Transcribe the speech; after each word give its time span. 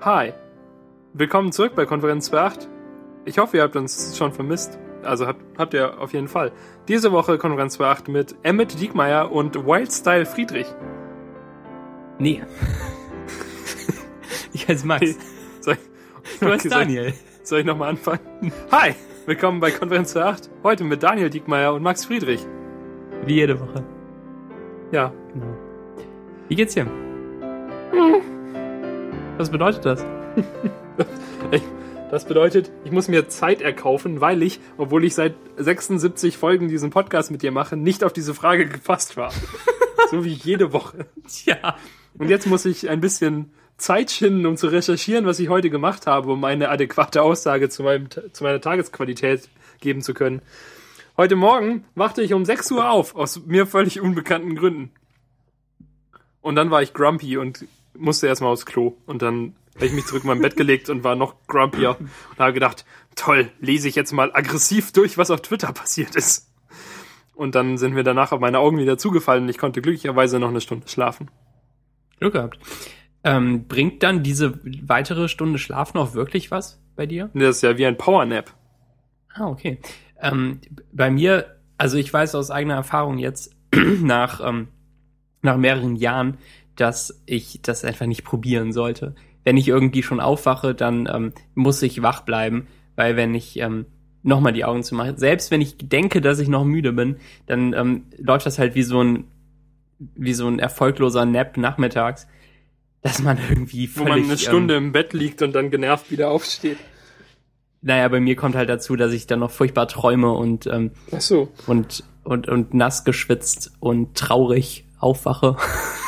Hi, 0.00 0.32
willkommen 1.14 1.52
zurück 1.52 1.72
bei 1.74 1.86
Konferenz 1.86 2.30
2.8. 2.32 2.68
Ich 3.24 3.38
hoffe, 3.38 3.56
ihr 3.56 3.62
habt 3.62 3.76
uns 3.76 4.16
schon 4.16 4.32
vermisst. 4.32 4.78
Also 5.02 5.26
habt, 5.26 5.40
habt 5.58 5.74
ihr 5.74 6.00
auf 6.00 6.12
jeden 6.12 6.28
Fall. 6.28 6.52
Diese 6.88 7.12
Woche 7.12 7.38
Konferenz 7.38 7.78
2.8 7.78 8.10
mit 8.10 8.34
Emmett 8.42 8.80
Diekmeyer 8.80 9.30
und 9.32 9.54
Wildstyle 9.66 10.26
Friedrich. 10.26 10.66
Nee. 12.18 12.42
ich 14.52 14.68
heiße 14.68 14.86
Max. 14.86 15.16
Soll 15.60 15.74
ich, 15.74 16.38
Du 16.40 16.46
heißt 16.48 16.66
ich- 16.66 16.72
Daniel. 16.72 17.12
Soll 17.42 17.60
ich 17.60 17.66
nochmal 17.66 17.90
anfangen? 17.90 18.52
Hi, 18.72 18.94
willkommen 19.26 19.60
bei 19.60 19.70
Konferenz 19.70 20.14
2.8. 20.16 20.48
Heute 20.64 20.82
mit 20.84 21.02
Daniel 21.02 21.30
Diekmeyer 21.30 21.72
und 21.74 21.82
Max 21.82 22.04
Friedrich. 22.04 22.44
Wie 23.24 23.34
jede 23.34 23.58
Woche. 23.60 23.84
Ja, 24.92 25.12
Genau. 25.32 25.56
Wie 26.48 26.54
geht's 26.54 26.74
dir? 26.74 26.86
Was 29.36 29.50
bedeutet 29.50 29.84
das? 29.84 30.04
Das 32.08 32.24
bedeutet, 32.24 32.70
ich 32.84 32.92
muss 32.92 33.08
mir 33.08 33.28
Zeit 33.28 33.60
erkaufen, 33.60 34.20
weil 34.20 34.44
ich, 34.44 34.60
obwohl 34.78 35.04
ich 35.04 35.16
seit 35.16 35.34
76 35.56 36.38
Folgen 36.38 36.68
diesen 36.68 36.90
Podcast 36.90 37.32
mit 37.32 37.42
dir 37.42 37.50
mache, 37.50 37.76
nicht 37.76 38.04
auf 38.04 38.12
diese 38.12 38.32
Frage 38.32 38.68
gefasst 38.68 39.16
war. 39.16 39.32
so 40.12 40.24
wie 40.24 40.32
jede 40.32 40.72
Woche. 40.72 41.06
Tja. 41.28 41.76
Und 42.16 42.28
jetzt 42.28 42.46
muss 42.46 42.64
ich 42.64 42.88
ein 42.88 43.00
bisschen 43.00 43.52
Zeit 43.76 44.12
schinden, 44.12 44.46
um 44.46 44.56
zu 44.56 44.68
recherchieren, 44.68 45.26
was 45.26 45.40
ich 45.40 45.48
heute 45.48 45.68
gemacht 45.68 46.06
habe, 46.06 46.30
um 46.30 46.44
eine 46.44 46.68
adäquate 46.68 47.22
Aussage 47.22 47.68
zu, 47.68 47.82
meinem, 47.82 48.08
zu 48.08 48.44
meiner 48.44 48.60
Tagesqualität 48.60 49.48
geben 49.80 50.00
zu 50.00 50.14
können. 50.14 50.42
Heute 51.16 51.34
Morgen 51.34 51.84
wachte 51.96 52.22
ich 52.22 52.34
um 52.34 52.44
6 52.44 52.70
Uhr 52.70 52.88
auf, 52.88 53.16
aus 53.16 53.46
mir 53.46 53.66
völlig 53.66 54.00
unbekannten 54.00 54.54
Gründen. 54.54 54.92
Und 56.40 56.54
dann 56.54 56.70
war 56.70 56.82
ich 56.82 56.94
grumpy 56.94 57.36
und 57.36 57.66
musste 57.98 58.26
erstmal 58.26 58.52
aufs 58.52 58.66
Klo. 58.66 58.96
Und 59.06 59.22
dann 59.22 59.54
habe 59.74 59.86
ich 59.86 59.92
mich 59.92 60.06
zurück 60.06 60.24
in 60.24 60.28
mein 60.28 60.40
Bett 60.40 60.56
gelegt 60.56 60.88
und 60.88 61.04
war 61.04 61.16
noch 61.16 61.46
grumpier 61.46 61.96
und 61.98 62.38
habe 62.38 62.52
gedacht, 62.52 62.84
toll, 63.14 63.50
lese 63.60 63.88
ich 63.88 63.94
jetzt 63.94 64.12
mal 64.12 64.30
aggressiv 64.32 64.92
durch, 64.92 65.18
was 65.18 65.30
auf 65.30 65.42
Twitter 65.42 65.72
passiert 65.72 66.16
ist. 66.16 66.50
Und 67.34 67.54
dann 67.54 67.76
sind 67.76 67.92
mir 67.92 68.02
danach 68.02 68.32
auf 68.32 68.40
meine 68.40 68.58
Augen 68.58 68.78
wieder 68.78 68.96
zugefallen 68.96 69.44
und 69.44 69.50
ich 69.50 69.58
konnte 69.58 69.82
glücklicherweise 69.82 70.38
noch 70.38 70.48
eine 70.48 70.62
Stunde 70.62 70.88
schlafen. 70.88 71.30
Glück 72.18 72.32
gehabt. 72.32 72.58
Ähm, 73.24 73.66
bringt 73.66 74.02
dann 74.02 74.22
diese 74.22 74.58
weitere 74.82 75.28
Stunde 75.28 75.58
Schlaf 75.58 75.92
noch 75.92 76.14
wirklich 76.14 76.50
was 76.50 76.80
bei 76.94 77.06
dir? 77.06 77.30
Das 77.34 77.56
ist 77.56 77.62
ja 77.62 77.76
wie 77.76 77.84
ein 77.84 77.98
Powernap. 77.98 78.54
Ah, 79.34 79.48
okay. 79.48 79.80
Ähm, 80.20 80.60
bei 80.92 81.10
mir, 81.10 81.56
also 81.76 81.98
ich 81.98 82.10
weiß 82.10 82.34
aus 82.34 82.50
eigener 82.50 82.76
Erfahrung 82.76 83.18
jetzt 83.18 83.54
nach, 84.00 84.40
ähm, 84.42 84.68
nach 85.42 85.58
mehreren 85.58 85.96
Jahren, 85.96 86.38
dass 86.76 87.22
ich 87.26 87.60
das 87.62 87.84
einfach 87.84 88.06
nicht 88.06 88.24
probieren 88.24 88.72
sollte. 88.72 89.14
Wenn 89.44 89.56
ich 89.56 89.68
irgendwie 89.68 90.02
schon 90.02 90.20
aufwache, 90.20 90.74
dann 90.74 91.08
ähm, 91.12 91.32
muss 91.54 91.82
ich 91.82 92.02
wach 92.02 92.22
bleiben, 92.22 92.66
weil 92.96 93.16
wenn 93.16 93.34
ich 93.34 93.58
ähm, 93.58 93.86
nochmal 94.22 94.52
die 94.52 94.64
Augen 94.64 94.82
zu 94.82 94.94
machen, 94.94 95.16
selbst 95.16 95.50
wenn 95.50 95.60
ich 95.60 95.76
denke, 95.78 96.20
dass 96.20 96.38
ich 96.38 96.48
noch 96.48 96.64
müde 96.64 96.92
bin, 96.92 97.16
dann 97.46 97.72
ähm, 97.72 98.06
läuft 98.18 98.46
das 98.46 98.58
halt 98.58 98.74
wie 98.74 98.82
so 98.82 99.02
ein 99.02 99.24
wie 99.98 100.34
so 100.34 100.46
ein 100.46 100.58
erfolgloser 100.58 101.24
Nap 101.24 101.56
nachmittags, 101.56 102.26
dass 103.00 103.22
man 103.22 103.38
irgendwie 103.48 103.88
Wo 103.88 104.04
völlig, 104.04 104.08
man 104.08 104.24
eine 104.24 104.32
ähm, 104.32 104.38
Stunde 104.38 104.76
im 104.76 104.92
Bett 104.92 105.12
liegt 105.12 105.40
und 105.42 105.54
dann 105.54 105.70
genervt 105.70 106.10
wieder 106.10 106.30
aufsteht. 106.30 106.76
naja, 107.80 108.06
bei 108.08 108.20
mir 108.20 108.36
kommt 108.36 108.56
halt 108.56 108.68
dazu, 108.68 108.96
dass 108.96 109.12
ich 109.12 109.26
dann 109.26 109.38
noch 109.40 109.50
furchtbar 109.50 109.88
träume 109.88 110.32
und 110.32 110.66
ähm, 110.66 110.90
Ach 111.12 111.20
so. 111.20 111.48
und, 111.66 112.04
und, 112.24 112.48
und 112.48 112.74
nass 112.74 113.04
geschwitzt 113.04 113.72
und 113.80 114.16
traurig 114.16 114.84
aufwache. 114.98 115.56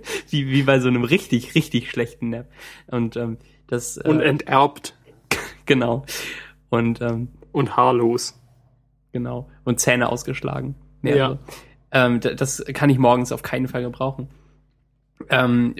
wie, 0.30 0.48
wie 0.48 0.62
bei 0.62 0.80
so 0.80 0.88
einem 0.88 1.04
richtig, 1.04 1.54
richtig 1.54 1.90
schlechten 1.90 2.30
Nap. 2.30 2.46
Und 2.86 3.16
ähm, 3.16 3.38
das 3.66 3.96
äh, 3.96 4.08
Und 4.08 4.20
enterbt. 4.20 4.94
genau. 5.66 6.04
Und 6.68 7.00
ähm, 7.00 7.28
Und 7.52 7.76
haarlos. 7.76 8.40
genau. 9.12 9.48
Und 9.64 9.80
Zähne 9.80 10.08
ausgeschlagen. 10.10 10.74
Mehrere. 11.02 11.38
Ähm, 11.92 12.20
d- 12.20 12.34
das 12.34 12.64
kann 12.74 12.90
ich 12.90 12.98
morgens 12.98 13.32
auf 13.32 13.42
keinen 13.42 13.68
Fall 13.68 13.82
gebrauchen. 13.82 14.28
Ähm, 15.30 15.74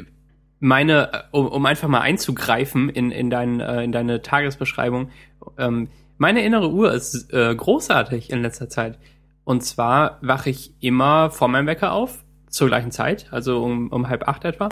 meine, 0.61 1.13
äh, 1.13 1.23
um, 1.33 1.47
um 1.49 1.67
einfach 1.67 1.89
mal 1.89 2.01
einzugreifen 2.01 2.89
in, 2.89 3.11
in, 3.11 3.29
dein, 3.31 3.61
äh, 3.61 3.83
in 3.85 3.93
deine 3.93 4.23
Tagesbeschreibung, 4.23 5.11
ähm, 5.59 5.89
meine 6.19 6.43
innere 6.45 6.71
Uhr 6.71 6.93
ist 6.95 7.33
äh, 7.33 7.55
großartig 7.55 8.31
in 8.31 8.41
letzter 8.43 8.69
Zeit. 8.69 8.99
Und 9.45 9.63
zwar 9.63 10.19
wache 10.23 10.51
ich 10.51 10.73
immer 10.81 11.31
vor 11.31 11.49
meinem 11.49 11.67
Wecker 11.67 11.93
auf, 11.93 12.25
zur 12.49 12.69
gleichen 12.69 12.91
Zeit, 12.91 13.33
also 13.33 13.63
um, 13.63 13.89
um 13.89 14.09
halb 14.09 14.29
acht 14.29 14.45
etwa, 14.45 14.69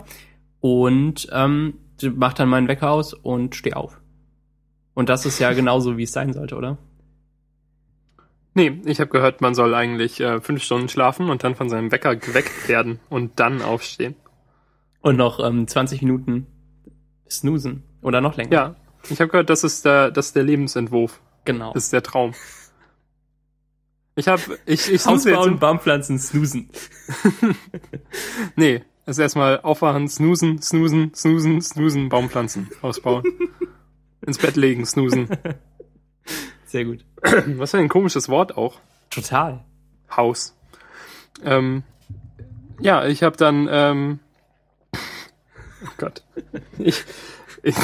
und 0.59 1.27
ähm, 1.31 1.75
mach 2.15 2.33
dann 2.33 2.49
meinen 2.49 2.67
Wecker 2.67 2.91
aus 2.91 3.13
und 3.13 3.55
stehe 3.55 3.75
auf. 3.75 3.99
Und 4.93 5.09
das 5.09 5.25
ist 5.25 5.39
ja 5.39 5.53
genauso, 5.53 5.97
wie 5.97 6.03
es 6.03 6.11
sein 6.11 6.33
sollte, 6.33 6.55
oder? 6.55 6.77
Nee, 8.53 8.81
ich 8.85 9.01
habe 9.01 9.09
gehört, 9.09 9.41
man 9.41 9.53
soll 9.53 9.75
eigentlich 9.75 10.21
äh, 10.21 10.39
fünf 10.39 10.63
Stunden 10.63 10.87
schlafen 10.87 11.29
und 11.29 11.43
dann 11.43 11.55
von 11.55 11.67
seinem 11.67 11.91
Wecker 11.91 12.15
geweckt 12.15 12.69
werden 12.69 12.99
und 13.09 13.39
dann 13.39 13.61
aufstehen. 13.61 14.15
Und 15.01 15.17
noch 15.17 15.45
ähm, 15.45 15.67
20 15.67 16.01
Minuten 16.01 16.47
snoosen. 17.29 17.83
Oder 18.01 18.21
noch 18.21 18.37
länger. 18.37 18.51
Ja, 18.51 18.75
ich 19.09 19.19
habe 19.19 19.29
gehört, 19.29 19.49
das 19.49 19.63
ist 19.63 19.83
der, 19.85 20.09
das 20.09 20.27
ist 20.27 20.35
der 20.35 20.43
Lebensentwurf. 20.43 21.19
genau. 21.43 21.73
Das 21.73 21.83
ist 21.83 21.93
der 21.93 22.01
Traum. 22.01 22.33
Ich 24.15 24.27
habe, 24.29 24.41
ich, 24.65 24.91
ich 24.91 25.05
Ausbauen, 25.05 25.59
Baumpflanzen, 25.59 26.19
snoosen. 26.19 26.69
Nee, 28.55 28.81
also 29.05 29.21
erstmal 29.21 29.59
aufwachen, 29.61 30.07
snoosen, 30.07 30.61
snoosen, 30.61 31.13
snoosen, 31.13 31.61
snoosen, 31.61 32.09
Baumpflanzen 32.09 32.69
ausbauen. 32.81 33.23
Ins 34.25 34.37
Bett 34.37 34.55
legen, 34.55 34.85
snoosen. 34.85 35.27
Sehr 36.65 36.85
gut. 36.85 37.05
Was 37.57 37.71
für 37.71 37.77
ein 37.77 37.89
komisches 37.89 38.29
Wort 38.29 38.57
auch. 38.57 38.79
Total. 39.09 39.63
Haus. 40.15 40.55
Ähm, 41.43 41.83
ja, 42.79 43.05
ich 43.05 43.21
habe 43.21 43.35
dann, 43.35 43.67
ähm, 43.69 44.19
oh 44.93 45.93
Gott, 45.97 46.23
ich, 46.79 47.03
ich 47.63 47.75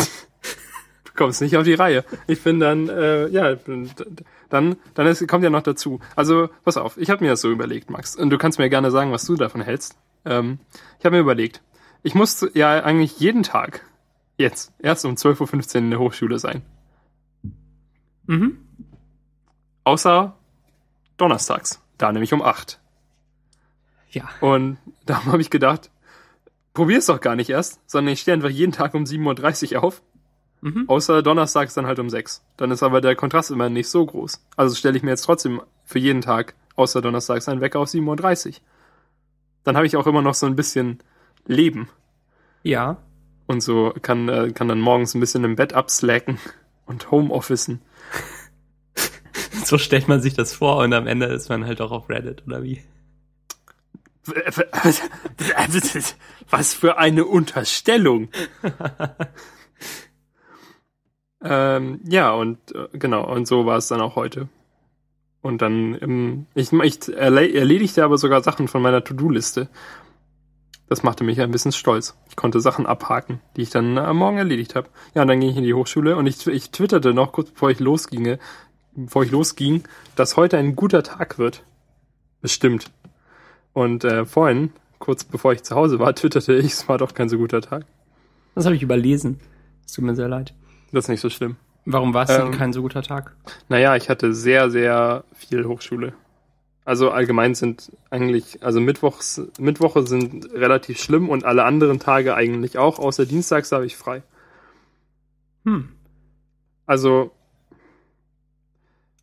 bekomm's 1.14 1.42
nicht 1.42 1.58
auf 1.58 1.64
die 1.64 1.74
Reihe. 1.74 2.04
Ich 2.28 2.44
bin 2.44 2.60
dann, 2.60 2.90
äh, 2.90 3.28
ja, 3.28 3.56
dann, 4.50 4.76
dann 4.94 5.08
ist, 5.08 5.28
kommt 5.28 5.44
ja 5.44 5.50
noch 5.50 5.64
dazu. 5.64 6.00
Also, 6.16 6.50
pass 6.64 6.78
auf, 6.78 6.98
ich 6.98 7.10
habe 7.10 7.24
mir 7.24 7.32
das 7.32 7.42
so 7.42 7.52
überlegt, 7.52 7.90
Max, 7.90 8.16
und 8.16 8.30
du 8.30 8.38
kannst 8.38 8.60
mir 8.60 8.70
gerne 8.70 8.92
sagen, 8.92 9.12
was 9.12 9.26
du 9.26 9.36
davon 9.36 9.62
hältst. 9.62 9.98
Ähm, 10.26 10.60
ich 11.00 11.06
habe 11.06 11.16
mir 11.16 11.22
überlegt, 11.22 11.62
ich 12.04 12.16
muss 12.16 12.46
ja 12.54 12.84
eigentlich 12.84 13.20
jeden 13.20 13.44
Tag 13.44 13.86
jetzt 14.38 14.74
erst 14.80 15.06
um 15.06 15.16
12.15 15.16 15.76
Uhr 15.76 15.76
in 15.76 15.90
der 15.92 16.00
Hochschule 16.00 16.40
sein. 16.40 16.62
Mhm. 18.26 18.58
Außer 19.84 20.36
donnerstags, 21.18 21.82
da 21.98 22.12
nämlich 22.12 22.34
um 22.34 22.42
8. 22.42 22.80
Ja. 24.10 24.30
Und 24.40 24.78
darum 25.06 25.32
habe 25.32 25.42
ich 25.42 25.50
gedacht, 25.50 25.92
probier's 26.74 27.08
doch 27.08 27.22
gar 27.22 27.36
nicht 27.36 27.50
erst, 27.50 27.80
sondern 27.90 28.14
ich 28.14 28.22
stehe 28.22 28.34
einfach 28.34 28.50
jeden 28.50 28.72
Tag 28.72 28.94
um 28.94 29.04
7.30 29.04 29.76
Uhr 29.76 29.84
auf, 29.84 30.02
Mhm. 30.62 30.86
außer 30.88 31.24
donnerstags 31.24 31.74
dann 31.74 31.88
halt 31.88 31.98
um 32.00 32.10
6. 32.10 32.44
Dann 32.58 32.70
ist 32.72 32.84
aber 32.84 33.02
der 33.02 33.16
Kontrast 33.16 33.50
immer 33.52 33.70
nicht 33.70 33.90
so 33.90 34.06
groß. 34.06 34.46
Also 34.56 34.76
stelle 34.76 34.96
ich 34.96 35.04
mir 35.04 35.10
jetzt 35.10 35.24
trotzdem 35.24 35.62
für 35.86 35.98
jeden 36.00 36.22
Tag, 36.22 36.54
außer 36.76 37.02
donnerstags, 37.02 37.48
einen 37.50 37.62
Wecker 37.62 37.80
auf 37.80 37.90
7.30 37.90 38.48
Uhr. 38.50 38.54
Dann 39.64 39.76
habe 39.76 39.86
ich 39.88 39.96
auch 39.98 40.06
immer 40.08 40.22
noch 40.22 40.36
so 40.36 40.46
ein 40.46 40.56
bisschen 40.56 41.00
Leben 41.48 41.90
Ja. 42.64 42.98
und 43.48 43.62
so 43.62 43.94
kann, 44.02 44.30
äh, 44.30 44.52
kann 44.52 44.68
dann 44.68 44.80
morgens 44.80 45.16
ein 45.16 45.20
bisschen 45.20 45.44
im 45.44 45.56
Bett 45.56 45.74
abslacken 45.74 46.38
und 46.86 47.10
Homeofficen. 47.12 47.82
So 49.66 49.78
stellt 49.78 50.08
man 50.08 50.22
sich 50.22 50.34
das 50.34 50.54
vor 50.54 50.78
und 50.78 50.94
am 50.94 51.08
Ende 51.08 51.28
ist 51.28 51.50
man 51.50 51.66
halt 51.66 51.82
auch 51.82 51.92
auf 51.92 52.10
Reddit, 52.10 52.44
oder 52.48 52.64
wie? 52.64 52.82
Was 56.50 56.74
für 56.74 56.98
eine 56.98 57.26
Unterstellung. 57.26 58.30
ähm, 61.44 62.00
ja, 62.08 62.32
und 62.32 62.58
äh, 62.76 62.88
genau, 62.98 63.32
und 63.32 63.48
so 63.48 63.66
war 63.66 63.78
es 63.78 63.88
dann 63.88 64.02
auch 64.02 64.16
heute. 64.16 64.48
Und 65.42 65.62
dann, 65.62 65.98
ähm, 66.02 66.46
ich, 66.54 66.72
ich 66.72 67.00
erle- 67.00 67.54
erledigte 67.54 68.04
aber 68.04 68.18
sogar 68.18 68.44
Sachen 68.44 68.68
von 68.68 68.82
meiner 68.82 69.04
To-Do-Liste. 69.04 69.70
Das 70.88 71.04
machte 71.04 71.24
mich 71.24 71.40
ein 71.40 71.52
bisschen 71.52 71.72
stolz. 71.72 72.16
Ich 72.30 72.36
konnte 72.36 72.60
Sachen 72.60 72.86
abhaken, 72.86 73.40
die 73.56 73.62
ich 73.62 73.70
dann 73.70 73.98
am 73.98 74.18
Morgen 74.18 74.38
erledigt 74.38 74.76
habe. 74.76 74.90
Ja, 75.16 75.22
und 75.22 75.30
dann 75.30 75.40
ging 75.40 75.50
ich 75.50 75.58
in 75.58 75.64
die 75.64 75.74
Hochschule 75.74 76.16
und 76.18 76.28
ich, 76.28 76.46
ich 76.48 76.70
twitterte 76.72 77.14
noch 77.14 77.32
kurz 77.32 77.50
bevor 77.50 77.72
ich 77.72 77.80
losginge, 77.80 78.40
bevor 78.94 79.24
ich 79.24 79.32
losging, 79.32 79.84
dass 80.16 80.36
heute 80.38 80.58
ein 80.58 80.76
guter 80.76 81.02
Tag 81.02 81.40
wird. 81.40 81.64
Bestimmt. 82.42 82.92
Und 83.74 84.04
äh, 84.04 84.26
vorhin, 84.26 84.74
kurz 85.00 85.24
bevor 85.24 85.54
ich 85.54 85.64
zu 85.64 85.76
Hause 85.76 85.98
war, 85.98 86.14
twitterte 86.14 86.54
ich, 86.56 86.74
es 86.74 86.90
war 86.90 86.98
doch 86.98 87.14
kein 87.14 87.30
so 87.30 87.38
guter 87.38 87.62
Tag. 87.62 87.86
Das 88.54 88.66
habe 88.66 88.76
ich 88.76 88.84
überlesen. 88.84 89.40
Es 89.86 89.94
tut 89.94 90.04
mir 90.04 90.16
sehr 90.16 90.28
leid. 90.28 90.54
Das 90.92 91.06
ist 91.06 91.10
nicht 91.10 91.22
so 91.22 91.30
schlimm. 91.30 91.56
Warum 91.86 92.14
war 92.14 92.24
es 92.24 92.30
Ähm, 92.30 92.52
denn 92.52 92.52
kein 92.52 92.74
so 92.74 92.82
guter 92.82 93.02
Tag? 93.02 93.36
Naja, 93.70 93.96
ich 93.96 94.10
hatte 94.10 94.34
sehr, 94.34 94.70
sehr 94.70 95.24
viel 95.34 95.66
Hochschule. 95.66 96.14
Also 96.84 97.12
allgemein 97.12 97.56
sind 97.56 97.92
eigentlich, 98.10 98.64
also 98.64 98.80
Mittwochs, 98.80 99.42
Mittwoche 99.60 100.06
sind 100.06 100.52
relativ 100.54 101.02
schlimm 101.02 101.30
und 101.30 101.46
alle 101.46 101.64
anderen 101.64 102.00
Tage 102.00 102.36
eigentlich 102.36 102.78
auch, 102.78 103.00
außer 103.00 103.26
Dienstags 103.26 103.72
habe 103.72 103.86
ich 103.86 103.96
frei. 103.96 104.24
Hm. 105.64 105.90
Also, 106.88 107.32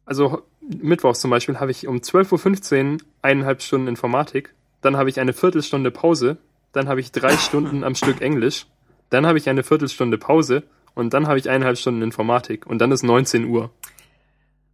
also 0.04 0.42
Mittwochs 0.60 1.20
zum 1.20 1.30
Beispiel 1.30 1.58
habe 1.58 1.72
ich 1.72 1.88
um 1.88 1.96
12.15 1.96 2.92
Uhr 2.92 2.98
eineinhalb 3.22 3.60
Stunden 3.62 3.88
Informatik, 3.88 4.54
dann 4.80 4.96
habe 4.96 5.10
ich 5.10 5.18
eine 5.18 5.32
Viertelstunde 5.32 5.90
Pause, 5.90 6.38
dann 6.72 6.88
habe 6.88 7.00
ich 7.00 7.10
drei 7.10 7.36
Stunden 7.36 7.82
am 7.82 7.96
Stück 7.96 8.20
Englisch, 8.20 8.66
dann 9.10 9.26
habe 9.26 9.38
ich 9.38 9.48
eine 9.48 9.64
Viertelstunde 9.64 10.16
Pause 10.16 10.62
und 10.94 11.14
dann 11.14 11.26
habe 11.26 11.38
ich 11.38 11.48
eineinhalb 11.48 11.78
Stunden 11.78 12.02
Informatik 12.02 12.66
und 12.66 12.78
dann 12.78 12.92
ist 12.92 13.02
19 13.02 13.46
Uhr. 13.46 13.70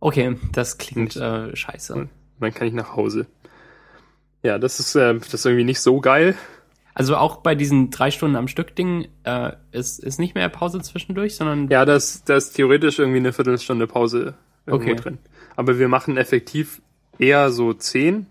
Okay, 0.00 0.37
das 0.52 0.78
klingt 0.78 1.16
äh, 1.16 1.55
scheiße. 1.55 1.94
Und 1.94 2.11
dann 2.40 2.52
kann 2.52 2.66
ich 2.66 2.75
nach 2.75 2.94
Hause. 2.94 3.26
Ja, 4.43 4.58
das 4.58 4.78
ist, 4.81 4.94
äh, 4.94 5.14
das 5.14 5.32
ist 5.32 5.46
irgendwie 5.46 5.64
nicht 5.64 5.81
so 5.81 6.00
geil. 6.00 6.34
Also 6.93 7.16
auch 7.16 7.38
bei 7.38 7.55
diesen 7.55 7.90
drei 7.90 8.11
Stunden 8.11 8.37
am 8.37 8.46
Stück 8.46 8.76
Ding 8.76 9.08
äh, 9.25 9.52
ist, 9.72 9.99
ist 9.99 10.20
nicht 10.20 10.34
mehr 10.34 10.49
Pause 10.49 10.81
zwischendurch, 10.81 11.34
sondern. 11.34 11.69
Ja, 11.69 11.84
das, 11.84 12.22
das 12.25 12.46
ist 12.46 12.52
theoretisch 12.52 12.99
irgendwie 12.99 13.19
eine 13.19 13.32
Viertelstunde 13.32 13.87
Pause 13.87 14.34
irgendwo 14.67 14.93
okay. 14.93 15.00
drin. 15.00 15.19
Aber 15.56 15.78
wir 15.78 15.88
machen 15.88 16.17
effektiv 16.17 16.81
eher 17.19 17.50
so 17.50 17.72
zehn 17.72 18.26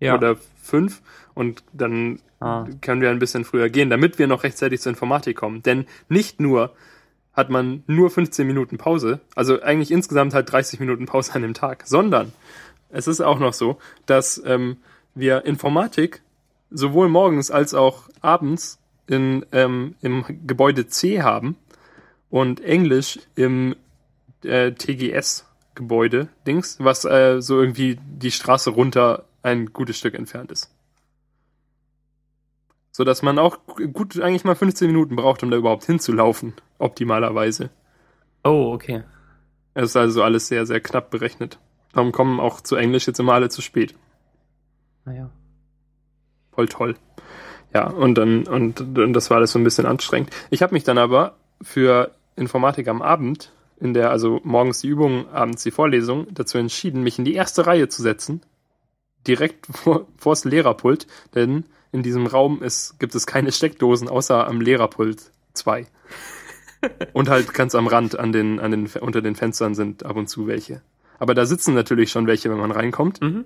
ja. 0.00 0.14
oder 0.14 0.36
fünf 0.62 1.02
und 1.34 1.62
dann 1.72 2.20
ah. 2.40 2.66
können 2.80 3.00
wir 3.00 3.10
ein 3.10 3.18
bisschen 3.18 3.44
früher 3.44 3.68
gehen, 3.68 3.90
damit 3.90 4.18
wir 4.18 4.26
noch 4.26 4.42
rechtzeitig 4.42 4.80
zur 4.80 4.90
Informatik 4.90 5.36
kommen. 5.36 5.62
Denn 5.62 5.86
nicht 6.08 6.40
nur 6.40 6.74
hat 7.38 7.50
man 7.50 7.84
nur 7.86 8.10
15 8.10 8.44
Minuten 8.48 8.78
Pause, 8.78 9.20
also 9.36 9.62
eigentlich 9.62 9.92
insgesamt 9.92 10.34
halt 10.34 10.50
30 10.50 10.80
Minuten 10.80 11.06
Pause 11.06 11.36
an 11.36 11.42
dem 11.42 11.54
Tag, 11.54 11.84
sondern 11.86 12.32
es 12.90 13.06
ist 13.06 13.20
auch 13.20 13.38
noch 13.38 13.52
so, 13.52 13.78
dass 14.06 14.42
ähm, 14.44 14.78
wir 15.14 15.44
Informatik 15.44 16.20
sowohl 16.72 17.08
morgens 17.08 17.52
als 17.52 17.74
auch 17.74 18.08
abends 18.22 18.80
in, 19.06 19.46
ähm, 19.52 19.94
im 20.02 20.24
Gebäude 20.48 20.88
C 20.88 21.22
haben 21.22 21.54
und 22.28 22.60
Englisch 22.60 23.20
im 23.36 23.76
äh, 24.42 24.72
TGS-Gebäude, 24.72 26.26
Dings, 26.44 26.78
was 26.80 27.04
äh, 27.04 27.40
so 27.40 27.60
irgendwie 27.60 28.00
die 28.04 28.32
Straße 28.32 28.70
runter 28.70 29.26
ein 29.44 29.72
gutes 29.72 29.96
Stück 29.96 30.14
entfernt 30.14 30.50
ist. 30.50 30.72
So 32.90 33.04
dass 33.04 33.22
man 33.22 33.38
auch 33.38 33.58
gut 33.92 34.20
eigentlich 34.20 34.42
mal 34.42 34.56
15 34.56 34.88
Minuten 34.88 35.14
braucht, 35.14 35.44
um 35.44 35.52
da 35.52 35.56
überhaupt 35.56 35.84
hinzulaufen, 35.84 36.54
optimalerweise. 36.78 37.70
Oh, 38.44 38.72
okay. 38.72 39.02
Es 39.74 39.90
ist 39.90 39.96
also 39.96 40.22
alles 40.22 40.48
sehr, 40.48 40.66
sehr 40.66 40.80
knapp 40.80 41.10
berechnet. 41.10 41.58
Darum 41.92 42.12
kommen 42.12 42.40
auch 42.40 42.60
zu 42.60 42.76
Englisch 42.76 43.06
jetzt 43.06 43.20
immer 43.20 43.34
alle 43.34 43.48
zu 43.48 43.62
spät. 43.62 43.94
Naja 45.04 45.30
voll 46.58 46.66
toll. 46.66 46.96
Ja, 47.72 47.86
und 47.86 48.18
dann, 48.18 48.48
und, 48.48 48.80
und 48.80 49.12
das 49.12 49.30
war 49.30 49.36
alles 49.36 49.52
so 49.52 49.60
ein 49.60 49.64
bisschen 49.64 49.86
anstrengend. 49.86 50.30
Ich 50.50 50.60
habe 50.60 50.74
mich 50.74 50.82
dann 50.82 50.98
aber 50.98 51.36
für 51.62 52.10
Informatik 52.34 52.88
am 52.88 53.00
Abend, 53.00 53.52
in 53.78 53.94
der 53.94 54.10
also 54.10 54.40
morgens 54.42 54.80
die 54.80 54.88
Übung, 54.88 55.28
abends 55.28 55.62
die 55.62 55.70
Vorlesung, 55.70 56.26
dazu 56.32 56.58
entschieden, 56.58 57.04
mich 57.04 57.16
in 57.16 57.24
die 57.24 57.34
erste 57.34 57.68
Reihe 57.68 57.88
zu 57.88 58.02
setzen. 58.02 58.42
Direkt 59.28 59.66
vor, 59.70 60.08
vors 60.16 60.44
Lehrerpult, 60.44 61.06
denn 61.36 61.62
in 61.92 62.02
diesem 62.02 62.26
Raum 62.26 62.60
ist, 62.60 62.98
gibt 62.98 63.14
es 63.14 63.24
keine 63.28 63.52
Steckdosen 63.52 64.08
außer 64.08 64.48
am 64.48 64.60
Lehrerpult 64.60 65.30
zwei. 65.52 65.86
Und 67.12 67.28
halt 67.28 67.54
ganz 67.54 67.74
am 67.74 67.86
Rand 67.86 68.18
an 68.18 68.32
den, 68.32 68.60
an 68.60 68.70
den, 68.70 68.86
unter 69.00 69.22
den 69.22 69.34
Fenstern 69.34 69.74
sind 69.74 70.04
ab 70.04 70.16
und 70.16 70.28
zu 70.28 70.46
welche. 70.46 70.82
Aber 71.18 71.34
da 71.34 71.46
sitzen 71.46 71.74
natürlich 71.74 72.10
schon 72.10 72.26
welche, 72.26 72.50
wenn 72.50 72.58
man 72.58 72.70
reinkommt. 72.70 73.20
Mhm. 73.20 73.44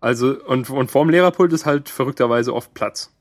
Also, 0.00 0.36
und, 0.44 0.70
und 0.70 0.90
vorm 0.90 1.10
Lehrerpult 1.10 1.52
ist 1.52 1.66
halt 1.66 1.88
verrückterweise 1.88 2.54
oft 2.54 2.74
Platz. 2.74 3.12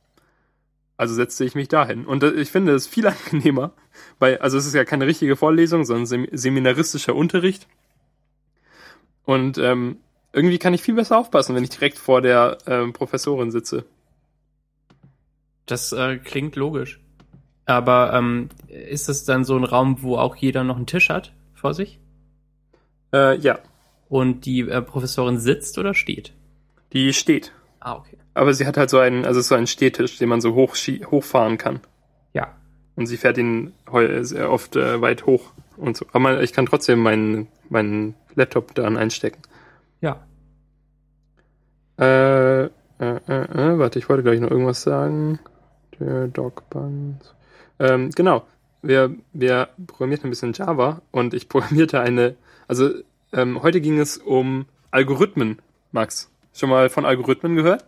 Also 0.98 1.14
setzte 1.14 1.44
ich 1.44 1.56
mich 1.56 1.68
dahin. 1.68 2.06
Und 2.06 2.24
äh, 2.24 2.32
ich 2.32 2.52
finde 2.52 2.74
es 2.74 2.88
viel 2.88 3.08
angenehmer, 3.08 3.74
weil, 4.20 4.38
also 4.38 4.58
es 4.58 4.66
ist 4.66 4.74
ja 4.74 4.86
keine 4.86 5.08
richtige 5.08 5.36
Vorlesung, 5.36 5.86
sondern 5.86 6.28
seminaristischer 6.32 7.16
Unterricht. 7.16 7.68
Und 9.26 9.58
ähm, 9.58 9.98
irgendwie 10.32 10.60
kann 10.60 10.74
ich 10.74 10.82
viel 10.82 10.96
besser 10.96 11.18
aufpassen, 11.18 11.56
wenn 11.56 11.64
ich 11.64 11.70
direkt 11.70 11.98
vor 11.98 12.22
der 12.22 12.58
ähm, 12.68 12.94
Professorin 12.94 13.52
sitze. 13.52 13.86
Das 15.66 15.92
äh, 15.94 16.18
klingt 16.18 16.56
logisch. 16.56 17.00
Aber 17.66 18.14
ähm, 18.14 18.50
ist 18.68 19.10
es 19.10 19.26
dann 19.26 19.44
so 19.44 19.58
ein 19.58 19.64
Raum, 19.64 20.02
wo 20.02 20.18
auch 20.18 20.36
jeder 20.36 20.64
noch 20.64 20.78
einen 20.78 20.86
Tisch 20.86 21.10
hat 21.10 21.34
vor 21.54 21.74
sich? 21.74 22.00
Äh, 23.14 23.38
ja. 23.40 23.60
Und 24.08 24.46
die 24.46 24.62
äh, 24.62 24.82
Professorin 24.82 25.40
sitzt 25.40 25.78
oder 25.78 25.94
steht? 25.94 26.34
Die 26.94 27.12
steht. 27.14 27.52
Ah, 27.80 27.96
okay. 27.96 28.18
Aber 28.34 28.54
sie 28.54 28.68
hat 28.68 28.78
halt 28.78 28.90
so 28.90 29.00
einen, 29.00 29.26
also 29.26 29.42
so 29.42 29.56
einen 29.56 29.68
Stehtisch, 29.68 30.18
den 30.18 30.30
man 30.30 30.42
so 30.42 30.54
hoch 30.54 30.76
hochfahren 30.76 31.58
kann. 31.58 31.80
Ja. 32.34 32.56
Und 32.96 33.08
sie 33.08 33.18
fährt 33.18 33.38
ihn 33.38 33.74
sehr 34.22 34.52
oft 34.52 34.76
äh, 34.76 35.02
weit 35.02 35.26
hoch 35.26 35.52
und 35.78 35.98
so. 35.98 36.06
Aber 36.14 36.44
ich 36.44 36.54
kann 36.54 36.66
trotzdem 36.66 37.00
meinen, 37.00 37.48
meinen 37.70 38.16
Laptop 38.36 38.76
daran 38.76 38.98
einstecken. 38.98 39.42
Ja. 40.02 40.26
Äh, 41.98 42.66
äh, 42.66 42.70
äh, 43.00 43.10
äh, 43.28 43.80
warte, 43.80 44.00
ich 44.00 44.08
wollte 44.10 44.24
gleich 44.24 44.40
noch 44.40 44.52
irgendwas 44.52 44.84
sagen. 44.84 45.40
Der 46.00 46.28
Dogband. 46.28 47.36
Ähm, 47.80 48.10
genau. 48.12 48.48
Wir, 48.82 49.16
wir 49.34 49.70
programmierten 49.88 50.28
ein 50.28 50.30
bisschen 50.30 50.54
Java 50.54 51.02
und 51.12 51.34
ich 51.34 51.50
programmierte 51.50 52.00
eine, 52.00 52.36
also 52.68 52.92
ähm, 53.34 53.62
heute 53.64 53.82
ging 53.82 54.00
es 54.00 54.18
um 54.18 54.66
Algorithmen, 54.92 55.60
Max. 55.92 56.32
Schon 56.54 56.70
mal 56.70 56.90
von 56.90 57.06
Algorithmen 57.06 57.56
gehört? 57.56 57.86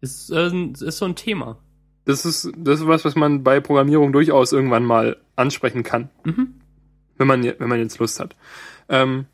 Ist, 0.00 0.30
äh, 0.30 0.50
ist 0.50 0.98
so 0.98 1.04
ein 1.04 1.16
Thema. 1.16 1.58
Das 2.04 2.24
ist, 2.24 2.50
das 2.56 2.80
ist 2.80 2.86
was, 2.86 3.04
was 3.04 3.14
man 3.16 3.42
bei 3.42 3.60
Programmierung 3.60 4.12
durchaus 4.12 4.52
irgendwann 4.52 4.84
mal 4.84 5.16
ansprechen 5.36 5.82
kann. 5.82 6.08
Mhm. 6.24 6.54
Wenn, 7.16 7.26
man, 7.26 7.42
wenn 7.42 7.68
man 7.68 7.78
jetzt 7.78 7.98
Lust 7.98 8.18
hat. 8.20 8.36
Ähm, 8.88 9.26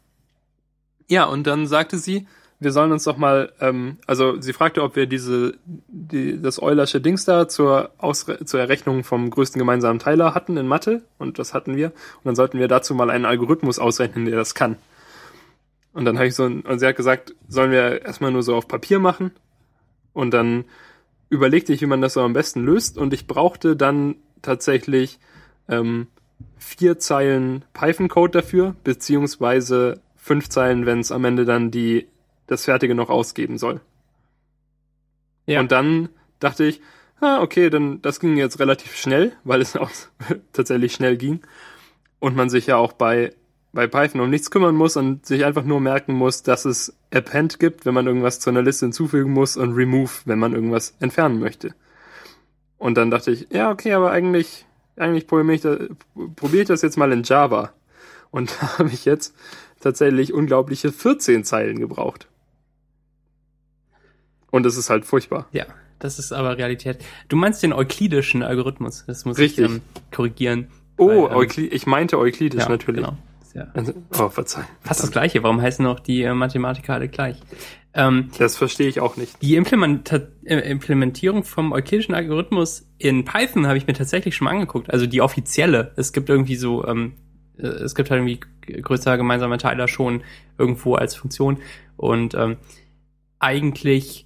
ja, 1.09 1.25
und 1.25 1.47
dann 1.47 1.67
sagte 1.67 1.99
sie, 1.99 2.27
wir 2.59 2.73
sollen 2.73 2.93
uns 2.93 3.05
doch 3.05 3.17
mal, 3.17 3.53
ähm, 3.61 3.99
also 4.07 4.41
sie 4.41 4.53
fragte, 4.53 4.83
ob 4.83 4.97
wir 4.97 5.07
diese, 5.07 5.55
die, 5.67 6.41
das 6.41 6.61
Eulersche 6.61 7.01
Dings 7.01 7.25
da 7.25 7.49
zur, 7.49 7.91
Ausre 7.99 8.45
zur 8.45 8.61
Errechnung 8.61 9.05
vom 9.05 9.29
größten 9.29 9.59
gemeinsamen 9.59 9.99
Teiler 9.99 10.35
hatten 10.35 10.57
in 10.57 10.67
Mathe 10.67 11.03
und 11.19 11.39
das 11.39 11.53
hatten 11.53 11.77
wir. 11.77 11.89
Und 11.89 12.25
dann 12.25 12.37
sollten 12.37 12.59
wir 12.59 12.69
dazu 12.69 12.95
mal 12.95 13.11
einen 13.11 13.27
Algorithmus 13.27 13.79
ausrechnen, 13.79 14.25
der 14.25 14.37
das 14.37 14.55
kann. 14.55 14.77
Und 15.93 16.05
dann 16.05 16.17
habe 16.17 16.29
ich 16.29 16.35
so, 16.35 16.45
und 16.45 16.79
sie 16.79 16.87
hat 16.87 16.97
gesagt, 16.97 17.35
sollen 17.49 17.71
wir 17.71 18.03
erstmal 18.03 18.31
nur 18.31 18.43
so 18.43 18.55
auf 18.55 18.69
Papier 18.69 18.99
machen? 18.99 19.33
Und 20.13 20.33
dann 20.33 20.65
überlegte 21.29 21.73
ich, 21.73 21.81
wie 21.81 21.87
man 21.87 22.01
das 22.01 22.15
so 22.15 22.21
am 22.21 22.33
besten 22.33 22.65
löst. 22.65 22.99
Und 22.99 23.13
ich 23.13 23.27
brauchte 23.27 23.77
dann 23.77 24.17
tatsächlich 24.43 25.19
ähm, 25.69 26.07
vier 26.59 26.99
Zeilen 26.99 27.65
Python-Code 27.73 28.41
dafür, 28.41 28.77
beziehungsweise 28.85 30.01
fünf 30.17 30.49
Zeilen, 30.49 30.87
wenn 30.87 31.01
es 31.01 31.13
am 31.13 31.25
Ende 31.25 31.45
dann 31.45 31.71
die 31.71 32.07
das 32.47 32.65
Fertige 32.65 32.95
noch 32.95 33.11
ausgeben 33.11 33.59
soll. 33.59 33.81
Ja. 35.47 35.61
Und 35.61 35.73
dann 35.73 36.09
dachte 36.39 36.65
ich, 36.65 36.81
ah, 37.21 37.41
okay, 37.41 37.71
dann 37.71 38.03
das 38.03 38.21
ging 38.21 38.37
jetzt 38.37 38.59
relativ 38.59 38.97
schnell, 38.97 39.33
weil 39.45 39.61
es 39.61 39.77
auch 39.77 39.91
tatsächlich 40.53 40.93
schnell 40.93 41.17
ging. 41.17 41.41
Und 42.19 42.35
man 42.35 42.51
sich 42.51 42.67
ja 42.67 42.77
auch 42.77 42.93
bei 42.93 43.33
bei 43.77 43.87
Python 43.87 44.23
um 44.23 44.31
nichts 44.31 44.51
kümmern 44.51 44.75
muss 44.75 44.97
und 44.97 45.27
sich 45.27 45.45
einfach 45.45 45.63
nur 45.63 45.81
merken 45.81 46.15
muss, 46.15 46.43
dass 46.43 46.65
es 46.65 46.97
append 47.13 47.61
gibt, 47.61 47.85
wenn 47.85 47.93
man 47.93 48.07
irgendwas 48.07 48.41
zu 48.41 48.49
einer 48.49 48.63
Liste 48.63 48.87
hinzufügen 48.87 49.33
muss 49.33 49.57
und 49.59 49.75
remove, 49.75 50.11
wenn 50.25 50.39
man 50.39 50.55
irgendwas 50.55 50.97
entfernen 50.99 51.39
möchte. 51.39 51.75
Und 52.79 52.97
dann 52.97 53.11
dachte 53.11 53.31
ich, 53.31 53.49
ja, 53.51 53.71
okay, 53.71 53.93
aber 53.93 54.11
eigentlich, 54.11 54.65
eigentlich 54.97 55.27
probiere 55.27 55.55
ich, 55.55 55.61
das, 55.61 55.79
probiere 56.37 56.63
ich 56.63 56.69
das 56.69 56.81
jetzt 56.81 56.97
mal 56.97 57.13
in 57.13 57.23
Java. 57.23 57.73
Und 58.31 58.51
da 58.61 58.79
habe 58.79 58.89
ich 58.89 59.05
jetzt 59.05 59.35
tatsächlich 59.81 60.33
unglaubliche 60.33 60.91
14 60.91 61.45
Zeilen 61.45 61.79
gebraucht. 61.79 62.29
Und 64.57 64.65
das 64.65 64.77
ist 64.77 64.91
halt 64.91 65.05
furchtbar. 65.05 65.49
Ja, 65.53 65.67
das 65.99 66.19
ist 66.19 66.33
aber 66.33 66.59
Realität. 66.59 66.99
Du 67.29 67.37
meinst 67.37 67.63
den 67.63 67.73
euklidischen 67.73 68.43
Algorithmus, 68.43 69.05
das 69.07 69.25
muss 69.25 69.39
Richtig. 69.39 69.65
ich 69.65 69.71
ähm, 69.71 69.83
korrigieren. 70.11 70.69
Oh, 70.99 71.29
weil, 71.31 71.47
ähm, 71.57 71.69
ich 71.71 71.87
meinte 71.87 72.19
euklidisch 72.19 72.63
ja, 72.63 72.69
natürlich. 72.69 73.05
Genau 73.05 73.19
ja. 73.57 73.69
Also, 73.75 73.95
oh, 74.19 74.29
verzeih. 74.29 74.65
Fast 74.83 75.03
das 75.03 75.11
Gleiche. 75.11 75.43
Warum 75.43 75.61
heißen 75.61 75.85
auch 75.87 75.99
die 75.99 76.23
äh, 76.23 76.35
Mathematiker 76.35 76.95
alle 76.95 77.09
gleich? 77.09 77.41
Ähm, 77.95 78.31
das 78.39 78.57
verstehe 78.57 78.89
ich 78.89 79.01
auch 79.01 79.17
nicht. 79.17 79.41
Die 79.43 79.57
Implementa 79.57 80.21
äh, 80.45 80.59
Implementierung 80.71 81.43
vom 81.43 81.73
euklidischen 81.73 82.15
Algorithmus 82.15 82.87
in 82.99 83.25
Python 83.25 83.67
habe 83.67 83.79
ich 83.79 83.87
mir 83.87 83.95
tatsächlich 83.95 84.37
schon 84.37 84.45
mal 84.45 84.51
angeguckt. 84.53 84.91
Also 84.91 85.07
die 85.07 85.23
offizielle. 85.23 85.93
Es 85.97 86.13
gibt 86.13 86.29
irgendwie 86.29 86.57
so, 86.57 86.87
ähm, 86.87 87.15
äh, 87.57 87.67
es 87.67 87.95
gibt 87.95 88.11
halt 88.11 88.21
irgendwie 88.21 88.41
größer 88.83 89.17
gemeinsamer 89.17 89.57
Teiler 89.59 89.89
schon 89.89 90.23
irgendwo 90.59 90.95
als 90.95 91.17
Funktion. 91.17 91.59
Und 91.97 92.35
ähm, 92.35 92.59
eigentlich 93.39 94.26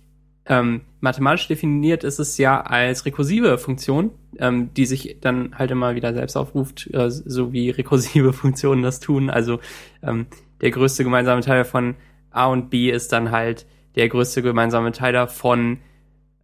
ähm, 0.50 0.80
mathematisch 0.98 1.46
definiert 1.46 2.02
ist 2.02 2.18
es 2.18 2.36
ja 2.36 2.60
als 2.60 3.06
rekursive 3.06 3.56
Funktion, 3.56 4.10
ähm, 4.38 4.74
die 4.74 4.84
sich 4.84 5.18
dann 5.20 5.56
halt 5.56 5.70
immer 5.70 5.94
wieder 5.94 6.12
selbst 6.12 6.36
aufruft, 6.36 6.90
äh, 6.92 7.08
so 7.08 7.52
wie 7.52 7.70
rekursive 7.70 8.32
Funktionen 8.34 8.82
das 8.82 8.98
tun. 8.98 9.30
Also 9.30 9.60
ähm, 10.02 10.26
der 10.60 10.72
größte 10.72 11.04
gemeinsame 11.04 11.42
Teil 11.42 11.64
von 11.64 11.94
A 12.32 12.46
und 12.46 12.68
B 12.68 12.90
ist 12.90 13.12
dann 13.12 13.30
halt 13.30 13.64
der 13.94 14.08
größte 14.08 14.42
gemeinsame 14.42 14.90
Teiler 14.90 15.28
von 15.28 15.78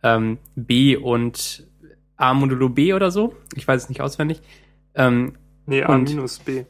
ähm, 0.05 0.39
B 0.55 0.97
und 0.97 1.67
A 2.17 2.33
modulo 2.33 2.69
B 2.69 2.95
oder 2.95 3.11
so. 3.11 3.35
Ich 3.57 3.67
weiß 3.67 3.83
es 3.83 3.89
nicht 3.89 4.03
auswendig. 4.03 4.41
Ähm, 4.95 5.33
Nee, 5.67 5.83
A 5.83 5.99
minus 5.99 6.39
B. 6.39 6.65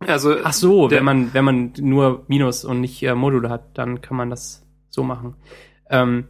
Also, 0.00 0.36
ach 0.44 0.52
so, 0.52 0.90
wenn 0.90 1.04
man 1.04 1.32
wenn 1.32 1.46
man 1.46 1.72
nur 1.78 2.24
Minus 2.28 2.66
und 2.66 2.82
nicht 2.82 3.02
äh, 3.02 3.14
Module 3.14 3.48
hat, 3.48 3.78
dann 3.78 4.02
kann 4.02 4.18
man 4.18 4.28
das 4.28 4.66
so 4.90 5.02
machen. 5.02 5.34
Ähm, 5.88 6.26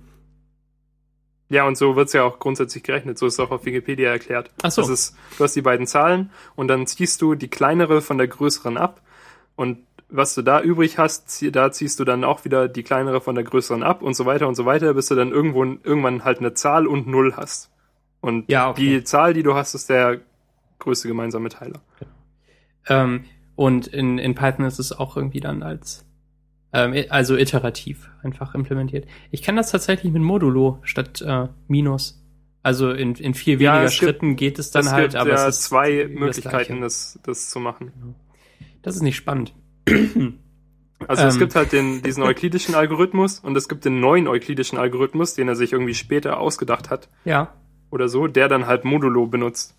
ja, 1.52 1.66
und 1.66 1.76
so 1.76 1.96
wird's 1.96 2.14
ja 2.14 2.24
auch 2.24 2.38
grundsätzlich 2.38 2.82
gerechnet. 2.82 3.18
So 3.18 3.26
ist 3.26 3.34
es 3.34 3.40
auch 3.40 3.50
auf 3.50 3.66
Wikipedia 3.66 4.10
erklärt. 4.10 4.50
Ach 4.62 4.70
so. 4.70 4.80
Das 4.80 4.90
ist, 4.90 5.16
du 5.36 5.44
hast 5.44 5.54
die 5.54 5.60
beiden 5.60 5.86
Zahlen 5.86 6.30
und 6.56 6.68
dann 6.68 6.86
ziehst 6.86 7.20
du 7.20 7.34
die 7.34 7.48
kleinere 7.48 8.00
von 8.00 8.16
der 8.16 8.26
größeren 8.26 8.78
ab 8.78 9.02
und 9.54 9.78
was 10.08 10.34
du 10.34 10.42
da 10.42 10.60
übrig 10.60 10.98
hast, 10.98 11.44
da 11.54 11.70
ziehst 11.72 11.98
du 12.00 12.04
dann 12.04 12.24
auch 12.24 12.44
wieder 12.44 12.68
die 12.68 12.82
kleinere 12.82 13.20
von 13.20 13.34
der 13.34 13.44
größeren 13.44 13.82
ab 13.82 14.02
und 14.02 14.14
so 14.14 14.26
weiter 14.26 14.46
und 14.48 14.54
so 14.54 14.66
weiter, 14.66 14.92
bis 14.94 15.06
du 15.08 15.14
dann 15.14 15.30
irgendwo 15.30 15.64
irgendwann 15.64 16.24
halt 16.24 16.38
eine 16.38 16.54
Zahl 16.54 16.86
und 16.86 17.06
Null 17.06 17.34
hast. 17.36 17.70
Und 18.20 18.50
Ja, 18.50 18.70
okay. 18.70 18.80
die 18.80 19.04
Zahl, 19.04 19.34
die 19.34 19.42
du 19.42 19.54
hast, 19.54 19.74
ist 19.74 19.88
der 19.88 20.20
größte 20.78 21.08
gemeinsame 21.08 21.48
Teiler. 21.48 21.80
ähm, 22.88 23.24
und 23.56 23.86
in, 23.86 24.18
in 24.18 24.34
Python 24.34 24.64
ist 24.66 24.78
es 24.78 24.92
auch 24.92 25.16
irgendwie 25.16 25.40
dann 25.40 25.62
als 25.62 26.04
ähm, 26.72 27.04
also 27.10 27.36
iterativ 27.36 28.08
einfach 28.22 28.54
implementiert. 28.54 29.06
Ich 29.30 29.42
kann 29.42 29.56
das 29.56 29.70
tatsächlich 29.70 30.12
mit 30.12 30.22
Modulo 30.22 30.78
statt 30.82 31.20
äh, 31.22 31.48
Minus. 31.68 32.18
Also 32.62 32.90
in, 32.92 33.14
in 33.16 33.34
viel 33.34 33.60
Ja, 33.60 33.72
weniger 33.72 33.84
es 33.86 33.92
gibt- 33.92 34.02
Schritten 34.04 34.36
geht 34.36 34.58
es 34.58 34.70
dann 34.70 34.86
es 34.86 34.92
halt, 34.92 35.10
gibt 35.10 35.16
aber 35.16 35.30
ja 35.30 35.48
es 35.48 35.56
ist 35.58 35.62
zwei 35.64 36.06
Möglichkeiten, 36.08 36.80
das, 36.80 37.18
das 37.24 37.50
zu 37.50 37.58
machen. 37.60 38.14
Das 38.82 38.94
ist 38.96 39.02
nicht 39.02 39.16
spannend. 39.16 39.52
Also 41.08 41.24
es 41.24 41.34
Ähm. 41.34 41.40
gibt 41.40 41.56
halt 41.56 41.72
den, 41.72 42.00
diesen 42.02 42.22
euklidischen 42.22 42.76
Algorithmus 42.76 43.40
und 43.40 43.56
es 43.56 43.68
gibt 43.68 43.84
den 43.84 43.98
neuen 43.98 44.28
euklidischen 44.28 44.78
Algorithmus, 44.78 45.34
den 45.34 45.48
er 45.48 45.56
sich 45.56 45.72
irgendwie 45.72 45.94
später 45.94 46.38
ausgedacht 46.38 46.90
hat 46.90 47.08
Ja. 47.24 47.52
oder 47.90 48.08
so, 48.08 48.28
der 48.28 48.46
dann 48.48 48.66
halt 48.68 48.84
Modulo 48.84 49.26
benutzt. 49.26 49.76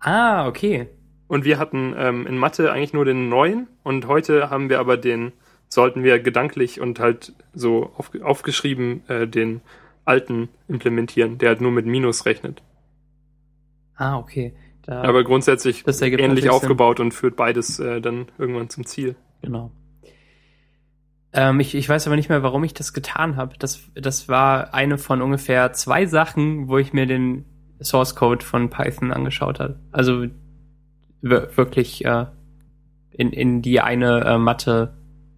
Ah, 0.00 0.46
okay. 0.48 0.88
Und 1.28 1.44
wir 1.44 1.58
hatten 1.58 1.94
ähm, 1.98 2.26
in 2.26 2.38
Mathe 2.38 2.72
eigentlich 2.72 2.94
nur 2.94 3.04
den 3.04 3.28
neuen 3.28 3.66
und 3.82 4.06
heute 4.08 4.48
haben 4.48 4.70
wir 4.70 4.78
aber 4.80 4.96
den, 4.96 5.32
sollten 5.68 6.02
wir 6.02 6.18
gedanklich 6.20 6.80
und 6.80 6.98
halt 7.00 7.32
so 7.54 7.90
auf, 7.96 8.10
aufgeschrieben 8.22 9.02
äh, 9.08 9.26
den 9.26 9.60
alten 10.04 10.48
implementieren, 10.68 11.38
der 11.38 11.50
halt 11.50 11.60
nur 11.60 11.72
mit 11.72 11.86
Minus 11.86 12.26
rechnet. 12.26 12.62
Ah, 13.96 14.18
okay. 14.18 14.54
Da, 14.82 15.02
Aber 15.02 15.24
grundsätzlich 15.24 15.84
ähnlich 15.86 16.00
natürlich 16.02 16.42
Sinn. 16.44 16.50
aufgebaut 16.52 17.00
und 17.00 17.12
führt 17.12 17.34
beides 17.36 17.80
äh, 17.80 18.00
dann 18.00 18.26
irgendwann 18.38 18.68
zum 18.68 18.86
Ziel. 18.86 19.16
Genau. 19.42 19.72
Ähm, 21.32 21.58
ich, 21.60 21.74
ich 21.74 21.88
weiß 21.88 22.06
aber 22.06 22.14
nicht 22.16 22.28
mehr, 22.28 22.42
warum 22.44 22.62
ich 22.64 22.72
das 22.72 22.92
getan 22.92 23.36
habe. 23.36 23.56
Das, 23.58 23.90
das 23.94 24.28
war 24.28 24.74
eine 24.74 24.96
von 24.96 25.22
ungefähr 25.22 25.72
zwei 25.72 26.06
Sachen, 26.06 26.68
wo 26.68 26.78
ich 26.78 26.92
mir 26.92 27.06
den 27.06 27.44
Source 27.82 28.14
Code 28.14 28.44
von 28.44 28.70
Python 28.70 29.12
angeschaut 29.12 29.58
habe. 29.60 29.80
Also 29.90 30.26
wir- 31.20 31.56
wirklich 31.56 32.04
äh, 32.04 32.26
in, 33.10 33.32
in 33.32 33.60
die 33.60 33.80
eine 33.80 34.24
äh, 34.24 34.38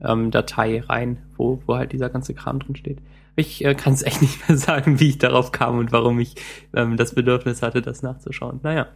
Mathe-Datei 0.01 0.81
rein, 0.81 1.23
wo, 1.37 1.63
wo 1.67 1.77
halt 1.77 1.93
dieser 1.93 2.11
ganze 2.11 2.35
Kram 2.35 2.59
drin 2.61 2.77
steht. 2.77 2.99
Ich 3.37 3.65
äh, 3.65 3.75
kann 3.75 3.93
es 3.93 4.03
echt 4.03 4.23
nicht 4.23 4.49
mehr 4.49 4.59
sagen, 4.59 5.01
wie 5.01 5.09
ich 5.09 5.19
darauf 5.19 5.53
kam 5.53 5.79
und 5.79 5.93
warum 5.93 6.19
ich 6.19 6.35
ähm, 6.75 6.97
das 6.97 7.15
Bedürfnis 7.15 7.63
hatte, 7.63 7.83
das 7.83 8.03
nachzuschauen. 8.03 8.61
Naja. 8.63 8.89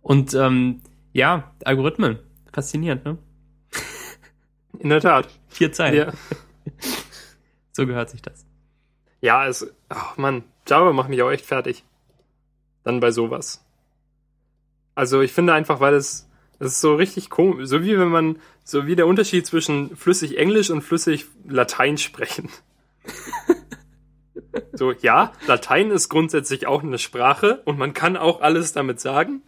Und 0.00 0.34
ähm, 0.34 0.80
ja, 1.12 1.52
Algorithmen. 1.64 2.18
Faszinierend, 2.52 3.04
ne? 3.04 3.18
In 4.78 4.88
der 4.88 5.00
Tat. 5.00 5.28
Vier 5.48 5.72
Zeilen. 5.72 5.96
Ja. 5.96 6.12
So 7.74 7.86
gehört 7.86 8.10
sich 8.10 8.20
das. 8.20 8.44
Ja, 9.22 9.46
es, 9.46 9.66
ach 9.88 10.18
Mann, 10.18 10.44
Java 10.68 10.92
macht 10.92 11.08
mich 11.08 11.22
auch 11.22 11.30
echt 11.30 11.46
fertig. 11.46 11.84
Dann 12.84 13.00
bei 13.00 13.10
sowas. 13.10 13.64
Also 14.94 15.22
ich 15.22 15.32
finde 15.32 15.54
einfach, 15.54 15.80
weil 15.80 15.94
es, 15.94 16.28
es 16.58 16.72
ist 16.72 16.80
so 16.80 16.94
richtig 16.94 17.30
komisch, 17.30 17.68
so 17.68 17.82
wie 17.82 17.98
wenn 17.98 18.08
man, 18.08 18.38
so 18.64 18.86
wie 18.86 18.96
der 18.96 19.06
Unterschied 19.06 19.46
zwischen 19.46 19.96
flüssig 19.96 20.38
Englisch 20.38 20.70
und 20.70 20.82
flüssig 20.82 21.26
Latein 21.46 21.98
sprechen. 21.98 22.48
so, 24.72 24.92
ja, 24.92 25.32
Latein 25.46 25.90
ist 25.90 26.08
grundsätzlich 26.08 26.66
auch 26.66 26.82
eine 26.82 26.98
Sprache 26.98 27.62
und 27.64 27.78
man 27.78 27.94
kann 27.94 28.16
auch 28.16 28.40
alles 28.40 28.72
damit 28.72 29.00
sagen. 29.00 29.42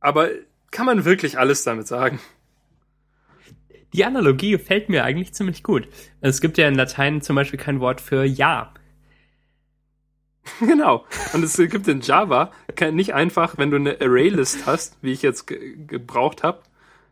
Aber 0.00 0.28
kann 0.70 0.86
man 0.86 1.04
wirklich 1.04 1.38
alles 1.38 1.62
damit 1.62 1.86
sagen? 1.86 2.20
Die 3.92 4.04
Analogie 4.04 4.50
gefällt 4.50 4.88
mir 4.88 5.04
eigentlich 5.04 5.32
ziemlich 5.32 5.62
gut. 5.62 5.86
Es 6.20 6.40
gibt 6.40 6.58
ja 6.58 6.66
in 6.66 6.74
Latein 6.74 7.22
zum 7.22 7.36
Beispiel 7.36 7.60
kein 7.60 7.78
Wort 7.78 8.00
für 8.00 8.24
Ja. 8.24 8.74
Genau. 10.60 11.04
Und 11.32 11.42
es 11.42 11.56
gibt 11.56 11.88
in 11.88 12.00
Java 12.00 12.52
nicht 12.92 13.14
einfach, 13.14 13.58
wenn 13.58 13.70
du 13.70 13.76
eine 13.76 14.00
Arraylist 14.00 14.66
hast, 14.66 14.96
wie 15.02 15.12
ich 15.12 15.22
jetzt 15.22 15.46
ge 15.46 15.76
gebraucht 15.86 16.42
habe, 16.42 16.60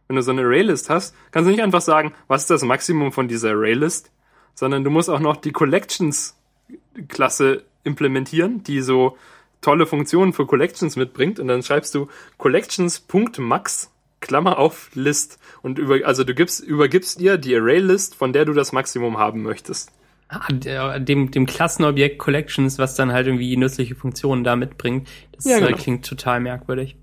wenn 0.07 0.17
du 0.17 0.23
so 0.23 0.33
eine 0.33 0.43
Arraylist 0.43 0.91
hast, 0.91 1.15
kannst 1.31 1.47
du 1.47 1.51
nicht 1.51 1.62
einfach 1.62 1.81
sagen, 1.81 2.12
was 2.29 2.43
ist 2.43 2.51
das 2.51 2.62
Maximum 2.62 3.12
von 3.12 3.29
dieser 3.29 3.51
Arraylist, 3.51 4.11
sondern 4.55 4.85
du 4.85 4.91
musst 4.91 5.09
auch 5.09 5.21
noch 5.21 5.37
die 5.37 5.53
Collections-Klasse 5.53 7.65
implementieren, 7.85 8.62
die 8.62 8.81
so 8.81 9.17
tolle 9.61 9.87
Funktionen 9.87 10.33
für 10.33 10.47
Collections 10.47 10.97
mitbringt 10.97 11.41
und 11.41 11.49
dann 11.49 11.62
schreibst 11.62 11.95
du 11.95 12.09
collections.max 12.37 13.91
Klammer 14.21 14.59
auf 14.59 14.91
List 14.95 15.39
und 15.62 15.79
über 15.79 16.07
also 16.07 16.25
du 16.25 16.35
gibst 16.35 16.61
übergibst 16.61 17.21
ihr 17.21 17.39
die 17.39 17.57
Arraylist, 17.57 18.15
von 18.15 18.33
der 18.33 18.45
du 18.45 18.53
das 18.53 18.73
Maximum 18.73 19.19
haben 19.19 19.43
möchtest. 19.43 19.91
Ah, 20.35 20.99
dem, 20.99 21.31
dem 21.31 21.45
Klassenobjekt 21.45 22.19
Collections, 22.19 22.79
was 22.79 22.95
dann 22.95 23.12
halt 23.12 23.27
irgendwie 23.27 23.55
nützliche 23.57 23.95
Funktionen 23.95 24.45
da 24.45 24.57
mitbringt. 24.57 25.07
Das 25.33 25.45
Ja, 25.45 25.59
äh, 25.59 25.61
genau. 25.61 25.77
klingt 25.77 26.07
total 26.07 26.41
merkwürdig. 26.41 26.97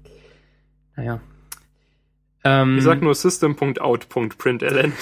Naja. 0.96 1.20
Ähm, 2.44 2.78
Ich 2.80 2.84
sag 2.84 3.02
nur 3.04 3.14
system.out.println. 3.14 4.94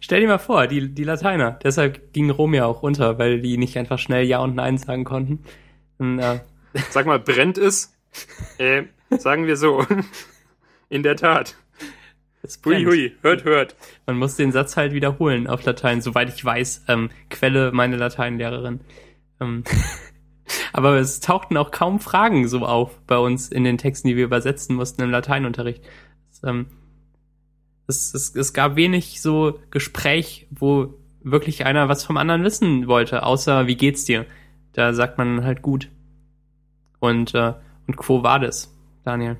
stell 0.00 0.20
dir 0.20 0.28
mal 0.28 0.38
vor, 0.38 0.68
die, 0.68 0.94
die 0.94 1.02
Lateiner. 1.04 1.58
Deshalb 1.64 2.12
ging 2.12 2.30
Rom 2.30 2.54
ja 2.54 2.66
auch 2.66 2.82
unter, 2.84 3.18
weil 3.18 3.40
die 3.40 3.58
nicht 3.58 3.76
einfach 3.76 3.98
schnell 3.98 4.24
Ja 4.24 4.38
und 4.38 4.54
Nein 4.54 4.78
sagen 4.78 5.02
konnten. 5.04 5.42
Und, 5.98 6.20
äh, 6.20 6.38
Sag 6.90 7.06
mal, 7.06 7.18
brennt 7.18 7.58
es? 7.58 7.94
Äh, 8.58 8.84
sagen 9.10 9.46
wir 9.46 9.56
so. 9.56 9.84
In 10.88 11.02
der 11.02 11.16
Tat. 11.16 11.56
Es 12.48 12.60
Hui, 12.64 12.84
hui, 12.84 13.12
hört, 13.22 13.44
hört. 13.44 13.76
Man 14.06 14.18
muss 14.18 14.36
den 14.36 14.52
Satz 14.52 14.76
halt 14.76 14.92
wiederholen 14.92 15.46
auf 15.46 15.64
Latein, 15.64 16.00
soweit 16.00 16.34
ich 16.34 16.44
weiß. 16.44 16.84
Ähm, 16.88 17.10
Quelle 17.30 17.72
meine 17.72 17.96
Lateinlehrerin. 17.96 18.80
Ähm, 19.40 19.64
aber 20.72 20.96
es 20.96 21.20
tauchten 21.20 21.56
auch 21.56 21.70
kaum 21.70 22.00
Fragen 22.00 22.48
so 22.48 22.64
auf 22.64 22.98
bei 23.06 23.18
uns 23.18 23.48
in 23.48 23.64
den 23.64 23.78
Texten, 23.78 24.08
die 24.08 24.16
wir 24.16 24.24
übersetzen 24.24 24.76
mussten 24.76 25.02
im 25.02 25.10
Lateinunterricht. 25.10 25.82
Es, 26.30 26.42
ähm, 26.44 26.66
es, 27.86 28.14
es, 28.14 28.34
es 28.34 28.52
gab 28.52 28.76
wenig 28.76 29.20
so 29.20 29.60
Gespräch, 29.70 30.46
wo 30.50 30.94
wirklich 31.22 31.66
einer 31.66 31.88
was 31.88 32.04
vom 32.04 32.16
anderen 32.16 32.44
wissen 32.44 32.86
wollte, 32.86 33.24
außer 33.24 33.66
wie 33.66 33.76
geht's 33.76 34.04
dir? 34.04 34.26
Da 34.72 34.92
sagt 34.92 35.18
man 35.18 35.44
halt 35.44 35.62
gut. 35.62 35.90
Und, 37.00 37.34
äh, 37.34 37.54
und 37.86 37.96
quo 37.96 38.22
vadis, 38.22 38.74
Daniel? 39.04 39.36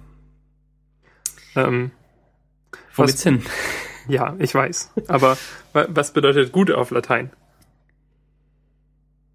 Ähm, 1.54 1.90
Wo 2.98 3.04
Was- 3.04 3.10
geht's 3.12 3.22
hin? 3.22 3.42
ja, 4.08 4.36
ich 4.38 4.54
weiß. 4.54 4.92
Aber 5.08 5.38
wa- 5.72 5.86
was 5.88 6.12
bedeutet 6.12 6.52
gut 6.52 6.70
auf 6.70 6.90
Latein? 6.90 7.30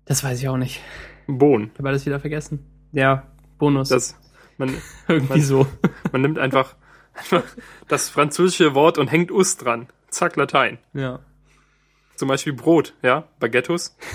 Das 0.05 0.24
weiß 0.24 0.39
ich 0.41 0.48
auch 0.50 0.58
nicht. 0.58 0.82
Bohn. 1.27 1.72
Ich 1.74 1.79
habe 1.79 1.89
alles 1.89 2.05
wieder 2.05 2.20
vergessen. 2.20 2.65
Ja, 2.91 3.27
Bonus. 3.58 3.89
Das, 3.89 4.17
man, 4.58 4.74
Irgendwie 5.08 5.39
was- 5.41 5.48
so. 5.48 5.67
man 6.12 6.22
nimmt 6.22 6.39
einfach, 6.39 6.75
einfach 7.13 7.43
das 7.88 8.10
französische 8.10 8.75
Wort 8.75 8.98
und 8.98 9.08
hängt 9.08 9.32
us 9.32 9.58
dran. 9.58 9.88
Zack, 10.10 10.36
Latein. 10.36 10.77
Ja. 10.93 11.20
Zum 12.15 12.27
Beispiel 12.27 12.53
Brot, 12.53 12.93
ja, 13.01 13.27
Baguettos, 13.39 13.98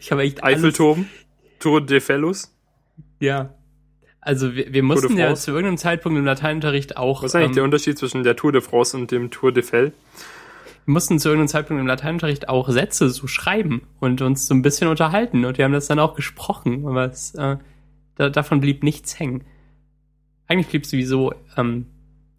Ich 0.00 0.10
habe 0.10 0.22
echt 0.22 0.42
alles, 0.42 0.58
Eiffelturm, 0.58 1.06
Tour 1.60 1.86
de 1.86 2.00
Fellus. 2.00 2.52
Ja. 3.20 3.54
Also 4.20 4.54
wir, 4.54 4.72
wir 4.72 4.82
mussten 4.82 5.16
ja 5.16 5.34
zu 5.34 5.50
irgendeinem 5.50 5.78
Zeitpunkt 5.78 6.18
im 6.18 6.24
Lateinunterricht 6.24 6.96
auch, 6.96 7.22
Was 7.22 7.30
ist 7.30 7.36
eigentlich 7.36 7.52
der 7.52 7.62
ähm, 7.62 7.66
Unterschied 7.66 7.98
zwischen 7.98 8.22
der 8.22 8.36
Tour 8.36 8.52
de 8.52 8.60
France 8.60 8.96
und 8.96 9.10
dem 9.10 9.30
Tour 9.30 9.52
de 9.52 9.62
Fell? 9.62 9.92
wir 10.86 10.92
mussten 10.92 11.18
zu 11.18 11.28
irgendeinem 11.28 11.48
Zeitpunkt 11.48 11.80
im 11.80 11.86
Lateinunterricht 11.86 12.48
auch 12.48 12.68
Sätze 12.68 13.10
so 13.10 13.26
schreiben 13.26 13.82
und 14.00 14.22
uns 14.22 14.46
so 14.46 14.54
ein 14.54 14.62
bisschen 14.62 14.88
unterhalten 14.88 15.44
und 15.44 15.58
wir 15.58 15.64
haben 15.64 15.72
das 15.72 15.86
dann 15.86 15.98
auch 15.98 16.14
gesprochen, 16.14 16.86
aber 16.86 17.04
es, 17.04 17.34
äh, 17.34 17.56
da, 18.16 18.28
davon 18.28 18.60
blieb 18.60 18.82
nichts 18.82 19.18
hängen. 19.18 19.44
Eigentlich 20.48 20.68
blieb 20.68 20.86
sowieso 20.86 21.32
ähm, 21.56 21.86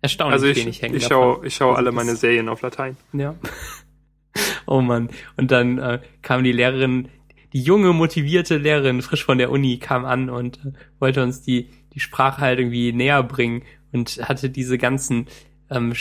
erstaunlich 0.02 0.34
Also 0.34 0.48
ich, 0.48 0.58
wenig 0.58 0.82
hängen. 0.82 0.96
ich 0.96 1.04
davon. 1.04 1.18
schaue 1.36 1.48
ich 1.48 1.56
schau 1.56 1.70
Also 1.70 1.78
alle 1.78 1.92
meine 1.92 2.16
Serien 2.16 2.50
auf 2.50 2.62
Latein. 2.62 2.98
Ja. 3.14 3.36
Oh 4.68 4.80
Mann. 4.80 5.10
Und 5.36 5.52
dann 5.52 5.80
äh, 5.80 6.00
kam 6.22 6.46
die 6.46 6.54
Lehrerin, 6.54 7.10
die 7.54 7.62
junge, 7.62 7.94
motivierte 7.94 8.58
Lehrerin, 8.58 9.02
frisch 9.02 9.26
von 9.26 9.38
der 9.38 9.52
Uni, 9.52 9.78
kam 9.78 10.06
an 10.06 10.30
und 10.30 10.58
äh, 10.66 10.72
wollte 11.00 11.24
uns 11.24 11.42
die, 11.42 11.70
die 11.94 12.00
Sprache 12.00 12.42
halt 12.42 12.60
irgendwie 12.60 12.94
näher 12.94 13.24
bringen 13.24 13.64
und 13.92 14.20
hatte 14.28 14.50
diese 14.50 14.78
ganzen 14.78 15.28
ähm, 15.70 15.94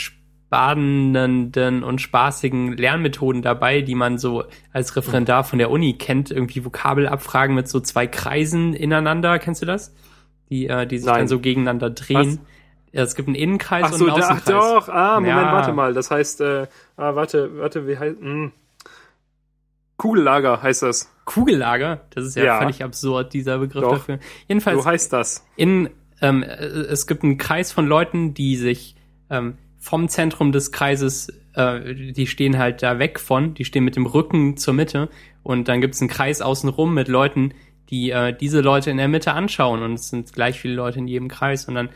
badenden 0.49 1.83
und 1.83 2.01
spaßigen 2.01 2.75
Lernmethoden 2.75 3.41
dabei, 3.41 3.81
die 3.81 3.95
man 3.95 4.17
so 4.17 4.43
als 4.73 4.95
Referendar 4.95 5.43
von 5.45 5.59
der 5.59 5.71
Uni 5.71 5.93
kennt. 5.97 6.29
Irgendwie 6.29 6.65
Vokabelabfragen 6.65 7.55
mit 7.55 7.69
so 7.69 7.79
zwei 7.79 8.05
Kreisen 8.05 8.73
ineinander. 8.73 9.39
Kennst 9.39 9.61
du 9.61 9.65
das? 9.65 9.93
Die, 10.49 10.67
äh, 10.67 10.85
die 10.85 10.97
sich 10.97 11.07
Nein. 11.07 11.19
dann 11.19 11.27
so 11.29 11.39
gegeneinander 11.39 11.89
drehen. 11.89 12.39
Ja, 12.91 13.03
es 13.03 13.15
gibt 13.15 13.29
einen 13.29 13.35
Innenkreis 13.35 13.85
Ach 13.85 13.91
und 13.93 13.99
so, 13.99 14.05
einen 14.07 14.15
da, 14.19 14.27
ach 14.27 14.31
Außenkreis. 14.41 14.45
doch, 14.45 14.89
ah, 14.89 15.13
Moment, 15.15 15.37
Ja. 15.37 15.53
warte 15.53 15.71
mal. 15.71 15.93
Das 15.93 16.11
heißt, 16.11 16.41
äh, 16.41 16.67
ah, 16.97 17.15
warte, 17.15 17.57
warte, 17.57 17.87
wie 17.87 17.97
heißt, 17.97 18.19
mh. 18.21 18.51
Kugellager 19.95 20.61
heißt 20.61 20.83
das. 20.83 21.09
Kugellager, 21.33 22.01
das 22.11 22.25
ist 22.25 22.35
ja, 22.35 22.43
Ja. 22.43 22.59
völlig 22.59 22.83
absurd, 22.83 23.33
dieser 23.33 23.57
Begriff 23.59 23.83
Doch. 23.83 23.91
dafür. 23.93 24.19
Jedenfalls 24.47 24.83
So 24.83 24.85
heißt 24.89 25.13
das. 25.13 25.45
in 25.55 25.89
ähm, 26.21 26.43
äh, 26.43 26.47
es 26.47 27.07
gibt 27.07 27.23
einen 27.23 27.37
Kreis 27.37 27.71
von 27.71 27.87
Leuten, 27.87 28.33
die 28.33 28.55
sich 28.55 28.95
ähm, 29.29 29.57
vom 29.79 30.07
Zentrum 30.09 30.51
des 30.51 30.71
Kreises, 30.71 31.29
äh, 31.55 31.95
die 32.13 32.27
stehen 32.27 32.57
halt 32.59 32.83
da 32.83 32.99
weg 32.99 33.19
von, 33.19 33.53
die 33.55 33.65
stehen 33.65 33.83
mit 33.83 33.95
dem 33.95 34.05
Rücken 34.05 34.57
zur 34.57 34.73
Mitte 34.73 35.09
und 35.41 35.67
dann 35.67 35.81
gibt 35.81 35.95
es 35.95 36.01
einen 36.01 36.09
Kreis 36.09 36.41
außenrum 36.41 36.93
mit 36.93 37.07
Leuten, 37.07 37.53
die 37.89 38.11
äh, 38.11 38.33
diese 38.37 38.61
Leute 38.61 38.91
in 38.91 38.97
der 38.97 39.07
Mitte 39.07 39.33
anschauen 39.33 39.81
und 39.81 39.93
es 39.95 40.09
sind 40.09 40.31
gleich 40.33 40.59
viele 40.59 40.75
Leute 40.75 40.99
in 40.99 41.07
jedem 41.07 41.27
Kreis 41.27 41.65
und 41.67 41.73
dann 41.75 41.89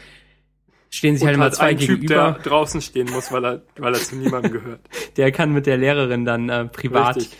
stehen 0.90 1.16
sich 1.16 1.26
halt 1.26 1.34
Und 1.34 1.36
immer 1.36 1.44
halt 1.46 1.56
zwei 1.56 1.68
ein 1.70 1.78
Typ, 1.78 2.02
gegenüber. 2.02 2.32
der 2.44 2.44
draußen 2.52 2.82
stehen 2.82 3.10
muss, 3.12 3.32
weil 3.32 3.46
er, 3.46 3.62
weil 3.78 3.94
er 3.94 4.00
zu 4.00 4.16
niemandem 4.16 4.54
gehört. 4.54 4.80
der 5.18 5.32
kann 5.32 5.52
mit 5.54 5.66
der 5.68 5.78
Lehrerin 5.78 6.26
dann 6.26 6.50
äh, 6.50 6.66
privat. 6.66 7.18
Richtig. 7.18 7.38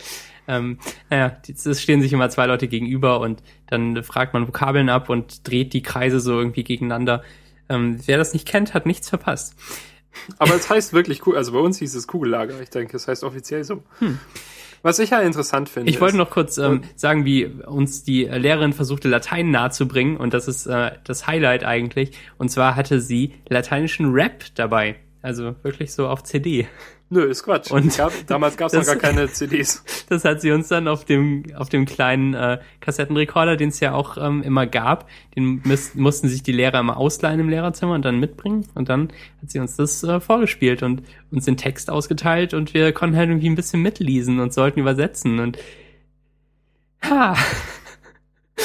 Ähm, 0.48 0.78
naja, 1.10 1.36
es 1.48 1.82
stehen 1.82 2.00
sich 2.00 2.12
immer 2.12 2.30
zwei 2.30 2.46
Leute 2.46 2.68
gegenüber 2.68 3.20
und 3.20 3.42
dann 3.66 4.02
fragt 4.02 4.32
man 4.34 4.46
Vokabeln 4.46 4.88
ab 4.88 5.08
und 5.08 5.48
dreht 5.48 5.72
die 5.72 5.82
Kreise 5.82 6.20
so 6.20 6.38
irgendwie 6.38 6.64
gegeneinander. 6.64 7.22
Ähm, 7.68 7.98
wer 8.06 8.18
das 8.18 8.32
nicht 8.32 8.46
kennt, 8.46 8.74
hat 8.74 8.86
nichts 8.86 9.08
verpasst. 9.08 9.56
Aber 10.38 10.54
es 10.54 10.70
heißt 10.70 10.92
wirklich 10.92 11.26
cool. 11.26 11.36
Also 11.36 11.52
bei 11.52 11.58
uns 11.58 11.78
hieß 11.78 11.94
es 11.94 12.06
Kugellager. 12.06 12.60
Ich 12.60 12.70
denke, 12.70 12.96
es 12.96 13.08
heißt 13.08 13.24
offiziell 13.24 13.64
so. 13.64 13.82
Was 14.82 14.98
ich 14.98 15.10
ja 15.10 15.20
interessant 15.20 15.68
finde. 15.68 15.88
Hm. 15.88 15.94
Ich 15.94 16.00
wollte 16.00 16.16
noch 16.16 16.30
kurz 16.30 16.58
ähm, 16.58 16.82
sagen, 16.94 17.24
wie 17.24 17.46
uns 17.46 18.04
die 18.04 18.26
äh, 18.26 18.38
Lehrerin 18.38 18.72
versuchte, 18.72 19.08
Latein 19.08 19.50
nahezubringen 19.50 20.16
und 20.16 20.32
das 20.32 20.48
ist 20.48 20.66
äh, 20.66 20.92
das 21.04 21.26
Highlight 21.26 21.64
eigentlich. 21.64 22.12
Und 22.38 22.50
zwar 22.50 22.76
hatte 22.76 23.00
sie 23.00 23.34
lateinischen 23.48 24.12
Rap 24.12 24.44
dabei. 24.54 24.96
Also 25.22 25.56
wirklich 25.62 25.92
so 25.92 26.06
auf 26.06 26.22
CD. 26.22 26.68
Nö, 27.08 27.22
ist 27.22 27.44
Quatsch. 27.44 27.70
Und 27.70 27.96
gab, 27.96 28.12
damals 28.26 28.56
gab 28.56 28.66
es 28.66 28.72
noch 28.74 28.84
gar 28.84 28.96
keine 28.96 29.28
CDs. 29.28 29.84
Das 30.08 30.24
hat 30.24 30.40
sie 30.40 30.50
uns 30.50 30.68
dann 30.68 30.88
auf 30.88 31.04
dem, 31.04 31.44
auf 31.56 31.68
dem 31.68 31.84
kleinen 31.84 32.34
äh, 32.34 32.58
Kassettenrekorder, 32.80 33.56
den 33.56 33.68
es 33.70 33.80
ja 33.80 33.92
auch 33.92 34.16
ähm, 34.16 34.42
immer 34.42 34.66
gab, 34.66 35.08
den 35.34 35.62
müß, 35.64 35.94
mussten 35.94 36.28
sich 36.28 36.42
die 36.42 36.52
Lehrer 36.52 36.80
immer 36.80 36.96
ausleihen 36.96 37.40
im 37.40 37.48
Lehrerzimmer 37.48 37.94
und 37.94 38.04
dann 38.04 38.18
mitbringen. 38.18 38.66
Und 38.74 38.88
dann 38.88 39.08
hat 39.40 39.50
sie 39.50 39.58
uns 39.58 39.76
das 39.76 40.02
äh, 40.02 40.20
vorgespielt 40.20 40.82
und 40.82 41.02
uns 41.30 41.44
den 41.44 41.56
Text 41.56 41.90
ausgeteilt 41.90 42.54
und 42.54 42.74
wir 42.74 42.92
konnten 42.92 43.16
halt 43.16 43.28
irgendwie 43.28 43.48
ein 43.48 43.56
bisschen 43.56 43.82
mitlesen 43.82 44.40
und 44.40 44.52
sollten 44.52 44.80
übersetzen. 44.80 45.38
Und 45.38 45.58
ha. 47.02 47.36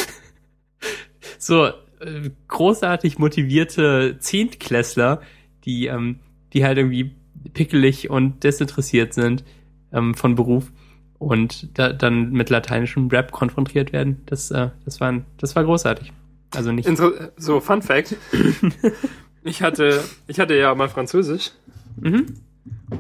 so 1.37 1.65
äh, 1.65 2.29
großartig 2.47 3.19
motivierte 3.19 4.17
Zehntklässler, 4.19 5.21
die, 5.65 5.87
ähm, 5.87 6.19
die 6.53 6.65
halt 6.65 6.77
irgendwie 6.77 7.15
pickelig 7.53 8.09
und 8.09 8.43
desinteressiert 8.43 9.13
sind 9.13 9.43
ähm, 9.91 10.13
von 10.13 10.35
Beruf 10.35 10.71
und 11.17 11.77
da, 11.77 11.93
dann 11.93 12.31
mit 12.31 12.49
lateinischem 12.49 13.07
Rap 13.09 13.31
konfrontiert 13.31 13.93
werden. 13.93 14.21
Das, 14.25 14.51
äh, 14.51 14.69
das, 14.85 14.99
war, 14.99 15.21
das 15.37 15.55
war 15.55 15.63
großartig. 15.63 16.11
Also 16.55 16.71
nicht. 16.71 16.87
Inter 16.87 17.31
so, 17.37 17.59
Fun 17.59 17.81
Fact. 17.81 18.15
ich 19.43 19.61
hatte, 19.61 20.03
ich 20.27 20.39
hatte 20.39 20.55
ja 20.55 20.73
mal 20.75 20.89
Französisch 20.89 21.51
Mhm. 21.99 22.35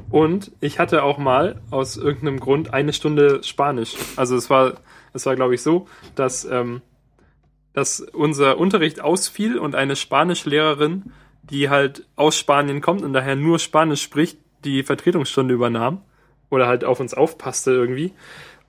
und 0.09 0.51
ich 0.59 0.79
hatte 0.79 1.03
auch 1.03 1.17
mal 1.17 1.61
aus 1.69 1.97
irgendeinem 1.97 2.39
Grund 2.39 2.73
eine 2.73 2.93
Stunde 2.93 3.41
Spanisch. 3.43 3.95
Also 4.15 4.35
es 4.35 4.49
war, 4.49 4.75
es 5.13 5.25
war 5.25 5.35
glaube 5.35 5.55
ich 5.55 5.61
so, 5.61 5.87
dass, 6.15 6.45
ähm, 6.45 6.81
dass 7.73 8.01
unser 8.01 8.57
Unterricht 8.57 9.01
ausfiel 9.01 9.57
und 9.57 9.75
eine 9.75 9.95
Spanischlehrerin, 9.95 11.11
die 11.43 11.69
halt 11.69 12.05
aus 12.15 12.37
Spanien 12.37 12.81
kommt 12.81 13.01
und 13.01 13.13
daher 13.13 13.35
nur 13.35 13.59
Spanisch 13.59 14.01
spricht, 14.01 14.37
die 14.63 14.83
Vertretungsstunde 14.83 15.53
übernahm 15.53 16.01
oder 16.49 16.67
halt 16.67 16.83
auf 16.83 16.99
uns 16.99 17.13
aufpasste 17.13 17.71
irgendwie. 17.71 18.13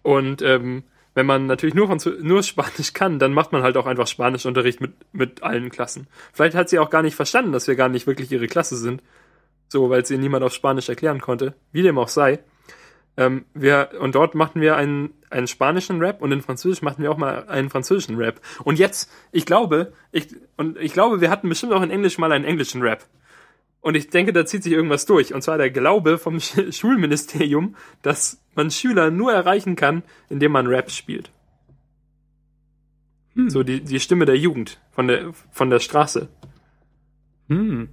Und 0.03 0.43
ähm, 0.43 0.85
wenn 1.15 1.27
man 1.27 1.47
natürlich 1.47 1.75
nur, 1.75 1.89
Franzö 1.89 2.17
nur 2.23 2.43
Spanisch 2.43 2.95
kann, 2.95 3.19
dann 3.19 3.35
macht 3.35 3.53
man 3.53 3.63
halt 3.63 3.77
auch 3.77 3.87
einfach 3.87 4.07
Spanischunterricht 4.07 4.81
mit, 4.81 4.93
mit 5.13 5.43
allen 5.43 5.71
Klassen. 5.71 6.07
Vielleicht 6.33 6.57
hat 6.57 6.69
sie 6.69 6.79
auch 6.79 6.91
gar 6.91 7.03
nicht 7.03 7.17
verstanden, 7.17 7.53
dass 7.53 7.69
wir 7.69 7.77
gar 7.77 7.89
nicht 7.89 8.07
wirklich 8.07 8.33
ihre 8.33 8.47
Klasse 8.47 8.77
sind. 8.77 9.03
So, 9.69 9.91
weil 9.91 10.05
sie 10.05 10.19
niemand 10.19 10.45
auf 10.45 10.55
Spanisch 10.55 10.89
erklären 10.89 11.21
konnte. 11.21 11.55
Wie 11.73 11.83
dem 11.83 11.99
auch 11.99 12.09
sei. 12.09 12.41
Ähm, 13.17 13.45
wir, 13.53 13.91
und 14.01 14.15
dort 14.15 14.35
machten 14.35 14.61
wir 14.61 14.77
einen, 14.77 15.11
einen 15.29 15.47
spanischen 15.47 15.99
Rap 15.99 16.23
und 16.23 16.33
in 16.33 16.41
Französisch 16.41 16.83
machten 16.83 17.03
wir 17.03 17.11
auch 17.11 17.19
mal 17.19 17.47
einen 17.49 17.69
französischen 17.69 18.17
Rap. 18.17 18.41
Und 18.65 18.79
jetzt, 18.79 19.11
ich 19.33 19.45
glaube, 19.45 19.93
ich, 20.13 20.29
und 20.57 20.79
ich 20.79 20.93
glaube, 20.93 21.21
wir 21.21 21.31
hatten 21.31 21.49
bestimmt 21.49 21.73
auch 21.73 21.83
in 21.83 21.91
Englisch 21.91 22.19
mal 22.19 22.33
einen 22.33 22.45
englischen 22.45 22.81
Rap. 22.81 23.07
Und 23.83 23.97
ich 23.97 24.09
denke, 24.09 24.33
da 24.33 24.47
zieht 24.47 24.63
sich 24.63 24.73
irgendwas 24.73 25.07
durch. 25.07 25.35
Und 25.35 25.43
zwar 25.43 25.59
der 25.59 25.71
Glaube 25.71 26.17
vom 26.17 26.41
Sch 26.41 26.55
Schulministerium, 26.71 27.77
dass 28.01 28.41
man 28.55 28.71
Schüler 28.71 29.11
nur 29.11 29.33
erreichen 29.33 29.77
kann, 29.77 30.05
indem 30.29 30.53
man 30.53 30.67
Rap 30.67 30.91
spielt. 30.91 31.31
Hm. 33.35 33.51
So 33.51 33.63
die, 33.63 33.81
die 33.81 34.01
Stimme 34.01 34.25
der 34.25 34.39
Jugend 34.39 34.79
von 34.93 35.09
der, 35.09 35.33
von 35.51 35.69
der 35.69 35.81
Straße. 35.81 36.29
Hm. 37.49 37.89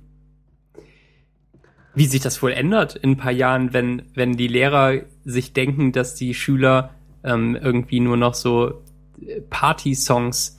Wie 2.00 2.06
sich 2.06 2.22
das 2.22 2.42
wohl 2.42 2.54
ändert 2.54 2.96
in 2.96 3.12
ein 3.12 3.18
paar 3.18 3.34
Jahren, 3.34 3.74
wenn, 3.74 4.04
wenn 4.14 4.38
die 4.38 4.48
Lehrer 4.48 5.02
sich 5.26 5.52
denken, 5.52 5.92
dass 5.92 6.16
die 6.16 6.34
Schüler 6.34 6.92
ähm, 7.26 7.58
irgendwie 7.62 8.00
nur 8.00 8.16
noch 8.16 8.36
so 8.36 8.82
äh, 9.22 9.42
Party-Songs 9.42 10.58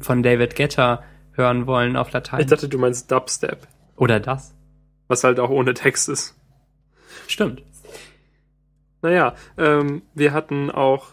von 0.00 0.24
David 0.24 0.56
Guetta 0.56 1.04
hören 1.32 1.68
wollen 1.68 1.96
auf 1.96 2.10
Latein. 2.10 2.40
Ich 2.40 2.46
dachte, 2.46 2.68
du 2.68 2.76
meinst 2.76 3.08
Dubstep, 3.08 3.68
Oder 3.94 4.18
das. 4.18 4.52
was 5.06 5.22
halt 5.22 5.38
auch 5.38 5.50
ohne 5.50 5.74
Text 5.74 6.08
ist. 6.08 6.36
Stimmt. 7.28 7.62
Naja, 9.00 9.36
ähm, 9.58 10.02
wir 10.14 10.32
hatten 10.32 10.72
auch, 10.72 11.10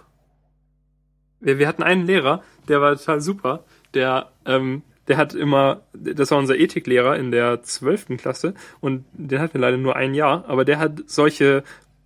wir, 1.39 1.59
wir 1.59 1.67
hatten 1.67 1.83
einen 1.83 2.07
Lehrer, 2.07 2.41
der 2.67 2.81
war 2.81 2.95
total 2.97 3.21
super, 3.21 3.63
der, 3.93 4.31
ähm, 4.47 4.81
der 5.07 5.17
hat 5.17 5.33
immer, 5.33 5.81
das 5.93 6.31
war 6.31 6.37
unser 6.37 6.57
Ethiklehrer 6.57 7.17
in 7.17 7.31
der 7.31 7.63
zwölften 7.63 8.17
Klasse 8.17 8.53
und 8.81 9.05
den 9.13 9.39
hatten 9.39 9.55
wir 9.55 9.61
leider 9.61 9.77
nur 9.77 9.95
ein 9.95 10.13
Jahr, 10.13 10.45
aber 10.47 10.65
der 10.65 10.79
hat 10.79 11.03
solche, 11.05 11.63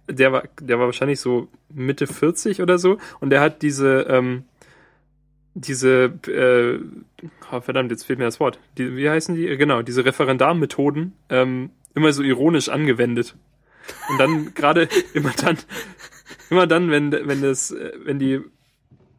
der 0.08 0.32
war, 0.32 0.44
der 0.60 0.80
war 0.80 0.86
wahrscheinlich 0.86 1.20
so 1.20 1.48
Mitte 1.70 2.08
40 2.08 2.62
oder 2.62 2.78
so 2.78 2.98
und 3.20 3.30
der 3.32 3.42
hat 3.42 3.62
diese, 3.62 4.02
ähm, 4.10 4.44
diese, 5.54 6.14
äh, 6.28 6.80
oh, 7.52 7.62
verdammt, 7.62 7.92
jetzt 7.92 8.06
fehlt 8.06 8.20
mir 8.20 8.26
das 8.26 8.40
Wort. 8.40 8.60
Die, 8.78 8.96
wie 8.96 9.10
heißen 9.10 9.36
die? 9.36 9.46
Genau, 9.58 9.82
diese 9.82 10.06
Referendarmethoden 10.06 11.14
ähm, 11.30 11.72
immer 11.94 12.14
so 12.14 12.24
ironisch 12.24 12.70
angewendet. 12.70 13.36
Und 14.10 14.18
dann 14.20 14.54
gerade 14.56 14.88
immer 15.14 15.32
dann, 15.32 15.58
immer 16.50 16.68
dann, 16.68 16.90
wenn, 16.90 17.12
wenn 17.12 17.42
das, 17.42 17.72
äh, 17.72 17.92
wenn 18.04 18.20
die, 18.20 18.40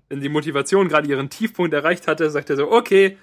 wenn 0.08 0.20
die 0.20 0.28
Motivation 0.28 0.88
gerade 0.88 1.08
ihren 1.08 1.28
Tiefpunkt 1.28 1.74
erreicht 1.74 2.08
hatte, 2.08 2.30
sagt 2.30 2.50
er 2.50 2.56
so, 2.56 2.70
okay, 2.70 3.18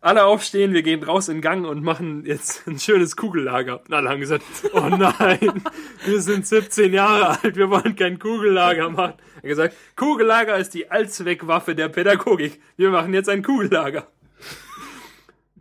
alle 0.00 0.24
aufstehen, 0.24 0.72
wir 0.72 0.82
gehen 0.82 1.02
raus 1.02 1.28
in 1.28 1.40
Gang 1.40 1.66
und 1.66 1.82
machen 1.82 2.24
jetzt 2.24 2.66
ein 2.68 2.78
schönes 2.78 3.16
Kugellager. 3.16 3.80
Alle 3.90 4.08
haben 4.08 4.20
gesagt, 4.20 4.44
oh 4.72 4.88
nein, 4.88 5.62
wir 6.04 6.20
sind 6.20 6.46
17 6.46 6.92
Jahre 6.92 7.40
alt, 7.42 7.56
wir 7.56 7.68
wollen 7.68 7.96
kein 7.96 8.18
Kugellager 8.18 8.90
machen. 8.90 9.14
Er 9.36 9.36
hat 9.36 9.42
gesagt, 9.42 9.76
Kugellager 9.96 10.56
ist 10.56 10.74
die 10.74 10.90
Allzweckwaffe 10.90 11.74
der 11.74 11.88
Pädagogik. 11.88 12.60
Wir 12.76 12.90
machen 12.90 13.12
jetzt 13.12 13.28
ein 13.28 13.42
Kugellager. 13.42 14.06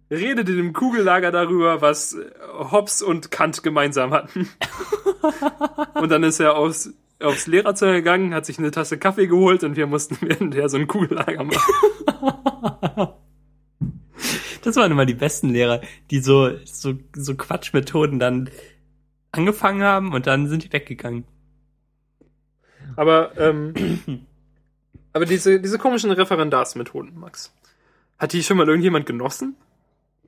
Redet 0.09 0.47
in 0.47 0.57
dem 0.57 0.73
Kugellager 0.73 1.31
darüber, 1.31 1.81
was 1.81 2.13
äh, 2.13 2.29
Hobbes 2.71 3.01
und 3.01 3.29
Kant 3.29 3.61
gemeinsam 3.61 4.13
hatten. 4.13 4.47
Und 5.95 6.09
dann 6.09 6.23
ist 6.23 6.39
er 6.39 6.55
aufs, 6.55 6.93
aufs 7.19 7.47
Lehrerzimmer 7.47 7.93
gegangen, 7.93 8.33
hat 8.33 8.45
sich 8.45 8.57
eine 8.57 8.71
Tasse 8.71 8.97
Kaffee 8.97 9.27
geholt 9.27 9.65
und 9.65 9.75
wir 9.75 9.87
mussten 9.87 10.17
währendher 10.21 10.69
so 10.69 10.77
ein 10.77 10.87
Kugellager 10.87 11.43
machen. 11.43 13.09
Das 14.67 14.75
waren 14.75 14.91
immer 14.91 15.05
die 15.05 15.13
besten 15.13 15.49
Lehrer, 15.51 15.79
die 16.11 16.19
so, 16.19 16.51
so, 16.65 16.93
so 17.15 17.35
Quatschmethoden 17.35 18.19
dann 18.19 18.49
angefangen 19.31 19.81
haben 19.81 20.13
und 20.13 20.27
dann 20.27 20.47
sind 20.47 20.65
die 20.65 20.73
weggegangen. 20.73 21.23
Aber, 22.97 23.31
ähm, 23.37 23.73
aber 25.13 25.25
diese, 25.25 25.61
diese 25.61 25.77
komischen 25.77 26.11
Referendarsmethoden, 26.11 27.17
Max, 27.17 27.53
hat 28.19 28.33
die 28.33 28.43
schon 28.43 28.57
mal 28.57 28.67
irgendjemand 28.67 29.05
genossen? 29.05 29.55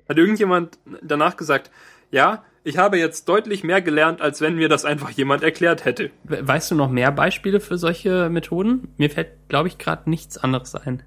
Hat 0.08 0.18
irgendjemand 0.18 0.80
danach 1.02 1.36
gesagt, 1.36 1.70
ja, 2.10 2.44
ich 2.64 2.78
habe 2.78 2.98
jetzt 2.98 3.28
deutlich 3.28 3.64
mehr 3.66 3.82
gelernt, 3.82 4.22
als 4.22 4.40
wenn 4.40 4.56
mir 4.56 4.70
das 4.70 4.86
einfach 4.86 5.10
jemand 5.12 5.44
erklärt 5.44 5.84
hätte? 5.84 6.12
We- 6.24 6.48
Weißt 6.48 6.72
du 6.72 6.76
noch 6.76 6.90
mehr 6.90 7.12
Beispiele 7.12 7.60
für 7.60 7.78
solche 7.78 8.30
Methoden? 8.30 8.88
Mir 8.98 9.10
fällt, 9.10 9.50
glaube 9.50 9.68
ich, 9.68 9.78
gerade 9.78 10.10
nichts 10.10 10.38
anderes 10.38 10.76
ein. 10.76 11.04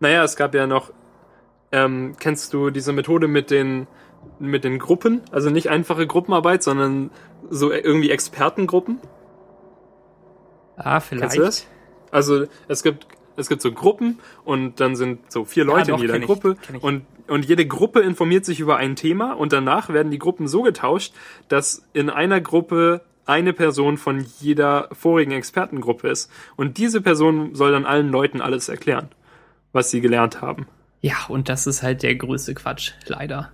Naja, 0.00 0.24
es 0.24 0.36
gab 0.36 0.54
ja 0.54 0.66
noch, 0.66 0.92
ähm, 1.72 2.14
kennst 2.18 2.52
du 2.52 2.70
diese 2.70 2.92
Methode 2.92 3.28
mit 3.28 3.50
den, 3.50 3.86
mit 4.38 4.64
den 4.64 4.78
Gruppen, 4.78 5.22
also 5.30 5.50
nicht 5.50 5.70
einfache 5.70 6.06
Gruppenarbeit, 6.06 6.62
sondern 6.62 7.10
so 7.50 7.72
irgendwie 7.72 8.10
Expertengruppen. 8.10 8.98
Ah, 10.76 11.00
Kennst 11.00 11.08
vielleicht. 11.08 11.36
du 11.36 11.42
das? 11.42 11.66
Also 12.10 12.44
es 12.68 12.82
gibt 12.82 13.06
es 13.36 13.48
gibt 13.48 13.62
so 13.62 13.72
Gruppen 13.72 14.18
und 14.44 14.80
dann 14.80 14.94
sind 14.94 15.32
so 15.32 15.44
vier 15.44 15.64
Leute 15.64 15.92
doch, 15.92 15.98
in 15.98 16.02
jeder 16.02 16.16
ich, 16.16 16.26
Gruppe 16.26 16.56
und 16.80 17.06
und 17.28 17.46
jede 17.46 17.66
Gruppe 17.66 18.00
informiert 18.00 18.44
sich 18.44 18.60
über 18.60 18.76
ein 18.76 18.96
Thema 18.96 19.32
und 19.32 19.52
danach 19.52 19.88
werden 19.88 20.10
die 20.10 20.18
Gruppen 20.18 20.48
so 20.48 20.62
getauscht, 20.62 21.14
dass 21.48 21.86
in 21.94 22.10
einer 22.10 22.40
Gruppe 22.40 23.02
eine 23.24 23.52
Person 23.52 23.96
von 23.96 24.26
jeder 24.40 24.88
vorigen 24.92 25.32
Expertengruppe 25.32 26.08
ist 26.08 26.30
und 26.56 26.76
diese 26.76 27.00
Person 27.00 27.54
soll 27.54 27.72
dann 27.72 27.86
allen 27.86 28.10
Leuten 28.10 28.42
alles 28.42 28.68
erklären, 28.68 29.08
was 29.72 29.90
sie 29.90 30.00
gelernt 30.00 30.42
haben. 30.42 30.66
Ja, 31.02 31.26
und 31.28 31.48
das 31.48 31.66
ist 31.66 31.82
halt 31.82 32.02
der 32.02 32.14
größte 32.14 32.54
Quatsch, 32.54 32.92
leider. 33.06 33.52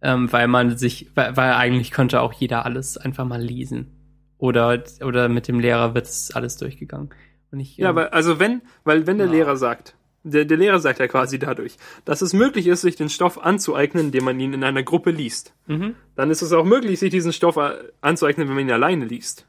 Ähm, 0.00 0.32
weil 0.32 0.46
man 0.46 0.78
sich, 0.78 1.10
weil, 1.14 1.36
weil 1.36 1.52
eigentlich 1.54 1.90
könnte 1.90 2.20
auch 2.20 2.32
jeder 2.32 2.64
alles 2.64 2.96
einfach 2.96 3.24
mal 3.24 3.42
lesen. 3.42 3.92
Oder, 4.38 4.82
oder 5.02 5.28
mit 5.28 5.48
dem 5.48 5.58
Lehrer 5.60 5.94
wird 5.94 6.06
es 6.06 6.30
alles 6.30 6.56
durchgegangen. 6.56 7.10
Und 7.50 7.60
ich, 7.60 7.76
Ja, 7.76 7.90
ähm, 7.90 7.96
weil, 7.96 8.08
also 8.08 8.38
wenn, 8.38 8.62
weil 8.84 9.06
wenn 9.06 9.18
der 9.18 9.26
Ja. 9.26 9.32
Lehrer 9.32 9.56
sagt, 9.56 9.96
der, 10.22 10.44
der 10.44 10.56
Lehrer 10.56 10.78
sagt 10.78 10.98
ja 11.00 11.08
quasi 11.08 11.38
dadurch, 11.38 11.76
dass 12.04 12.20
es 12.22 12.32
möglich 12.32 12.66
ist, 12.66 12.82
sich 12.82 12.96
den 12.96 13.08
Stoff 13.08 13.38
anzueignen, 13.42 14.06
indem 14.06 14.24
man 14.24 14.38
ihn 14.38 14.52
in 14.52 14.64
einer 14.64 14.82
Gruppe 14.82 15.10
liest. 15.10 15.54
mhm. 15.66 15.94
Dann 16.14 16.30
ist 16.30 16.42
es 16.42 16.52
auch 16.52 16.64
möglich, 16.64 16.98
sich 16.98 17.10
diesen 17.10 17.32
Stoff 17.32 17.56
äh, 17.56 17.74
anzueignen, 18.00 18.48
wenn 18.48 18.54
man 18.54 18.64
ihn 18.64 18.72
alleine 18.72 19.04
liest. 19.06 19.46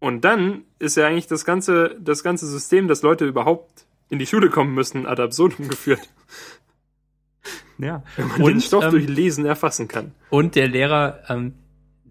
Und 0.00 0.24
dann 0.24 0.62
ist 0.78 0.96
ja 0.96 1.06
eigentlich 1.06 1.26
das 1.26 1.44
ganze, 1.44 1.96
das 2.00 2.22
ganze 2.22 2.46
System, 2.46 2.88
dass 2.88 3.02
Leute 3.02 3.24
überhaupt 3.26 3.84
in 4.10 4.18
die 4.18 4.26
Schule 4.26 4.50
kommen 4.50 4.74
müssen, 4.74 5.06
ad 5.06 5.22
absurdum 5.22 5.68
geführt. 5.68 6.08
ja. 7.78 8.02
Wenn 8.16 8.28
man 8.28 8.42
den 8.44 8.60
Stoff 8.60 8.84
ähm, 8.84 8.90
durch 8.90 9.08
Lesen 9.08 9.44
erfassen 9.44 9.88
kann. 9.88 10.12
Und 10.30 10.54
der 10.54 10.68
Lehrer 10.68 11.22
ähm, 11.28 11.54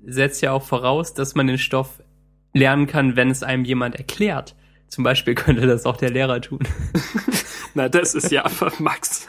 setzt 0.06 0.42
ja 0.42 0.52
auch 0.52 0.64
voraus, 0.64 1.14
dass 1.14 1.36
man 1.36 1.48
den 1.48 1.58
Stoff 1.58 2.02
lernen 2.54 2.88
kann, 2.88 3.16
wenn 3.16 3.30
es 3.30 3.44
einem 3.44 3.66
jemand 3.66 3.96
erklärt. 3.96 4.56
Zum 4.88 5.04
Beispiel 5.04 5.36
könnte 5.36 5.68
das 5.68 5.86
auch 5.86 5.98
der 5.98 6.10
Lehrer 6.10 6.42
tun. 6.42 6.60
Na, 7.74 7.90
das 7.90 8.16
ist 8.16 8.32
ja 8.32 8.46
einfach 8.46 8.80
Max. 8.80 9.28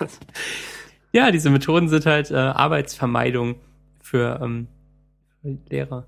ja, 1.13 1.31
diese 1.31 1.51
Methoden 1.51 1.89
sind 1.89 2.07
halt 2.07 2.31
äh, 2.31 2.37
Arbeitsvermeidung 2.37 3.57
für, 4.01 4.41
ähm, 4.43 4.69
für 5.43 5.59
Lehrer. 5.69 6.07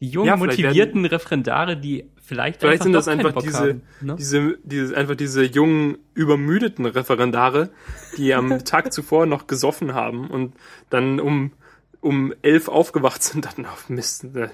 Die 0.00 0.08
jungen, 0.08 0.28
Ja, 0.28 0.36
motivierten 0.36 1.04
Referendare, 1.04 1.76
die 1.76 2.08
vielleicht, 2.22 2.60
Vielleicht 2.60 2.84
sind 2.84 2.92
doch 2.92 3.00
das 3.00 3.08
einfach 3.08 3.32
Bock 3.32 3.42
diese, 3.42 3.58
haben, 3.58 3.82
ne? 4.00 4.16
diese, 4.16 4.58
diese, 4.62 4.96
einfach 4.96 5.16
diese 5.16 5.42
jungen, 5.42 5.98
übermüdeten 6.14 6.86
Referendare, 6.86 7.70
die 8.16 8.34
am 8.34 8.58
Tag 8.64 8.92
zuvor 8.92 9.26
noch 9.26 9.46
gesoffen 9.46 9.94
haben 9.94 10.28
und 10.28 10.54
dann 10.90 11.18
um, 11.18 11.52
um 12.00 12.32
elf 12.42 12.68
aufgewacht 12.68 13.22
sind, 13.22 13.46
dann 13.46 13.66
auf 13.66 13.88
Mist, 13.88 14.24
eine 14.24 14.50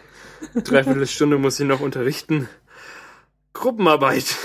Dreiviertelstunde 0.54 1.36
muss 1.36 1.60
ich 1.60 1.66
noch 1.66 1.80
unterrichten. 1.80 2.48
Gruppenarbeit. 3.52 4.36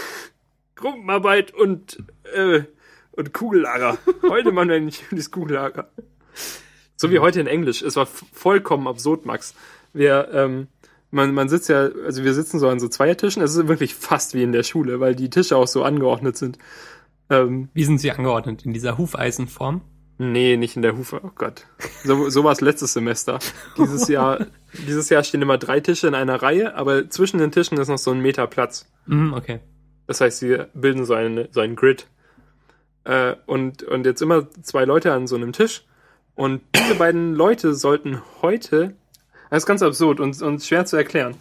Gruppenarbeit 0.76 1.54
und, 1.54 2.04
äh, 2.34 2.64
und 3.12 3.34
Kugellager. 3.34 3.98
Heute 4.28 4.52
machen 4.52 4.70
wir 4.70 4.76
ein 4.76 4.92
schönes 4.92 5.32
Kugellager. 5.32 5.90
So 6.96 7.12
wie 7.12 7.20
heute 7.20 7.40
in 7.40 7.48
Englisch. 7.48 7.82
Es 7.82 7.96
war 7.96 8.06
vollkommen 8.06 8.88
absurd, 8.88 9.26
Max. 9.26 9.54
Wir, 9.94 10.30
ähm, 10.34 10.68
man, 11.12 11.34
man 11.34 11.50
sitzt 11.50 11.70
ja, 11.70 11.90
also 12.06 12.24
wir 12.24 12.34
sitzen 12.34 12.60
so 12.60 12.70
an 12.70 12.80
so 12.80 12.88
Zweiertischen. 12.88 13.42
Es 13.42 13.56
ist 13.56 13.68
wirklich 13.68 13.96
fast 13.96 14.34
wie 14.34 14.44
in 14.44 14.52
der 14.52 14.64
Schule, 14.64 15.00
weil 15.00 15.16
die 15.16 15.30
Tische 15.30 15.58
auch 15.58 15.68
so 15.68 15.84
angeordnet 15.84 16.38
sind. 16.38 16.58
Ähm, 17.30 17.70
Wie 17.74 17.84
sind 17.84 18.00
sie 18.00 18.12
angeordnet? 18.12 18.66
In 18.66 18.74
dieser 18.74 18.98
Hufeisenform? 18.98 19.82
nee, 20.20 20.58
nicht 20.58 20.76
in 20.76 20.82
der 20.82 20.98
Hufe. 20.98 21.22
Oh 21.24 21.32
Gott. 21.34 21.66
So, 22.04 22.30
so 22.30 22.44
war 22.44 22.52
es 22.52 22.62
letztes 22.62 22.94
Semester. 22.94 23.40
Dieses 23.78 24.08
Jahr, 24.10 24.48
dieses 24.86 25.10
Jahr 25.10 25.24
stehen 25.24 25.42
immer 25.42 25.58
drei 25.58 25.80
Tische 25.80 26.08
in 26.08 26.16
einer 26.16 26.42
Reihe, 26.42 26.76
aber 26.76 27.10
zwischen 27.10 27.40
den 27.40 27.52
Tischen 27.52 27.78
ist 27.78 27.88
noch 27.88 27.98
so 27.98 28.12
ein 28.12 28.20
Meter 28.20 28.46
Platz. 28.46 28.92
Mhm, 29.06 29.34
okay. 29.34 29.60
Das 30.08 30.22
heißt, 30.22 30.40
sie 30.40 30.58
bilden 30.74 31.06
so, 31.06 31.14
eine, 31.14 31.48
so 31.52 31.62
einen 31.62 31.76
Grid. 31.76 32.08
Äh, 33.06 33.36
und, 33.46 33.84
und 33.84 34.06
jetzt 34.06 34.22
immer 34.22 34.48
zwei 34.62 34.84
Leute 34.86 35.14
an 35.14 35.26
so 35.26 35.36
einem 35.36 35.54
Tisch. 35.54 35.86
Und 36.36 36.62
diese 36.76 36.96
beiden 36.96 37.34
Leute 37.34 37.74
sollten 37.74 38.22
heute, 38.42 38.96
das 39.50 39.64
ist 39.64 39.68
ganz 39.68 39.82
absurd 39.82 40.20
und, 40.20 40.42
und 40.42 40.64
schwer 40.64 40.86
zu 40.86 40.98
erklären, 40.98 41.36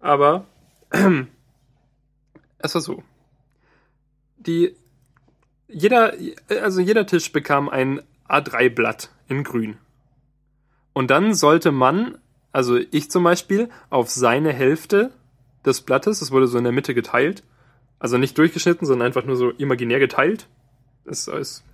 aber 0.00 0.44
es 2.58 2.74
war 2.74 2.80
so. 2.80 3.02
Die, 4.36 4.74
jeder, 5.66 6.14
also 6.48 6.80
jeder 6.80 7.06
Tisch 7.06 7.32
bekam 7.32 7.68
ein 7.68 8.02
A3-Blatt 8.28 9.10
in 9.28 9.44
grün. 9.44 9.76
Und 10.92 11.10
dann 11.10 11.34
sollte 11.34 11.72
man, 11.72 12.18
also 12.52 12.76
ich 12.76 13.10
zum 13.10 13.24
Beispiel, 13.24 13.68
auf 13.90 14.10
seine 14.10 14.52
Hälfte 14.52 15.12
des 15.64 15.82
Blattes, 15.82 16.20
das 16.20 16.30
wurde 16.30 16.46
so 16.46 16.58
in 16.58 16.64
der 16.64 16.72
Mitte 16.72 16.94
geteilt, 16.94 17.42
also 17.98 18.18
nicht 18.18 18.38
durchgeschnitten, 18.38 18.86
sondern 18.86 19.06
einfach 19.06 19.24
nur 19.24 19.36
so 19.36 19.50
imaginär 19.50 19.98
geteilt. 19.98 20.48
Das 21.04 21.26
ist, 21.28 21.64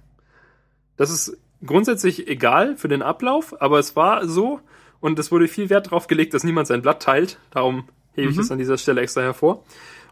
das 0.97 1.11
ist 1.11 1.37
grundsätzlich 1.65 2.29
egal 2.29 2.77
für 2.77 2.89
den 2.89 3.03
Ablauf, 3.03 3.61
aber 3.61 3.79
es 3.79 3.97
war 3.97 4.27
so 4.27 4.61
und 5.05 5.19
es 5.19 5.31
wurde 5.31 5.49
viel 5.49 5.69
Wert 5.69 5.88
darauf 5.88 6.07
gelegt, 6.07 6.33
dass 6.33 6.45
niemand 6.45 6.67
sein 6.67 6.81
Blatt 6.81 7.03
teilt. 7.03 7.38
Darum 7.51 7.85
hebe 8.14 8.31
ich 8.31 8.37
Mhm. 8.37 8.40
es 8.40 8.51
an 8.51 8.57
dieser 8.57 8.79
Stelle 8.79 9.03
extra 9.03 9.21
hervor. 9.21 9.62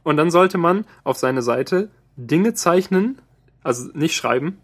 Und 0.02 0.18
dann 0.18 0.30
sollte 0.30 0.58
man 0.58 0.84
auf 1.02 1.16
seine 1.16 1.40
Seite 1.40 1.88
Dinge 2.18 2.52
zeichnen, 2.52 3.18
also 3.62 3.88
nicht 3.94 4.14
schreiben, 4.14 4.58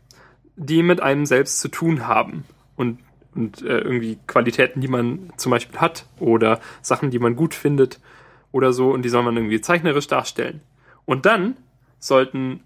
die 0.55 0.83
mit 0.83 1.01
einem 1.01 1.25
selbst 1.25 1.61
zu 1.61 1.69
tun 1.69 2.07
haben. 2.07 2.45
Und, 2.77 2.99
und 3.35 3.63
äh, 3.63 3.79
irgendwie 3.79 4.19
Qualitäten, 4.27 4.83
die 4.83 4.89
man 4.89 5.33
zum 5.39 5.49
Beispiel 5.49 5.81
hat 5.81 6.05
oder 6.19 6.61
Sachen, 6.83 7.11
die 7.11 7.19
man 7.19 7.35
gut 7.35 7.55
findet 7.55 7.99
oder 8.53 8.75
so. 8.75 8.91
Und 8.91 9.07
die 9.07 9.09
soll 9.09 9.23
man 9.23 9.35
irgendwie 9.35 9.63
zeichnerisch 9.63 10.09
darstellen. 10.09 10.61
Und 11.07 11.25
dann 11.25 11.57
sollten 12.01 12.61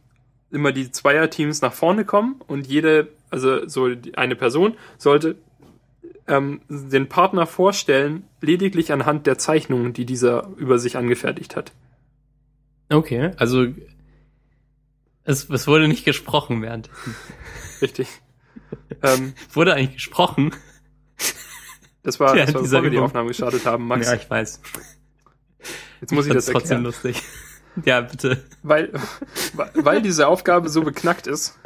immer 0.50 0.72
die 0.72 0.90
Zweierteams 0.90 1.62
nach 1.62 1.74
vorne 1.74 2.04
kommen 2.04 2.40
und 2.48 2.66
jede, 2.66 3.06
also 3.30 3.68
so 3.68 3.88
eine 4.16 4.34
Person 4.34 4.74
sollte 4.98 5.36
ähm, 6.28 6.60
den 6.68 7.08
Partner 7.08 7.46
vorstellen, 7.46 8.24
lediglich 8.40 8.92
anhand 8.92 9.26
der 9.26 9.38
Zeichnungen, 9.38 9.92
die 9.92 10.06
dieser 10.06 10.48
über 10.56 10.78
sich 10.78 10.96
angefertigt 10.96 11.56
hat. 11.56 11.72
Okay, 12.88 13.32
also 13.36 13.66
es, 15.24 15.48
es 15.48 15.66
wurde 15.66 15.88
nicht 15.88 16.04
gesprochen 16.04 16.62
während. 16.62 16.90
Richtig. 17.80 18.08
ähm, 19.02 19.34
Wurde 19.52 19.74
eigentlich 19.74 19.94
gesprochen? 19.94 20.52
das 22.02 22.18
war, 22.20 22.36
Ja, 22.36 22.44
das 22.46 22.54
war 22.54 22.62
bevor 22.62 22.82
wir 22.82 22.90
die. 22.90 22.98
Aufnahme 22.98 23.28
gestartet 23.28 23.64
haben, 23.66 23.86
Max. 23.86 24.06
Ja, 24.06 24.14
ich 24.14 24.28
weiß. 24.28 24.60
Jetzt 26.00 26.12
muss 26.12 26.26
ich 26.26 26.32
das 26.32 26.46
Fand's 26.46 26.68
trotzdem 26.68 26.84
erklären. 26.84 26.84
lustig. 26.84 27.22
Ja, 27.84 28.00
bitte. 28.02 28.44
Weil, 28.62 28.92
weil 29.74 30.02
diese 30.02 30.26
Aufgabe 30.26 30.68
so 30.68 30.82
beknackt 30.82 31.26
ist, 31.26 31.58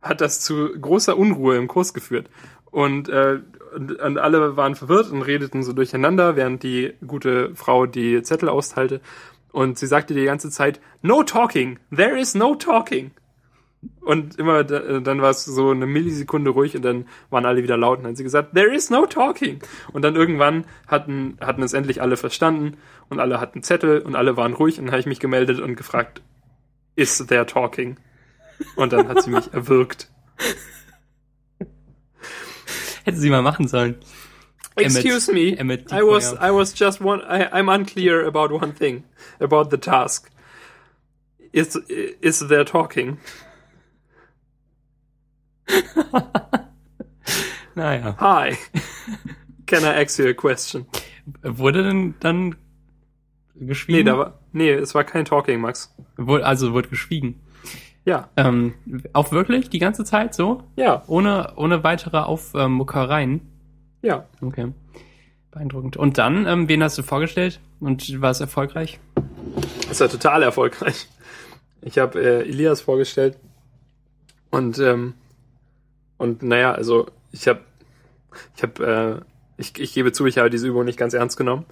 hat 0.00 0.20
das 0.20 0.40
zu 0.40 0.70
großer 0.80 1.16
Unruhe 1.18 1.56
im 1.56 1.68
Kurs 1.68 1.92
geführt. 1.92 2.30
Und, 2.70 3.08
äh, 3.08 3.40
und, 3.74 3.92
und 3.92 4.18
alle 4.18 4.56
waren 4.56 4.74
verwirrt 4.74 5.10
und 5.10 5.22
redeten 5.22 5.62
so 5.62 5.72
durcheinander, 5.72 6.36
während 6.36 6.62
die 6.62 6.94
gute 7.06 7.54
Frau 7.54 7.86
die 7.86 8.22
Zettel 8.22 8.48
austeilte. 8.48 9.00
Und 9.52 9.78
sie 9.78 9.86
sagte 9.86 10.14
die 10.14 10.24
ganze 10.24 10.50
Zeit, 10.50 10.80
no 11.02 11.22
talking, 11.22 11.78
there 11.94 12.18
is 12.18 12.34
no 12.34 12.54
talking. 12.54 13.10
Und 14.00 14.38
immer, 14.38 14.64
da- 14.64 14.98
dann 15.00 15.22
war 15.22 15.30
es 15.30 15.44
so 15.44 15.70
eine 15.70 15.86
Millisekunde 15.86 16.50
ruhig 16.50 16.74
und 16.74 16.82
dann 16.84 17.06
waren 17.30 17.46
alle 17.46 17.62
wieder 17.62 17.76
laut 17.76 17.98
und 17.98 18.04
dann 18.04 18.10
hat 18.12 18.16
sie 18.16 18.24
gesagt, 18.24 18.54
there 18.54 18.74
is 18.74 18.90
no 18.90 19.06
talking. 19.06 19.60
Und 19.92 20.02
dann 20.02 20.16
irgendwann 20.16 20.64
hatten, 20.88 21.36
hatten 21.40 21.62
es 21.62 21.72
endlich 21.74 22.02
alle 22.02 22.16
verstanden 22.16 22.76
und 23.08 23.20
alle 23.20 23.40
hatten 23.40 23.62
Zettel 23.62 24.00
und 24.00 24.16
alle 24.16 24.36
waren 24.36 24.52
ruhig 24.52 24.78
und 24.78 24.86
dann 24.86 24.92
habe 24.92 25.00
ich 25.00 25.06
mich 25.06 25.20
gemeldet 25.20 25.60
und 25.60 25.76
gefragt, 25.76 26.22
is 26.96 27.24
there 27.28 27.46
talking? 27.46 27.96
Und 28.74 28.92
dann 28.92 29.08
hat 29.08 29.22
sie 29.22 29.30
mich 29.30 29.48
erwürgt. 29.52 30.10
Hätte 33.08 33.18
sie 33.18 33.30
mal 33.30 33.42
machen 33.42 33.68
sollen. 33.68 33.96
Excuse 34.76 35.32
me, 35.32 35.56
Emmett 35.56 35.90
I 35.92 36.02
was. 36.02 36.34
I 36.34 36.50
was 36.50 36.72
just 36.78 37.00
one, 37.00 37.20
I, 37.22 37.48
I'm 37.52 37.68
unclear 37.68 38.26
about 38.26 38.52
one 38.52 38.72
thing, 38.72 39.04
about 39.40 39.70
the 39.70 39.78
task. 39.78 40.30
Is, 41.52 41.74
is 42.20 42.40
there 42.40 42.64
talking? 42.64 43.18
Naja. 47.78 48.16
Hi. 48.18 48.58
Can 49.66 49.84
I 49.84 50.02
ask 50.02 50.18
you 50.18 50.28
a 50.28 50.34
question? 50.34 50.86
Wurde 51.42 51.84
denn 51.84 52.14
dann 52.18 52.56
geschwiegen? 53.54 54.04
Nee, 54.04 54.10
da 54.10 54.18
war, 54.18 54.38
nee, 54.52 54.70
es 54.72 54.94
war 54.96 55.04
kein 55.04 55.24
Talking, 55.24 55.60
Max. 55.60 55.94
Also 56.16 56.72
wurde 56.72 56.88
geschwiegen. 56.88 57.38
Ja, 58.08 58.28
Ähm, 58.36 58.72
auch 59.12 59.32
wirklich 59.32 59.68
die 59.68 59.78
ganze 59.78 60.02
Zeit 60.02 60.34
so? 60.34 60.62
ja, 60.76 61.02
Ohne, 61.08 61.52
ohne 61.56 61.84
weitere 61.84 62.16
Aufmuckereien? 62.18 63.40
ja. 64.00 64.24
Okay. 64.40 64.72
Beeindruckend. 65.50 65.96
Und 65.98 66.16
dann, 66.16 66.46
ähm, 66.46 66.68
wen 66.68 66.82
hast 66.82 66.96
du 66.96 67.02
vorgestellt? 67.02 67.60
Und 67.80 68.20
war 68.22 68.30
es 68.30 68.40
erfolgreich? 68.40 68.98
Das 69.88 70.00
war 70.00 70.08
total 70.08 70.42
erfolgreich. 70.42 71.06
Ich 71.82 71.98
habe 71.98 72.18
äh, 72.20 72.48
Elias 72.48 72.80
vorgestellt 72.80 73.38
und 74.50 74.78
ähm, 74.78 75.14
und 76.16 76.42
naja, 76.42 76.72
also 76.72 77.06
ich 77.30 77.46
habe 77.46 77.60
Ich 78.56 78.62
habe, 78.62 79.22
äh, 79.58 79.60
ich, 79.60 79.78
ich 79.78 79.92
gebe 79.92 80.12
zu, 80.12 80.24
ich 80.26 80.38
habe 80.38 80.48
diese 80.50 80.66
Übung 80.66 80.84
nicht 80.86 80.98
ganz 80.98 81.12
ernst 81.14 81.36
genommen. 81.36 81.66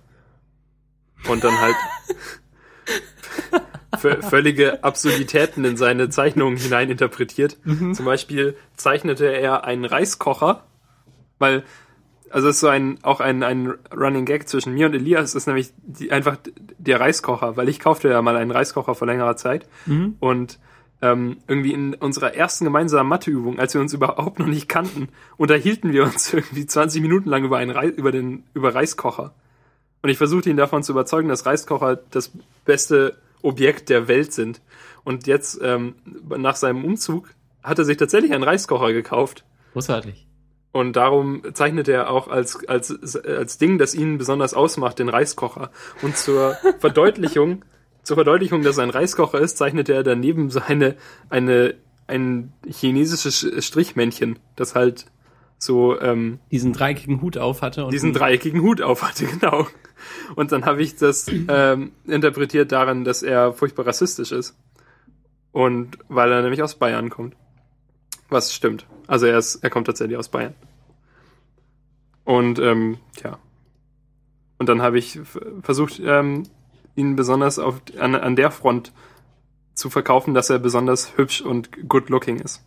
Und 1.29 1.43
dann 1.45 1.59
halt 1.61 1.77
völlige 3.97 4.85
Absurditäten 4.85 5.65
in 5.65 5.77
seine 5.77 6.09
Zeichnungen 6.09 6.57
hineininterpretiert. 6.57 7.59
Mhm. 7.65 7.95
Zum 7.95 8.05
Beispiel 8.05 8.57
zeichnete 8.77 9.27
er 9.27 9.65
einen 9.65 9.85
Reiskocher, 9.85 10.65
weil, 11.39 11.65
also 12.31 12.49
es 12.49 12.57
ist 12.57 12.61
so 12.61 12.69
ein, 12.69 12.99
auch 13.03 13.21
ein, 13.21 13.43
ein 13.43 13.75
Running 13.95 14.25
Gag 14.25 14.49
zwischen 14.49 14.75
mir 14.75 14.87
und 14.87 14.95
Elias, 14.95 15.35
ist 15.35 15.47
nämlich 15.47 15.73
die, 15.77 16.13
einfach 16.13 16.37
der 16.79 17.01
Reiskocher, 17.01 17.57
weil 17.57 17.69
ich 17.69 17.81
kaufte 17.81 18.09
ja 18.09 18.23
mal 18.23 18.37
einen 18.37 18.51
Reiskocher 18.51 18.95
vor 18.95 19.07
längerer 19.07 19.37
Zeit 19.37 19.67
mhm. 19.87 20.17
und 20.21 20.59
ähm, 21.03 21.39
irgendwie 21.47 21.73
in 21.73 21.95
unserer 21.95 22.35
ersten 22.35 22.65
gemeinsamen 22.65 23.09
Matheübung, 23.09 23.59
als 23.59 23.75
wir 23.75 23.81
uns 23.81 23.93
überhaupt 23.93 24.39
noch 24.39 24.47
nicht 24.47 24.69
kannten, 24.69 25.09
unterhielten 25.37 25.93
wir 25.93 26.05
uns 26.05 26.33
irgendwie 26.33 26.67
20 26.67 27.03
Minuten 27.03 27.29
lang 27.29 27.45
über 27.45 27.59
einen 27.59 27.71
Re 27.71 27.89
über 27.89 28.13
den 28.13 28.45
über 28.55 28.75
Reiskocher. 28.75 29.35
Und 30.03 30.11
ich 30.11 30.19
versuchte 30.19 30.49
ihn 30.51 30.57
davon 30.57 30.83
zu 30.83 30.93
überzeugen, 30.93 31.29
dass 31.29 31.47
Reiskocher 31.47 31.97
das 32.11 32.31
beste 32.65 33.19
Objekt 33.47 33.89
der 33.89 34.09
Welt 34.09 34.33
sind. 34.33 34.61
Und 35.05 35.27
jetzt, 35.27 35.61
ähm, 35.63 35.95
nach 36.37 36.57
seinem 36.57 36.85
Umzug, 36.85 37.31
hat 37.63 37.79
er 37.79 37.85
sich 37.85 37.97
tatsächlich 37.97 38.33
einen 38.33 38.43
Reiskocher 38.43 38.93
gekauft. 38.93 39.45
Großartig. 39.73 40.27
Und 40.73 40.95
darum 40.95 41.43
zeichnet 41.55 41.89
er 41.89 42.11
auch 42.11 42.29
als, 42.29 42.69
als, 42.69 43.17
als 43.25 43.59
Ding, 43.59 43.79
das 43.79 43.95
ihn 43.95 44.19
besonders 44.19 44.53
ausmacht, 44.53 44.99
den 44.99 45.09
Reiskocher. 45.09 45.71
Und 46.03 46.17
zur 46.17 46.57
Verdeutlichung, 46.81 47.65
zur 48.03 48.17
Verdeutlichung, 48.17 48.63
dass 48.63 48.77
er 48.77 48.83
ein 48.83 48.91
Reiskocher 48.91 49.41
ist, 49.41 49.57
zeichnet 49.57 49.89
er 49.89 50.03
daneben 50.03 50.51
seine, 50.51 50.97
eine, 51.31 51.75
ein 52.07 52.53
chinesisches 52.67 53.65
Strichmännchen, 53.65 54.39
das 54.55 54.75
halt 54.75 55.07
so 55.59 56.01
ähm, 56.01 56.39
diesen 56.51 56.73
dreieckigen 56.73 57.21
Hut 57.21 57.39
auf 57.39 57.63
hatte. 57.63 57.85
Und 57.85 57.93
diesen 57.93 58.13
dreieckigen 58.13 58.63
Hut 58.63 58.83
auf 58.83 59.03
hatte, 59.03 59.27
genau. 59.41 59.67
Und 60.35 60.53
dann 60.53 60.65
habe 60.67 60.83
ich 60.83 60.97
das 60.97 61.27
ähm, 61.49 61.93
interpretiert 62.05 62.73
daran, 62.73 63.05
dass 63.05 63.23
er 63.23 63.53
furchtbar 63.53 63.87
rassistisch 63.87 64.33
ist. 64.33 64.57
Und 65.53 65.99
weil 66.09 66.31
er 66.31 66.43
nämlich 66.43 66.63
aus 66.63 66.75
Bayern 66.75 67.09
kommt. 67.09 67.35
Was 68.29 68.55
stimmt. 68.55 68.87
Also 69.07 69.27
er, 69.27 69.39
ist, 69.39 69.57
er 69.57 69.71
kommt 69.71 69.87
tatsächlich 69.87 70.19
aus 70.19 70.29
Bayern. 70.29 70.55
Und 72.25 72.59
ähm, 72.59 72.99
ja. 73.23 73.39
Und 74.59 74.69
dann 74.69 74.83
habe 74.83 74.99
ich 74.99 75.21
versucht, 75.63 76.01
ähm, 76.05 76.45
ihn 76.97 77.17
besonders 77.17 77.59
auf, 77.59 77.81
an, 77.99 78.15
an 78.15 78.37
der 78.37 78.51
Front 78.51 78.93
zu 79.75 79.91
verkaufen, 79.91 80.35
dass 80.35 80.51
er 80.51 80.59
besonders 80.59 81.17
hübsch 81.17 81.41
und 81.41 81.89
good 81.89 82.09
looking 82.09 82.41
ist. 82.41 82.65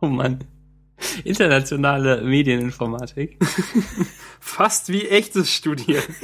Oh 0.00 0.06
Mann. 0.06 0.44
Internationale 1.24 2.22
Medieninformatik. 2.22 3.38
Fast 4.40 4.90
wie 4.90 5.08
echtes 5.08 5.52
Studieren. 5.52 6.02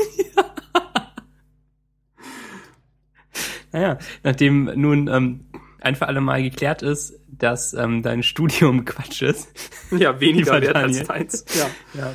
naja, 3.72 3.98
nachdem 4.22 4.64
nun 4.74 5.08
ähm, 5.08 5.46
ein 5.80 5.94
für 5.94 6.08
alle 6.08 6.20
Mal 6.20 6.42
geklärt 6.42 6.82
ist, 6.82 7.20
dass 7.28 7.74
ähm, 7.74 8.02
dein 8.02 8.22
Studium 8.22 8.84
Quatsch 8.84 9.22
ist. 9.22 9.48
Ja, 9.90 10.20
weniger 10.20 10.60
wert 10.60 10.76
als 10.76 11.04
deins. 11.04 11.44
Ja. 11.54 12.14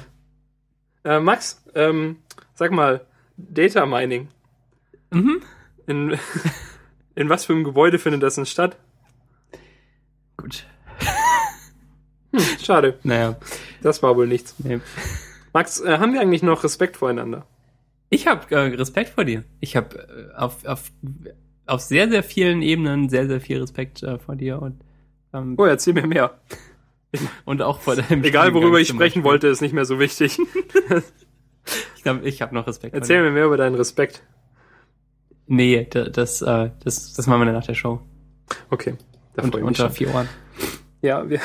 ja. 1.05 1.17
Äh, 1.17 1.19
Max, 1.19 1.63
ähm, 1.75 2.17
sag 2.55 2.71
mal, 2.71 3.05
Data 3.37 3.85
Mining. 3.85 4.27
Mhm. 5.11 5.41
In, 5.87 6.17
in 7.15 7.29
was 7.29 7.45
für 7.45 7.53
einem 7.53 7.63
Gebäude 7.63 7.99
findet 7.99 8.21
das 8.21 8.35
denn 8.35 8.45
statt? 8.45 8.77
Gut. 10.37 10.65
Hm, 12.31 12.41
schade. 12.61 12.99
Naja. 13.03 13.37
Das 13.81 14.03
war 14.03 14.15
wohl 14.15 14.27
nichts. 14.27 14.55
Nee. 14.59 14.79
Max, 15.53 15.81
äh, 15.81 15.97
haben 15.97 16.13
wir 16.13 16.21
eigentlich 16.21 16.43
noch 16.43 16.63
Respekt 16.63 16.97
voreinander? 16.97 17.45
Ich 18.09 18.27
habe 18.27 18.53
äh, 18.55 18.75
Respekt 18.75 19.09
vor 19.09 19.25
dir. 19.25 19.43
Ich 19.59 19.75
habe 19.75 19.97
äh, 19.97 20.35
auf, 20.35 20.65
auf, 20.65 20.91
auf 21.65 21.81
sehr, 21.81 22.09
sehr 22.09 22.23
vielen 22.23 22.61
Ebenen 22.61 23.09
sehr, 23.09 23.27
sehr 23.27 23.41
viel 23.41 23.59
Respekt 23.59 24.03
äh, 24.03 24.17
vor 24.19 24.35
dir. 24.35 24.61
Und, 24.61 24.81
ähm, 25.33 25.55
oh, 25.57 25.65
erzähl 25.65 25.93
mir 25.93 26.07
mehr. 26.07 26.39
Und 27.45 27.61
auch 27.61 27.79
vor 27.79 27.95
deinem 27.95 28.23
Egal, 28.23 28.53
worüber 28.53 28.79
ich 28.79 28.87
sprechen 28.87 29.23
wollte, 29.23 29.47
ist 29.47 29.61
nicht 29.61 29.73
mehr 29.73 29.85
so 29.85 29.99
wichtig. 29.99 30.37
ich 31.95 32.03
glaube, 32.03 32.27
ich 32.27 32.41
habe 32.41 32.53
noch 32.53 32.67
Respekt. 32.67 32.93
Erzähl 32.93 33.23
mir 33.23 33.31
mehr 33.31 33.45
über 33.45 33.57
deinen 33.57 33.75
Respekt. 33.75 34.23
Nee, 35.47 35.87
das, 35.89 36.41
äh, 36.43 36.69
das, 36.83 37.13
das 37.13 37.25
machen 37.25 37.45
wir 37.45 37.51
nach 37.51 37.65
der 37.65 37.73
Show. 37.73 38.01
Okay. 38.69 38.95
Da 39.33 39.43
Und, 39.43 39.55
unter 39.55 39.89
vier 39.89 40.13
Ohren. 40.13 40.29
Ja, 41.01 41.27
wir. 41.27 41.39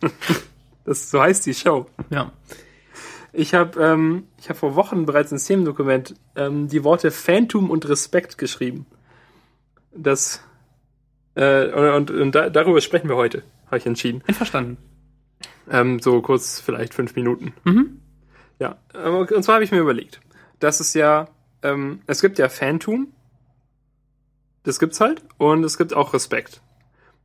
das 0.84 1.10
so 1.10 1.20
heißt 1.20 1.46
die 1.46 1.54
Show. 1.54 1.86
Ja. 2.10 2.32
Ich 3.32 3.54
habe 3.54 3.80
ähm, 3.80 4.24
ich 4.38 4.48
hab 4.48 4.56
vor 4.56 4.74
Wochen 4.74 5.06
bereits 5.06 5.30
ins 5.30 5.44
Themendokument 5.44 6.16
ähm, 6.34 6.68
die 6.68 6.82
Worte 6.82 7.10
Phantom 7.10 7.70
und 7.70 7.88
Respekt 7.88 8.38
geschrieben. 8.38 8.86
Das 9.92 10.42
äh, 11.34 11.66
und, 11.68 12.10
und, 12.10 12.20
und 12.20 12.34
da, 12.34 12.50
darüber 12.50 12.80
sprechen 12.80 13.08
wir 13.08 13.16
heute, 13.16 13.42
habe 13.66 13.78
ich 13.78 13.86
entschieden. 13.86 14.22
Einverstanden. 14.26 14.78
Ähm, 15.70 16.00
so 16.00 16.20
kurz, 16.20 16.60
vielleicht 16.60 16.94
fünf 16.94 17.14
Minuten. 17.14 17.54
Mhm. 17.64 18.00
Ja, 18.58 18.76
und 18.92 19.42
zwar 19.42 19.54
habe 19.54 19.64
ich 19.64 19.70
mir 19.70 19.78
überlegt, 19.78 20.20
dass 20.58 20.80
es 20.80 20.92
ja, 20.92 21.28
ähm, 21.62 22.02
es 22.06 22.20
gibt 22.20 22.38
ja 22.38 22.48
Phantom, 22.48 23.08
das 24.64 24.78
gibt's 24.78 25.00
halt, 25.00 25.22
und 25.38 25.64
es 25.64 25.78
gibt 25.78 25.94
auch 25.94 26.12
Respekt. 26.12 26.60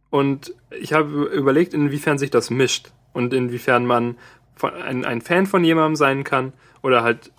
Und 0.10 0.54
ich 0.80 0.94
habe 0.94 1.26
überlegt, 1.26 1.74
inwiefern 1.74 2.18
sich 2.18 2.32
das 2.32 2.50
mischt 2.50 2.92
und 3.14 3.34
inwiefern 3.34 3.86
man 3.86 4.18
ein, 4.62 5.04
ein 5.04 5.22
Fan 5.22 5.46
von 5.46 5.64
jemandem 5.64 5.96
sein 5.96 6.24
kann 6.24 6.54
oder 6.82 7.04
halt 7.04 7.32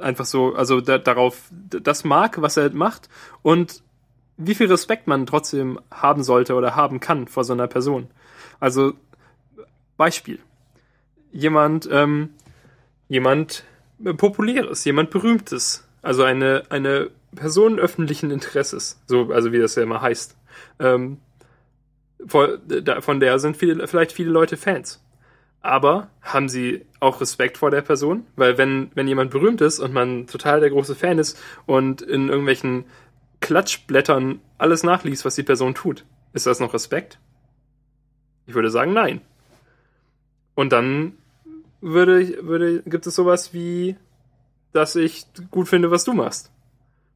einfach 0.00 0.26
so, 0.26 0.54
also 0.54 0.80
da, 0.80 0.98
darauf 0.98 1.50
das 1.50 2.04
mag, 2.04 2.40
was 2.42 2.56
er 2.56 2.70
macht 2.72 3.08
und 3.42 3.82
wie 4.36 4.54
viel 4.54 4.66
Respekt 4.66 5.06
man 5.06 5.26
trotzdem 5.26 5.80
haben 5.90 6.22
sollte 6.22 6.54
oder 6.54 6.76
haben 6.76 7.00
kann 7.00 7.26
vor 7.26 7.44
so 7.44 7.54
einer 7.54 7.66
Person. 7.66 8.08
Also 8.60 8.92
Beispiel. 9.96 10.38
Jemand, 11.32 11.88
ähm, 11.90 12.30
jemand 13.08 13.64
populäres, 14.16 14.84
jemand 14.84 15.10
berühmtes, 15.10 15.86
also 16.02 16.22
eine, 16.22 16.64
eine 16.68 17.10
Person 17.34 17.78
öffentlichen 17.78 18.30
Interesses, 18.30 19.00
so, 19.06 19.32
also 19.32 19.52
wie 19.52 19.58
das 19.58 19.74
ja 19.74 19.82
immer 19.82 20.00
heißt. 20.02 20.36
Ähm, 20.78 21.18
von 22.28 23.20
der 23.20 23.38
sind 23.38 23.56
viele, 23.56 23.86
vielleicht 23.86 24.12
viele 24.12 24.30
Leute 24.30 24.56
Fans. 24.56 25.02
Aber 25.60 26.10
haben 26.22 26.48
sie 26.48 26.84
auch 27.00 27.20
Respekt 27.20 27.58
vor 27.58 27.70
der 27.70 27.82
Person? 27.82 28.24
Weil 28.36 28.56
wenn, 28.56 28.90
wenn 28.94 29.08
jemand 29.08 29.30
berühmt 29.30 29.60
ist 29.60 29.80
und 29.80 29.92
man 29.92 30.26
total 30.26 30.60
der 30.60 30.70
große 30.70 30.94
Fan 30.94 31.18
ist 31.18 31.38
und 31.66 32.02
in 32.02 32.28
irgendwelchen 32.28 32.84
Klatschblättern 33.40 34.40
alles 34.58 34.82
nachliest, 34.84 35.24
was 35.24 35.34
die 35.34 35.42
Person 35.42 35.74
tut, 35.74 36.04
ist 36.32 36.46
das 36.46 36.60
noch 36.60 36.72
Respekt? 36.72 37.18
Ich 38.46 38.54
würde 38.54 38.70
sagen, 38.70 38.92
nein. 38.92 39.20
Und 40.54 40.72
dann 40.72 41.14
würde, 41.80 42.46
würde, 42.46 42.82
gibt 42.82 43.06
es 43.06 43.14
sowas 43.14 43.52
wie, 43.52 43.96
dass 44.72 44.96
ich 44.96 45.26
gut 45.50 45.68
finde, 45.68 45.90
was 45.90 46.04
du 46.04 46.12
machst. 46.12 46.50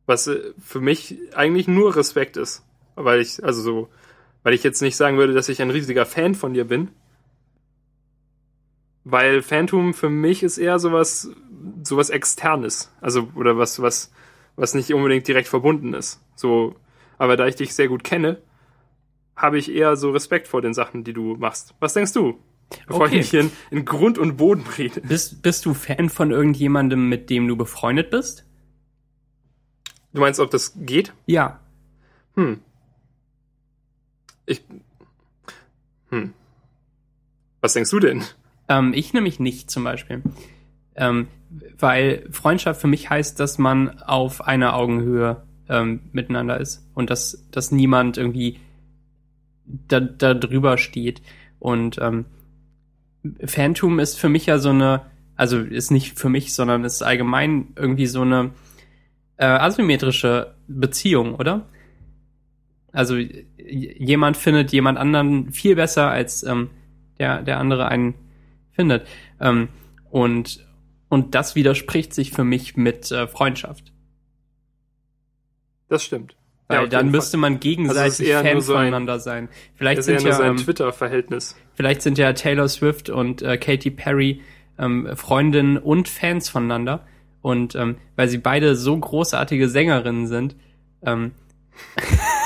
Was 0.06 0.26
äh, 0.26 0.52
für 0.58 0.80
mich 0.80 1.18
eigentlich 1.34 1.68
nur 1.68 1.96
Respekt 1.96 2.36
ist. 2.36 2.64
Weil 2.96 3.20
ich, 3.20 3.42
also 3.44 3.62
so, 3.62 3.88
weil 4.42 4.54
ich 4.54 4.62
jetzt 4.62 4.82
nicht 4.82 4.96
sagen 4.96 5.18
würde, 5.18 5.34
dass 5.34 5.48
ich 5.48 5.60
ein 5.60 5.70
riesiger 5.70 6.06
Fan 6.06 6.34
von 6.34 6.54
dir 6.54 6.64
bin. 6.64 6.88
Weil 9.04 9.42
Phantom 9.42 9.94
für 9.94 10.10
mich 10.10 10.42
ist 10.42 10.58
eher 10.58 10.78
sowas, 10.78 11.30
sowas 11.82 12.10
externes. 12.10 12.92
Also, 13.00 13.28
oder 13.34 13.56
was, 13.56 13.80
was, 13.80 14.12
was 14.56 14.74
nicht 14.74 14.92
unbedingt 14.92 15.26
direkt 15.26 15.48
verbunden 15.48 15.94
ist. 15.94 16.20
So, 16.36 16.76
aber 17.18 17.36
da 17.36 17.46
ich 17.46 17.56
dich 17.56 17.74
sehr 17.74 17.88
gut 17.88 18.04
kenne, 18.04 18.40
habe 19.36 19.58
ich 19.58 19.72
eher 19.74 19.96
so 19.96 20.10
Respekt 20.10 20.48
vor 20.48 20.62
den 20.62 20.74
Sachen, 20.74 21.04
die 21.04 21.12
du 21.12 21.36
machst. 21.36 21.74
Was 21.80 21.94
denkst 21.94 22.12
du? 22.12 22.38
Bevor 22.86 23.06
okay. 23.06 23.14
ich 23.14 23.18
mich 23.18 23.30
hier 23.30 23.40
in, 23.40 23.52
in 23.70 23.84
Grund 23.84 24.18
und 24.18 24.36
Boden 24.36 24.64
rede. 24.78 25.00
Bist, 25.00 25.42
bist 25.42 25.66
du 25.66 25.74
Fan 25.74 26.08
von 26.08 26.30
irgendjemandem, 26.30 27.08
mit 27.08 27.30
dem 27.30 27.48
du 27.48 27.56
befreundet 27.56 28.10
bist? 28.10 28.46
Du 30.12 30.20
meinst, 30.20 30.40
ob 30.40 30.50
das 30.50 30.74
geht? 30.76 31.12
Ja. 31.26 31.60
Hm. 32.34 32.60
Ich. 34.46 34.62
Hm. 36.10 36.32
Was 37.60 37.74
denkst 37.74 37.90
du 37.90 38.00
denn? 38.00 38.22
Ähm, 38.68 38.92
ich 38.94 39.12
nämlich 39.12 39.40
nicht 39.40 39.70
zum 39.70 39.84
Beispiel. 39.84 40.22
Ähm, 40.94 41.28
weil 41.78 42.26
Freundschaft 42.30 42.80
für 42.80 42.86
mich 42.86 43.10
heißt, 43.10 43.38
dass 43.40 43.58
man 43.58 44.00
auf 44.00 44.42
einer 44.42 44.74
Augenhöhe 44.74 45.42
ähm, 45.68 46.00
miteinander 46.12 46.60
ist 46.60 46.86
und 46.94 47.10
dass, 47.10 47.46
dass 47.50 47.72
niemand 47.72 48.16
irgendwie 48.18 48.60
da, 49.64 50.00
da 50.00 50.34
drüber 50.34 50.78
steht. 50.78 51.22
Und 51.58 51.98
ähm, 52.00 52.26
Phantom 53.44 53.98
ist 53.98 54.18
für 54.18 54.28
mich 54.28 54.46
ja 54.46 54.58
so 54.58 54.70
eine, 54.70 55.02
also 55.36 55.58
ist 55.58 55.90
nicht 55.90 56.18
für 56.18 56.28
mich, 56.28 56.54
sondern 56.54 56.84
ist 56.84 57.02
allgemein 57.02 57.68
irgendwie 57.76 58.06
so 58.06 58.22
eine 58.22 58.50
äh, 59.36 59.46
asymmetrische 59.46 60.54
Beziehung, 60.68 61.34
oder? 61.34 61.66
Also 62.92 63.16
jemand 63.16 64.36
findet 64.36 64.72
jemand 64.72 64.98
anderen 64.98 65.52
viel 65.52 65.76
besser, 65.76 66.10
als 66.10 66.42
ähm, 66.42 66.70
der, 67.18 67.42
der 67.42 67.58
andere 67.58 67.88
einen 67.88 68.14
findet. 68.72 69.06
Ähm, 69.40 69.68
und, 70.10 70.66
und 71.08 71.34
das 71.34 71.54
widerspricht 71.54 72.12
sich 72.14 72.30
für 72.32 72.44
mich 72.44 72.76
mit 72.76 73.10
äh, 73.12 73.26
Freundschaft. 73.28 73.92
Das 75.88 76.02
stimmt. 76.04 76.36
Weil 76.68 76.82
Ja, 76.82 76.86
dann 76.86 77.10
müsste 77.10 77.36
man 77.36 77.54
Also 77.54 77.60
gegenseitig 77.60 78.26
eher 78.28 78.42
Fan 78.42 78.60
so 78.60 78.74
ein- 78.74 78.78
voneinander 78.78 79.18
sein. 79.18 79.48
Vielleicht 79.74 79.98
ja 79.98 80.02
sind 80.02 80.22
ja, 80.22 80.32
sein 80.34 80.50
ähm, 80.52 80.56
Twitter-Verhältnis. 80.56 81.56
vielleicht 81.74 82.02
sind 82.02 82.16
ja 82.18 82.32
Taylor 82.32 82.68
Swift 82.68 83.10
und 83.10 83.42
äh, 83.42 83.56
Katy 83.58 83.90
Perry 83.90 84.40
ähm, 84.78 85.08
Freundinnen 85.16 85.78
und 85.78 86.08
Fans 86.08 86.48
voneinander. 86.48 87.06
Und 87.42 87.74
ähm, 87.74 87.96
weil 88.16 88.28
sie 88.28 88.38
beide 88.38 88.76
so 88.76 88.96
großartige 88.96 89.68
Sängerinnen 89.68 90.26
sind, 90.26 90.56
ähm, 91.04 91.32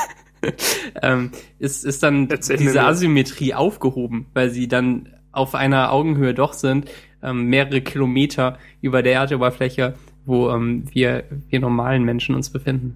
ähm, 1.01 1.31
ist, 1.59 1.85
ist 1.85 2.03
dann 2.03 2.29
Erzähl 2.29 2.57
diese. 2.57 2.83
Asymmetrie 2.83 3.53
aufgehoben, 3.53 4.27
weil 4.33 4.49
sie 4.49 4.67
dann 4.67 5.09
auf 5.31 5.53
einer 5.55 5.91
Augenhöhe 5.91 6.33
doch 6.33 6.53
sind, 6.53 6.89
ähm, 7.21 7.47
mehrere 7.47 7.81
Kilometer 7.81 8.57
über 8.81 9.03
der 9.03 9.13
Erdoberfläche, 9.13 9.95
wo 10.25 10.49
ähm, 10.49 10.85
wir, 10.91 11.25
wir 11.49 11.59
normalen 11.59 12.03
Menschen 12.03 12.35
uns 12.35 12.49
befinden. 12.49 12.95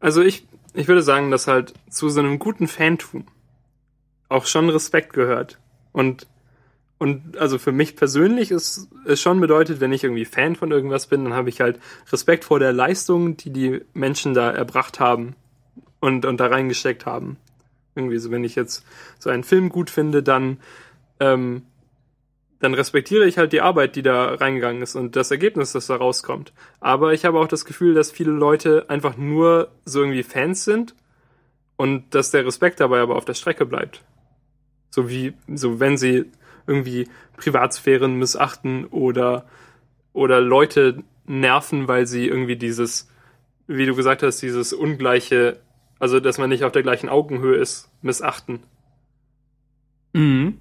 Also 0.00 0.22
ich, 0.22 0.46
ich 0.74 0.88
würde 0.88 1.02
sagen, 1.02 1.30
dass 1.30 1.46
halt 1.46 1.74
zu 1.88 2.08
so 2.08 2.20
einem 2.20 2.38
guten 2.38 2.66
Fantum 2.66 3.26
auch 4.28 4.46
schon 4.46 4.70
Respekt 4.70 5.12
gehört. 5.12 5.58
Und, 5.92 6.26
und 6.98 7.36
also 7.36 7.58
für 7.58 7.72
mich 7.72 7.96
persönlich 7.96 8.50
ist 8.50 8.88
es 9.04 9.20
schon 9.20 9.40
bedeutet, 9.40 9.80
wenn 9.80 9.92
ich 9.92 10.04
irgendwie 10.04 10.24
Fan 10.24 10.56
von 10.56 10.70
irgendwas 10.70 11.06
bin, 11.06 11.24
dann 11.24 11.34
habe 11.34 11.48
ich 11.48 11.60
halt 11.60 11.78
Respekt 12.10 12.44
vor 12.44 12.58
der 12.58 12.72
Leistung, 12.72 13.36
die 13.36 13.50
die 13.52 13.82
Menschen 13.92 14.34
da 14.34 14.50
erbracht 14.50 15.00
haben 15.00 15.34
und, 16.00 16.24
und 16.24 16.40
da 16.40 16.46
reingesteckt 16.46 17.06
haben. 17.06 17.36
Irgendwie 17.94 18.18
so, 18.18 18.30
wenn 18.30 18.44
ich 18.44 18.54
jetzt 18.54 18.84
so 19.18 19.30
einen 19.30 19.44
Film 19.44 19.68
gut 19.68 19.90
finde, 19.90 20.22
dann, 20.22 20.58
ähm, 21.18 21.62
dann 22.60 22.74
respektiere 22.74 23.26
ich 23.26 23.38
halt 23.38 23.52
die 23.52 23.60
Arbeit, 23.60 23.96
die 23.96 24.02
da 24.02 24.34
reingegangen 24.34 24.82
ist 24.82 24.96
und 24.96 25.16
das 25.16 25.30
Ergebnis, 25.30 25.72
das 25.72 25.86
da 25.86 25.96
rauskommt. 25.96 26.52
Aber 26.80 27.12
ich 27.12 27.24
habe 27.24 27.38
auch 27.38 27.48
das 27.48 27.64
Gefühl, 27.64 27.94
dass 27.94 28.10
viele 28.10 28.32
Leute 28.32 28.88
einfach 28.88 29.16
nur 29.16 29.70
so 29.84 30.00
irgendwie 30.00 30.22
Fans 30.22 30.64
sind 30.64 30.94
und 31.76 32.14
dass 32.14 32.30
der 32.30 32.44
Respekt 32.44 32.80
dabei 32.80 33.00
aber 33.00 33.16
auf 33.16 33.24
der 33.24 33.34
Strecke 33.34 33.66
bleibt. 33.66 34.02
So 34.90 35.08
wie, 35.08 35.34
so 35.48 35.80
wenn 35.80 35.96
sie 35.96 36.26
irgendwie 36.66 37.08
Privatsphären 37.36 38.16
missachten 38.16 38.86
oder, 38.86 39.46
oder 40.12 40.40
Leute 40.40 41.02
nerven, 41.26 41.88
weil 41.88 42.06
sie 42.06 42.26
irgendwie 42.26 42.56
dieses, 42.56 43.08
wie 43.66 43.86
du 43.86 43.94
gesagt 43.94 44.22
hast, 44.22 44.40
dieses 44.42 44.72
ungleiche, 44.72 45.60
also 46.00 46.18
dass 46.18 46.38
man 46.38 46.48
nicht 46.48 46.64
auf 46.64 46.72
der 46.72 46.82
gleichen 46.82 47.08
Augenhöhe 47.08 47.56
ist, 47.56 47.88
missachten. 48.02 48.60
Mhm. 50.12 50.58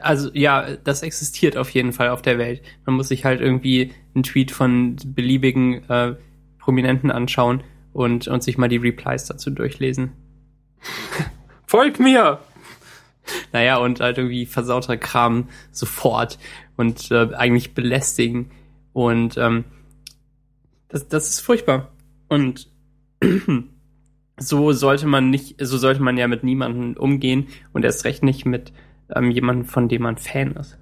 Also 0.00 0.30
ja, 0.34 0.76
das 0.76 1.02
existiert 1.02 1.56
auf 1.56 1.70
jeden 1.70 1.94
Fall 1.94 2.10
auf 2.10 2.20
der 2.20 2.36
Welt. 2.36 2.60
Man 2.84 2.96
muss 2.96 3.08
sich 3.08 3.24
halt 3.24 3.40
irgendwie 3.40 3.94
einen 4.14 4.24
Tweet 4.24 4.50
von 4.50 4.96
beliebigen 5.06 5.88
äh, 5.88 6.16
Prominenten 6.58 7.10
anschauen 7.10 7.62
und, 7.94 8.28
und 8.28 8.42
sich 8.42 8.58
mal 8.58 8.68
die 8.68 8.76
Replies 8.76 9.24
dazu 9.24 9.50
durchlesen. 9.50 10.12
Folg 11.66 11.98
mir! 11.98 12.40
Naja, 13.52 13.76
und 13.76 14.00
halt 14.00 14.18
irgendwie 14.18 14.46
versauter 14.46 14.96
Kram 14.96 15.48
sofort 15.70 16.38
und 16.76 17.10
äh, 17.10 17.34
eigentlich 17.34 17.74
belästigen. 17.74 18.50
Und 18.92 19.36
ähm, 19.36 19.64
das, 20.88 21.08
das 21.08 21.28
ist 21.28 21.40
furchtbar. 21.40 21.90
Und 22.28 22.70
so 24.38 24.72
sollte 24.72 25.06
man 25.06 25.30
nicht, 25.30 25.56
so 25.60 25.78
sollte 25.78 26.02
man 26.02 26.16
ja 26.16 26.28
mit 26.28 26.44
niemandem 26.44 26.96
umgehen 26.96 27.48
und 27.72 27.84
erst 27.84 28.04
recht 28.04 28.22
nicht 28.22 28.46
mit 28.46 28.72
ähm, 29.14 29.30
jemandem, 29.30 29.66
von 29.66 29.88
dem 29.88 30.02
man 30.02 30.16
Fan 30.16 30.52
ist. 30.52 30.78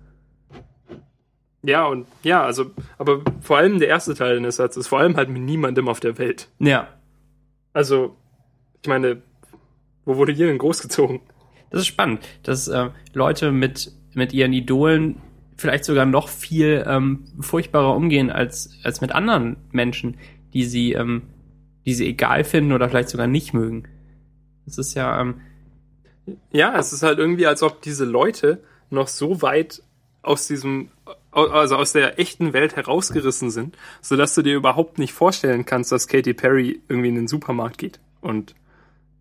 Ja, 1.62 1.86
und 1.86 2.06
ja, 2.22 2.44
also, 2.44 2.70
aber 2.98 3.22
vor 3.40 3.56
allem 3.56 3.80
der 3.80 3.88
erste 3.88 4.14
Teil 4.14 4.40
des 4.40 4.56
Satzes 4.56 4.82
ist 4.82 4.88
vor 4.88 5.00
allem 5.00 5.16
halt 5.16 5.28
mit 5.28 5.42
niemandem 5.42 5.88
auf 5.88 5.98
der 5.98 6.16
Welt. 6.18 6.48
Ja, 6.60 6.88
Also, 7.72 8.16
ich 8.82 8.88
meine, 8.88 9.22
wo 10.04 10.16
wurde 10.16 10.32
hier 10.32 10.46
denn 10.46 10.58
großgezogen? 10.58 11.20
das 11.70 11.80
ist 11.80 11.86
spannend, 11.88 12.20
dass 12.42 12.68
äh, 12.68 12.90
Leute 13.12 13.52
mit, 13.52 13.92
mit 14.14 14.32
ihren 14.32 14.52
Idolen 14.52 15.20
vielleicht 15.56 15.84
sogar 15.84 16.06
noch 16.06 16.28
viel 16.28 16.84
ähm, 16.86 17.24
furchtbarer 17.40 17.94
umgehen 17.96 18.30
als, 18.30 18.78
als 18.84 19.00
mit 19.00 19.12
anderen 19.12 19.56
Menschen, 19.72 20.16
die 20.52 20.64
sie, 20.64 20.92
ähm, 20.92 21.22
die 21.86 21.94
sie 21.94 22.06
egal 22.06 22.44
finden 22.44 22.72
oder 22.72 22.88
vielleicht 22.88 23.08
sogar 23.08 23.26
nicht 23.26 23.54
mögen. 23.54 23.84
Das 24.66 24.76
ist 24.78 24.94
ja, 24.94 25.20
ähm, 25.20 25.40
Ja, 26.50 26.76
es 26.78 26.92
ist 26.92 27.02
halt 27.02 27.18
irgendwie, 27.18 27.46
als 27.46 27.62
ob 27.62 27.80
diese 27.82 28.04
Leute 28.04 28.62
noch 28.90 29.08
so 29.08 29.40
weit 29.42 29.82
aus 30.22 30.48
diesem, 30.48 30.90
also 31.30 31.76
aus 31.76 31.92
der 31.92 32.18
echten 32.18 32.52
Welt 32.52 32.74
herausgerissen 32.74 33.50
sind, 33.50 33.76
sodass 34.00 34.34
du 34.34 34.42
dir 34.42 34.56
überhaupt 34.56 34.98
nicht 34.98 35.12
vorstellen 35.12 35.64
kannst, 35.64 35.92
dass 35.92 36.08
Katy 36.08 36.34
Perry 36.34 36.80
irgendwie 36.88 37.08
in 37.10 37.14
den 37.14 37.28
Supermarkt 37.28 37.78
geht 37.78 38.00
und, 38.20 38.56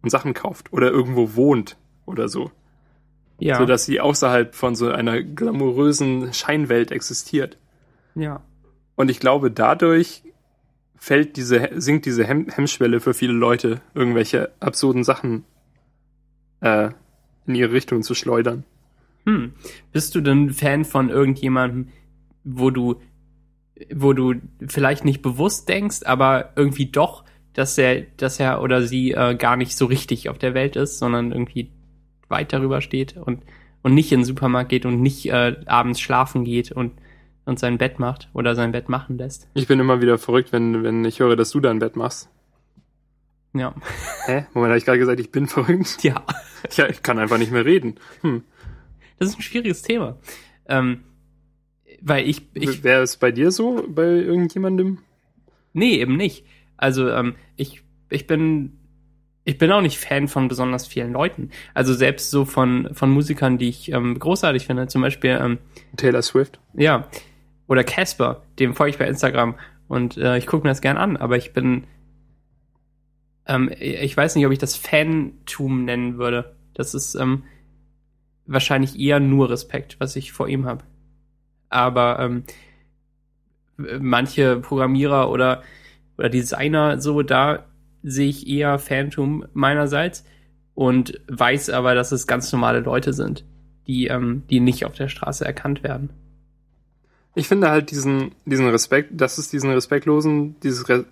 und 0.02 0.10
Sachen 0.10 0.34
kauft 0.34 0.74
oder 0.74 0.90
irgendwo 0.90 1.36
wohnt 1.36 1.78
oder 2.08 2.28
so. 2.28 2.52
ja, 3.38 3.58
Sodass 3.60 3.86
sie 3.86 4.00
außerhalb 4.00 4.56
von 4.56 4.76
so 4.76 4.90
einer 4.90 5.22
glamourösen 5.22 6.34
Scheinwelt 6.34 6.92
existiert. 6.92 7.58
ja, 8.16 8.42
Und 8.96 9.12
ich 9.12 9.20
glaube, 9.20 9.52
dadurch 9.52 10.24
fällt 10.98 11.38
diese, 11.38 11.70
sinkt 11.76 12.06
diese 12.06 12.26
Hem 12.26 12.48
Hemmschwelle 12.50 13.00
für 13.00 13.14
viele 13.14 13.34
Leute, 13.34 13.82
irgendwelche 13.94 14.52
absurden 14.60 15.04
Sachen 15.04 15.44
äh, 16.62 16.90
in 17.46 17.56
ihre 17.56 17.72
Richtung 17.72 18.02
zu 18.04 18.16
schleudern. 18.16 18.64
Hm. 19.26 19.54
Bist 19.92 20.16
du 20.16 20.22
denn 20.22 20.52
Fan 20.52 20.86
von 20.86 21.10
irgendjemandem, 21.10 21.90
wo 22.44 22.70
du, 22.70 23.02
wo 23.94 24.14
du 24.14 24.36
vielleicht 24.68 25.04
nicht 25.04 25.22
bewusst 25.22 25.68
denkst, 25.68 26.04
aber 26.06 26.54
irgendwie 26.56 26.88
doch, 26.88 27.24
dass 27.54 27.78
er, 27.78 28.02
dass 28.18 28.40
er 28.40 28.62
oder 28.62 28.84
sie 28.84 29.12
äh, 29.12 29.36
gar 29.36 29.56
nicht 29.56 29.76
so 29.76 29.86
richtig 29.86 30.30
auf 30.30 30.38
der 30.38 30.54
Welt 30.54 30.76
ist, 30.76 31.00
sondern 31.00 31.32
irgendwie 31.32 31.72
weit 32.28 32.54
darüber 32.54 32.82
steht 32.82 33.18
und, 33.18 33.44
und 33.82 33.94
nicht 33.94 34.12
in 34.12 34.22
den 34.22 34.26
Supermarkt 34.26 34.70
geht 34.70 34.86
und 34.86 35.02
nicht 35.02 35.28
äh, 35.28 35.56
abends 35.66 36.00
schlafen 36.00 36.44
geht 36.44 36.72
und, 36.72 36.92
und 37.46 37.60
sein 37.60 37.78
Bett 37.78 38.00
macht 38.00 38.30
oder 38.34 38.56
sein 38.56 38.72
Bett 38.72 38.90
machen 38.90 39.18
lässt. 39.18 39.48
Ich 39.54 39.68
bin 39.68 39.80
immer 39.80 40.02
wieder 40.02 40.18
verrückt, 40.18 40.52
wenn, 40.52 40.84
wenn 40.84 41.06
ich 41.06 41.20
höre, 41.20 41.36
dass 41.36 41.52
du 41.52 41.60
dein 41.60 41.80
Bett 41.80 41.96
machst. 41.96 42.30
Ja. 43.54 43.74
Hä? 44.26 44.46
Moment, 44.54 44.72
habe 44.72 44.78
ich 44.78 44.86
gerade 44.86 45.00
gesagt, 45.00 45.20
ich 45.20 45.32
bin 45.32 45.48
verrückt? 45.48 46.04
Ja. 46.04 46.24
Ja, 46.76 46.90
ich 46.90 47.04
kann 47.04 47.20
einfach 47.20 47.38
nicht 47.38 47.52
mehr 47.52 47.64
reden. 47.64 47.96
Hm. 48.22 48.44
Das 49.20 49.30
ist 49.30 49.38
ein 49.38 49.44
schwieriges 49.44 49.84
Thema. 49.84 50.18
Ähm, 50.68 51.04
weil 52.02 52.28
ich, 52.28 52.42
ich 52.54 52.84
Wäre 52.84 53.04
es 53.04 53.18
bei 53.18 53.32
dir 53.32 53.52
so, 53.52 53.86
bei 53.88 54.04
irgendjemandem? 54.04 54.98
Nee, 55.74 55.96
eben 55.96 56.18
nicht. 56.18 56.46
Also 56.76 57.10
ähm, 57.10 57.36
ich, 57.56 57.84
ich 58.10 58.28
bin 58.28 58.80
ich 59.48 59.60
bin 59.60 59.72
auch 59.72 59.82
nicht 59.82 60.00
Fan 60.00 60.28
von 60.28 60.48
besonders 60.48 60.88
vielen 60.88 61.14
Leuten. 61.14 61.52
Also 61.76 61.94
selbst 61.94 62.32
so 62.32 62.46
von 62.46 62.90
von 62.94 63.12
Musikern, 63.12 63.60
die 63.60 63.70
ich 63.70 63.92
ähm, 63.92 64.18
großartig 64.18 64.66
finde. 64.66 64.88
Zum 64.88 65.04
Beispiel 65.04 65.40
ähm, 65.40 65.60
Taylor 65.96 66.24
Swift? 66.24 66.60
ja 66.74 67.08
oder 67.68 67.84
Casper, 67.84 68.44
dem 68.60 68.74
folge 68.74 68.92
ich 68.92 68.98
bei 69.00 69.08
Instagram 69.08 69.56
und 69.88 70.18
äh, 70.18 70.38
ich 70.38 70.48
gucke 70.48 70.64
mir 70.64 70.72
das 70.72 70.82
gern 70.82 70.98
an. 70.98 71.18
Aber 71.18 71.38
ich 71.38 71.54
bin 71.54 71.86
ähm, 73.48 73.70
ich 73.80 74.16
weiß 74.16 74.36
nicht, 74.36 74.46
ob 74.46 74.52
ich 74.52 74.60
das 74.60 74.76
Fantum 74.76 75.86
nennen 75.86 76.18
würde. 76.18 76.56
Das 76.74 76.94
ist 76.94 77.16
ähm, 77.16 77.44
wahrscheinlich 78.46 79.00
eher 79.00 79.20
nur 79.20 79.50
Respekt, 79.50 79.98
was 80.00 80.16
ich 80.16 80.32
vor 80.32 80.48
ihm 80.48 80.66
habe. 80.66 80.84
Aber 81.70 82.20
ähm, 82.20 82.44
manche 84.00 84.58
Programmierer 84.58 85.30
oder, 85.30 85.62
oder 86.18 86.30
Designer 86.30 87.00
so, 87.02 87.22
da 87.22 87.66
sehe 88.04 88.30
ich 88.30 88.48
eher 88.48 88.80
Phantom 88.80 89.46
meinerseits 89.54 90.26
und 90.74 91.20
weiß 91.28 91.70
aber, 91.70 91.96
dass 91.96 92.12
es 92.12 92.28
ganz 92.28 92.52
normale 92.52 92.80
Leute 92.80 93.14
sind, 93.14 93.46
die, 93.88 94.08
ähm, 94.08 94.44
die 94.50 94.60
nicht 94.60 94.86
auf 94.86 94.94
der 94.94 95.10
Straße 95.10 95.46
erkannt 95.46 95.84
werden. 95.84 96.10
Ich 97.38 97.50
finde 97.50 97.70
halt 97.70 97.92
diesen, 97.92 98.32
diesen 98.46 98.70
Respekt, 98.70 99.10
dass 99.12 99.38
es 99.38 99.50
diesen 99.50 99.70
respektlosen, 99.70 100.58
dieses, 100.62 100.86
dass 100.86 101.04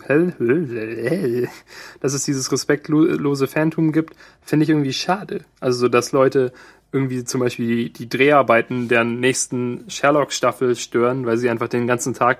es 2.14 2.24
dieses 2.24 2.50
respektlose 2.52 3.47
Phantom 3.47 3.91
gibt, 3.91 4.16
finde 4.41 4.64
ich 4.64 4.70
irgendwie 4.70 4.93
schade. 4.93 5.43
Also, 5.60 5.80
so, 5.80 5.89
dass 5.89 6.14
Leute 6.14 6.54
irgendwie 6.93 7.26
zum 7.26 7.41
Beispiel 7.41 7.68
die, 7.68 7.91
die 7.91 8.08
Dreharbeiten 8.08 8.88
der 8.88 9.04
nächsten 9.04 9.84
Sherlock-Staffel 9.89 10.78
stören, 10.78 11.26
weil 11.26 11.38
sie 11.38 11.50
einfach 11.50 11.68
den 11.68 11.88
ganzen 11.88 12.14
Tag 12.14 12.39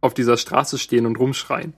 auf 0.00 0.14
dieser 0.14 0.36
Straße 0.36 0.78
stehen 0.78 1.06
und 1.06 1.18
rumschreien. 1.18 1.74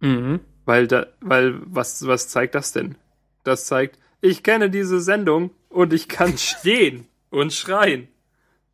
Mhm. 0.00 0.40
Weil 0.64 0.86
da, 0.86 1.06
weil, 1.20 1.60
was, 1.64 2.06
was 2.06 2.28
zeigt 2.28 2.54
das 2.54 2.72
denn? 2.72 2.96
Das 3.44 3.66
zeigt, 3.66 3.98
ich 4.20 4.42
kenne 4.42 4.70
diese 4.70 5.00
Sendung 5.00 5.50
und 5.68 5.92
ich 5.92 6.08
kann 6.08 6.38
stehen 6.38 7.06
und 7.30 7.52
schreien. 7.52 8.08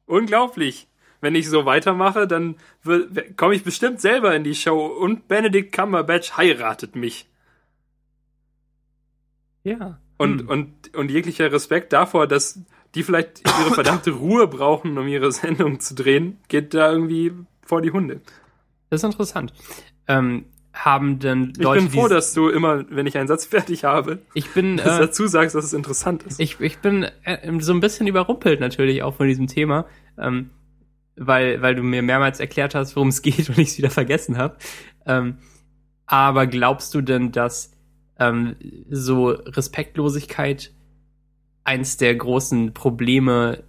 Unglaublich. 0.06 0.88
Wenn 1.22 1.36
ich 1.36 1.48
so 1.48 1.64
weitermache, 1.64 2.26
dann 2.26 2.56
komme 3.36 3.54
ich 3.54 3.62
bestimmt 3.62 4.00
selber 4.00 4.34
in 4.34 4.42
die 4.42 4.56
Show 4.56 4.84
und 4.86 5.28
Benedict 5.28 5.72
Cumberbatch 5.72 6.36
heiratet 6.36 6.96
mich. 6.96 7.28
Ja. 9.62 10.00
Und, 10.18 10.40
hm. 10.40 10.48
und, 10.48 10.94
und 10.96 11.10
jeglicher 11.12 11.52
Respekt 11.52 11.92
davor, 11.92 12.26
dass 12.26 12.60
die 12.96 13.04
vielleicht 13.04 13.40
ihre 13.46 13.70
verdammte 13.74 14.10
Ruhe 14.10 14.48
brauchen, 14.48 14.98
um 14.98 15.06
ihre 15.06 15.30
Sendung 15.30 15.78
zu 15.78 15.94
drehen, 15.94 16.38
geht 16.48 16.74
da 16.74 16.90
irgendwie 16.90 17.32
vor 17.64 17.82
die 17.82 17.92
Hunde. 17.92 18.20
Das 18.90 19.00
ist 19.00 19.04
interessant. 19.04 19.54
Ähm, 20.08 20.46
haben 20.72 21.20
denn 21.20 21.52
Leute. 21.56 21.84
Ich 21.84 21.90
bin 21.92 22.00
froh, 22.00 22.08
dass 22.08 22.34
du 22.34 22.48
immer, 22.48 22.84
wenn 22.90 23.06
ich 23.06 23.16
einen 23.16 23.28
Satz 23.28 23.46
fertig 23.46 23.84
habe, 23.84 24.18
ich 24.34 24.50
bin, 24.50 24.78
äh, 24.80 24.82
dazu 24.82 25.28
sagst, 25.28 25.54
dass 25.54 25.64
es 25.64 25.72
interessant 25.72 26.24
ist. 26.24 26.40
Ich, 26.40 26.58
ich 26.58 26.78
bin 26.78 27.06
äh, 27.22 27.60
so 27.60 27.72
ein 27.72 27.78
bisschen 27.78 28.08
überrumpelt 28.08 28.58
natürlich 28.58 29.04
auch 29.04 29.14
von 29.14 29.28
diesem 29.28 29.46
Thema, 29.46 29.86
ähm, 30.18 30.50
weil, 31.16 31.62
weil 31.62 31.74
du 31.74 31.82
mir 31.82 32.02
mehrmals 32.02 32.40
erklärt 32.40 32.74
hast, 32.74 32.96
worum 32.96 33.08
es 33.08 33.22
geht 33.22 33.48
und 33.48 33.58
ich 33.58 33.68
es 33.68 33.78
wieder 33.78 33.90
vergessen 33.90 34.38
habe. 34.38 34.56
Ähm, 35.06 35.38
aber 36.06 36.46
glaubst 36.46 36.94
du 36.94 37.00
denn, 37.00 37.32
dass 37.32 37.72
ähm, 38.18 38.56
so 38.90 39.28
Respektlosigkeit 39.28 40.72
eins 41.64 41.96
der 41.96 42.14
großen 42.14 42.74
Probleme 42.74 43.64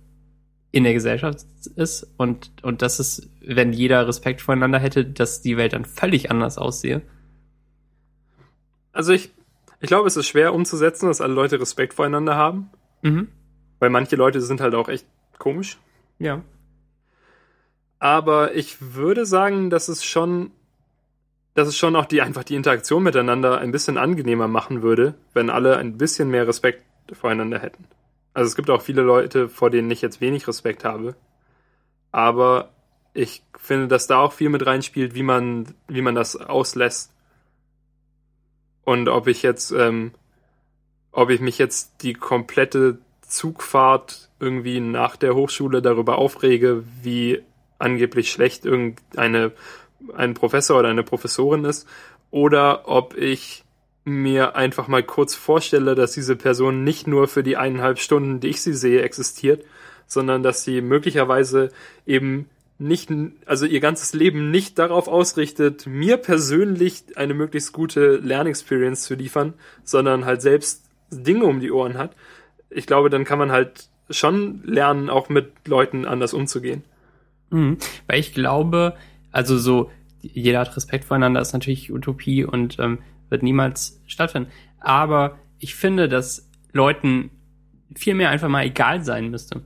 in 0.72 0.84
der 0.84 0.94
Gesellschaft 0.94 1.46
ist 1.76 2.12
und, 2.18 2.52
und 2.64 2.82
dass 2.82 3.00
es, 3.00 3.30
wenn 3.42 3.74
jeder 3.74 4.08
Respekt 4.08 4.42
voneinander 4.42 4.80
hätte, 4.80 5.06
dass 5.06 5.42
die 5.42 5.56
Welt 5.56 5.74
dann 5.74 5.86
völlig 5.86 6.32
anders 6.32 6.58
aussehe? 6.58 7.04
Also 8.92 9.14
ich, 9.14 9.32
ich 9.80 9.88
glaube, 9.88 10.08
es 10.08 10.18
ist 10.18 10.28
schwer 10.28 10.54
umzusetzen, 10.54 11.08
dass 11.08 11.22
alle 11.22 11.34
Leute 11.34 11.60
Respekt 11.60 11.94
voreinander 11.94 12.36
haben. 12.36 12.72
Mhm. 13.04 13.28
Weil 13.80 13.90
manche 13.90 14.16
Leute 14.16 14.42
sind 14.42 14.62
halt 14.62 14.74
auch 14.74 14.90
echt 14.90 15.06
komisch. 15.38 15.78
Ja. 16.18 16.42
Aber 18.04 18.54
ich 18.54 18.76
würde 18.82 19.26
sagen, 19.26 19.70
dass 19.70 19.88
es 19.88 20.04
schon, 20.04 20.52
dass 21.54 21.70
es 21.70 21.78
schon 21.78 21.96
auch 21.96 22.04
die, 22.04 22.22
einfach 22.22 22.44
die 22.44 22.56
Interaktion 22.56 23.02
miteinander 23.02 23.60
ein 23.60 23.72
bisschen 23.72 23.98
angenehmer 23.98 24.50
machen 24.50 24.82
würde, 24.82 25.14
wenn 25.34 25.50
alle 25.50 25.78
ein 25.78 25.98
bisschen 25.98 26.30
mehr 26.30 26.46
Respekt 26.46 26.84
voreinander 27.14 27.60
hätten. 27.60 27.86
Also 28.34 28.50
es 28.50 28.58
gibt 28.58 28.70
auch 28.70 28.82
viele 28.82 29.04
Leute, 29.04 29.48
vor 29.48 29.70
denen 29.70 29.90
ich 29.90 30.02
jetzt 30.02 30.20
wenig 30.20 30.50
Respekt 30.50 30.84
habe. 30.84 31.16
Aber 32.12 32.72
ich 33.14 33.42
finde, 33.58 33.88
dass 33.88 34.06
da 34.06 34.20
auch 34.20 34.34
viel 34.34 34.50
mit 34.50 34.66
reinspielt, 34.66 35.16
wie 35.16 35.24
man, 35.24 35.74
wie 35.88 36.02
man 36.02 36.14
das 36.14 36.36
auslässt. 36.36 37.14
Und 38.84 39.08
ob 39.08 39.28
ich 39.28 39.44
jetzt, 39.44 39.72
ähm, 39.72 40.12
ob 41.14 41.30
ich 41.30 41.40
mich 41.40 41.58
jetzt 41.58 42.04
die 42.04 42.16
komplette 42.16 42.98
Zugfahrt 43.22 44.30
irgendwie 44.42 44.82
nach 44.82 45.16
der 45.16 45.36
Hochschule 45.36 45.82
darüber 45.82 46.18
aufrege, 46.18 46.84
wie 47.02 47.42
angeblich 47.84 48.32
schlecht 48.32 48.66
irgendeine 48.66 49.52
ein 50.16 50.34
Professor 50.34 50.80
oder 50.80 50.90
eine 50.90 51.04
Professorin 51.04 51.66
ist, 51.66 51.88
oder 52.32 52.88
ob 52.90 53.16
ich 53.16 53.64
mir 54.06 54.56
einfach 54.56 54.88
mal 54.88 55.04
kurz 55.04 55.36
vorstelle, 55.36 55.96
dass 55.96 56.12
diese 56.12 56.36
Person 56.36 56.84
nicht 56.84 57.08
nur 57.08 57.28
für 57.28 57.44
die 57.44 57.56
eineinhalb 57.56 58.00
Stunden, 58.00 58.40
die 58.40 58.50
ich 58.50 58.62
sie 58.62 58.74
sehe, 58.74 59.02
existiert, 59.02 59.64
sondern 60.08 60.44
dass 60.44 60.64
sie 60.64 60.82
möglicherweise 60.82 61.70
eben 62.06 62.50
nicht, 62.80 63.10
also 63.46 63.66
ihr 63.66 63.80
ganzes 63.80 64.14
Leben 64.14 64.52
nicht 64.52 64.78
darauf 64.78 65.08
ausrichtet, 65.08 65.88
mir 65.88 66.18
persönlich 66.18 67.06
eine 67.16 67.34
möglichst 67.34 67.72
gute 67.72 68.18
Lernexperience 68.18 69.04
zu 69.04 69.16
liefern, 69.16 69.54
sondern 69.84 70.26
halt 70.26 70.42
selbst 70.42 70.84
Dinge 71.12 71.46
um 71.46 71.60
die 71.62 71.72
Ohren 71.72 71.98
hat. 71.98 72.16
Ich 72.70 72.88
glaube, 72.88 73.10
dann 73.10 73.24
kann 73.24 73.40
man 73.40 73.52
halt 73.52 73.88
schon 74.10 74.64
lernen, 74.66 75.10
auch 75.10 75.30
mit 75.30 75.52
Leuten 75.66 76.06
anders 76.06 76.34
umzugehen. 76.34 76.84
Mhm, 77.54 77.78
weil 78.08 78.20
ich 78.20 78.34
glaube, 78.34 78.96
also 79.32 79.58
so, 79.58 79.92
jeder 80.22 80.60
hat 80.60 80.76
Respekt 80.76 81.06
voreinander, 81.06 81.40
ist 81.40 81.54
natürlich 81.54 81.94
Utopie 81.94 82.44
und 82.44 82.80
ähm, 82.80 83.00
wird 83.30 83.44
niemals 83.44 84.02
stattfinden. 84.08 84.50
Aber 84.80 85.38
ich 85.60 85.76
finde, 85.76 86.10
dass 86.10 86.50
Leuten 86.72 87.30
viel 87.96 88.16
mehr 88.16 88.30
einfach 88.30 88.50
mal 88.50 88.66
egal 88.66 89.04
sein 89.04 89.30
müsste. 89.30 89.62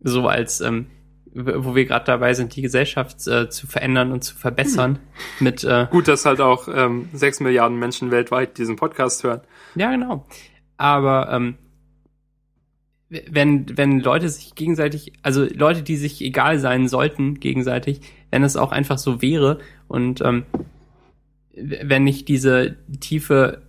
So 0.00 0.26
als, 0.28 0.60
ähm, 0.60 0.86
wo 1.32 1.74
wir 1.74 1.84
gerade 1.84 2.04
dabei 2.04 2.34
sind, 2.34 2.56
die 2.56 2.62
Gesellschaft 2.62 3.26
äh, 3.28 3.48
zu 3.48 3.66
verändern 3.66 4.10
und 4.10 4.22
zu 4.22 4.34
verbessern. 4.34 4.98
Hm. 5.38 5.44
Mit, 5.44 5.64
äh, 5.64 5.86
Gut, 5.90 6.08
dass 6.08 6.24
halt 6.24 6.40
auch 6.40 6.68
ähm, 6.68 7.08
6 7.12 7.40
Milliarden 7.40 7.78
Menschen 7.78 8.10
weltweit 8.10 8.58
diesen 8.58 8.76
Podcast 8.76 9.22
hören. 9.22 9.42
Ja, 9.76 9.90
genau. 9.90 10.26
Aber 10.78 11.28
ähm, 11.30 11.56
wenn, 13.08 13.76
wenn 13.76 14.00
Leute 14.00 14.28
sich 14.28 14.54
gegenseitig, 14.54 15.12
also 15.22 15.44
Leute, 15.44 15.82
die 15.82 15.96
sich 15.96 16.20
egal 16.22 16.58
sein 16.58 16.88
sollten, 16.88 17.38
gegenseitig, 17.38 18.00
wenn 18.30 18.42
es 18.42 18.56
auch 18.56 18.72
einfach 18.72 18.98
so 18.98 19.22
wäre 19.22 19.58
und 19.86 20.20
ähm, 20.22 20.44
wenn 21.54 22.04
nicht 22.04 22.28
diese 22.28 22.76
tiefe 23.00 23.62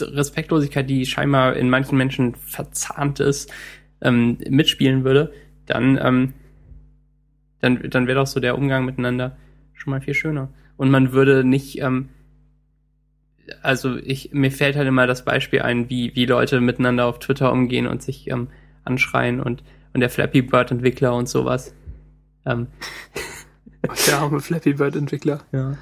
Respektlosigkeit, 0.00 0.88
die 0.88 1.04
scheinbar 1.04 1.56
in 1.56 1.68
manchen 1.68 1.98
Menschen 1.98 2.34
verzahnt 2.36 3.20
ist, 3.20 3.52
ähm, 4.00 4.38
mitspielen 4.48 5.04
würde, 5.04 5.32
dann, 5.66 5.98
ähm, 6.02 6.32
dann, 7.60 7.90
dann 7.90 8.06
wäre 8.06 8.20
doch 8.20 8.26
so 8.26 8.40
der 8.40 8.56
Umgang 8.56 8.84
miteinander 8.84 9.36
schon 9.74 9.90
mal 9.90 10.00
viel 10.00 10.14
schöner. 10.14 10.48
Und 10.76 10.90
man 10.90 11.12
würde 11.12 11.44
nicht, 11.44 11.80
ähm, 11.80 12.08
also 13.62 13.96
ich, 13.96 14.32
mir 14.32 14.52
fällt 14.52 14.76
halt 14.76 14.88
immer 14.88 15.06
das 15.06 15.24
Beispiel 15.24 15.60
ein, 15.62 15.90
wie, 15.90 16.14
wie 16.14 16.24
Leute 16.24 16.60
miteinander 16.60 17.06
auf 17.06 17.18
Twitter 17.18 17.52
umgehen 17.52 17.86
und 17.86 18.02
sich 18.02 18.30
ähm, 18.30 18.48
anschreien 18.84 19.40
und, 19.40 19.62
und 19.92 20.00
der 20.00 20.10
Flappy 20.10 20.42
Bird 20.42 20.70
Entwickler 20.70 21.14
und 21.14 21.28
sowas. 21.28 21.74
Ähm. 22.46 22.68
der 24.06 24.18
arme 24.18 24.40
Flappy 24.40 24.74
Bird 24.74 24.96
Entwickler. 24.96 25.40
Ja. 25.52 25.76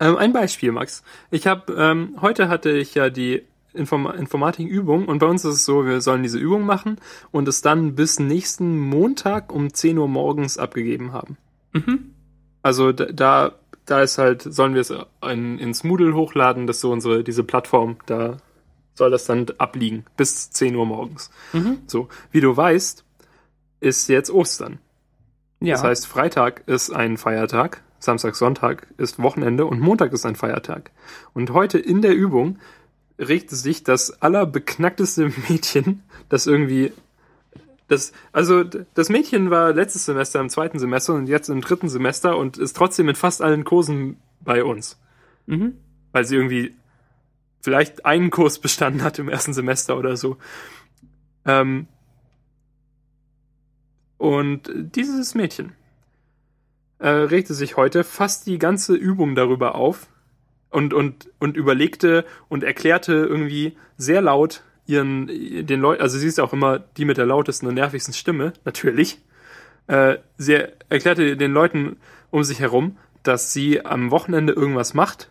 Ähm, 0.00 0.16
ein 0.16 0.32
Beispiel, 0.32 0.70
Max. 0.70 1.02
Ich 1.32 1.48
habe 1.48 1.72
ähm, 1.72 2.16
heute 2.20 2.48
hatte 2.48 2.70
ich 2.70 2.94
ja 2.94 3.10
die 3.10 3.42
Inform 3.74 4.06
Informatikübung 4.06 5.06
und 5.06 5.18
bei 5.18 5.26
uns 5.26 5.44
ist 5.44 5.54
es 5.54 5.64
so, 5.64 5.84
wir 5.84 6.00
sollen 6.00 6.22
diese 6.22 6.38
Übung 6.38 6.64
machen 6.64 6.98
und 7.32 7.48
es 7.48 7.62
dann 7.62 7.94
bis 7.94 8.18
nächsten 8.18 8.78
Montag 8.78 9.52
um 9.52 9.72
10 9.72 9.98
Uhr 9.98 10.08
morgens 10.08 10.56
abgegeben 10.56 11.12
haben. 11.12 11.36
Mhm. 11.72 12.14
Also 12.62 12.92
da, 12.92 13.52
da 13.86 14.02
ist 14.02 14.18
halt, 14.18 14.42
sollen 14.42 14.74
wir 14.74 14.80
es 14.80 14.92
in, 15.22 15.58
ins 15.58 15.84
Moodle 15.84 16.14
hochladen, 16.14 16.66
das 16.66 16.76
ist 16.76 16.82
so 16.82 16.92
unsere, 16.92 17.24
diese 17.24 17.44
Plattform, 17.44 17.96
da 18.06 18.38
soll 18.98 19.10
das 19.10 19.24
dann 19.24 19.46
abliegen, 19.56 20.04
bis 20.16 20.50
10 20.50 20.76
Uhr 20.76 20.84
morgens. 20.84 21.30
Mhm. 21.52 21.78
So, 21.86 22.08
wie 22.30 22.40
du 22.40 22.56
weißt, 22.56 23.04
ist 23.80 24.08
jetzt 24.08 24.30
Ostern. 24.30 24.78
Ja. 25.60 25.74
Das 25.74 25.84
heißt, 25.84 26.06
Freitag 26.06 26.62
ist 26.66 26.90
ein 26.90 27.16
Feiertag, 27.16 27.82
Samstag, 27.98 28.36
Sonntag 28.36 28.86
ist 28.96 29.20
Wochenende 29.20 29.66
und 29.66 29.80
Montag 29.80 30.12
ist 30.12 30.26
ein 30.26 30.36
Feiertag. 30.36 30.90
Und 31.32 31.50
heute 31.50 31.78
in 31.78 32.02
der 32.02 32.14
Übung 32.14 32.58
regte 33.18 33.56
sich 33.56 33.82
das 33.82 34.22
allerbeknackteste 34.22 35.32
Mädchen, 35.48 36.02
das 36.28 36.46
irgendwie 36.46 36.92
das, 37.88 38.12
also 38.32 38.64
das 38.64 39.08
Mädchen 39.08 39.50
war 39.50 39.72
letztes 39.72 40.04
Semester 40.04 40.40
im 40.40 40.50
zweiten 40.50 40.78
Semester 40.78 41.14
und 41.14 41.26
jetzt 41.26 41.48
im 41.48 41.62
dritten 41.62 41.88
Semester 41.88 42.36
und 42.36 42.58
ist 42.58 42.76
trotzdem 42.76 43.08
in 43.08 43.14
fast 43.14 43.40
allen 43.40 43.64
Kursen 43.64 44.18
bei 44.40 44.62
uns. 44.62 45.00
Mhm. 45.46 45.74
Weil 46.12 46.26
sie 46.26 46.36
irgendwie 46.36 46.74
vielleicht 47.60 48.04
einen 48.06 48.30
Kurs 48.30 48.58
bestanden 48.58 49.02
hat 49.02 49.18
im 49.18 49.28
ersten 49.28 49.52
Semester 49.52 49.96
oder 49.98 50.16
so. 50.16 50.36
Ähm, 51.44 51.86
und 54.16 54.70
dieses 54.74 55.34
Mädchen 55.34 55.72
äh, 56.98 57.08
regte 57.08 57.54
sich 57.54 57.76
heute 57.76 58.04
fast 58.04 58.46
die 58.46 58.58
ganze 58.58 58.94
Übung 58.94 59.34
darüber 59.34 59.74
auf 59.74 60.08
und, 60.70 60.92
und, 60.92 61.30
und 61.38 61.56
überlegte 61.56 62.24
und 62.48 62.64
erklärte 62.64 63.12
irgendwie 63.12 63.76
sehr 63.96 64.20
laut 64.20 64.62
ihren, 64.86 65.26
den 65.66 65.80
Leuten, 65.80 66.02
also 66.02 66.18
sie 66.18 66.26
ist 66.26 66.40
auch 66.40 66.52
immer 66.52 66.78
die 66.78 67.04
mit 67.04 67.18
der 67.18 67.26
lautesten 67.26 67.66
und 67.66 67.74
nervigsten 67.74 68.14
Stimme, 68.14 68.54
natürlich. 68.64 69.20
Äh, 69.86 70.16
sie 70.36 70.64
erklärte 70.88 71.36
den 71.36 71.52
Leuten 71.52 71.98
um 72.30 72.42
sich 72.42 72.60
herum, 72.60 72.96
dass 73.22 73.52
sie 73.52 73.84
am 73.84 74.10
Wochenende 74.10 74.52
irgendwas 74.52 74.94
macht 74.94 75.30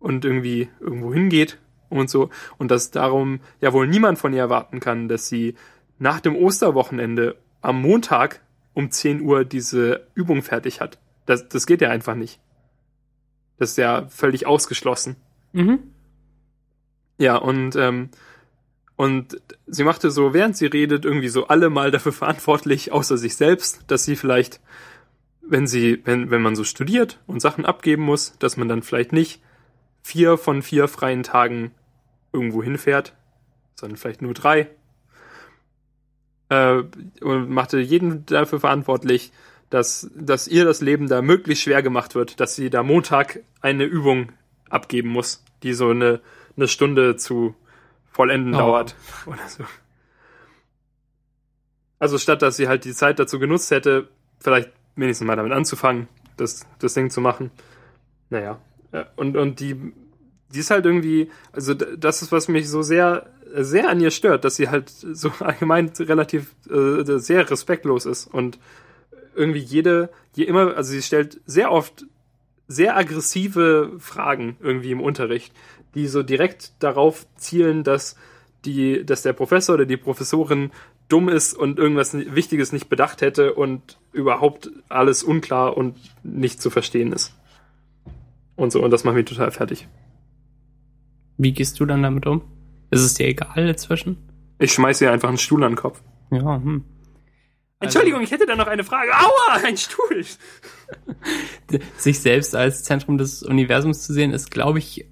und 0.00 0.24
irgendwie 0.24 0.68
irgendwo 0.80 1.12
hingeht 1.12 1.58
und 1.88 2.10
so 2.10 2.30
und 2.58 2.70
dass 2.70 2.90
darum 2.90 3.40
ja 3.60 3.72
wohl 3.72 3.86
niemand 3.86 4.18
von 4.18 4.32
ihr 4.32 4.40
erwarten 4.40 4.80
kann, 4.80 5.08
dass 5.08 5.28
sie 5.28 5.54
nach 5.98 6.20
dem 6.20 6.36
Osterwochenende 6.36 7.36
am 7.60 7.80
Montag 7.80 8.40
um 8.74 8.90
10 8.90 9.22
Uhr 9.22 9.44
diese 9.44 10.06
Übung 10.14 10.42
fertig 10.42 10.80
hat. 10.80 10.98
Das, 11.26 11.48
das 11.48 11.66
geht 11.66 11.80
ja 11.80 11.90
einfach 11.90 12.14
nicht. 12.14 12.40
Das 13.58 13.70
ist 13.70 13.78
ja 13.78 14.06
völlig 14.08 14.46
ausgeschlossen. 14.46 15.16
Mhm. 15.52 15.80
Ja, 17.18 17.36
und, 17.36 17.74
ähm, 17.74 18.10
und 18.94 19.40
sie 19.66 19.82
machte 19.82 20.12
so, 20.12 20.32
während 20.32 20.56
sie 20.56 20.66
redet, 20.66 21.04
irgendwie 21.04 21.28
so 21.28 21.48
alle 21.48 21.70
mal 21.70 21.90
dafür 21.90 22.12
verantwortlich, 22.12 22.92
außer 22.92 23.18
sich 23.18 23.34
selbst, 23.34 23.82
dass 23.88 24.04
sie 24.04 24.14
vielleicht, 24.14 24.60
wenn 25.42 25.66
sie, 25.66 26.00
wenn, 26.04 26.30
wenn 26.30 26.42
man 26.42 26.54
so 26.54 26.62
studiert 26.62 27.20
und 27.26 27.40
Sachen 27.40 27.64
abgeben 27.66 28.04
muss, 28.04 28.38
dass 28.38 28.56
man 28.56 28.68
dann 28.68 28.82
vielleicht 28.82 29.12
nicht 29.12 29.42
vier 30.08 30.38
von 30.38 30.62
vier 30.62 30.88
freien 30.88 31.22
Tagen 31.22 31.72
irgendwo 32.32 32.62
hinfährt, 32.62 33.12
sondern 33.74 33.98
vielleicht 33.98 34.22
nur 34.22 34.32
drei 34.32 34.68
äh, 36.48 36.82
und 37.20 37.50
machte 37.50 37.78
jeden 37.78 38.24
dafür 38.24 38.58
verantwortlich, 38.58 39.32
dass, 39.68 40.10
dass 40.16 40.48
ihr 40.48 40.64
das 40.64 40.80
Leben 40.80 41.08
da 41.08 41.20
möglichst 41.20 41.64
schwer 41.64 41.82
gemacht 41.82 42.14
wird, 42.14 42.40
dass 42.40 42.56
sie 42.56 42.70
da 42.70 42.82
Montag 42.82 43.40
eine 43.60 43.84
Übung 43.84 44.32
abgeben 44.70 45.10
muss, 45.10 45.44
die 45.62 45.74
so 45.74 45.90
eine, 45.90 46.20
eine 46.56 46.68
Stunde 46.68 47.16
zu 47.16 47.54
vollenden 48.10 48.54
Oh. 48.54 48.58
dauert 48.58 48.96
oder 49.26 49.46
so. 49.46 49.64
Also 51.98 52.16
statt 52.16 52.40
dass 52.40 52.56
sie 52.56 52.66
halt 52.66 52.86
die 52.86 52.94
Zeit 52.94 53.18
dazu 53.18 53.38
genutzt 53.38 53.70
hätte, 53.70 54.08
vielleicht 54.40 54.70
wenigstens 54.96 55.26
mal 55.26 55.36
damit 55.36 55.52
anzufangen, 55.52 56.08
das, 56.38 56.66
das 56.78 56.94
Ding 56.94 57.10
zu 57.10 57.20
machen. 57.20 57.50
Naja. 58.30 58.58
Und, 59.16 59.36
und 59.36 59.60
die, 59.60 59.92
die 60.52 60.60
ist 60.60 60.70
halt 60.70 60.86
irgendwie, 60.86 61.30
also 61.52 61.74
das 61.74 62.22
ist, 62.22 62.32
was 62.32 62.48
mich 62.48 62.68
so 62.68 62.82
sehr, 62.82 63.26
sehr 63.54 63.88
an 63.88 64.00
ihr 64.00 64.10
stört, 64.10 64.44
dass 64.44 64.56
sie 64.56 64.68
halt 64.68 64.90
so 64.90 65.30
allgemein 65.40 65.90
relativ 65.98 66.54
äh, 66.70 67.18
sehr 67.18 67.50
respektlos 67.50 68.06
ist 68.06 68.26
und 68.26 68.58
irgendwie 69.34 69.60
jede, 69.60 70.10
je 70.34 70.44
immer, 70.44 70.76
also 70.76 70.90
sie 70.90 71.02
stellt 71.02 71.40
sehr 71.46 71.70
oft 71.70 72.06
sehr 72.66 72.96
aggressive 72.96 73.92
Fragen 73.98 74.56
irgendwie 74.60 74.90
im 74.90 75.00
Unterricht, 75.00 75.52
die 75.94 76.06
so 76.06 76.22
direkt 76.22 76.72
darauf 76.80 77.26
zielen, 77.36 77.82
dass 77.82 78.16
die, 78.64 79.06
dass 79.06 79.22
der 79.22 79.32
Professor 79.32 79.76
oder 79.76 79.86
die 79.86 79.96
Professorin 79.96 80.70
dumm 81.08 81.28
ist 81.30 81.54
und 81.54 81.78
irgendwas 81.78 82.12
Wichtiges 82.12 82.72
nicht 82.72 82.90
bedacht 82.90 83.22
hätte 83.22 83.54
und 83.54 83.98
überhaupt 84.12 84.70
alles 84.88 85.22
unklar 85.22 85.76
und 85.76 85.96
nicht 86.22 86.60
zu 86.60 86.68
verstehen 86.68 87.12
ist. 87.12 87.34
Und 88.58 88.72
so, 88.72 88.82
und 88.82 88.90
das 88.90 89.04
macht 89.04 89.14
mich 89.14 89.24
total 89.24 89.52
fertig. 89.52 89.86
Wie 91.36 91.52
gehst 91.52 91.78
du 91.78 91.86
dann 91.86 92.02
damit 92.02 92.26
um? 92.26 92.42
Ist 92.90 93.02
es 93.02 93.14
dir 93.14 93.28
egal 93.28 93.68
inzwischen? 93.68 94.16
Ich 94.58 94.72
schmeiße 94.72 95.04
ihr 95.04 95.12
einfach 95.12 95.28
einen 95.28 95.38
Stuhl 95.38 95.62
an 95.62 95.72
den 95.72 95.76
Kopf. 95.76 96.02
Ja, 96.32 96.56
hm. 96.56 96.84
Entschuldigung, 97.78 98.20
ich 98.20 98.32
hätte 98.32 98.46
da 98.46 98.56
noch 98.56 98.66
eine 98.66 98.82
Frage. 98.82 99.12
Aua, 99.12 99.60
ein 99.62 99.76
Stuhl! 99.76 100.24
sich 101.96 102.18
selbst 102.18 102.56
als 102.56 102.82
Zentrum 102.82 103.16
des 103.16 103.44
Universums 103.44 104.02
zu 104.02 104.12
sehen, 104.12 104.32
ist, 104.32 104.50
glaube 104.50 104.80
ich, 104.80 105.06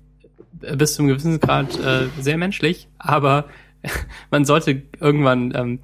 bis 0.77 0.95
zu 0.95 1.03
einem 1.03 1.11
gewissen 1.11 1.39
Grad 1.39 1.79
äh, 1.79 2.09
sehr 2.21 2.39
menschlich, 2.39 2.89
aber 2.99 3.49
man 4.33 4.45
sollte 4.45 4.83
irgendwann 4.99 5.55
ähm, 5.55 5.81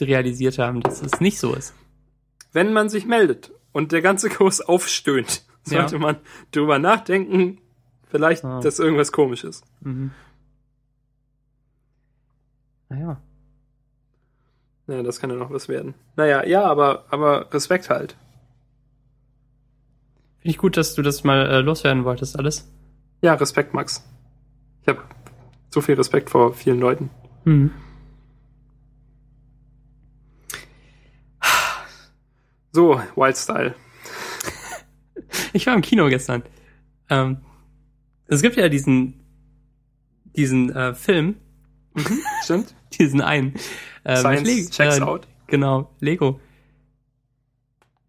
realisiert 0.00 0.58
haben, 0.58 0.82
dass 0.82 1.02
es 1.02 1.18
nicht 1.18 1.40
so 1.40 1.52
ist. 1.52 1.74
Wenn 2.52 2.72
man 2.72 2.88
sich 2.88 3.06
meldet 3.06 3.50
und 3.72 3.90
der 3.90 4.02
ganze 4.02 4.28
Kurs 4.28 4.60
aufstöhnt, 4.60 5.45
sollte 5.70 5.96
Ja. 5.96 6.00
man 6.00 6.16
drüber 6.52 6.78
nachdenken, 6.78 7.58
vielleicht, 8.08 8.44
Ah. 8.44 8.60
dass 8.60 8.78
irgendwas 8.78 9.12
komisch 9.12 9.44
ist. 9.44 9.64
Mhm. 9.80 10.10
Naja. 12.88 13.20
Ja, 14.86 15.02
das 15.02 15.18
kann 15.18 15.30
ja 15.30 15.36
noch 15.36 15.50
was 15.50 15.68
werden. 15.68 15.94
Naja, 16.14 16.44
ja, 16.46 16.64
aber, 16.64 17.04
aber 17.10 17.52
Respekt 17.52 17.90
halt. 17.90 18.16
Finde 20.38 20.50
ich 20.50 20.58
gut, 20.58 20.76
dass 20.76 20.94
du 20.94 21.02
das 21.02 21.24
mal 21.24 21.44
äh, 21.50 21.60
loswerden 21.60 22.04
wolltest, 22.04 22.38
alles. 22.38 22.70
Ja, 23.22 23.34
Respekt, 23.34 23.74
Max. 23.74 24.08
Ich 24.82 24.88
habe 24.88 25.02
so 25.70 25.80
viel 25.80 25.96
Respekt 25.96 26.30
vor 26.30 26.54
vielen 26.54 26.78
Leuten. 26.78 27.10
Mhm. 27.44 27.72
So, 32.72 33.00
Wildstyle. 33.16 33.74
Ich 35.52 35.66
war 35.66 35.74
im 35.74 35.82
Kino 35.82 36.08
gestern. 36.08 36.42
Ähm, 37.10 37.38
es 38.26 38.42
gibt 38.42 38.56
ja 38.56 38.68
diesen 38.68 39.20
diesen 40.36 40.70
äh, 40.74 40.94
Film, 40.94 41.36
Stimmt? 42.44 42.74
diesen 42.98 43.20
einen. 43.20 43.54
Äh, 44.04 44.16
Science 44.16 44.48
Le- 44.48 44.70
checks 44.70 44.98
äh, 44.98 45.02
out. 45.02 45.26
Genau, 45.46 45.94
Lego. 46.00 46.40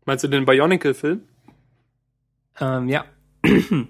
Meinst 0.05 0.23
du 0.23 0.27
den 0.27 0.45
Bionicle-Film? 0.45 1.21
Ähm, 2.59 2.89
ja. 2.89 3.05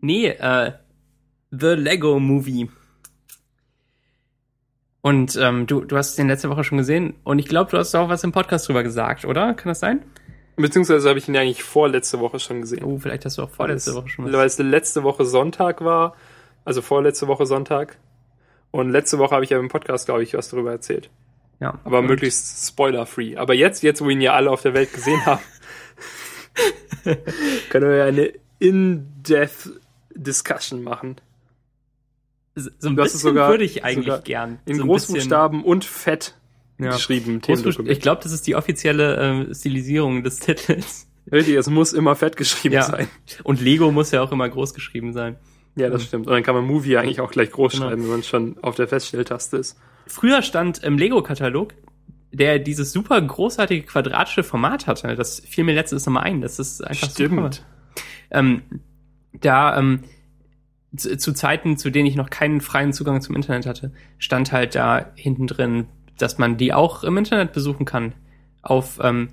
nee, 0.00 0.26
äh, 0.26 0.72
The 1.50 1.68
Lego 1.68 2.18
Movie. 2.18 2.68
Und 5.00 5.36
ähm, 5.36 5.66
du, 5.66 5.80
du 5.82 5.96
hast 5.96 6.16
den 6.16 6.28
letzte 6.28 6.48
Woche 6.48 6.64
schon 6.64 6.78
gesehen 6.78 7.14
und 7.24 7.38
ich 7.38 7.46
glaube, 7.46 7.70
du 7.70 7.78
hast 7.78 7.94
auch 7.94 8.08
was 8.08 8.22
im 8.24 8.32
Podcast 8.32 8.68
drüber 8.68 8.82
gesagt, 8.82 9.24
oder? 9.24 9.52
Kann 9.54 9.70
das 9.70 9.80
sein? 9.80 10.04
Beziehungsweise 10.56 11.08
habe 11.08 11.18
ich 11.18 11.28
ihn 11.28 11.36
eigentlich 11.36 11.62
vorletzte 11.62 12.20
Woche 12.20 12.38
schon 12.38 12.60
gesehen. 12.60 12.84
Oh, 12.84 12.98
vielleicht 12.98 13.24
hast 13.24 13.38
du 13.38 13.42
auch 13.42 13.50
vorletzte 13.50 13.94
Woche 13.94 14.08
schon 14.08 14.26
was. 14.26 14.32
Weil 14.32 14.46
es 14.46 14.58
letzte 14.58 15.02
Woche 15.02 15.24
Sonntag 15.24 15.82
war, 15.84 16.14
also 16.64 16.82
vorletzte 16.82 17.26
Woche 17.28 17.46
Sonntag. 17.46 17.96
Und 18.70 18.90
letzte 18.90 19.18
Woche 19.18 19.34
habe 19.34 19.44
ich 19.44 19.50
ja 19.50 19.58
im 19.58 19.68
Podcast, 19.68 20.06
glaube 20.06 20.22
ich, 20.22 20.34
was 20.34 20.48
darüber 20.50 20.70
erzählt. 20.72 21.10
Ja. 21.60 21.78
Aber 21.84 22.00
Und- 22.00 22.06
möglichst 22.06 22.66
spoiler-free. 22.68 23.36
Aber 23.36 23.54
jetzt, 23.54 23.82
jetzt, 23.82 24.02
wo 24.02 24.10
ihn 24.10 24.20
ja 24.20 24.32
alle 24.34 24.50
auf 24.50 24.62
der 24.62 24.74
Welt 24.74 24.92
gesehen 24.92 25.24
haben, 25.26 25.40
können 27.70 27.88
wir 27.88 27.96
ja 27.96 28.04
eine 28.04 28.32
in-depth 28.58 29.70
Discussion 30.14 30.82
machen. 30.82 31.16
So 32.54 32.68
ein 32.90 32.98
es 32.98 33.04
bisschen 33.04 33.20
sogar- 33.20 33.48
würde 33.50 33.64
ich 33.64 33.82
eigentlich 33.84 34.24
gern. 34.24 34.58
In 34.66 34.76
so 34.76 34.82
ein 34.82 34.88
Großbuchstaben 34.88 35.64
und 35.64 35.84
fett 35.84 36.34
Ja. 36.84 36.92
geschrieben. 36.92 37.40
Themendokument. 37.40 37.90
Ich 37.90 38.00
glaube, 38.00 38.20
das 38.22 38.32
ist 38.32 38.46
die 38.46 38.54
offizielle 38.56 39.46
äh, 39.50 39.54
Stilisierung 39.54 40.22
des 40.22 40.38
Titels. 40.38 41.08
Richtig, 41.32 41.54
es 41.54 41.68
muss 41.70 41.92
immer 41.92 42.16
fett 42.16 42.36
geschrieben 42.36 42.74
Ja. 42.74 42.82
sein. 42.82 43.08
Und 43.44 43.60
Lego 43.60 43.92
muss 43.92 44.10
ja 44.10 44.22
auch 44.22 44.32
immer 44.32 44.48
groß 44.48 44.74
geschrieben 44.74 45.12
sein. 45.12 45.36
Ja, 45.76 45.88
das 45.88 46.04
stimmt. 46.04 46.26
Und 46.26 46.32
dann 46.32 46.42
kann 46.42 46.54
man 46.54 46.64
Movie 46.66 46.96
eigentlich 46.98 47.20
auch 47.20 47.30
gleich 47.30 47.50
groß 47.50 47.74
Genau. 47.74 47.86
schreiben, 47.88 48.02
wenn 48.02 48.10
man 48.10 48.22
schon 48.22 48.56
auf 48.62 48.74
der 48.74 48.88
Feststelltaste 48.88 49.56
ist. 49.56 49.78
Früher 50.06 50.42
stand 50.42 50.82
im 50.82 50.98
Lego-Katalog, 50.98 51.74
der 52.32 52.58
dieses 52.58 52.92
super 52.92 53.20
großartige 53.20 53.86
quadratische 53.86 54.42
Format 54.42 54.86
hatte. 54.86 55.14
Das 55.16 55.40
fiel 55.40 55.64
mir 55.64 55.74
letztens 55.74 56.04
nochmal 56.04 56.24
ein. 56.24 56.40
Das 56.40 56.58
ist 56.58 56.82
einfach 56.84 57.08
super. 57.08 57.24
Stimmt. 57.52 57.64
Ähm, 58.30 58.62
da 59.40 59.78
ähm, 59.78 60.00
zu, 60.96 61.16
zu 61.16 61.32
Zeiten, 61.32 61.78
zu 61.78 61.90
denen 61.90 62.06
ich 62.06 62.16
noch 62.16 62.28
keinen 62.30 62.60
freien 62.60 62.92
Zugang 62.92 63.22
zum 63.22 63.36
Internet 63.36 63.64
hatte, 63.66 63.92
stand 64.18 64.52
halt 64.52 64.74
da 64.74 65.12
hinten 65.14 65.46
drin, 65.46 65.86
dass 66.22 66.38
man 66.38 66.56
die 66.56 66.72
auch 66.72 67.02
im 67.04 67.16
Internet 67.16 67.52
besuchen 67.52 67.84
kann. 67.84 68.14
Auf 68.62 69.00
ähm, 69.02 69.30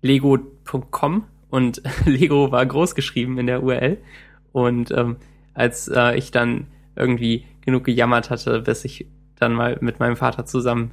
lego.com 0.00 1.24
und 1.50 1.82
Lego 2.06 2.50
war 2.50 2.64
groß 2.64 2.94
geschrieben 2.94 3.38
in 3.38 3.46
der 3.46 3.62
URL. 3.62 3.98
Und 4.52 4.90
ähm, 4.92 5.16
als 5.54 5.88
äh, 5.88 6.16
ich 6.16 6.30
dann 6.30 6.66
irgendwie 6.96 7.44
genug 7.60 7.84
gejammert 7.84 8.30
hatte, 8.30 8.60
bis 8.60 8.84
ich 8.84 9.06
dann 9.36 9.52
mal 9.52 9.76
mit 9.80 10.00
meinem 10.00 10.16
Vater 10.16 10.46
zusammen 10.46 10.92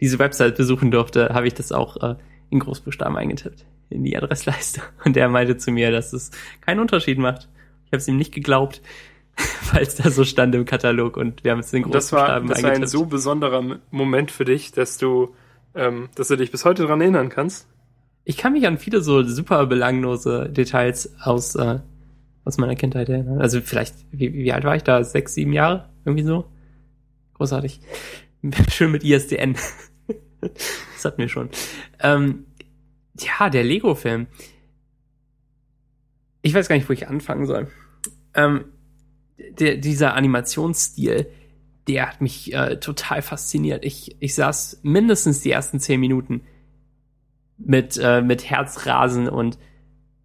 diese 0.00 0.18
Website 0.18 0.56
besuchen 0.56 0.90
durfte, 0.90 1.28
habe 1.28 1.46
ich 1.46 1.54
das 1.54 1.70
auch 1.70 1.96
äh, 2.02 2.16
in 2.50 2.58
Großbuchstaben 2.58 3.16
eingetippt 3.16 3.66
in 3.90 4.04
die 4.04 4.16
Adressleiste. 4.16 4.80
Und 5.04 5.16
er 5.16 5.28
meinte 5.28 5.56
zu 5.56 5.70
mir, 5.70 5.92
dass 5.92 6.12
es 6.12 6.30
keinen 6.60 6.80
Unterschied 6.80 7.18
macht. 7.18 7.48
Ich 7.84 7.92
habe 7.92 7.98
es 7.98 8.08
ihm 8.08 8.16
nicht 8.16 8.32
geglaubt, 8.32 8.82
weil 9.72 9.82
es 9.82 9.96
da 9.96 10.10
so 10.10 10.24
stand 10.24 10.54
im 10.54 10.64
Katalog 10.64 11.16
und 11.16 11.44
wir 11.44 11.52
haben 11.52 11.60
es 11.60 11.72
in 11.72 11.84
Und 11.84 11.94
das 11.94 12.12
war, 12.12 12.40
Großbuchstaben 12.40 12.48
das 12.48 12.62
war 12.62 12.70
ein 12.70 12.86
so 12.86 13.06
besonderer 13.06 13.78
Moment 13.90 14.30
für 14.30 14.44
dich, 14.44 14.72
dass 14.72 14.98
du, 14.98 15.34
ähm, 15.74 16.08
dass 16.14 16.28
du 16.28 16.36
dich 16.36 16.50
bis 16.50 16.64
heute 16.64 16.82
daran 16.82 17.00
erinnern 17.00 17.28
kannst. 17.28 17.68
Ich 18.24 18.36
kann 18.36 18.52
mich 18.52 18.66
an 18.66 18.78
viele 18.78 19.00
so 19.00 19.22
super 19.22 19.66
belanglose 19.66 20.48
Details 20.50 21.14
aus, 21.20 21.54
äh, 21.54 21.80
aus 22.44 22.58
meiner 22.58 22.74
Kindheit 22.74 23.08
erinnern. 23.08 23.40
Also 23.40 23.60
vielleicht, 23.60 23.94
wie, 24.10 24.32
wie 24.32 24.52
alt 24.52 24.64
war 24.64 24.76
ich 24.76 24.82
da? 24.82 25.02
Sechs, 25.04 25.34
sieben 25.34 25.52
Jahre? 25.52 25.88
Irgendwie 26.04 26.24
so? 26.24 26.46
Großartig. 27.34 27.80
Schön 28.70 28.90
mit 28.90 29.04
ISDN. 29.04 29.56
das 30.40 31.04
hatten 31.04 31.18
wir 31.18 31.28
schon. 31.28 31.48
Ähm, 32.00 32.46
ja, 33.18 33.50
der 33.50 33.64
Lego-Film. 33.64 34.26
Ich 36.42 36.54
weiß 36.54 36.68
gar 36.68 36.76
nicht, 36.76 36.88
wo 36.88 36.92
ich 36.92 37.08
anfangen 37.08 37.46
soll. 37.46 37.68
Ähm, 38.34 38.64
der, 39.58 39.76
dieser 39.76 40.14
Animationsstil, 40.14 41.26
der 41.88 42.08
hat 42.08 42.20
mich 42.20 42.52
äh, 42.52 42.78
total 42.78 43.22
fasziniert. 43.22 43.84
Ich, 43.84 44.16
ich 44.20 44.34
saß 44.34 44.80
mindestens 44.82 45.40
die 45.40 45.50
ersten 45.50 45.80
zehn 45.80 46.00
Minuten 46.00 46.42
mit, 47.58 47.98
äh, 48.02 48.22
mit 48.22 48.48
Herzrasen 48.48 49.28
und, 49.28 49.58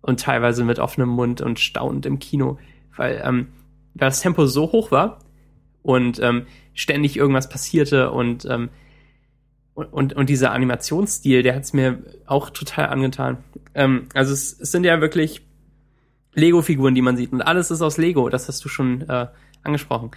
und 0.01 0.19
teilweise 0.19 0.63
mit 0.63 0.79
offenem 0.79 1.09
Mund 1.09 1.41
und 1.41 1.59
staunend 1.59 2.05
im 2.05 2.19
Kino, 2.19 2.59
weil, 2.95 3.21
ähm, 3.25 3.47
weil 3.93 4.09
das 4.09 4.21
Tempo 4.21 4.45
so 4.45 4.71
hoch 4.71 4.91
war 4.91 5.19
und 5.81 6.19
ähm, 6.19 6.45
ständig 6.73 7.17
irgendwas 7.17 7.49
passierte 7.49 8.11
und, 8.11 8.45
ähm, 8.45 8.69
und, 9.73 9.91
und, 9.91 10.13
und 10.13 10.29
dieser 10.29 10.51
Animationsstil, 10.51 11.43
der 11.43 11.55
hat 11.55 11.63
es 11.63 11.73
mir 11.73 12.03
auch 12.25 12.49
total 12.49 12.87
angetan. 12.87 13.37
Ähm, 13.73 14.07
also 14.13 14.33
es, 14.33 14.59
es 14.59 14.71
sind 14.71 14.85
ja 14.85 15.01
wirklich 15.01 15.41
Lego-Figuren, 16.35 16.95
die 16.95 17.01
man 17.01 17.17
sieht 17.17 17.33
und 17.33 17.41
alles 17.41 17.71
ist 17.71 17.81
aus 17.81 17.97
Lego, 17.97 18.29
das 18.29 18.47
hast 18.47 18.63
du 18.63 18.69
schon 18.69 19.01
äh, 19.09 19.27
angesprochen. 19.63 20.11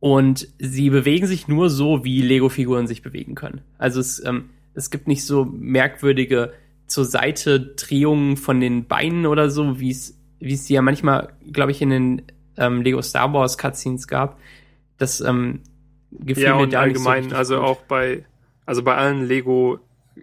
Und 0.00 0.48
sie 0.58 0.90
bewegen 0.90 1.26
sich 1.26 1.48
nur 1.48 1.70
so, 1.70 2.04
wie 2.04 2.22
Lego-Figuren 2.22 2.86
sich 2.86 3.02
bewegen 3.02 3.34
können. 3.34 3.62
Also 3.78 4.00
es, 4.00 4.22
ähm, 4.24 4.50
es 4.74 4.90
gibt 4.90 5.06
nicht 5.06 5.24
so 5.24 5.44
merkwürdige 5.44 6.52
zur 6.88 7.04
Seite 7.04 7.60
Drehungen 7.60 8.36
von 8.36 8.60
den 8.60 8.86
Beinen 8.86 9.26
oder 9.26 9.48
so, 9.48 9.78
wie 9.78 9.90
es 9.90 10.18
wie 10.42 10.54
es 10.54 10.64
die 10.64 10.74
ja 10.74 10.82
manchmal, 10.82 11.32
glaube 11.52 11.70
ich, 11.70 11.80
in 11.80 11.90
den 11.90 12.22
ähm, 12.56 12.82
Lego 12.82 13.00
Star 13.00 13.32
Wars 13.32 13.56
Cutscenes 13.56 14.08
gab. 14.08 14.40
Das 14.98 15.20
ähm, 15.20 15.60
gefiel 16.10 16.44
Ja, 16.44 16.56
mir 16.56 16.62
und 16.64 16.72
so 16.72 16.78
allgemein, 16.78 17.18
richtig 17.20 17.38
also 17.38 17.60
auch 17.60 17.82
bei, 17.82 18.24
also 18.66 18.82
bei 18.82 18.96
allen 18.96 19.26
Lego 19.26 19.78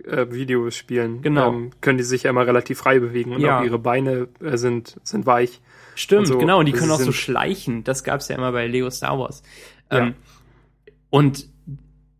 äh, 0.05 0.27
Videospielen 0.31 1.21
Genau. 1.21 1.49
ähm, 1.53 1.71
können 1.81 1.97
die 1.97 2.03
sich 2.03 2.23
ja 2.23 2.29
immer 2.29 2.45
relativ 2.45 2.77
frei 2.79 2.99
bewegen 2.99 3.33
und 3.33 3.41
Ja. 3.41 3.59
auch 3.59 3.63
ihre 3.63 3.79
Beine 3.79 4.27
äh, 4.43 4.57
sind, 4.57 4.99
sind 5.03 5.25
weich. 5.25 5.61
Stimmt, 5.95 6.27
so. 6.27 6.37
genau. 6.37 6.59
Und 6.59 6.65
die 6.67 6.73
Also 6.73 6.81
können 6.85 6.91
auch 6.93 6.99
so 7.03 7.11
schleichen. 7.11 7.83
Das 7.83 8.03
gab's 8.03 8.27
ja 8.29 8.35
immer 8.35 8.51
bei 8.51 8.67
Lego 8.67 8.89
Star 8.89 9.19
Wars. 9.19 9.43
Ja. 9.91 9.99
Ähm, 9.99 10.13
und 11.09 11.47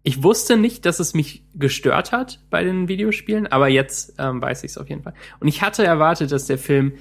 ich 0.04 0.24
wusste 0.24 0.58
nicht, 0.58 0.86
dass 0.86 1.00
es 1.00 1.14
mich 1.14 1.44
gestört 1.54 2.12
hat 2.12 2.40
bei 2.50 2.64
den 2.64 2.88
Videospielen, 2.88 3.48
aber 3.48 3.68
jetzt 3.68 4.16
ähm, 4.18 4.42
weiß 4.42 4.64
ich 4.64 4.72
es 4.72 4.78
auf 4.78 4.90
jeden 4.90 5.04
Fall. 5.04 5.14
Und 5.40 5.48
ich 5.48 5.62
hatte 5.62 5.84
erwartet, 5.84 6.32
dass 6.32 6.46
der 6.48 6.58
Film 6.58 6.94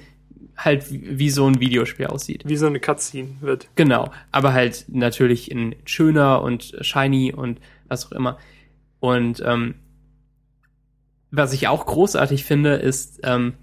halt 0.57 0.91
wie, 0.91 1.17
wie 1.17 1.29
so 1.29 1.45
ein 1.47 1.59
Videospiel 1.59 2.07
aussieht. 2.07 2.43
Wie 2.45 2.57
so 2.57 2.67
eine 2.67 2.79
Cutscene 2.79 3.37
wird. 3.39 3.69
Genau, 3.75 4.11
aber 4.31 4.53
halt 4.53 4.85
natürlich 4.89 5.49
in 5.49 5.75
schöner 5.85 6.41
und 6.41 6.75
shiny 6.81 7.33
und 7.33 7.59
was 7.87 8.05
auch 8.07 8.11
immer. 8.11 8.37
Und 8.99 9.41
ähm, 9.45 9.75
was 11.31 11.53
ich 11.53 11.67
auch 11.67 11.85
großartig 11.85 12.43
finde, 12.43 12.75
ist, 12.75 13.19
ähm, 13.23 13.53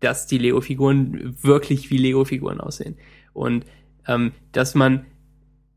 dass 0.00 0.26
die 0.26 0.38
Lego-Figuren 0.38 1.36
wirklich 1.42 1.90
wie 1.90 1.98
Lego-Figuren 1.98 2.60
aussehen. 2.60 2.96
Und 3.32 3.64
ähm, 4.06 4.32
dass 4.52 4.74
man, 4.74 5.04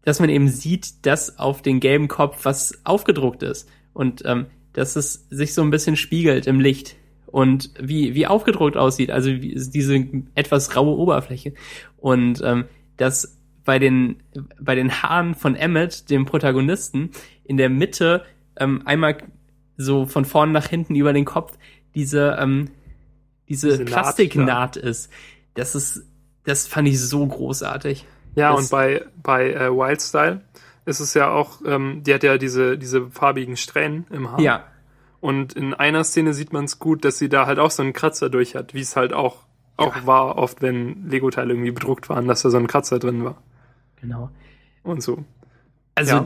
dass 0.04 0.20
man 0.20 0.30
eben 0.30 0.48
sieht, 0.48 1.06
dass 1.06 1.38
auf 1.38 1.62
den 1.62 1.80
gelben 1.80 2.08
Kopf 2.08 2.46
was 2.46 2.80
aufgedruckt 2.86 3.44
ist. 3.44 3.70
Und 3.94 4.24
ähm, 4.26 4.48
dass 4.72 4.96
es 4.96 5.28
sich 5.30 5.54
so 5.54 5.62
ein 5.62 5.70
bisschen 5.70 5.96
spiegelt 5.96 6.48
im 6.48 6.60
Licht. 6.60 6.96
Und 7.26 7.72
wie, 7.80 8.14
wie 8.14 8.28
aufgedruckt 8.28 8.78
aussieht, 8.78 9.12
also 9.12 9.30
wie, 9.30 9.56
diese 9.56 10.06
etwas 10.36 10.76
raue 10.76 10.98
Oberfläche. 10.98 11.54
Und 11.98 12.42
ähm, 12.44 12.66
dass 12.98 13.40
bei 13.66 13.80
den, 13.80 14.18
bei 14.60 14.76
den 14.76 15.02
Haaren 15.02 15.36
von 15.36 15.56
Emmett, 15.56 16.10
dem 16.10 16.26
Protagonisten, 16.26 17.12
in 17.44 17.58
der 17.58 17.70
Mitte 17.70 18.24
ähm, 18.58 18.82
einmal 18.86 19.18
so 19.78 20.06
von 20.06 20.26
vorn 20.26 20.52
nach 20.52 20.68
hinten 20.68 20.96
über 20.96 21.14
den 21.14 21.26
Kopf 21.26 21.58
diese, 21.96 22.38
ähm, 22.40 22.70
diese, 23.50 23.70
Diese 23.70 23.84
Naht, 23.84 23.92
Plastiknaht 23.92 24.78
ist. 24.78 25.12
Das 25.54 25.76
ist, 25.76 26.04
das 26.46 26.68
fand 26.68 26.88
ich 26.88 27.00
so 27.00 27.26
großartig. 27.26 28.06
Ja, 28.36 28.52
Das- 28.52 28.62
und 28.66 28.72
bei, 28.72 29.06
bei 29.22 29.52
äh, 29.54 29.70
Wildstyle 29.72 30.42
ist 30.86 31.00
es 31.00 31.14
ja 31.14 31.30
auch, 31.32 31.62
ähm, 31.66 32.02
die 32.04 32.14
hat 32.14 32.24
ja 32.24 32.38
diese, 32.38 32.78
diese 32.78 33.10
farbigen 33.12 33.56
Strähnen 33.58 34.06
im 34.10 34.32
Haar. 34.32 34.40
Ja, 34.42 34.64
Und 35.22 35.54
in 35.54 35.74
einer 35.74 36.04
Szene 36.04 36.34
sieht 36.34 36.52
man 36.52 36.66
es 36.66 36.80
gut, 36.80 37.06
dass 37.06 37.18
sie 37.18 37.30
da 37.30 37.46
halt 37.46 37.60
auch 37.60 37.72
so 37.72 37.84
einen 37.84 37.94
Kratzer 37.94 38.30
durch 38.30 38.56
hat, 38.56 38.74
wie 38.74 38.82
es 38.82 38.96
halt 38.96 39.14
auch, 39.14 39.38
auch 39.78 40.06
war, 40.06 40.38
oft 40.38 40.62
wenn 40.62 41.08
Lego-Teile 41.10 41.54
irgendwie 41.54 41.72
bedruckt 41.72 42.10
waren, 42.10 42.28
dass 42.28 42.42
da 42.42 42.50
so 42.50 42.58
ein 42.58 42.68
Kratzer 42.68 43.00
drin 43.00 43.24
war. 43.24 43.42
genau. 44.02 44.30
Und 44.84 45.02
so. 45.02 45.24
Also 45.96 46.16
Ja. 46.16 46.26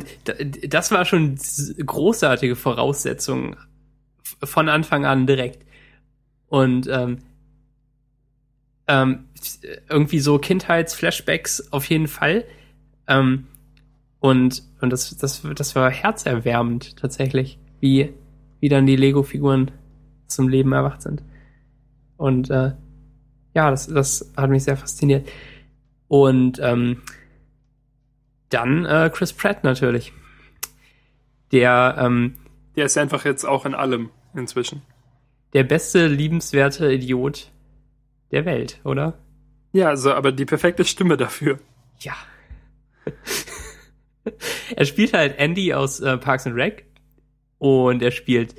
das 0.68 0.91
war 0.91 1.05
schon 1.05 1.38
großartige 1.86 2.55
Voraussetzung 2.55 3.55
von 4.43 4.70
Anfang 4.70 5.05
an 5.05 5.28
direkt. 5.28 5.65
Und 6.47 6.88
ähm, 6.88 7.18
ähm, 8.88 9.26
irgendwie 9.89 10.20
so 10.20 10.39
Kindheitsflashbacks 10.39 11.72
auf 11.74 11.86
jeden 11.89 12.07
Fall. 12.07 12.45
Ähm, 13.07 13.47
und 14.20 14.63
und 14.80 14.91
das, 14.91 15.15
das, 15.18 15.41
das 15.55 15.76
war 15.76 15.89
herzerwärmend 15.89 16.97
tatsächlich, 16.97 17.59
wie, 17.80 18.13
wie 18.59 18.70
dann 18.70 18.86
die 18.86 18.95
Lego-Figuren 18.95 19.72
zum 20.28 20.47
Leben 20.49 20.72
erwacht 20.72 21.01
sind. 21.01 21.24
Und 22.18 22.49
äh, 22.49 22.74
ja, 23.53 23.72
das, 23.72 23.88
das 23.88 24.32
hat 24.38 24.49
mich 24.49 24.63
sehr 24.63 24.78
fasziniert. 24.78 25.28
Und 26.07 26.59
ähm, 26.61 27.01
dann 28.50 28.86
äh, 28.86 29.10
Chris 29.14 29.34
Pratt 29.34 29.64
natürlich. 29.64 30.14
Der, 31.52 31.95
ähm, 32.00 32.36
Der 32.76 32.86
ist 32.86 32.98
einfach 32.98 33.26
jetzt 33.26 33.45
auch 33.45 33.66
in 33.66 33.74
allem 33.74 34.10
inzwischen. 34.36 34.82
der 35.54 35.64
beste, 35.64 36.08
liebenswerte 36.08 36.91
Idiot 36.91 37.52
der 38.32 38.45
Welt, 38.45 38.80
oder? 38.84 39.18
Ja, 39.72 39.89
also, 39.89 40.14
aber 40.14 40.32
die 40.32 40.45
perfekte 40.45 40.84
Stimme 40.86 41.18
dafür. 41.18 41.60
Ja. 42.00 42.14
er 44.76 44.86
spielt 44.86 45.14
halt 45.14 45.38
Andy 45.38 45.74
aus 45.74 46.00
äh, 46.00 46.18
Parks 46.18 46.45
and 46.45 46.56
Rec 46.56 46.86
und 47.58 48.02
er 48.02 48.12
spielt 48.12 48.56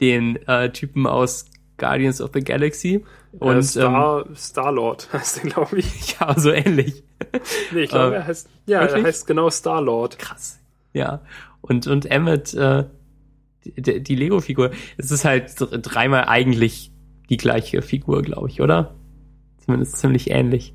den 0.00 0.36
äh, 0.46 0.70
Typen 0.70 1.06
aus 1.06 1.46
Guardians 1.78 2.20
of 2.20 2.30
the 2.34 2.40
Galaxy 2.40 3.04
und 3.32 3.48
äh, 3.48 3.56
ähm, 3.56 3.62
Star, 3.62 4.26
Star-Lord 4.34 5.08
heißt 5.12 5.42
der, 5.42 5.50
glaube 5.50 5.78
ich. 5.78 6.18
ja, 6.20 6.38
so 6.38 6.50
ähnlich. 6.50 7.04
Nee, 7.72 7.80
ich 7.82 7.90
glaube, 7.90 8.14
Äh, 8.14 8.18
er 8.18 8.26
heißt, 8.26 8.48
ja, 8.66 8.80
er 8.82 9.02
heißt 9.02 9.26
genau 9.26 9.50
Star-Lord. 9.50 10.18
Krass. 10.18 10.58
Ja. 10.92 11.20
Und, 11.60 11.86
und 11.86 12.06
Emmett, 12.10 12.54
äh, 12.54 12.84
die, 13.64 14.02
die 14.02 14.14
Lego-Figur, 14.14 14.70
es 14.96 15.10
ist 15.10 15.24
halt 15.24 15.60
dr- 15.60 15.78
dreimal 15.78 16.24
eigentlich 16.26 16.92
die 17.28 17.36
gleiche 17.36 17.82
Figur, 17.82 18.22
glaube 18.22 18.48
ich, 18.48 18.60
oder? 18.60 18.94
Zumindest 19.58 19.96
ziemlich 19.96 20.30
ähnlich. 20.30 20.74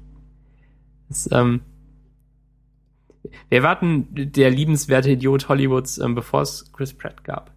Das, 1.08 1.30
ähm, 1.32 1.62
wer 3.50 3.64
war 3.64 3.80
denn 3.80 4.08
der 4.12 4.50
liebenswerte 4.50 5.12
Idiot 5.12 5.48
Hollywoods, 5.48 5.98
ähm, 6.00 6.14
bevor 6.16 6.42
es 6.42 6.72
Chris 6.74 6.94
Pratt 6.94 7.24
gab? 7.24 7.54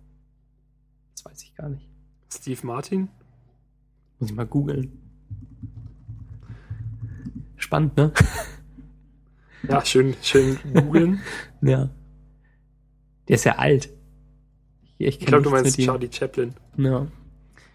Das 1.15 1.25
weiß 1.25 1.43
ich 1.43 1.55
gar 1.57 1.69
nicht. 1.69 1.89
Steve 2.33 2.65
Martin? 2.67 3.09
Muss 4.21 4.31
ich 4.31 4.37
mal 4.37 4.47
googeln. 4.47 5.01
Spannend, 7.57 7.97
ne? 7.97 8.13
Ja, 9.69 9.85
schön, 9.85 10.15
schön 10.23 10.59
googeln. 10.73 11.21
ja. 11.63 11.91
Der 13.29 13.35
ist 13.35 13.45
ja 13.45 13.57
alt. 13.57 13.89
Ich, 14.99 15.21
ich, 15.21 15.27
glaube, 15.27 15.45
du 15.45 15.51
meinst. 15.51 15.79
Charlie 15.81 16.11
Chaplin. 16.13 16.55
Ja. 16.77 17.07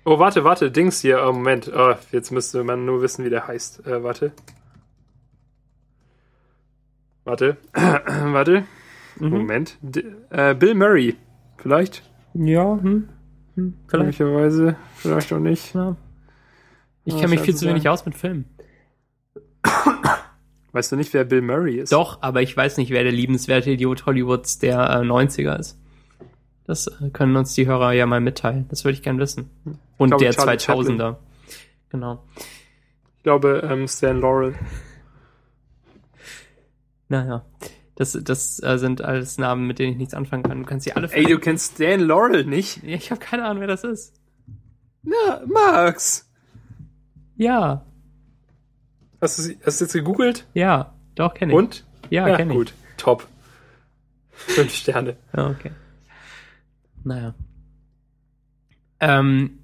Oh, 0.05 0.19
warte, 0.19 0.43
warte, 0.43 0.71
Dings 0.71 1.01
hier, 1.01 1.23
oh, 1.27 1.33
Moment. 1.33 1.71
Oh, 1.75 1.93
jetzt 2.11 2.31
müsste 2.31 2.63
man 2.63 2.85
nur 2.85 3.01
wissen, 3.01 3.25
wie 3.25 3.29
der 3.29 3.47
heißt. 3.47 3.85
Äh, 3.85 4.03
warte. 4.03 4.31
Warte. 7.25 7.57
warte. 7.73 8.65
Mhm. 9.19 9.29
Moment. 9.29 9.77
D 9.81 10.03
äh, 10.29 10.55
Bill 10.55 10.75
Murray. 10.75 11.15
Vielleicht? 11.57 12.03
Ja, 12.33 12.79
hm, 12.81 13.09
hm, 13.55 13.73
vielleicht. 13.87 14.19
Möglicherweise. 14.19 14.75
Vielleicht 14.95 15.33
auch 15.33 15.39
nicht. 15.39 15.73
Ja. 15.73 15.97
Ich 17.03 17.15
kenne 17.15 17.29
mich 17.29 17.39
schwer 17.39 17.45
viel 17.45 17.55
zu 17.55 17.67
wenig 17.67 17.89
aus 17.89 18.05
mit 18.05 18.15
Filmen. 18.15 18.45
Weißt 20.72 20.91
du 20.91 20.95
nicht, 20.95 21.13
wer 21.13 21.24
Bill 21.24 21.41
Murray 21.41 21.78
ist? 21.78 21.91
Doch, 21.91 22.22
aber 22.22 22.41
ich 22.41 22.55
weiß 22.55 22.78
nicht, 22.78 22.91
wer 22.91 23.03
der 23.03 23.11
liebenswerte 23.11 23.72
Idiot 23.72 24.05
Hollywoods 24.05 24.59
der 24.59 24.78
äh, 24.80 25.03
90er 25.03 25.57
ist. 25.57 25.80
Das 26.65 26.86
äh, 26.88 27.09
können 27.11 27.36
uns 27.36 27.55
die 27.55 27.65
Hörer 27.65 27.93
ja 27.93 28.05
mal 28.05 28.22
mitteilen. 28.22 28.67
Das 28.70 28.86
würde 28.86 28.93
ich 28.93 29.01
gern 29.01 29.17
wissen. 29.17 29.49
Und 29.97 30.09
glaube, 30.09 30.24
der 30.24 30.34
Charlie 30.34 30.57
2000er. 30.57 31.15
Genau. 31.89 32.24
Ich 33.17 33.24
glaube, 33.24 33.67
ähm, 33.70 33.88
Stan 33.88 34.20
Laurel. 34.20 34.55
Naja. 37.11 37.43
Das, 37.95 38.17
das 38.22 38.61
äh, 38.61 38.78
sind 38.78 39.01
alles 39.01 39.39
Namen, 39.39 39.65
mit 39.65 39.80
denen 39.80 39.93
ich 39.93 39.97
nichts 39.97 40.13
anfangen 40.13 40.43
kann. 40.43 40.59
Du 40.59 40.65
kannst 40.65 40.84
sie 40.86 40.93
alle 40.93 41.11
Ey, 41.11 41.26
du 41.26 41.39
kennst 41.39 41.74
Stan 41.74 41.99
Laurel 41.99 42.45
nicht? 42.45 42.84
Ja, 42.84 42.95
Ich 42.95 43.09
habe 43.09 43.20
keine 43.20 43.45
Ahnung, 43.45 43.61
wer 43.61 43.67
das 43.67 43.84
ist. 43.84 44.13
Na, 45.01 45.41
Max. 45.47 46.30
Ja, 47.36 47.84
Hast 49.22 49.39
du, 49.39 49.55
hast 49.65 49.82
du 49.82 49.86
jetzt 49.86 49.93
gegoogelt? 49.93 50.47
ja, 50.53 50.93
doch, 51.15 51.34
kenne 51.34 51.51
ich. 51.51 51.57
Und? 51.57 51.86
Ja, 52.09 52.36
kenne 52.38 52.53
ich. 52.53 52.57
gut. 52.57 52.74
Top. 52.97 53.28
Fünf 54.32 54.74
Sterne. 54.74 55.17
Ja, 55.36 55.49
okay. 55.49 55.72
Naja. 57.03 57.36
Ähm, 58.99 59.59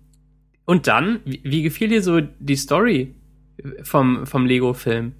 und 0.65 0.87
dann, 0.87 1.21
wie, 1.25 1.41
wie 1.43 1.63
gefiel 1.63 1.89
dir 1.89 2.01
so 2.01 2.19
die 2.21 2.55
Story 2.55 3.15
vom, 3.83 4.25
vom 4.25 4.45
Lego-Film? 4.45 5.13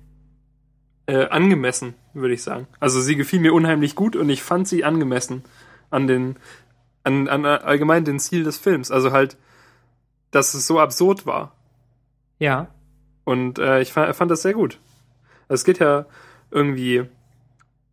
Äh, 1.07 1.27
angemessen, 1.27 1.93
würde 2.13 2.33
ich 2.33 2.41
sagen. 2.41 2.67
Also 2.79 2.99
sie 2.99 3.15
gefiel 3.15 3.39
mir 3.39 3.53
unheimlich 3.53 3.95
gut 3.95 4.15
und 4.15 4.29
ich 4.29 4.41
fand 4.41 4.67
sie 4.67 4.83
angemessen 4.83 5.43
an 5.91 6.07
den, 6.07 6.37
an, 7.03 7.27
an 7.27 7.45
allgemein 7.45 8.05
den 8.05 8.19
Ziel 8.19 8.43
des 8.43 8.57
Films. 8.57 8.89
Also 8.91 9.11
halt, 9.11 9.37
dass 10.31 10.53
es 10.55 10.65
so 10.65 10.79
absurd 10.79 11.25
war. 11.25 11.55
Ja. 12.39 12.67
Und 13.25 13.59
äh, 13.59 13.81
ich 13.81 13.91
fand, 13.91 14.15
fand 14.15 14.31
das 14.31 14.43
sehr 14.43 14.53
gut. 14.53 14.79
Also 15.49 15.61
es 15.61 15.65
geht 15.65 15.79
ja 15.79 16.05
irgendwie, 16.51 17.03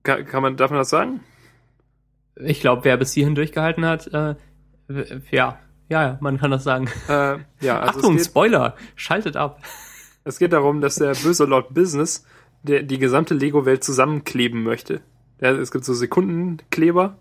kann, 0.04 0.24
kann 0.24 0.42
man, 0.42 0.56
darf 0.56 0.70
man 0.70 0.78
das 0.78 0.90
sagen? 0.90 1.20
Ich 2.36 2.60
glaube, 2.60 2.84
wer 2.84 2.96
bis 2.96 3.12
hierhin 3.12 3.34
durchgehalten 3.34 3.84
hat, 3.84 4.06
äh, 4.08 4.36
ja, 5.30 5.58
ja, 5.88 6.18
man 6.20 6.38
kann 6.38 6.50
das 6.50 6.64
sagen. 6.64 6.88
Äh, 7.08 7.38
ja, 7.60 7.80
also 7.80 7.98
Achtung, 7.98 8.16
geht, 8.16 8.26
Spoiler, 8.26 8.76
schaltet 8.94 9.36
ab. 9.36 9.60
es 10.24 10.38
geht 10.38 10.52
darum, 10.52 10.80
dass 10.80 10.96
der 10.96 11.14
böse 11.14 11.44
Lord 11.44 11.74
Business 11.74 12.24
der, 12.62 12.82
die 12.82 12.98
gesamte 12.98 13.34
Lego-Welt 13.34 13.82
zusammenkleben 13.82 14.62
möchte. 14.62 15.00
Ja, 15.40 15.50
es 15.50 15.72
gibt 15.72 15.84
so 15.84 15.94
Sekundenkleber 15.94 17.16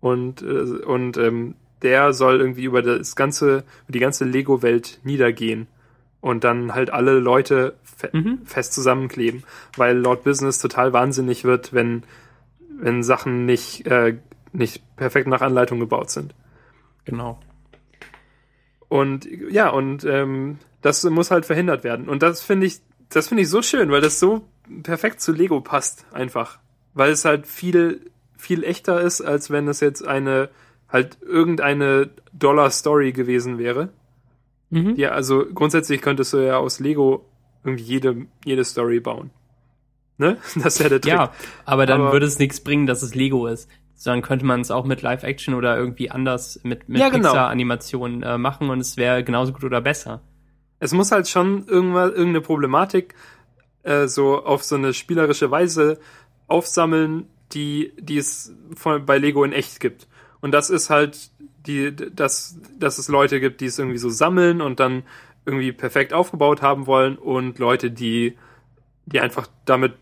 und, 0.00 0.42
äh, 0.42 0.84
und 0.84 1.16
ähm, 1.16 1.54
der 1.82 2.12
soll 2.12 2.40
irgendwie 2.40 2.64
über 2.64 2.82
das 2.82 3.16
ganze, 3.16 3.64
über 3.84 3.92
die 3.92 4.00
ganze 4.00 4.24
Lego-Welt 4.24 5.00
niedergehen 5.04 5.68
und 6.20 6.44
dann 6.44 6.74
halt 6.74 6.90
alle 6.90 7.18
Leute 7.18 7.76
fe 7.82 8.10
Mhm. 8.12 8.40
fest 8.44 8.72
zusammenkleben, 8.74 9.44
weil 9.76 9.96
Lord 9.96 10.24
Business 10.24 10.58
total 10.58 10.92
wahnsinnig 10.92 11.44
wird, 11.44 11.72
wenn, 11.72 12.02
wenn 12.68 13.02
Sachen 13.02 13.46
nicht, 13.46 13.86
äh, 13.86 14.18
nicht 14.52 14.82
perfekt 14.96 15.28
nach 15.28 15.40
Anleitung 15.40 15.80
gebaut 15.80 16.10
sind. 16.10 16.34
Genau. 17.04 17.40
Und 18.88 19.26
ja, 19.50 19.68
und 19.70 20.04
ähm, 20.04 20.58
das 20.82 21.02
muss 21.04 21.30
halt 21.30 21.46
verhindert 21.46 21.84
werden. 21.84 22.08
Und 22.08 22.22
das 22.22 22.42
finde 22.42 22.66
ich, 22.66 22.80
das 23.08 23.28
finde 23.28 23.42
ich 23.42 23.48
so 23.48 23.62
schön, 23.62 23.90
weil 23.90 24.00
das 24.00 24.20
so 24.20 24.46
perfekt 24.82 25.20
zu 25.20 25.32
Lego 25.32 25.60
passt, 25.60 26.06
einfach. 26.12 26.58
Weil 26.94 27.10
es 27.10 27.24
halt 27.24 27.46
viel, 27.46 28.10
viel 28.36 28.64
echter 28.64 29.00
ist, 29.00 29.20
als 29.20 29.50
wenn 29.50 29.68
es 29.68 29.80
jetzt 29.80 30.06
eine, 30.06 30.48
halt 30.88 31.18
irgendeine 31.22 32.10
Dollar-Story 32.32 33.12
gewesen 33.12 33.58
wäre. 33.58 33.90
Mhm. 34.70 34.94
Ja, 34.96 35.10
also 35.10 35.44
grundsätzlich 35.54 36.00
könntest 36.02 36.32
du 36.32 36.38
ja 36.38 36.58
aus 36.58 36.80
Lego 36.80 37.24
irgendwie 37.64 37.84
jede, 37.84 38.26
jede 38.44 38.64
Story 38.64 39.00
bauen. 39.00 39.30
Ne? 40.18 40.38
Das 40.56 40.74
ist 40.76 40.78
ja 40.80 40.88
der 40.88 41.00
Trick. 41.00 41.12
Ja, 41.12 41.32
aber 41.64 41.86
dann 41.86 42.00
Aber- 42.00 42.12
würde 42.12 42.26
es 42.26 42.38
nichts 42.38 42.60
bringen, 42.60 42.86
dass 42.86 43.02
es 43.02 43.14
Lego 43.14 43.46
ist. 43.46 43.68
Dann 44.04 44.20
könnte 44.22 44.44
man 44.44 44.60
es 44.60 44.70
auch 44.70 44.84
mit 44.84 45.00
Live-Action 45.02 45.54
oder 45.54 45.76
irgendwie 45.76 46.10
anders 46.10 46.60
mit, 46.64 46.88
mit 46.88 46.98
Ja, 47.00 47.08
genau. 47.08 47.30
Pixar-Animationen 47.30 48.22
äh, 48.22 48.36
machen 48.38 48.68
und 48.68 48.80
es 48.80 48.96
wäre 48.98 49.24
genauso 49.24 49.52
gut 49.52 49.64
oder 49.64 49.80
besser. 49.80 50.20
Es 50.80 50.92
muss 50.92 51.12
halt 51.12 51.28
schon 51.28 51.66
irgendwann 51.66 52.10
irgendeine 52.10 52.42
Problematik 52.42 53.14
äh, 53.84 54.06
so 54.06 54.44
auf 54.44 54.62
so 54.64 54.74
eine 54.76 54.92
spielerische 54.92 55.50
Weise 55.50 55.98
aufsammeln, 56.46 57.26
die, 57.52 57.92
die 57.98 58.18
es 58.18 58.52
von, 58.74 59.06
bei 59.06 59.16
Lego 59.18 59.44
in 59.44 59.52
echt 59.52 59.80
gibt. 59.80 60.06
Und 60.40 60.52
das 60.52 60.70
ist 60.70 60.90
halt 60.90 61.30
die, 61.66 61.94
dass, 61.94 62.60
dass 62.78 62.98
es 62.98 63.08
Leute 63.08 63.40
gibt, 63.40 63.60
die 63.60 63.66
es 63.66 63.78
irgendwie 63.78 63.98
so 63.98 64.10
sammeln 64.10 64.60
und 64.60 64.80
dann 64.80 65.02
irgendwie 65.44 65.72
perfekt 65.72 66.12
aufgebaut 66.12 66.62
haben 66.62 66.86
wollen 66.86 67.16
und 67.16 67.58
Leute, 67.58 67.90
die, 67.90 68.36
die 69.06 69.20
einfach 69.20 69.48
damit 69.64 69.94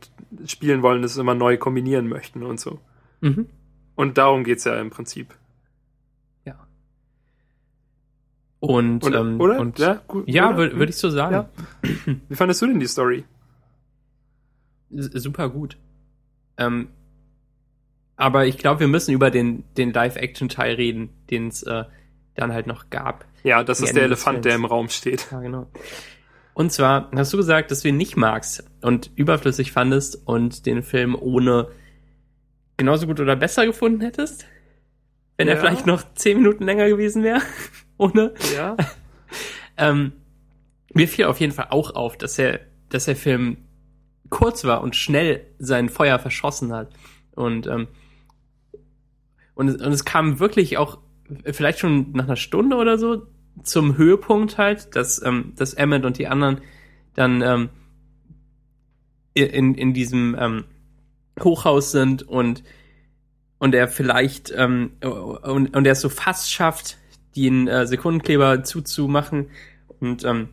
spielen 0.47 0.82
wollen, 0.82 1.03
das 1.03 1.16
immer 1.16 1.35
neu 1.35 1.59
kombinieren 1.59 2.09
möchten 2.09 2.43
und 2.43 2.59
so. 2.59 2.80
Mhm. 3.20 3.47
Und 3.95 4.18
darum 4.18 4.45
geht's 4.45 4.64
ja 4.64 4.80
im 4.80 4.91
Prinzip. 4.91 5.35
Ja. 6.45 6.66
Und, 8.61 9.05
Und, 9.05 9.14
ähm, 9.14 9.41
oder? 9.41 9.61
Und, 9.61 9.78
ja, 9.78 10.03
gut, 10.07 10.28
ja 10.28 10.57
würde 10.57 10.78
würd 10.78 10.91
ich 10.91 10.97
so 10.97 11.11
sagen. 11.11 11.35
Ja. 11.35 11.51
Wie 12.28 12.35
fandest 12.35 12.62
du 12.62 12.66
denn 12.66 12.80
die 12.80 12.87
Story? 12.87 13.24
Super 14.91 15.49
gut. 15.49 15.76
Ähm, 16.57 16.89
aber 18.17 18.47
ich 18.47 18.59
glaube, 18.59 18.81
wir 18.81 18.89
müssen 18.89 19.12
über 19.12 19.31
den, 19.31 19.65
den 19.77 19.93
Live-Action-Teil 19.93 20.75
reden, 20.75 21.11
den 21.31 21.49
es 21.49 21.62
äh, 21.62 21.85
dann 22.35 22.53
halt 22.53 22.67
noch 22.67 22.91
gab. 22.91 23.25
Ja, 23.43 23.62
das 23.62 23.81
ist 23.81 23.95
der 23.95 24.05
Elefant, 24.05 24.45
der 24.45 24.55
im 24.55 24.65
Raum 24.65 24.89
steht. 24.89 25.29
Ja, 25.31 25.41
genau. 25.41 25.67
Und 26.55 26.73
zwar 26.73 27.11
hast 27.15 27.33
du 27.33 27.37
gesagt, 27.37 27.71
dass 27.71 27.81
du 27.81 27.89
ihn 27.89 27.97
nicht 27.97 28.17
magst 28.17 28.65
und 28.81 29.11
überflüssig 29.17 29.73
fandest 29.73 30.27
und 30.27 30.67
den 30.67 30.83
Film 30.83 31.17
ohne 31.19 31.69
genauso 32.77 33.07
gut 33.07 33.21
oder 33.21 33.37
besser 33.37 33.67
gefunden 33.67 34.01
hättest? 34.01 34.47
Wenn 35.37 35.49
er 35.49 35.55
Ja. 35.55 35.61
vielleicht 35.61 35.87
noch 35.87 36.03
zehn 36.15 36.39
Minuten 36.39 36.65
länger 36.65 36.89
gewesen 36.89 37.23
wäre? 37.25 37.41
ohne? 37.99 38.35
Ja. 38.55 38.77
Ähm, 39.77 40.12
mir 40.93 41.09
fiel 41.09 41.25
auf 41.25 41.41
jeden 41.41 41.53
Fall 41.53 41.67
auch 41.71 41.97
auf, 41.97 42.17
dass 42.17 42.39
er, 42.39 42.61
dass 42.91 43.07
der 43.07 43.17
Film 43.17 43.57
kurz 44.31 44.62
war 44.62 44.83
und 44.83 44.95
schnell 44.95 45.45
sein 45.59 45.89
Feuer 45.89 46.21
verschossen 46.21 46.73
hat. 46.73 46.91
Und, 47.33 47.67
ähm, 47.67 47.89
und, 49.55 49.69
es- 49.69 49.81
und 49.83 49.93
es 49.93 50.05
kam 50.05 50.39
wirklich 50.41 50.79
auch 50.79 50.99
vielleicht 51.53 51.79
schon 51.79 52.13
nach 52.13 52.25
einer 52.25 52.37
Stunde 52.37 52.77
oder 52.77 52.99
so 52.99 53.27
zum 53.63 53.97
Höhepunkt 53.97 54.59
halt, 54.59 54.95
dass, 54.97 55.23
ähm, 55.23 55.53
dass 55.57 55.75
Emmett 55.75 56.05
und 56.05 56.19
die 56.19 56.27
anderen 56.27 56.61
dann 57.15 57.41
ähm, 57.43 57.69
in, 59.35 59.75
in 59.75 59.95
diesem 59.95 60.37
ähm, 60.39 60.65
Hochhaus 61.43 61.93
sind 61.93 62.23
und 62.23 62.63
und 63.59 63.75
er 63.75 63.89
vielleicht 63.89 64.53
ähm, 64.57 64.91
und, 65.01 65.75
und 65.75 65.87
er 65.87 65.93
es 65.93 66.01
so 66.01 66.09
fast 66.09 66.53
schafft, 66.53 66.99
den 67.37 67.67
äh, 67.67 67.87
Sekundenkleber 67.87 68.63
zuzumachen 68.65 69.47
und 70.01 70.25
ähm, 70.25 70.51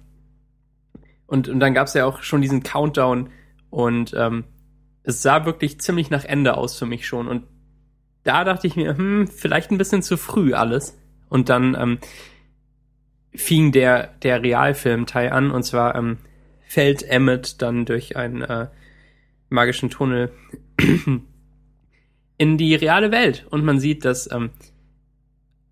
und, 1.28 1.48
und 1.48 1.60
dann 1.60 1.74
gab 1.74 1.88
es 1.88 1.94
ja 1.94 2.06
auch 2.06 2.24
schon 2.24 2.42
diesen 2.42 2.64
Countdown 2.64 3.30
und 3.70 4.14
ähm, 4.18 4.44
es 5.04 5.22
sah 5.22 5.46
wirklich 5.46 5.80
ziemlich 5.80 6.10
nach 6.10 6.26
Ende 6.26 6.58
aus 6.58 6.78
für 6.78 6.86
mich 6.86 7.08
schon 7.08 7.28
und 7.28 7.44
da 8.24 8.44
dachte 8.44 8.68
ich 8.68 8.76
mir, 8.76 8.98
hm, 8.98 9.28
vielleicht 9.28 9.72
ein 9.72 9.78
bisschen 9.78 10.04
zu 10.04 10.18
früh 10.18 10.54
alles. 10.54 10.98
Und 11.30 11.50
dann 11.50 11.76
ähm, 11.80 11.98
fing 13.34 13.72
der 13.72 14.08
der 14.22 14.44
Realfilmteil 14.44 15.32
an. 15.32 15.52
Und 15.52 15.64
zwar 15.64 15.96
ähm, 15.96 16.18
fällt 16.68 17.04
Emmett 17.04 17.62
dann 17.62 17.86
durch 17.86 18.16
einen 18.16 18.42
äh, 18.42 18.68
magischen 19.50 19.90
Tunnel 19.90 20.32
in 22.38 22.58
die 22.58 22.76
reale 22.76 23.12
Welt. 23.12 23.46
Und 23.50 23.64
man 23.64 23.80
sieht, 23.80 24.06
dass 24.06 24.32
ähm, 24.32 24.52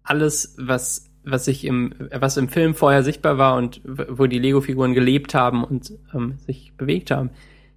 alles, 0.03 0.55
was 0.57 1.05
was 1.23 1.45
sich 1.45 1.65
im 1.65 1.93
was 2.11 2.37
im 2.37 2.49
Film 2.49 2.73
vorher 2.73 3.03
sichtbar 3.03 3.37
war 3.37 3.57
und 3.57 3.81
wo 3.83 4.25
die 4.25 4.39
Lego-Figuren 4.39 4.93
gelebt 4.93 5.35
haben 5.35 5.63
und 5.63 5.93
ähm, 6.13 6.37
sich 6.39 6.73
bewegt 6.77 7.11
haben, 7.11 7.29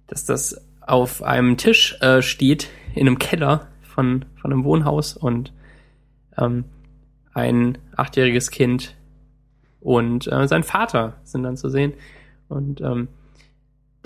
dass 0.07 0.25
das 0.25 0.65
auf 0.81 1.21
einem 1.21 1.57
Tisch 1.57 1.97
äh, 2.01 2.21
steht 2.21 2.69
in 2.95 3.07
einem 3.07 3.19
Keller 3.19 3.67
von 3.93 4.25
von 4.35 4.51
einem 4.51 4.63
Wohnhaus 4.63 5.15
und 5.15 5.53
ähm, 6.37 6.65
ein 7.33 7.77
achtjähriges 7.95 8.51
Kind 8.51 8.95
und 9.79 10.31
äh, 10.31 10.47
sein 10.47 10.63
Vater 10.63 11.13
sind 11.23 11.43
dann 11.43 11.57
zu 11.57 11.69
sehen 11.69 11.93
und 12.47 12.81
ähm, 12.81 13.07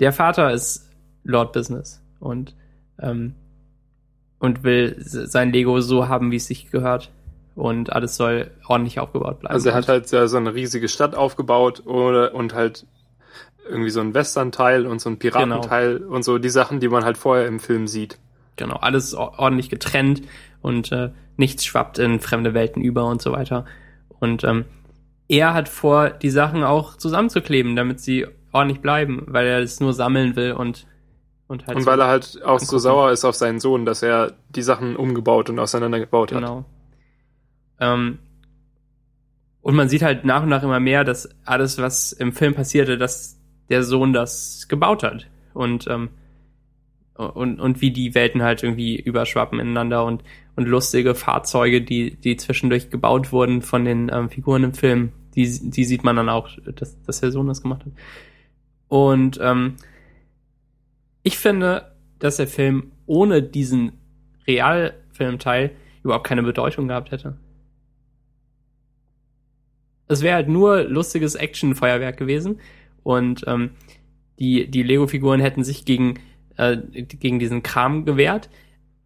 der 0.00 0.12
Vater 0.12 0.52
ist 0.52 0.90
Lord 1.24 1.52
Business 1.52 2.02
und 2.20 2.54
ähm, 3.00 3.34
und 4.38 4.62
will 4.62 4.96
sein 4.98 5.52
Lego 5.52 5.80
so 5.80 6.08
haben, 6.08 6.30
wie 6.30 6.36
es 6.36 6.46
sich 6.46 6.70
gehört. 6.70 7.10
Und 7.54 7.92
alles 7.92 8.16
soll 8.16 8.52
ordentlich 8.68 9.00
aufgebaut 9.00 9.40
bleiben. 9.40 9.52
Also 9.52 9.70
er 9.70 9.74
hat 9.74 9.88
halt 9.88 10.08
ja 10.12 10.28
so 10.28 10.36
eine 10.36 10.54
riesige 10.54 10.88
Stadt 10.88 11.16
aufgebaut 11.16 11.84
oder 11.86 12.32
und 12.32 12.54
halt 12.54 12.86
irgendwie 13.68 13.90
so 13.90 14.00
einen 14.00 14.14
Western-Teil 14.14 14.86
und 14.86 15.00
so 15.00 15.08
einen 15.08 15.18
Piratenteil 15.18 15.98
und 15.98 16.22
so 16.22 16.38
die 16.38 16.48
Sachen, 16.50 16.78
die 16.78 16.88
man 16.88 17.04
halt 17.04 17.18
vorher 17.18 17.48
im 17.48 17.58
Film 17.58 17.88
sieht. 17.88 18.18
Genau 18.58 18.76
alles 18.76 19.14
or- 19.14 19.38
ordentlich 19.38 19.70
getrennt 19.70 20.22
und 20.60 20.92
äh, 20.92 21.10
nichts 21.36 21.64
schwappt 21.64 21.98
in 21.98 22.20
fremde 22.20 22.52
Welten 22.54 22.82
über 22.82 23.06
und 23.06 23.22
so 23.22 23.32
weiter. 23.32 23.64
Und 24.20 24.44
ähm, 24.44 24.64
er 25.28 25.54
hat 25.54 25.68
vor, 25.68 26.10
die 26.10 26.30
Sachen 26.30 26.64
auch 26.64 26.96
zusammenzukleben, 26.96 27.76
damit 27.76 28.00
sie 28.00 28.26
ordentlich 28.52 28.80
bleiben, 28.80 29.24
weil 29.26 29.46
er 29.46 29.60
es 29.60 29.78
nur 29.80 29.92
sammeln 29.92 30.36
will 30.36 30.52
und 30.52 30.86
und 31.46 31.66
halt 31.66 31.76
Und 31.76 31.82
so- 31.84 31.90
weil 31.90 32.00
er 32.00 32.08
halt 32.08 32.42
auch 32.44 32.58
so 32.58 32.76
sauer 32.78 33.10
ist 33.10 33.24
auf 33.24 33.34
seinen 33.34 33.58
Sohn, 33.60 33.86
dass 33.86 34.02
er 34.02 34.32
die 34.50 34.60
Sachen 34.62 34.96
umgebaut 34.96 35.48
und 35.48 35.58
auseinandergebaut 35.58 36.32
hat. 36.32 36.40
Genau. 36.40 36.64
Ähm, 37.80 38.18
und 39.62 39.74
man 39.74 39.88
sieht 39.88 40.02
halt 40.02 40.24
nach 40.24 40.42
und 40.42 40.48
nach 40.50 40.62
immer 40.62 40.80
mehr, 40.80 41.04
dass 41.04 41.28
alles, 41.44 41.78
was 41.78 42.12
im 42.12 42.32
Film 42.32 42.54
passierte, 42.54 42.98
dass 42.98 43.38
der 43.70 43.82
Sohn 43.82 44.12
das 44.12 44.66
gebaut 44.68 45.02
hat. 45.02 45.26
Und, 45.54 45.86
ähm, 45.88 46.10
und, 47.18 47.60
und 47.60 47.80
wie 47.80 47.90
die 47.90 48.14
Welten 48.14 48.42
halt 48.42 48.62
irgendwie 48.62 48.96
überschwappen 48.96 49.58
ineinander 49.58 50.04
und, 50.04 50.22
und 50.54 50.66
lustige 50.66 51.14
Fahrzeuge, 51.14 51.82
die, 51.82 52.14
die 52.14 52.36
zwischendurch 52.36 52.90
gebaut 52.90 53.32
wurden 53.32 53.60
von 53.60 53.84
den 53.84 54.10
ähm, 54.12 54.30
Figuren 54.30 54.62
im 54.64 54.74
Film, 54.74 55.12
die, 55.34 55.70
die 55.70 55.84
sieht 55.84 56.04
man 56.04 56.16
dann 56.16 56.28
auch, 56.28 56.48
dass, 56.64 57.00
dass 57.02 57.20
der 57.20 57.32
Sohn 57.32 57.48
das 57.48 57.62
gemacht 57.62 57.84
hat. 57.84 57.92
Und 58.86 59.38
ähm, 59.42 59.74
ich 61.24 61.38
finde, 61.38 61.92
dass 62.20 62.36
der 62.36 62.46
Film 62.46 62.92
ohne 63.06 63.42
diesen 63.42 63.92
Realfilmteil 64.46 65.72
überhaupt 66.04 66.26
keine 66.26 66.42
Bedeutung 66.44 66.88
gehabt 66.88 67.10
hätte. 67.10 67.36
Es 70.06 70.22
wäre 70.22 70.36
halt 70.36 70.48
nur 70.48 70.84
lustiges 70.84 71.34
Actionfeuerwerk 71.34 72.16
gewesen 72.16 72.60
und 73.02 73.44
ähm, 73.46 73.70
die, 74.38 74.70
die 74.70 74.82
Lego-Figuren 74.84 75.40
hätten 75.40 75.64
sich 75.64 75.84
gegen, 75.84 76.20
äh, 76.58 76.76
gegen 76.92 77.38
diesen 77.38 77.62
Kram 77.62 78.04
gewehrt, 78.04 78.50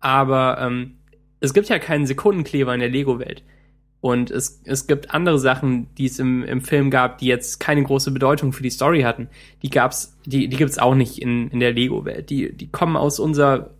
aber 0.00 0.58
ähm, 0.60 0.94
es 1.40 1.54
gibt 1.54 1.68
ja 1.68 1.78
keinen 1.78 2.06
Sekundenkleber 2.06 2.74
in 2.74 2.80
der 2.80 2.88
Lego-Welt. 2.88 3.44
Und 4.00 4.32
es, 4.32 4.60
es 4.64 4.88
gibt 4.88 5.14
andere 5.14 5.38
Sachen, 5.38 5.86
die 5.94 6.06
es 6.06 6.18
im, 6.18 6.42
im 6.42 6.60
Film 6.60 6.90
gab, 6.90 7.18
die 7.18 7.26
jetzt 7.26 7.60
keine 7.60 7.84
große 7.84 8.10
Bedeutung 8.10 8.52
für 8.52 8.64
die 8.64 8.70
Story 8.70 9.02
hatten. 9.02 9.28
Die 9.62 9.70
gab's, 9.70 10.18
die, 10.26 10.48
die 10.48 10.56
gibt's 10.56 10.78
auch 10.78 10.96
nicht 10.96 11.18
in, 11.22 11.48
in 11.50 11.60
der 11.60 11.72
Lego-Welt. 11.72 12.28
Die, 12.28 12.52
die 12.52 12.68
kommen 12.68 12.96
aus 12.96 13.20
unserer, 13.20 13.70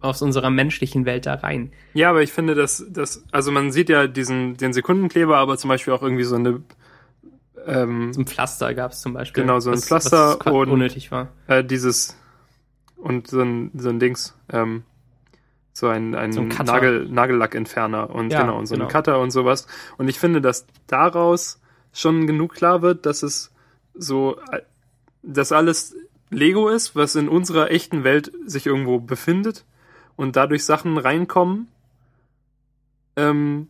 aus 0.00 0.22
unserer 0.22 0.48
menschlichen 0.48 1.04
Welt 1.04 1.26
da 1.26 1.34
rein. 1.34 1.70
Ja, 1.92 2.08
aber 2.08 2.22
ich 2.22 2.32
finde, 2.32 2.54
dass, 2.54 2.86
dass, 2.88 3.26
also 3.30 3.52
man 3.52 3.72
sieht 3.72 3.90
ja 3.90 4.06
diesen, 4.06 4.56
den 4.56 4.72
Sekundenkleber, 4.72 5.36
aber 5.36 5.58
zum 5.58 5.68
Beispiel 5.68 5.92
auch 5.92 6.02
irgendwie 6.02 6.24
so 6.24 6.36
eine, 6.36 6.62
ähm, 7.66 8.12
So 8.14 8.20
ein 8.22 8.26
Pflaster 8.26 8.72
gab's 8.72 9.02
zum 9.02 9.12
Beispiel. 9.12 9.42
Genau, 9.42 9.60
so 9.60 9.68
ein 9.70 9.74
was- 9.76 9.86
Pflaster 9.86 10.38
was 10.42 10.46
und- 10.52 10.70
unnötig 10.70 11.10
war. 11.10 11.28
äh, 11.46 11.62
dieses, 11.62 12.16
und 13.02 13.28
so 13.28 13.40
ein, 13.40 13.70
so 13.74 13.88
ein 13.88 13.98
Dings, 13.98 14.34
ähm, 14.50 14.84
so 15.72 15.88
ein, 15.88 16.14
ein, 16.14 16.32
So 16.32 16.42
ein. 16.42 16.48
Nagel, 16.48 17.08
Nagellackentferner 17.08 18.10
und 18.10 18.30
Ja, 18.30 18.42
genau, 18.42 18.58
und 18.58 18.66
so 18.66 18.74
genau. 18.74 18.86
ein 18.86 18.92
Cutter 18.92 19.20
und 19.20 19.30
sowas. 19.30 19.66
Und 19.98 20.08
ich 20.08 20.18
finde, 20.18 20.40
dass 20.40 20.66
daraus 20.86 21.60
schon 21.92 22.26
genug 22.26 22.54
klar 22.54 22.82
wird, 22.82 23.06
dass 23.06 23.22
es 23.22 23.52
so, 23.94 24.38
äh, 24.50 24.60
dass 25.22 25.52
alles 25.52 25.96
Lego 26.30 26.68
ist, 26.68 26.94
was 26.96 27.14
in 27.14 27.28
unserer 27.28 27.70
echten 27.70 28.04
Welt 28.04 28.32
sich 28.46 28.66
irgendwo 28.66 28.98
befindet 29.00 29.64
und 30.16 30.36
dadurch 30.36 30.64
Sachen 30.64 30.96
reinkommen. 30.96 31.68
Ähm, 33.16 33.68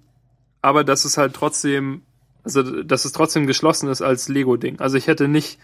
aber 0.61 0.85
dass 0.85 1.05
es 1.05 1.19
halt 1.19 1.35
trotzdem, 1.35 2.03
also 2.45 2.83
dass 2.83 3.05
es 3.05 3.13
trotzdem 3.13 3.47
geschlossen 3.47 3.89
ist 3.89 4.03
als 4.03 4.29
Lego-Ding. 4.29 4.79
Also 4.81 4.97
ich 4.97 5.07
hätte 5.07 5.27
nicht 5.27 5.59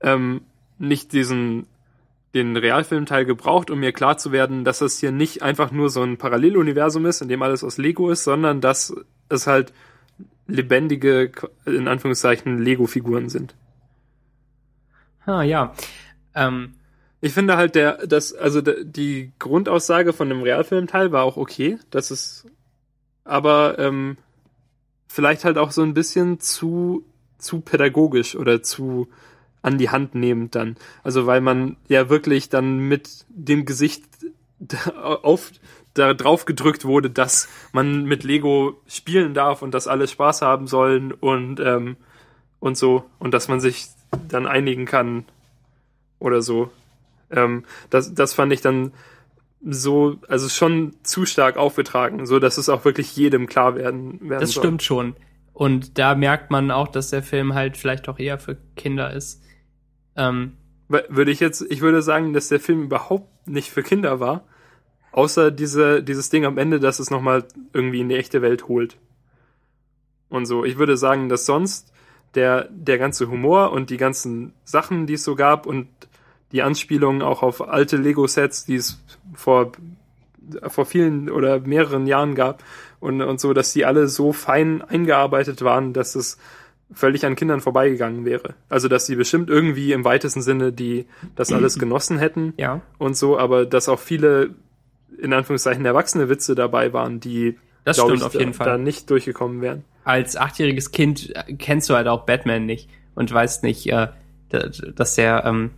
ähm, 0.00 0.42
nicht 0.78 1.12
diesen 1.12 1.66
den 2.34 2.56
Realfilmteil 2.56 3.24
gebraucht, 3.24 3.70
um 3.70 3.80
mir 3.80 3.92
klar 3.92 4.18
zu 4.18 4.32
werden, 4.32 4.64
dass 4.64 4.80
das 4.80 4.98
hier 4.98 5.12
nicht 5.12 5.42
einfach 5.42 5.70
nur 5.70 5.90
so 5.90 6.02
ein 6.02 6.18
Paralleluniversum 6.18 7.06
ist, 7.06 7.22
in 7.22 7.28
dem 7.28 7.42
alles 7.42 7.64
aus 7.64 7.78
Lego 7.78 8.10
ist, 8.10 8.24
sondern 8.24 8.60
dass 8.60 8.94
es 9.28 9.46
halt 9.46 9.72
lebendige, 10.46 11.30
in 11.64 11.88
Anführungszeichen, 11.88 12.58
Lego-Figuren 12.58 13.28
sind. 13.28 13.54
Ah, 15.24 15.42
ja. 15.42 15.74
Ähm, 16.34 16.74
ich 17.20 17.32
finde 17.32 17.56
halt 17.56 17.74
der, 17.74 18.06
das, 18.06 18.34
also 18.34 18.60
die 18.60 19.32
Grundaussage 19.38 20.12
von 20.12 20.28
dem 20.28 20.42
Realfilmteil 20.42 21.12
war 21.12 21.24
auch 21.24 21.36
okay. 21.36 21.78
Das 21.90 22.10
ist, 22.10 22.46
aber 23.24 23.78
ähm, 23.78 24.16
vielleicht 25.06 25.44
halt 25.44 25.58
auch 25.58 25.70
so 25.70 25.82
ein 25.82 25.94
bisschen 25.94 26.40
zu 26.40 27.04
zu 27.38 27.60
pädagogisch 27.60 28.36
oder 28.36 28.62
zu 28.62 29.08
an 29.62 29.78
die 29.78 29.90
Hand 29.90 30.14
nehmend 30.14 30.54
dann. 30.54 30.76
Also 31.02 31.26
weil 31.26 31.40
man 31.40 31.76
ja 31.88 32.08
wirklich 32.08 32.48
dann 32.48 32.78
mit 32.78 33.26
dem 33.28 33.64
Gesicht 33.64 34.04
auf 35.02 35.52
da 35.94 36.14
drauf 36.14 36.44
gedrückt 36.44 36.84
wurde, 36.84 37.10
dass 37.10 37.48
man 37.72 38.04
mit 38.04 38.22
Lego 38.22 38.80
spielen 38.86 39.34
darf 39.34 39.62
und 39.62 39.72
dass 39.72 39.88
alle 39.88 40.06
Spaß 40.06 40.42
haben 40.42 40.66
sollen 40.66 41.12
und 41.12 41.60
ähm, 41.60 41.96
und 42.60 42.76
so 42.76 43.04
und 43.18 43.34
dass 43.34 43.48
man 43.48 43.60
sich 43.60 43.88
dann 44.28 44.46
einigen 44.46 44.84
kann 44.84 45.24
oder 46.18 46.42
so. 46.42 46.70
Ähm, 47.30 47.64
das, 47.90 48.14
das 48.14 48.32
fand 48.34 48.52
ich 48.52 48.60
dann 48.60 48.92
so, 49.66 50.16
also 50.28 50.48
schon 50.48 50.94
zu 51.02 51.26
stark 51.26 51.56
aufgetragen, 51.56 52.26
so 52.26 52.38
dass 52.38 52.58
es 52.58 52.68
auch 52.68 52.84
wirklich 52.84 53.16
jedem 53.16 53.46
klar 53.46 53.74
werden, 53.74 54.20
werden 54.28 54.40
Das 54.40 54.52
soll. 54.52 54.62
stimmt 54.62 54.82
schon. 54.82 55.16
Und 55.52 55.98
da 55.98 56.14
merkt 56.14 56.50
man 56.50 56.70
auch, 56.70 56.88
dass 56.88 57.10
der 57.10 57.22
Film 57.22 57.54
halt 57.54 57.76
vielleicht 57.76 58.08
auch 58.08 58.18
eher 58.18 58.38
für 58.38 58.56
Kinder 58.76 59.12
ist. 59.12 59.42
Ähm, 60.18 60.56
würde 60.88 61.30
ich 61.30 61.40
jetzt, 61.40 61.64
ich 61.70 61.80
würde 61.80 62.02
sagen, 62.02 62.32
dass 62.32 62.48
der 62.48 62.60
Film 62.60 62.82
überhaupt 62.82 63.46
nicht 63.46 63.70
für 63.70 63.82
Kinder 63.82 64.20
war, 64.20 64.44
außer 65.12 65.50
diese, 65.50 66.02
dieses 66.02 66.28
Ding 66.28 66.44
am 66.44 66.58
Ende, 66.58 66.80
dass 66.80 66.98
es 66.98 67.10
nochmal 67.10 67.44
irgendwie 67.72 68.00
in 68.00 68.08
die 68.08 68.16
echte 68.16 68.42
Welt 68.42 68.68
holt. 68.68 68.96
Und 70.28 70.46
so. 70.46 70.64
Ich 70.64 70.76
würde 70.76 70.96
sagen, 70.96 71.28
dass 71.28 71.46
sonst 71.46 71.92
der, 72.34 72.68
der 72.70 72.98
ganze 72.98 73.30
Humor 73.30 73.72
und 73.72 73.90
die 73.90 73.96
ganzen 73.96 74.52
Sachen, 74.64 75.06
die 75.06 75.14
es 75.14 75.24
so 75.24 75.34
gab 75.34 75.66
und 75.66 75.88
die 76.52 76.62
Anspielungen 76.62 77.22
auch 77.22 77.42
auf 77.42 77.66
alte 77.66 77.96
Lego-Sets, 77.96 78.64
die 78.64 78.76
es 78.76 79.02
vor, 79.34 79.72
vor 80.66 80.86
vielen 80.86 81.30
oder 81.30 81.60
mehreren 81.60 82.06
Jahren 82.06 82.34
gab 82.34 82.62
und, 83.00 83.20
und 83.22 83.40
so, 83.40 83.52
dass 83.52 83.72
die 83.72 83.84
alle 83.84 84.08
so 84.08 84.32
fein 84.32 84.82
eingearbeitet 84.82 85.62
waren, 85.62 85.92
dass 85.92 86.14
es 86.14 86.38
völlig 86.92 87.26
an 87.26 87.36
Kindern 87.36 87.60
vorbeigegangen 87.60 88.24
wäre. 88.24 88.54
Also, 88.68 88.88
dass 88.88 89.06
sie 89.06 89.16
bestimmt 89.16 89.50
irgendwie 89.50 89.92
im 89.92 90.04
weitesten 90.04 90.42
Sinne 90.42 90.72
die 90.72 91.06
das 91.36 91.52
alles 91.52 91.78
genossen 91.78 92.18
hätten 92.18 92.54
ja. 92.56 92.80
und 92.98 93.16
so, 93.16 93.38
aber 93.38 93.66
dass 93.66 93.88
auch 93.88 94.00
viele 94.00 94.50
in 95.20 95.32
Anführungszeichen 95.32 95.84
erwachsene 95.84 96.28
Witze 96.28 96.54
dabei 96.54 96.92
waren, 96.92 97.20
die 97.20 97.58
das 97.84 97.96
stimmt 97.96 98.18
ich, 98.18 98.22
auf 98.22 98.34
jeden 98.34 98.52
da, 98.52 98.56
Fall. 98.56 98.66
da 98.66 98.78
nicht 98.78 99.10
durchgekommen 99.10 99.60
wären. 99.60 99.84
Als 100.04 100.36
achtjähriges 100.36 100.90
Kind 100.90 101.32
kennst 101.58 101.90
du 101.90 101.94
halt 101.94 102.06
auch 102.06 102.24
Batman 102.24 102.66
nicht 102.66 102.88
und 103.14 103.32
weißt 103.32 103.62
nicht, 103.62 103.90
äh, 103.90 104.08
dass 104.50 105.14
der, 105.16 105.44
ähm, 105.44 105.70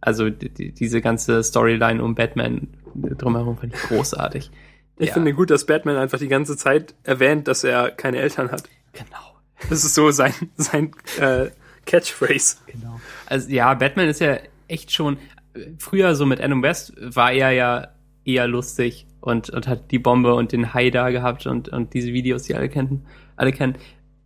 also 0.00 0.30
die, 0.30 0.72
diese 0.72 1.00
ganze 1.00 1.42
Storyline 1.42 2.02
um 2.02 2.14
Batman 2.14 2.68
drumherum 2.94 3.58
finde 3.58 3.76
ich 3.76 3.82
großartig. 3.82 4.50
Ich 4.98 5.08
Ja. 5.08 5.14
finde 5.14 5.34
gut, 5.34 5.50
dass 5.50 5.66
Batman 5.66 5.96
einfach 5.96 6.18
die 6.18 6.28
ganze 6.28 6.56
Zeit 6.56 6.94
erwähnt, 7.02 7.48
dass 7.48 7.64
er 7.64 7.90
keine 7.90 8.18
Eltern 8.18 8.50
hat. 8.50 8.64
Genau. 8.92 9.35
Das 9.70 9.84
ist 9.84 9.94
so 9.94 10.10
sein, 10.10 10.34
sein 10.56 10.92
äh, 11.18 11.46
Catchphrase. 11.86 12.56
Genau. 12.66 13.00
Also 13.26 13.48
ja, 13.50 13.72
Batman 13.74 14.08
ist 14.08 14.20
ja 14.20 14.38
echt 14.68 14.92
schon 14.92 15.18
früher 15.78 16.14
so 16.14 16.26
mit 16.26 16.40
Adam 16.40 16.62
West 16.62 16.92
war 16.98 17.32
er 17.32 17.50
ja 17.52 17.88
eher 18.24 18.46
lustig 18.46 19.06
und, 19.20 19.50
und 19.50 19.66
hat 19.66 19.90
die 19.90 19.98
Bombe 19.98 20.34
und 20.34 20.52
den 20.52 20.74
Hai 20.74 20.90
da 20.90 21.10
gehabt 21.10 21.46
und, 21.46 21.68
und 21.68 21.94
diese 21.94 22.12
Videos, 22.12 22.42
die 22.44 22.54
alle 22.54 22.68
kennen, 22.68 23.06
alle 23.36 23.52
kennen. 23.52 23.76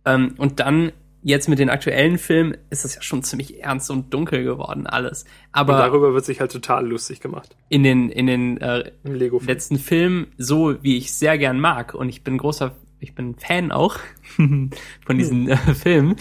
Ähm, 0.05 0.33
und 0.37 0.59
dann 0.59 0.91
jetzt 1.23 1.47
mit 1.47 1.59
den 1.59 1.69
aktuellen 1.69 2.17
Filmen 2.17 2.57
ist 2.71 2.83
das 2.83 2.95
ja 2.95 3.01
schon 3.03 3.21
ziemlich 3.21 3.63
ernst 3.63 3.91
und 3.91 4.11
dunkel 4.11 4.43
geworden 4.43 4.87
alles. 4.87 5.23
Und 5.23 5.29
Aber 5.51 5.77
darüber 5.77 6.13
wird 6.13 6.25
sich 6.25 6.39
halt 6.39 6.51
total 6.51 6.87
lustig 6.87 7.19
gemacht. 7.19 7.55
in 7.69 7.83
den 7.83 8.09
in 8.09 8.25
den 8.25 8.57
äh, 8.59 8.91
Im 9.03 9.13
lego 9.13 9.37
-Film. 9.37 9.45
letzten 9.47 9.77
Film 9.77 10.27
so, 10.37 10.81
wie 10.81 10.97
ich 10.97 11.13
sehr 11.13 11.37
gern 11.37 11.59
mag. 11.59 11.93
Und 11.93 12.09
ich 12.09 12.23
bin 12.23 12.39
großer, 12.39 12.75
ich 13.01 13.15
bin 13.15 13.35
Fan 13.35 13.71
auch 13.71 13.97
von 14.35 15.17
diesen 15.17 15.49
äh, 15.49 15.57
Filmen. 15.57 16.15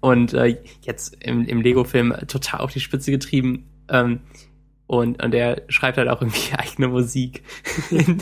Und 0.00 0.34
äh, 0.34 0.58
jetzt 0.80 1.16
im, 1.24 1.46
im 1.46 1.60
Lego-Film 1.60 2.12
total 2.26 2.60
auf 2.60 2.72
die 2.72 2.80
Spitze 2.80 3.12
getrieben. 3.12 3.68
Ähm, 3.88 4.20
und, 4.88 5.22
und 5.22 5.32
er 5.32 5.62
schreibt 5.68 5.96
halt 5.96 6.08
auch 6.08 6.20
irgendwie 6.20 6.52
eigene 6.58 6.88
Musik, 6.88 7.44
in, 7.90 8.20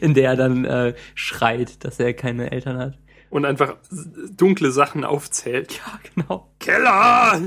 in 0.00 0.14
der 0.14 0.30
er 0.30 0.36
dann 0.36 0.64
äh, 0.64 0.94
schreit, 1.14 1.84
dass 1.84 1.98
er 1.98 2.12
keine 2.12 2.50
Eltern 2.50 2.78
hat. 2.78 2.98
Und 3.30 3.44
einfach 3.44 3.76
dunkle 4.36 4.72
Sachen 4.72 5.04
aufzählt. 5.04 5.78
Ja, 5.78 6.00
genau. 6.14 6.50
Keller! 6.58 7.40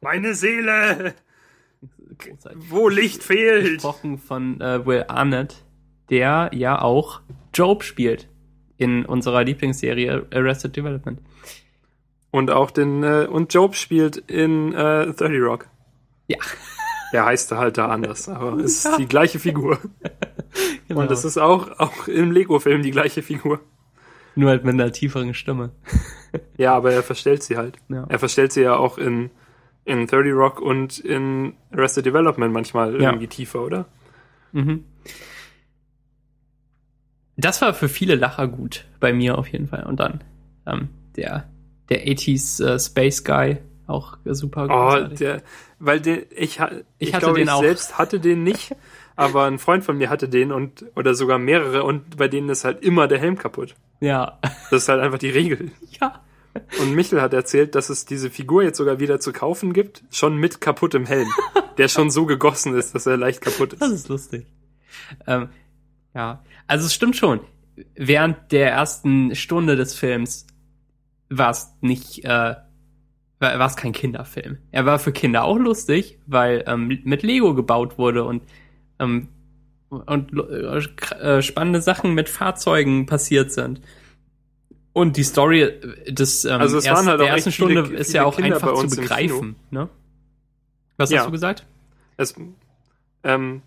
Meine 0.00 0.34
Seele! 0.34 1.14
Wo 2.54 2.88
Licht 2.88 3.22
fehlt! 3.22 3.74
Gesprochen 3.74 4.18
von 4.18 4.60
äh, 4.60 4.86
Will 4.86 5.04
Arnett, 5.08 5.64
der 6.08 6.50
ja 6.54 6.80
auch 6.80 7.20
Job 7.52 7.82
spielt 7.82 8.28
in 8.82 9.04
unserer 9.06 9.44
Lieblingsserie 9.44 10.26
Arrested 10.34 10.76
Development. 10.76 11.20
Und 12.30 12.50
auch 12.50 12.70
den, 12.70 13.02
äh, 13.04 13.26
und 13.30 13.52
Job 13.54 13.74
spielt 13.74 14.16
in 14.16 14.72
äh, 14.74 15.12
30 15.12 15.40
Rock. 15.42 15.68
Ja. 16.28 16.38
Der 17.12 17.26
heißt 17.26 17.52
halt 17.52 17.76
da 17.78 17.88
anders, 17.88 18.28
aber 18.28 18.56
es 18.58 18.84
ist 18.86 18.98
die 18.98 19.06
gleiche 19.06 19.38
Figur. 19.38 19.78
Genau. 20.88 21.00
Und 21.00 21.10
es 21.10 21.24
ist 21.24 21.38
auch, 21.38 21.78
auch 21.78 22.06
im 22.08 22.30
Lego-Film 22.32 22.82
die 22.82 22.90
gleiche 22.90 23.22
Figur. 23.22 23.60
Nur 24.34 24.50
halt 24.50 24.64
mit 24.64 24.74
einer 24.74 24.92
tieferen 24.92 25.32
Stimme. 25.32 25.70
Ja, 26.58 26.74
aber 26.74 26.92
er 26.92 27.02
verstellt 27.02 27.42
sie 27.42 27.56
halt. 27.58 27.76
Ja. 27.88 28.04
Er 28.08 28.18
verstellt 28.18 28.52
sie 28.52 28.62
ja 28.62 28.76
auch 28.76 28.96
in, 28.98 29.30
in 29.84 30.06
30 30.06 30.32
Rock 30.32 30.60
und 30.60 30.98
in 30.98 31.54
Arrested 31.70 32.04
Development 32.06 32.52
manchmal 32.52 32.92
Ja. 33.00 33.10
irgendwie 33.10 33.26
tiefer, 33.28 33.62
oder? 33.62 33.86
Mhm. 34.52 34.84
Das 37.36 37.62
war 37.62 37.74
für 37.74 37.88
viele 37.88 38.14
Lacher 38.14 38.46
gut, 38.48 38.84
bei 39.00 39.12
mir 39.12 39.38
auf 39.38 39.48
jeden 39.48 39.68
Fall. 39.68 39.84
Und 39.84 40.00
dann 40.00 40.22
ähm, 40.66 40.88
der, 41.16 41.48
der 41.88 42.06
80s 42.06 42.62
äh, 42.64 42.78
Space 42.78 43.24
Guy, 43.24 43.58
auch 43.86 44.16
super 44.24 44.64
Oh, 44.64 44.68
großartig. 44.68 45.18
der, 45.18 45.42
weil 45.78 46.00
der, 46.00 46.18
ich, 46.32 46.58
ich, 46.60 46.60
Ich 46.98 47.14
hatte 47.14 47.24
glaube, 47.26 47.38
den 47.40 47.48
ich 47.48 47.52
auch. 47.52 47.62
selbst 47.62 47.98
hatte 47.98 48.20
den 48.20 48.42
nicht, 48.44 48.74
aber 49.16 49.44
ein 49.46 49.58
Freund 49.58 49.84
von 49.84 49.96
mir 49.98 50.08
hatte 50.10 50.28
den 50.28 50.52
und, 50.52 50.84
oder 50.94 51.14
sogar 51.14 51.38
mehrere 51.38 51.84
und 51.84 52.16
bei 52.16 52.28
denen 52.28 52.48
ist 52.48 52.64
halt 52.64 52.82
immer 52.84 53.08
der 53.08 53.18
Helm 53.18 53.36
kaputt. 53.38 53.74
Ja. 54.00 54.38
Das 54.70 54.82
ist 54.82 54.88
halt 54.88 55.00
einfach 55.00 55.18
die 55.18 55.30
Regel. 55.30 55.70
ja. 56.00 56.20
Und 56.82 56.94
Michel 56.94 57.22
hat 57.22 57.32
erzählt, 57.32 57.74
dass 57.74 57.88
es 57.88 58.04
diese 58.04 58.28
Figur 58.28 58.62
jetzt 58.62 58.76
sogar 58.76 59.00
wieder 59.00 59.20
zu 59.20 59.32
kaufen 59.32 59.72
gibt, 59.72 60.02
schon 60.10 60.36
mit 60.36 60.60
kaputtem 60.60 61.06
Helm, 61.06 61.28
der 61.78 61.88
schon 61.88 62.10
so 62.10 62.26
gegossen 62.26 62.76
ist, 62.76 62.94
dass 62.94 63.06
er 63.06 63.16
leicht 63.16 63.40
kaputt 63.40 63.74
Das 63.78 63.88
ist. 63.88 63.94
ist 64.00 64.08
lustig. 64.08 64.46
Ähm, 65.26 65.48
ja, 66.14 66.42
also 66.66 66.86
es 66.86 66.94
stimmt 66.94 67.16
schon. 67.16 67.40
Während 67.94 68.52
der 68.52 68.70
ersten 68.70 69.34
Stunde 69.34 69.76
des 69.76 69.94
Films 69.94 70.46
war 71.30 71.50
es 71.50 71.74
nicht, 71.80 72.24
äh, 72.24 72.28
war 73.38 73.58
war 73.58 73.66
es 73.66 73.76
kein 73.76 73.92
Kinderfilm. 73.92 74.58
Er 74.70 74.84
war 74.86 74.98
für 74.98 75.12
Kinder 75.12 75.44
auch 75.44 75.56
lustig, 75.58 76.18
weil 76.26 76.64
ähm, 76.66 77.00
mit 77.04 77.22
Lego 77.22 77.54
gebaut 77.54 77.98
wurde 77.98 78.24
und 78.24 78.42
ähm, 78.98 79.28
und 79.88 80.32
äh, 80.38 80.78
äh, 81.38 81.42
spannende 81.42 81.82
Sachen 81.82 82.14
mit 82.14 82.28
Fahrzeugen 82.28 83.06
passiert 83.06 83.52
sind. 83.52 83.80
Und 84.94 85.16
die 85.16 85.22
Story 85.24 85.70
des 86.08 86.44
ähm, 86.44 86.60
Also 86.60 86.76
es 86.78 86.84
waren 86.86 86.92
ersten, 86.94 87.08
halt 87.08 87.20
der 87.20 87.28
ersten 87.28 87.48
echt 87.48 87.56
viele- 87.56 87.70
Stunde 87.82 87.96
ist 87.96 88.12
ja 88.12 88.24
auch 88.24 88.36
Kinder 88.36 88.54
einfach 88.56 88.74
zu 88.74 88.88
begreifen. 88.96 89.56
Ne? 89.70 89.88
Was 90.98 91.10
Ja. 91.10 91.18
hast 91.20 91.26
du 91.26 91.30
gesagt? 91.32 91.66
Es, 92.18 92.34
ähm, 93.24 93.62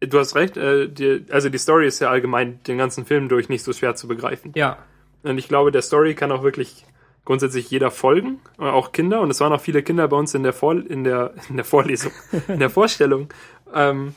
du 0.00 0.18
hast 0.18 0.34
recht, 0.34 0.56
äh, 0.56 0.88
die, 0.88 1.24
also 1.30 1.48
die 1.48 1.58
Story 1.58 1.86
ist 1.86 2.00
ja 2.00 2.10
allgemein 2.10 2.60
den 2.64 2.78
ganzen 2.78 3.04
Film 3.04 3.28
durch 3.28 3.48
nicht 3.48 3.64
so 3.64 3.72
schwer 3.72 3.94
zu 3.94 4.08
begreifen. 4.08 4.52
Ja, 4.54 4.78
Und 5.22 5.38
ich 5.38 5.48
glaube, 5.48 5.72
der 5.72 5.82
Story 5.82 6.14
kann 6.14 6.32
auch 6.32 6.42
wirklich 6.42 6.84
grundsätzlich 7.24 7.70
jeder 7.70 7.90
folgen, 7.90 8.40
äh, 8.58 8.62
auch 8.62 8.92
Kinder. 8.92 9.20
Und 9.20 9.30
es 9.30 9.40
waren 9.40 9.52
auch 9.52 9.60
viele 9.60 9.82
Kinder 9.82 10.08
bei 10.08 10.16
uns 10.16 10.34
in 10.34 10.42
der, 10.42 10.52
Vor 10.52 10.74
in 10.74 11.04
der, 11.04 11.34
in 11.48 11.56
der 11.56 11.64
Vorlesung, 11.64 12.12
in 12.48 12.60
der 12.60 12.70
Vorstellung. 12.70 13.28
Ähm, 13.74 14.14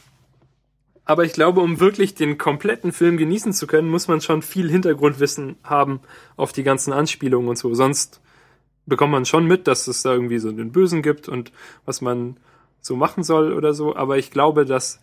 aber 1.09 1.25
ich 1.25 1.33
glaube, 1.33 1.61
um 1.61 1.79
wirklich 1.79 2.13
den 2.13 2.37
kompletten 2.37 2.91
Film 2.91 3.17
genießen 3.17 3.51
zu 3.51 3.65
können, 3.65 3.89
muss 3.89 4.07
man 4.07 4.21
schon 4.21 4.43
viel 4.43 4.69
Hintergrundwissen 4.69 5.57
haben 5.63 6.01
auf 6.37 6.51
die 6.51 6.61
ganzen 6.61 6.93
Anspielungen 6.93 7.49
und 7.49 7.57
so. 7.57 7.73
Sonst 7.73 8.21
bekommt 8.85 9.13
man 9.13 9.25
schon 9.25 9.47
mit, 9.47 9.65
dass 9.65 9.87
es 9.87 10.03
da 10.03 10.13
irgendwie 10.13 10.37
so 10.37 10.51
den 10.51 10.71
Bösen 10.71 11.01
gibt 11.01 11.27
und 11.27 11.51
was 11.83 12.01
man 12.01 12.37
so 12.79 12.95
machen 12.95 13.23
soll 13.23 13.53
oder 13.53 13.73
so. 13.73 13.95
Aber 13.95 14.19
ich 14.19 14.29
glaube, 14.29 14.65
dass, 14.65 15.01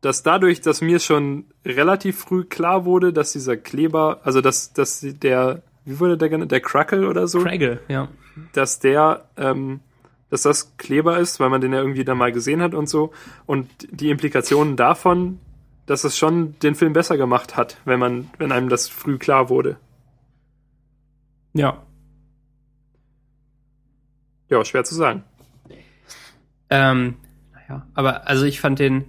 dass 0.00 0.22
dadurch, 0.22 0.60
dass 0.60 0.80
mir 0.80 0.98
schon 0.98 1.44
relativ 1.64 2.18
früh 2.18 2.44
klar 2.44 2.84
wurde, 2.84 3.12
dass 3.12 3.32
dieser 3.32 3.56
Kleber, 3.56 4.20
also 4.24 4.40
dass, 4.40 4.72
dass 4.72 5.00
der, 5.00 5.62
wie 5.84 6.00
wurde 6.00 6.16
der 6.16 6.28
genannt, 6.28 6.52
der 6.52 6.60
Crackle 6.60 7.08
oder 7.08 7.26
so, 7.28 7.40
Craigle, 7.40 7.80
ja. 7.88 8.08
dass 8.52 8.78
der 8.78 9.24
ähm, 9.36 9.80
dass 10.30 10.42
das 10.42 10.76
Kleber 10.76 11.18
ist, 11.18 11.40
weil 11.40 11.50
man 11.50 11.60
den 11.60 11.72
ja 11.72 11.80
irgendwie 11.80 12.04
dann 12.04 12.16
mal 12.16 12.32
gesehen 12.32 12.62
hat 12.62 12.72
und 12.72 12.88
so. 12.88 13.12
Und 13.46 13.68
die 13.90 14.10
Implikationen 14.10 14.76
davon, 14.76 15.40
dass 15.86 16.04
es 16.04 16.16
schon 16.16 16.58
den 16.60 16.76
Film 16.76 16.92
besser 16.92 17.16
gemacht 17.16 17.56
hat, 17.56 17.76
wenn 17.84 17.98
man, 17.98 18.30
wenn 18.38 18.52
einem 18.52 18.68
das 18.68 18.88
früh 18.88 19.18
klar 19.18 19.48
wurde. 19.48 19.76
Ja. 21.52 21.82
Ja, 24.48 24.64
schwer 24.64 24.84
zu 24.84 24.94
sagen. 24.94 25.24
Ähm, 26.70 27.16
naja, 27.52 27.86
aber 27.94 28.28
also 28.28 28.44
ich 28.44 28.60
fand 28.60 28.78
den, 28.78 29.04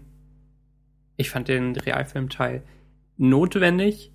ich 1.17 1.29
fand 1.29 1.47
den 1.47 1.75
Realfilmteil 1.75 2.63
notwendig. 3.17 4.11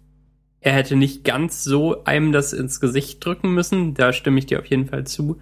Er 0.61 0.73
hätte 0.73 0.97
nicht 0.97 1.25
ganz 1.25 1.63
so 1.63 2.05
einem 2.05 2.33
das 2.33 2.53
ins 2.53 2.81
Gesicht 2.81 3.25
drücken 3.25 3.55
müssen. 3.55 3.95
Da 3.95 4.13
stimme 4.13 4.39
ich 4.39 4.47
dir 4.47 4.59
auf 4.59 4.67
jeden 4.67 4.87
Fall 4.87 5.07
zu. 5.07 5.41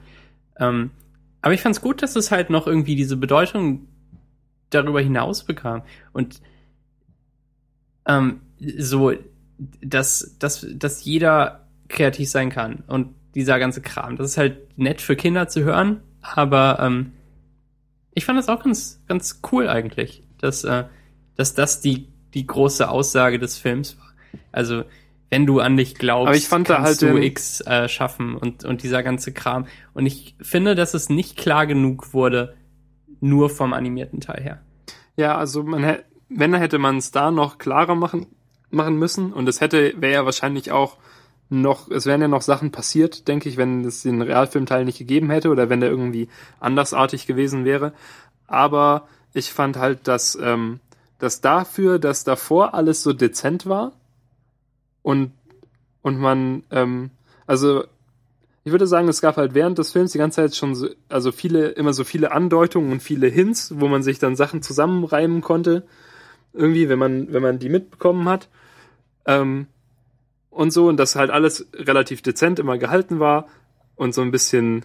Ähm, 0.59 0.91
aber 1.41 1.55
ich 1.55 1.63
fand 1.63 1.77
es 1.77 1.83
gut, 1.83 2.03
dass 2.03 2.17
es 2.17 2.31
halt 2.31 2.51
noch 2.51 2.67
irgendwie 2.67 2.97
diese 2.97 3.17
Bedeutung 3.17 3.89
darüber 4.71 5.01
hinaus 5.01 5.45
bekam. 5.45 5.83
Und 6.13 6.41
ähm, 8.07 8.41
so, 8.79 9.13
dass, 9.81 10.37
dass, 10.39 10.67
dass 10.75 11.05
jeder 11.05 11.69
kreativ 11.89 12.29
sein 12.29 12.51
kann 12.51 12.83
und 12.87 13.15
dieser 13.35 13.59
ganze 13.59 13.81
Kram. 13.81 14.17
Das 14.17 14.31
ist 14.31 14.37
halt 14.37 14.79
nett 14.79 15.01
für 15.01 15.17
Kinder 15.17 15.49
zu 15.49 15.65
hören, 15.65 16.01
aber 16.21 16.79
ähm, 16.81 17.13
ich 18.15 18.25
fand 18.25 18.39
das 18.39 18.49
auch 18.49 18.63
ganz, 18.63 19.03
ganz 19.07 19.41
cool 19.53 19.69
eigentlich, 19.69 20.23
dass, 20.39 20.65
äh, 20.65 20.85
dass 21.37 21.55
das 21.55 21.81
die, 21.81 22.09
die 22.35 22.47
große 22.47 22.89
Aussage 22.89 23.39
des 23.39 23.59
Films 23.59 23.99
war. 23.99 24.13
Also, 24.53 24.85
wenn 25.31 25.47
du 25.47 25.61
an 25.61 25.77
dich 25.77 25.97
glaubst, 25.97 26.51
kannst 26.51 26.71
halt 26.71 27.03
du 27.03 27.17
X 27.21 27.61
äh, 27.63 27.89
schaffen 27.89 28.37
und, 28.37 28.65
und 28.65 28.83
dieser 28.83 29.03
ganze 29.03 29.33
Kram. 29.33 29.67
Und 29.93 30.07
ich 30.07 30.37
finde, 30.41 30.75
dass 30.75 30.95
es 30.95 31.09
nicht 31.09 31.37
klar 31.37 31.67
genug 31.67 32.15
wurde, 32.15 32.55
nur 33.21 33.51
vom 33.51 33.73
animierten 33.73 34.21
Teil 34.21 34.43
her. 34.43 34.63
Ja, 35.17 35.37
also 35.37 35.63
man 35.63 35.83
hätte, 35.83 36.05
wenn 36.29 36.53
dann 36.53 36.61
hätte 36.61 36.79
man 36.79 36.99
es 36.99 37.11
da 37.11 37.31
noch 37.31 37.59
klarer 37.59 37.95
machen, 37.95 38.27
machen 38.71 38.97
müssen 38.97 39.33
und 39.33 39.49
es 39.49 39.61
hätte, 39.61 39.95
wäre 39.97 40.13
ja 40.13 40.25
wahrscheinlich 40.25 40.73
auch 40.73 40.99
noch, 41.49 41.91
es 41.91 42.07
wären 42.07 42.21
ja 42.21 42.29
noch 42.29 42.43
Sachen 42.43 42.71
passiert, 42.71 43.29
denke 43.29 43.49
ich, 43.49 43.57
wenn 43.57 43.85
es 43.85 44.03
den 44.03 44.23
Realfilmteil 44.23 44.85
nicht 44.85 44.99
gegeben 44.99 45.31
hätte 45.31 45.51
oder 45.51 45.69
wenn 45.69 45.81
der 45.81 45.91
irgendwie 45.91 46.29
andersartig 46.61 47.27
gewesen 47.27 47.65
wäre. 47.65 47.93
Aber 48.47 49.09
ich 49.33 49.53
fand 49.53 49.77
halt, 49.77 50.09
dass, 50.09 50.39
ähm, 50.41 50.81
dass 51.25 51.41
dafür, 51.41 51.99
dass 51.99 52.23
davor 52.23 52.75
alles 52.75 53.03
so 53.03 53.15
dezent 53.15 53.65
war 53.65 53.93
und, 55.01 55.33
und 56.03 56.19
man, 56.19 56.65
ähm, 56.71 57.11
also 57.47 57.85
ich 58.63 58.73
würde 58.73 58.87
sagen, 58.87 59.09
es 59.09 59.23
gab 59.23 59.39
halt 59.39 59.55
während 59.55 59.79
des 59.79 59.93
Films 59.93 60.13
die 60.13 60.19
ganze 60.19 60.37
Zeit 60.37 60.55
schon 60.55 60.75
so, 60.75 60.91
also 61.09 61.33
viele, 61.33 61.69
immer 61.69 61.95
so 61.95 62.05
viele 62.05 62.33
Andeutungen 62.33 62.93
und 62.93 63.03
viele 63.03 63.27
Hints, 63.29 63.73
wo 63.81 63.89
man 63.89 64.03
sich 64.03 64.19
dann 64.19 64.37
Sachen 64.37 64.61
zusammenreimen 64.61 65.41
konnte. 65.41 65.87
Irgendwie, 66.53 66.91
wenn 66.91 66.99
man, 66.99 67.33
wenn 67.33 67.43
man 67.43 67.59
die 67.59 67.71
mitbekommen 67.71 68.29
hat. 68.29 68.51
Ähm, 69.25 69.67
und 70.51 70.73
so, 70.73 70.89
und 70.89 70.99
dass 70.99 71.17
halt 71.17 71.31
alles 71.31 71.67
relativ 71.75 72.21
dezent 72.21 72.59
immer 72.59 72.77
gehalten 72.77 73.19
war 73.19 73.49
und 73.97 74.15
so 74.15 74.21
ein 74.21 74.31
bisschen, 74.31 74.85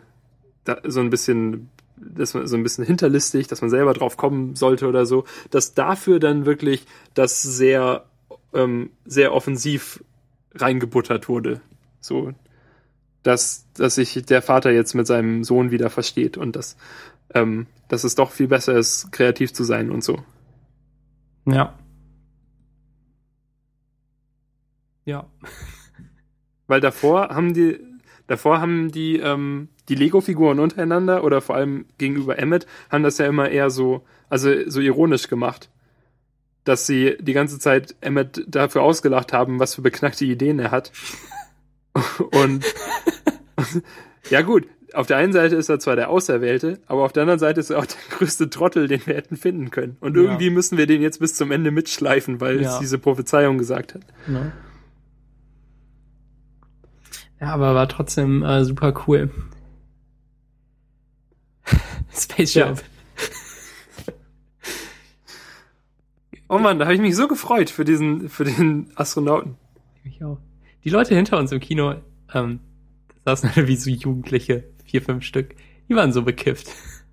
so 0.85 1.01
ein 1.01 1.09
bisschen, 1.09 1.69
das 2.01 2.31
so 2.31 2.55
ein 2.55 2.63
bisschen 2.63 2.85
hinterlistig, 2.85 3.47
dass 3.47 3.61
man 3.61 3.69
selber 3.69 3.93
drauf 3.93 4.17
kommen 4.17 4.55
sollte 4.55 4.87
oder 4.87 5.05
so, 5.05 5.25
dass 5.49 5.73
dafür 5.73 6.19
dann 6.19 6.45
wirklich 6.45 6.85
das 7.13 7.41
sehr, 7.41 8.05
ähm, 8.53 8.91
sehr 9.05 9.33
offensiv 9.33 10.03
reingebuttert 10.55 11.29
wurde. 11.29 11.61
So, 12.01 12.33
dass, 13.23 13.65
dass 13.73 13.95
sich 13.95 14.25
der 14.25 14.41
Vater 14.41 14.71
jetzt 14.71 14.93
mit 14.93 15.07
seinem 15.07 15.43
Sohn 15.43 15.71
wieder 15.71 15.89
versteht 15.89 16.37
und 16.37 16.55
dass, 16.55 16.77
ähm, 17.33 17.67
dass 17.87 18.03
es 18.03 18.15
doch 18.15 18.31
viel 18.31 18.47
besser 18.47 18.77
ist, 18.77 19.11
kreativ 19.11 19.53
zu 19.53 19.63
sein 19.63 19.91
und 19.91 20.03
so. 20.03 20.23
Ja. 21.45 21.77
Ja. 25.05 25.25
Weil 26.67 26.81
davor 26.81 27.29
haben 27.29 27.53
die, 27.53 27.79
davor 28.27 28.61
haben 28.61 28.91
die, 28.91 29.17
ähm, 29.17 29.69
die 29.89 29.95
Lego-Figuren 29.95 30.59
untereinander 30.59 31.23
oder 31.23 31.41
vor 31.41 31.55
allem 31.55 31.85
gegenüber 31.97 32.37
Emmet, 32.39 32.65
haben 32.89 33.03
das 33.03 33.17
ja 33.17 33.25
immer 33.25 33.49
eher 33.49 33.69
so, 33.69 34.05
also 34.29 34.49
so 34.69 34.79
ironisch 34.79 35.27
gemacht. 35.27 35.69
Dass 36.63 36.85
sie 36.85 37.17
die 37.19 37.33
ganze 37.33 37.57
Zeit 37.59 37.95
Emmet 38.01 38.43
dafür 38.47 38.83
ausgelacht 38.83 39.33
haben, 39.33 39.59
was 39.59 39.75
für 39.75 39.81
beknackte 39.81 40.25
Ideen 40.25 40.59
er 40.59 40.71
hat. 40.71 40.91
Und 42.31 42.63
ja 44.29 44.41
gut, 44.41 44.67
auf 44.93 45.07
der 45.07 45.17
einen 45.17 45.33
Seite 45.33 45.55
ist 45.55 45.69
er 45.69 45.79
zwar 45.79 45.95
der 45.95 46.09
Auserwählte, 46.09 46.79
aber 46.87 47.03
auf 47.03 47.11
der 47.13 47.21
anderen 47.21 47.39
Seite 47.39 47.59
ist 47.59 47.69
er 47.69 47.79
auch 47.79 47.85
der 47.85 47.97
größte 48.17 48.49
Trottel, 48.49 48.87
den 48.87 49.05
wir 49.05 49.15
hätten 49.15 49.37
finden 49.37 49.71
können. 49.71 49.97
Und 49.99 50.15
Ja. 50.15 50.23
irgendwie 50.23 50.49
müssen 50.49 50.77
wir 50.77 50.87
den 50.87 51.01
jetzt 51.01 51.19
bis 51.19 51.35
zum 51.35 51.51
Ende 51.51 51.71
mitschleifen, 51.71 52.39
weil 52.41 52.61
Ja. 52.61 52.73
es 52.73 52.79
diese 52.79 52.97
Prophezeiung 52.99 53.57
gesagt 53.57 53.95
hat. 53.95 54.01
Ne? 54.27 54.51
Ja, 57.39 57.47
aber 57.53 57.73
war 57.73 57.87
trotzdem 57.87 58.43
äh, 58.43 58.65
super 58.65 58.93
cool. 59.07 59.29
Space 62.19 62.53
Ja. 62.53 62.67
Jam. 62.67 62.77
Oh 66.51 66.57
Mann, 66.57 66.79
da 66.79 66.85
habe 66.85 66.95
ich 66.95 67.01
mich 67.01 67.15
so 67.15 67.27
gefreut 67.27 67.69
für 67.69 67.85
diesen, 67.85 68.27
für 68.27 68.43
den 68.43 68.91
Astronauten. 68.95 69.55
Ich 70.03 70.23
auch. 70.23 70.39
Die 70.83 70.89
Leute 70.89 71.13
hinter 71.13 71.37
uns 71.37 71.51
im 71.51 71.59
Kino, 71.59 71.95
ähm, 72.33 72.59
da 73.23 73.35
saßen 73.35 73.51
alle 73.55 73.67
wie 73.67 73.75
so 73.75 73.91
Jugendliche, 73.91 74.63
vier, 74.85 75.03
fünf 75.03 75.23
Stück, 75.23 75.55
die 75.87 75.95
waren 75.95 76.11
so 76.11 76.23
bekifft. 76.23 76.67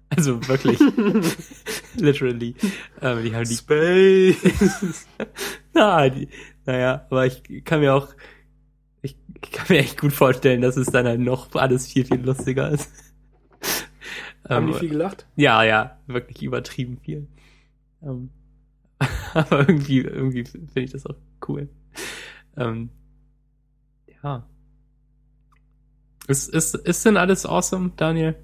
Also 0.09 0.47
wirklich. 0.49 0.79
Literally. 1.97 2.55
Ähm, 3.03 3.25
die 3.25 3.35
haben 3.35 3.47
die 3.47 3.55
Space. 3.57 5.07
Na, 5.75 6.09
die, 6.09 6.29
naja, 6.65 7.05
aber 7.11 7.27
ich 7.27 7.65
kann 7.65 7.81
mir 7.81 7.93
auch, 7.95 8.09
ich 9.03 9.17
kann 9.53 9.67
mir 9.69 9.79
echt 9.81 10.01
gut 10.01 10.13
vorstellen, 10.13 10.63
dass 10.63 10.77
es 10.77 10.87
dann 10.87 11.07
halt 11.07 11.21
noch 11.21 11.55
alles 11.57 11.89
viel, 11.89 12.07
viel 12.07 12.21
lustiger 12.21 12.71
ist. 12.71 12.91
Haben 14.49 14.67
Ähm, 14.67 14.73
die 14.73 14.79
viel 14.79 14.89
gelacht? 14.91 15.27
ja, 15.37 15.63
ja, 15.63 15.99
wirklich 16.07 16.43
übertrieben 16.43 16.99
viel. 16.99 17.27
Ähm, 18.03 18.31
aber 19.35 19.61
irgendwie, 19.61 20.01
irgendwie 20.01 20.45
finde 20.45 20.81
ich 20.81 20.93
das 20.93 21.07
auch 21.07 21.17
cool. 21.49 21.69
Ähm, 22.57 22.91
ja. 24.23 24.47
Ist, 26.29 26.49
ist, 26.49 26.75
ist 26.75 27.05
denn 27.05 27.17
alles 27.17 27.47
awesome, 27.47 27.93
Daniel? 27.97 28.35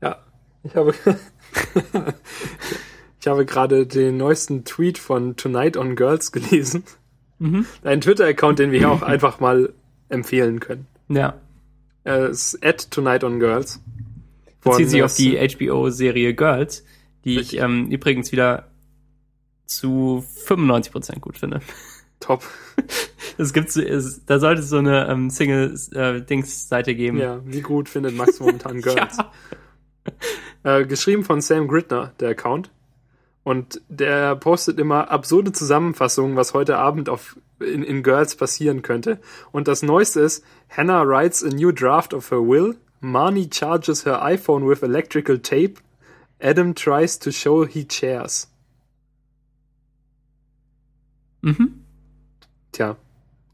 Ja. 0.00 0.18
Ich 0.62 0.74
habe, 0.74 0.94
ich 3.20 3.26
habe 3.26 3.46
gerade 3.46 3.86
den 3.86 4.16
neuesten 4.16 4.64
Tweet 4.64 4.98
von 4.98 5.36
Tonight 5.36 5.76
on 5.76 5.96
Girls 5.96 6.32
gelesen. 6.32 6.84
Mhm. 7.38 7.66
Ein 7.84 8.00
Twitter-Account, 8.00 8.58
den 8.58 8.72
wir 8.72 8.80
hier 8.80 8.90
auch 8.90 9.02
einfach 9.14 9.40
mal 9.40 9.72
empfehlen 10.08 10.60
können. 10.60 10.86
Ja. 11.08 11.34
Es 12.04 12.54
ist 12.54 12.64
at 12.64 12.90
Tonight 12.90 13.24
on 13.24 13.38
Girls. 13.38 13.80
Bezieht 14.70 14.90
sich 14.90 15.02
auf 15.02 15.14
die 15.14 15.36
äh, 15.36 15.48
HBO-Serie 15.48 16.34
Girls, 16.34 16.84
die 17.24 17.38
ich 17.38 17.58
ähm, 17.58 17.90
übrigens 17.90 18.32
wieder 18.32 18.70
zu 19.66 20.24
95% 20.46 21.20
gut 21.20 21.38
finde. 21.38 21.60
Top. 22.20 22.42
Es 23.40 23.52
gibt 23.52 23.76
es, 23.76 24.24
da 24.26 24.40
sollte 24.40 24.62
es 24.62 24.68
so 24.68 24.78
eine 24.78 25.06
ähm, 25.06 25.30
Single-Dings-Seite 25.30 26.96
geben. 26.96 27.18
Ja, 27.18 27.40
wie 27.44 27.60
gut 27.60 27.88
findet 27.88 28.16
Max 28.16 28.40
momentan 28.40 28.80
Girls? 28.82 29.16
Ja. 29.16 30.78
Äh, 30.78 30.86
geschrieben 30.86 31.22
von 31.22 31.40
Sam 31.40 31.68
Gridner, 31.68 32.12
der 32.18 32.30
Account. 32.30 32.72
Und 33.44 33.80
der 33.88 34.34
postet 34.34 34.80
immer 34.80 35.10
absurde 35.12 35.52
Zusammenfassungen, 35.52 36.34
was 36.36 36.52
heute 36.52 36.78
Abend 36.78 37.08
auf, 37.08 37.38
in, 37.60 37.84
in 37.84 38.02
Girls 38.02 38.34
passieren 38.34 38.82
könnte. 38.82 39.20
Und 39.52 39.68
das 39.68 39.82
Neueste 39.82 40.20
ist, 40.20 40.44
Hannah 40.68 41.06
writes 41.06 41.44
a 41.44 41.48
new 41.48 41.70
draft 41.70 42.12
of 42.12 42.30
her 42.32 42.40
will, 42.40 42.74
Marnie 43.00 43.48
charges 43.50 44.04
her 44.04 44.22
iPhone 44.22 44.68
with 44.68 44.82
electrical 44.82 45.38
tape, 45.38 45.78
Adam 46.40 46.74
tries 46.74 47.18
to 47.18 47.30
show 47.30 47.64
he 47.66 47.84
chairs. 47.86 48.48
Mhm. 51.42 51.84
Tja, 52.72 52.96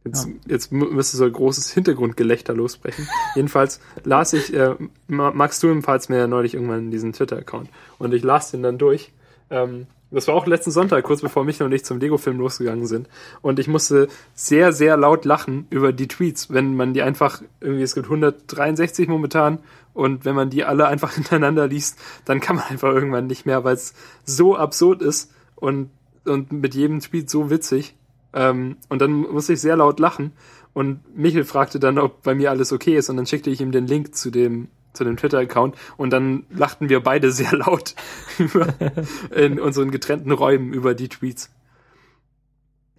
jetzt, 0.05 0.27
Ja. 0.27 0.33
jetzt 0.47 0.73
mü- 0.73 0.91
müsste 0.91 1.17
so 1.17 1.25
ein 1.25 1.33
großes 1.33 1.71
Hintergrundgelächter 1.73 2.55
losbrechen. 2.55 3.07
Jedenfalls 3.35 3.81
las 4.05 4.33
ich, 4.33 4.53
äh, 4.55 4.75
Ma- 5.07 5.33
Max, 5.33 5.61
du 5.61 5.69
empfahlst 5.69 6.09
mir 6.11 6.19
ja 6.19 6.27
neulich 6.27 6.55
irgendwann 6.55 6.91
diesen 6.91 7.13
Twitter-Account 7.13 7.69
und 7.99 8.15
ich 8.15 8.23
las 8.23 8.51
den 8.51 8.63
dann 8.63 8.79
durch. 8.79 9.13
Ähm, 9.51 9.87
das 10.11 10.29
war 10.29 10.35
auch 10.35 10.47
letzten 10.47 10.71
Sonntag, 10.71 11.05
kurz 11.05 11.23
bevor 11.23 11.45
Michael 11.45 11.67
und 11.67 11.73
ich 11.73 11.85
zum 11.85 11.99
Lego-Film 11.99 12.39
losgegangen 12.39 12.87
sind. 12.87 13.09
Und 13.43 13.59
ich 13.59 13.69
musste 13.69 14.09
sehr, 14.35 14.73
sehr 14.73 14.97
laut 14.97 15.25
lachen 15.25 15.67
über 15.71 15.93
die 15.93 16.09
Tweets, 16.09 16.53
wenn 16.53 16.77
man 16.77 16.95
die 16.95 17.03
einfach, 17.03 17.43
irgendwie, 17.61 17.83
es 17.83 17.95
gibt 17.95 18.07
163 18.07 19.09
momentan, 19.09 19.59
und 19.95 20.25
wenn 20.25 20.35
man 20.35 20.51
die 20.51 20.65
alle 20.65 20.87
einfach 20.87 21.13
hintereinander 21.15 21.67
liest, 21.67 21.99
dann 22.25 22.41
kann 22.41 22.57
man 22.57 22.67
einfach 22.67 22.93
irgendwann 22.93 23.27
nicht 23.27 23.47
mehr, 23.47 23.65
weil 23.65 23.75
es 23.75 23.95
so 24.25 24.57
absurd 24.57 25.01
ist 25.01 25.33
und, 25.55 25.91
und 26.25 26.53
mit 26.53 26.75
jedem 26.75 27.01
Tweet 27.01 27.31
so 27.31 27.51
witzig. 27.51 27.97
Ähm, 28.35 28.77
und 28.89 29.01
dann 29.01 29.13
musste 29.13 29.55
ich 29.55 29.61
sehr 29.61 29.77
laut 29.77 30.01
lachen. 30.01 30.33
Und 30.73 31.17
Michel 31.17 31.45
fragte 31.45 31.79
dann, 31.79 31.99
ob 31.99 32.23
bei 32.25 32.35
mir 32.35 32.51
alles 32.51 32.73
okay 32.73 32.97
ist. 32.97 33.09
Und 33.09 33.17
dann 33.17 33.27
schickte 33.27 33.51
ich 33.51 33.61
ihm 33.61 33.71
den 33.71 33.87
Link 33.87 34.15
zu 34.15 34.31
dem 34.31 34.69
zu 34.95 35.05
dem 35.05 35.17
Twitter-Account 35.19 35.77
und 35.99 36.11
dann 36.11 36.47
lachten 36.51 36.89
wir 36.89 37.01
beide 37.03 37.31
sehr 37.33 37.53
laut 37.53 37.95
in 39.35 39.61
unseren 39.61 39.91
getrennten 39.91 40.33
Räumen 40.33 40.73
über 40.73 40.95
die 40.95 41.09
Tweets. 41.09 41.51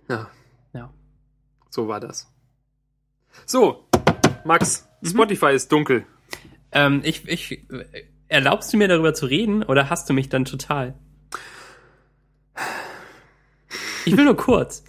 Ja. 0.07 0.29
Ja. 0.73 0.93
So 1.71 1.87
war 1.87 1.99
das. 1.99 2.31
So, 3.45 3.87
Max, 4.45 4.87
Mhm. 5.01 5.07
Spotify 5.09 5.51
ist 5.53 5.71
dunkel. 5.71 6.05
Ähm, 6.71 7.01
ich, 7.03 7.27
ich, 7.27 7.65
erlaubst 8.27 8.73
du 8.73 8.77
mir 8.77 8.87
darüber 8.87 9.13
zu 9.13 9.25
reden 9.27 9.61
oder 9.63 9.89
hast 9.89 10.09
du 10.09 10.13
mich 10.13 10.29
dann 10.29 10.45
total? 10.45 10.95
Ich 14.05 14.15
will 14.15 14.25
nur 14.25 14.37
kurz. 14.37 14.83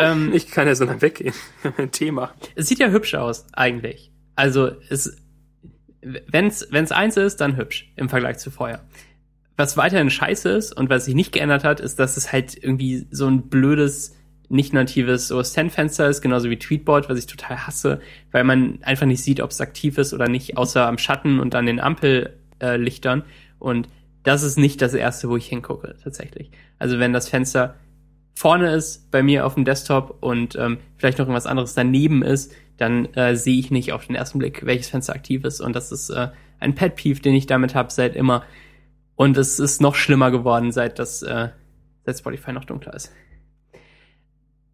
ähm, 0.00 0.32
Ich 0.32 0.50
kann 0.50 0.66
ja 0.66 0.74
so 0.74 0.84
lange 0.84 1.02
weggehen. 1.02 1.34
Thema. 1.92 2.34
es 2.54 2.68
sieht 2.68 2.78
ja 2.78 2.88
hübsch 2.88 3.14
aus, 3.14 3.46
eigentlich. 3.52 4.10
Also, 4.34 4.72
es, 4.88 5.16
wenn's, 6.02 6.66
wenn's 6.70 6.92
eins 6.92 7.16
ist, 7.16 7.40
dann 7.40 7.56
hübsch 7.56 7.92
im 7.96 8.08
Vergleich 8.08 8.38
zu 8.38 8.50
vorher. 8.50 8.84
Was 9.56 9.76
weiterhin 9.76 10.10
scheiße 10.10 10.48
ist 10.50 10.72
und 10.72 10.90
was 10.90 11.04
sich 11.04 11.14
nicht 11.14 11.32
geändert 11.32 11.64
hat, 11.64 11.80
ist, 11.80 11.98
dass 11.98 12.16
es 12.16 12.32
halt 12.32 12.56
irgendwie 12.60 13.06
so 13.10 13.26
ein 13.26 13.48
blödes, 13.48 14.16
nicht 14.48 14.72
natives 14.72 15.30
OS-10-Fenster 15.30 16.08
ist, 16.08 16.20
genauso 16.20 16.50
wie 16.50 16.58
Tweetbot, 16.58 17.08
was 17.08 17.18
ich 17.18 17.26
total 17.26 17.66
hasse, 17.66 18.00
weil 18.32 18.44
man 18.44 18.78
einfach 18.82 19.06
nicht 19.06 19.22
sieht, 19.22 19.40
ob 19.40 19.50
es 19.50 19.60
aktiv 19.60 19.98
ist 19.98 20.12
oder 20.14 20.28
nicht, 20.28 20.56
außer 20.56 20.86
am 20.86 20.98
Schatten 20.98 21.40
und 21.40 21.54
an 21.54 21.66
den 21.66 21.80
Ampellichtern. 21.80 23.24
Und 23.58 23.88
das 24.24 24.42
ist 24.42 24.58
nicht 24.58 24.82
das 24.82 24.94
erste, 24.94 25.28
wo 25.28 25.36
ich 25.36 25.46
hingucke, 25.46 25.96
tatsächlich. 26.02 26.50
Also 26.78 26.98
wenn 26.98 27.12
das 27.12 27.28
Fenster 27.28 27.76
vorne 28.34 28.74
ist 28.74 29.10
bei 29.10 29.22
mir 29.22 29.46
auf 29.46 29.54
dem 29.54 29.64
Desktop 29.64 30.18
und 30.20 30.56
ähm, 30.56 30.78
vielleicht 30.96 31.18
noch 31.18 31.26
irgendwas 31.26 31.46
anderes 31.46 31.74
daneben 31.74 32.22
ist, 32.22 32.52
dann 32.82 33.06
äh, 33.14 33.36
sehe 33.36 33.58
ich 33.58 33.70
nicht 33.70 33.92
auf 33.92 34.06
den 34.06 34.16
ersten 34.16 34.38
Blick, 34.38 34.66
welches 34.66 34.88
Fenster 34.88 35.14
aktiv 35.14 35.44
ist. 35.44 35.60
Und 35.60 35.74
das 35.74 35.92
ist 35.92 36.10
äh, 36.10 36.28
ein 36.58 36.74
Pet 36.74 36.96
Peeve, 36.96 37.20
den 37.20 37.34
ich 37.34 37.46
damit 37.46 37.74
habe 37.74 37.92
seit 37.92 38.16
immer. 38.16 38.44
Und 39.14 39.36
es 39.36 39.60
ist 39.60 39.80
noch 39.80 39.94
schlimmer 39.94 40.30
geworden, 40.32 40.72
seit 40.72 40.98
das 40.98 41.22
äh, 41.22 41.50
seit 42.04 42.18
Spotify 42.18 42.52
noch 42.52 42.64
dunkler 42.64 42.94
ist. 42.94 43.12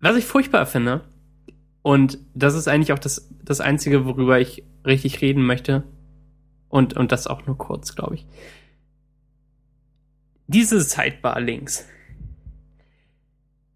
Was 0.00 0.16
ich 0.16 0.24
furchtbar 0.24 0.64
finde, 0.64 1.04
und 1.82 2.18
das 2.34 2.54
ist 2.54 2.66
eigentlich 2.66 2.92
auch 2.92 2.98
das, 2.98 3.28
das 3.42 3.60
Einzige, 3.60 4.06
worüber 4.06 4.40
ich 4.40 4.64
richtig 4.86 5.20
reden 5.20 5.44
möchte, 5.44 5.84
und, 6.70 6.94
und 6.94 7.12
das 7.12 7.26
auch 7.26 7.46
nur 7.46 7.58
kurz, 7.58 7.94
glaube 7.94 8.14
ich. 8.14 8.26
Diese 10.46 10.80
Sidebar 10.80 11.40
links, 11.40 11.86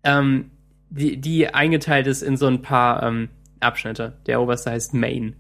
ähm, 0.05 0.51
die, 0.91 1.19
die 1.19 1.49
eingeteilt 1.49 2.07
ist 2.07 2.23
in 2.23 2.37
so 2.37 2.47
ein 2.47 2.63
paar 2.63 3.03
ähm, 3.03 3.29
Abschnitte. 3.63 4.19
Der 4.27 4.41
oberste 4.41 4.71
heißt 4.71 4.95
Main. 4.95 5.37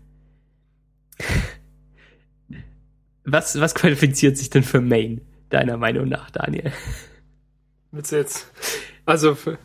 Was, 3.24 3.60
was 3.60 3.74
qualifiziert 3.74 4.36
sich 4.36 4.50
denn 4.50 4.64
für 4.64 4.80
Main, 4.80 5.20
deiner 5.50 5.76
Meinung 5.76 6.08
nach, 6.08 6.30
Daniel? 6.30 6.72
Willst 7.92 8.12
du 8.12 8.16
jetzt? 8.16 8.50
Also, 9.04 9.34
für, 9.34 9.58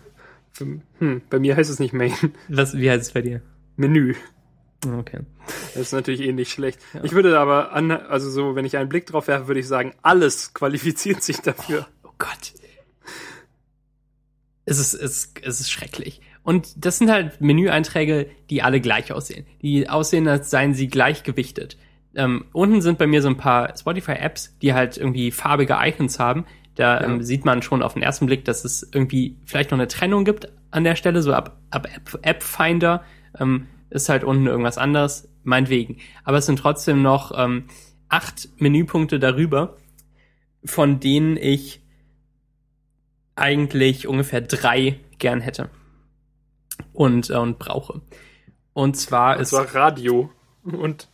für, 0.51 0.79
hm, 0.99 1.21
bei 1.29 1.39
mir 1.39 1.55
heißt 1.55 1.69
es 1.69 1.79
nicht 1.79 1.93
Main. 1.93 2.13
Was, 2.49 2.77
wie 2.77 2.89
heißt 2.89 3.07
es 3.07 3.11
bei 3.13 3.21
dir? 3.21 3.41
Menü. 3.75 4.15
Okay. 4.85 5.21
Das 5.73 5.83
ist 5.83 5.91
natürlich 5.93 6.21
eh 6.21 6.33
nicht 6.33 6.51
schlecht. 6.51 6.79
Ich 7.03 7.13
würde 7.13 7.39
aber 7.39 7.71
an, 7.71 7.91
also 7.91 8.29
so, 8.29 8.55
wenn 8.55 8.65
ich 8.65 8.77
einen 8.77 8.89
Blick 8.89 9.05
drauf 9.07 9.27
werfe, 9.27 9.47
würde 9.47 9.59
ich 9.59 9.67
sagen, 9.67 9.93
alles 10.01 10.53
qualifiziert 10.53 11.23
sich 11.23 11.37
dafür. 11.37 11.87
Oh 12.03 12.11
Gott. 12.17 12.53
Es 14.65 14.79
ist, 14.79 14.93
es, 14.93 15.33
es 15.41 15.61
ist 15.61 15.71
schrecklich. 15.71 16.21
Und 16.47 16.85
das 16.85 16.97
sind 16.97 17.11
halt 17.11 17.41
Menüeinträge, 17.41 18.29
die 18.49 18.63
alle 18.63 18.79
gleich 18.79 19.11
aussehen. 19.11 19.45
Die 19.61 19.89
aussehen, 19.89 20.29
als 20.29 20.49
seien 20.49 20.73
sie 20.73 20.87
gleichgewichtet. 20.87 21.75
Ähm, 22.15 22.45
unten 22.53 22.81
sind 22.81 22.97
bei 22.97 23.05
mir 23.05 23.21
so 23.21 23.27
ein 23.27 23.35
paar 23.35 23.75
Spotify-Apps, 23.77 24.57
die 24.61 24.73
halt 24.73 24.95
irgendwie 24.95 25.31
farbige 25.31 25.75
Icons 25.77 26.19
haben. 26.19 26.45
Da 26.75 27.01
Ja. 27.01 27.03
ähm, 27.03 27.21
sieht 27.21 27.43
man 27.43 27.61
schon 27.61 27.83
auf 27.83 27.95
den 27.95 28.01
ersten 28.01 28.27
Blick, 28.27 28.45
dass 28.45 28.63
es 28.63 28.89
irgendwie 28.93 29.35
vielleicht 29.43 29.71
noch 29.71 29.77
eine 29.77 29.89
Trennung 29.89 30.23
gibt 30.23 30.47
an 30.71 30.85
der 30.85 30.95
Stelle, 30.95 31.21
so 31.21 31.33
ab, 31.33 31.59
ab 31.69 31.85
App, 31.93 32.17
App 32.21 32.41
Finder 32.41 33.03
ähm, 33.37 33.67
ist 33.89 34.07
halt 34.07 34.23
unten 34.23 34.47
irgendwas 34.47 34.77
anderes, 34.77 35.27
meinetwegen. 35.43 35.97
Aber 36.23 36.37
es 36.37 36.45
sind 36.45 36.59
trotzdem 36.59 37.01
noch 37.01 37.33
ähm, 37.37 37.65
acht 38.07 38.47
Menüpunkte 38.55 39.19
darüber, 39.19 39.75
von 40.63 41.01
denen 41.01 41.35
ich 41.35 41.81
eigentlich 43.35 44.07
ungefähr 44.07 44.39
drei 44.39 44.97
gern 45.19 45.41
hätte 45.41 45.69
und, 46.93 47.30
äh, 47.30 47.36
und 47.36 47.59
brauche. 47.59 48.01
Und 48.73 48.95
zwar 48.95 49.39
Es 49.39 49.49
ist 49.49 49.53
war 49.53 49.73
Radio 49.73 50.30
und, 50.63 51.07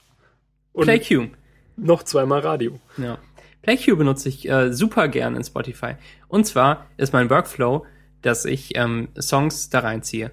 und 0.73 0.83
PlayQ. 0.83 1.29
noch 1.77 2.03
zweimal 2.03 2.39
Radio. 2.39 2.79
Ja. 2.97 3.17
PlayQ 3.61 3.97
benutze 3.97 4.29
ich 4.29 4.49
äh, 4.49 4.73
super 4.73 5.07
gern 5.07 5.35
in 5.35 5.43
Spotify. 5.43 5.95
Und 6.27 6.45
zwar 6.45 6.87
ist 6.97 7.13
mein 7.13 7.29
Workflow, 7.29 7.85
dass 8.21 8.45
ich 8.45 8.75
ähm, 8.75 9.09
Songs 9.19 9.69
da 9.69 9.79
reinziehe 9.79 10.31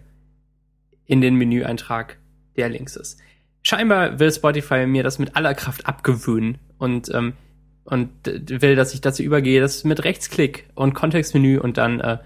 in 1.06 1.20
den 1.20 1.34
Menüeintrag, 1.34 2.18
der 2.56 2.68
links 2.68 2.96
ist. 2.96 3.20
Scheinbar 3.62 4.18
will 4.18 4.32
Spotify 4.32 4.86
mir 4.86 5.02
das 5.02 5.18
mit 5.18 5.36
aller 5.36 5.54
Kraft 5.54 5.86
abgewöhnen 5.86 6.58
und 6.78 7.12
ähm, 7.14 7.34
und 7.84 8.10
will, 8.24 8.76
dass 8.76 8.94
ich 8.94 9.00
dazu 9.00 9.22
übergehe, 9.22 9.60
das 9.60 9.84
mit 9.84 10.04
Rechtsklick 10.04 10.68
und 10.74 10.94
Kontextmenü 10.94 11.58
und 11.58 11.76
dann 11.76 12.00
äh, 12.00 12.18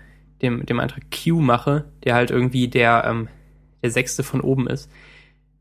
dem 0.45 0.65
dem 0.67 0.79
Eintrag 0.79 1.05
Q 1.11 1.41
mache, 1.41 1.87
der 2.05 2.15
halt 2.15 2.31
irgendwie 2.31 2.69
der 2.69 3.05
ähm, 3.07 3.29
der 3.83 3.91
sechste 3.91 4.23
von 4.23 4.41
oben 4.41 4.69
ist 4.69 4.89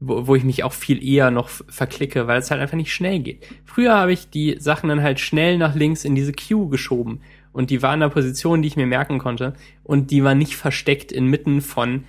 wo, 0.05 0.27
wo 0.27 0.35
ich 0.35 0.43
mich 0.43 0.63
auch 0.63 0.73
viel 0.73 1.03
eher 1.03 1.31
noch 1.31 1.49
verklicke, 1.49 2.27
weil 2.27 2.39
es 2.39 2.51
halt 2.51 2.61
einfach 2.61 2.77
nicht 2.77 2.93
schnell 2.93 3.19
geht. 3.19 3.45
Früher 3.65 3.95
habe 3.95 4.13
ich 4.13 4.29
die 4.29 4.57
Sachen 4.59 4.89
dann 4.89 5.01
halt 5.01 5.19
schnell 5.19 5.57
nach 5.57 5.75
links 5.75 6.05
in 6.05 6.15
diese 6.15 6.33
Queue 6.33 6.69
geschoben 6.69 7.21
und 7.51 7.69
die 7.69 7.81
waren 7.81 7.99
in 7.99 8.03
einer 8.03 8.13
Position, 8.13 8.61
die 8.61 8.67
ich 8.67 8.75
mir 8.75 8.85
merken 8.85 9.19
konnte 9.19 9.53
und 9.83 10.11
die 10.11 10.23
war 10.23 10.35
nicht 10.35 10.55
versteckt 10.55 11.11
inmitten 11.11 11.61
von 11.61 12.03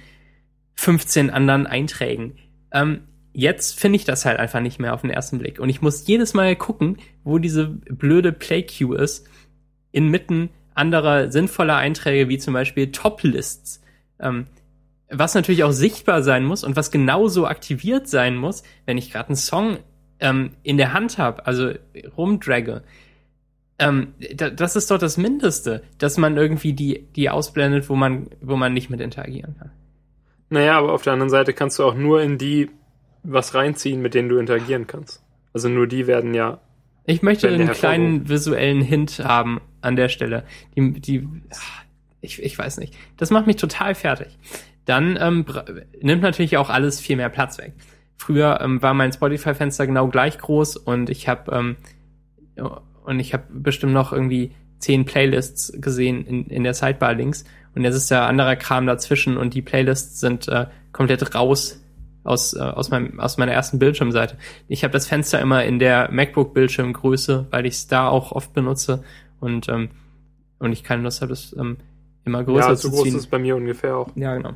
15 0.74 1.30
anderen 1.30 1.66
Einträgen. 1.66 2.36
Ähm, 2.72 3.02
jetzt 3.32 3.78
finde 3.78 3.96
ich 3.96 4.04
das 4.04 4.24
halt 4.24 4.38
einfach 4.38 4.60
nicht 4.60 4.80
mehr 4.80 4.94
auf 4.94 5.02
den 5.02 5.10
ersten 5.10 5.38
Blick 5.38 5.60
und 5.60 5.68
ich 5.68 5.82
muss 5.82 6.06
jedes 6.06 6.34
Mal 6.34 6.56
gucken, 6.56 6.98
wo 7.22 7.38
diese 7.38 7.66
blöde 7.68 8.32
Play-Queue 8.32 8.96
ist, 8.96 9.28
inmitten 9.92 10.50
anderer 10.74 11.30
sinnvoller 11.30 11.76
Einträge, 11.76 12.28
wie 12.28 12.38
zum 12.38 12.54
Beispiel 12.54 12.92
Top-Lists. 12.92 13.82
Ähm, 14.20 14.46
was 15.10 15.34
natürlich 15.34 15.64
auch 15.64 15.72
sichtbar 15.72 16.22
sein 16.22 16.44
muss 16.44 16.64
und 16.64 16.76
was 16.76 16.90
genauso 16.90 17.46
aktiviert 17.46 18.08
sein 18.08 18.36
muss, 18.36 18.62
wenn 18.86 18.98
ich 18.98 19.12
gerade 19.12 19.28
einen 19.28 19.36
Song 19.36 19.78
ähm, 20.20 20.50
in 20.62 20.76
der 20.76 20.92
Hand 20.92 21.18
habe, 21.18 21.46
also 21.46 21.72
rumdragge. 22.16 22.82
Ähm, 23.78 24.14
da, 24.34 24.50
das 24.50 24.76
ist 24.76 24.90
doch 24.90 24.98
das 24.98 25.16
Mindeste, 25.16 25.82
dass 25.98 26.16
man 26.16 26.36
irgendwie 26.36 26.72
die, 26.72 27.06
die 27.16 27.28
ausblendet, 27.28 27.88
wo 27.88 27.96
man, 27.96 28.28
wo 28.40 28.56
man 28.56 28.72
nicht 28.72 28.90
mit 28.90 29.00
interagieren 29.00 29.56
kann. 29.58 29.70
Naja, 30.50 30.78
aber 30.78 30.92
auf 30.92 31.02
der 31.02 31.12
anderen 31.12 31.30
Seite 31.30 31.52
kannst 31.52 31.78
du 31.78 31.84
auch 31.84 31.94
nur 31.94 32.22
in 32.22 32.38
die 32.38 32.70
was 33.22 33.54
reinziehen, 33.54 34.02
mit 34.02 34.14
denen 34.14 34.28
du 34.28 34.36
interagieren 34.36 34.86
kannst. 34.86 35.22
Also 35.52 35.68
nur 35.68 35.86
die 35.86 36.06
werden 36.06 36.34
ja. 36.34 36.60
Ich 37.06 37.22
möchte 37.22 37.48
einen 37.48 37.70
kleinen 37.70 38.28
visuellen 38.28 38.80
Hint 38.80 39.20
haben 39.20 39.60
an 39.84 39.96
der 39.96 40.08
Stelle. 40.08 40.44
Die, 40.76 40.92
die, 41.00 41.28
ich, 42.20 42.42
ich 42.42 42.58
weiß 42.58 42.78
nicht. 42.78 42.94
Das 43.16 43.30
macht 43.30 43.46
mich 43.46 43.56
total 43.56 43.94
fertig. 43.94 44.38
Dann 44.84 45.18
ähm, 45.20 45.44
nimmt 46.00 46.22
natürlich 46.22 46.56
auch 46.56 46.70
alles 46.70 47.00
viel 47.00 47.16
mehr 47.16 47.28
Platz 47.28 47.58
weg. 47.58 47.72
Früher 48.16 48.60
ähm, 48.60 48.82
war 48.82 48.94
mein 48.94 49.12
Spotify-Fenster 49.12 49.86
genau 49.86 50.08
gleich 50.08 50.38
groß 50.38 50.76
und 50.76 51.10
ich 51.10 51.28
habe 51.28 51.52
ähm, 51.52 51.76
und 53.04 53.20
ich 53.20 53.34
habe 53.34 53.44
bestimmt 53.50 53.92
noch 53.92 54.12
irgendwie 54.12 54.52
zehn 54.78 55.04
Playlists 55.04 55.72
gesehen 55.80 56.24
in, 56.26 56.46
in 56.46 56.62
der 56.62 56.74
Sidebar 56.74 57.14
links 57.14 57.44
und 57.74 57.82
jetzt 57.82 57.96
ist 57.96 58.10
da 58.10 58.26
anderer 58.26 58.56
Kram 58.56 58.86
dazwischen 58.86 59.36
und 59.36 59.54
die 59.54 59.62
Playlists 59.62 60.20
sind 60.20 60.48
äh, 60.48 60.66
komplett 60.92 61.34
raus 61.34 61.80
aus, 62.22 62.54
äh, 62.54 62.60
aus, 62.60 62.90
meinem, 62.90 63.20
aus 63.20 63.36
meiner 63.36 63.52
ersten 63.52 63.78
Bildschirmseite. 63.78 64.36
Ich 64.68 64.82
habe 64.82 64.92
das 64.92 65.06
Fenster 65.06 65.40
immer 65.40 65.64
in 65.64 65.78
der 65.78 66.10
MacBook-Bildschirmgröße, 66.10 67.48
weil 67.50 67.66
ich 67.66 67.74
es 67.74 67.86
da 67.86 68.08
auch 68.08 68.32
oft 68.32 68.52
benutze 68.52 69.04
und, 69.44 69.68
ähm, 69.68 69.90
und 70.58 70.72
ich 70.72 70.82
keine 70.82 71.02
Lust 71.02 71.20
habe, 71.20 71.30
das 71.30 71.54
ähm, 71.58 71.76
immer 72.24 72.42
größer 72.42 72.70
ja, 72.70 72.76
zu 72.76 72.88
so 72.88 72.90
groß 72.90 73.02
ziehen. 73.04 73.14
ist 73.14 73.20
es 73.20 73.26
bei 73.26 73.38
mir 73.38 73.56
ungefähr 73.56 73.96
auch. 73.96 74.10
Ja, 74.16 74.34
genau. 74.34 74.54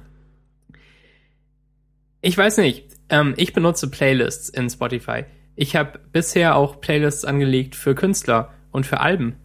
Ich 2.20 2.36
weiß 2.36 2.58
nicht. 2.58 2.84
Ähm, 3.10 3.34
ich 3.36 3.52
benutze 3.52 3.90
Playlists 3.90 4.48
in 4.48 4.68
Spotify. 4.68 5.24
Ich 5.54 5.76
habe 5.76 6.00
bisher 6.12 6.56
auch 6.56 6.80
Playlists 6.80 7.24
angelegt 7.24 7.74
für 7.74 7.94
Künstler 7.94 8.50
und 8.70 8.86
für 8.86 9.00
Alben. 9.00 9.36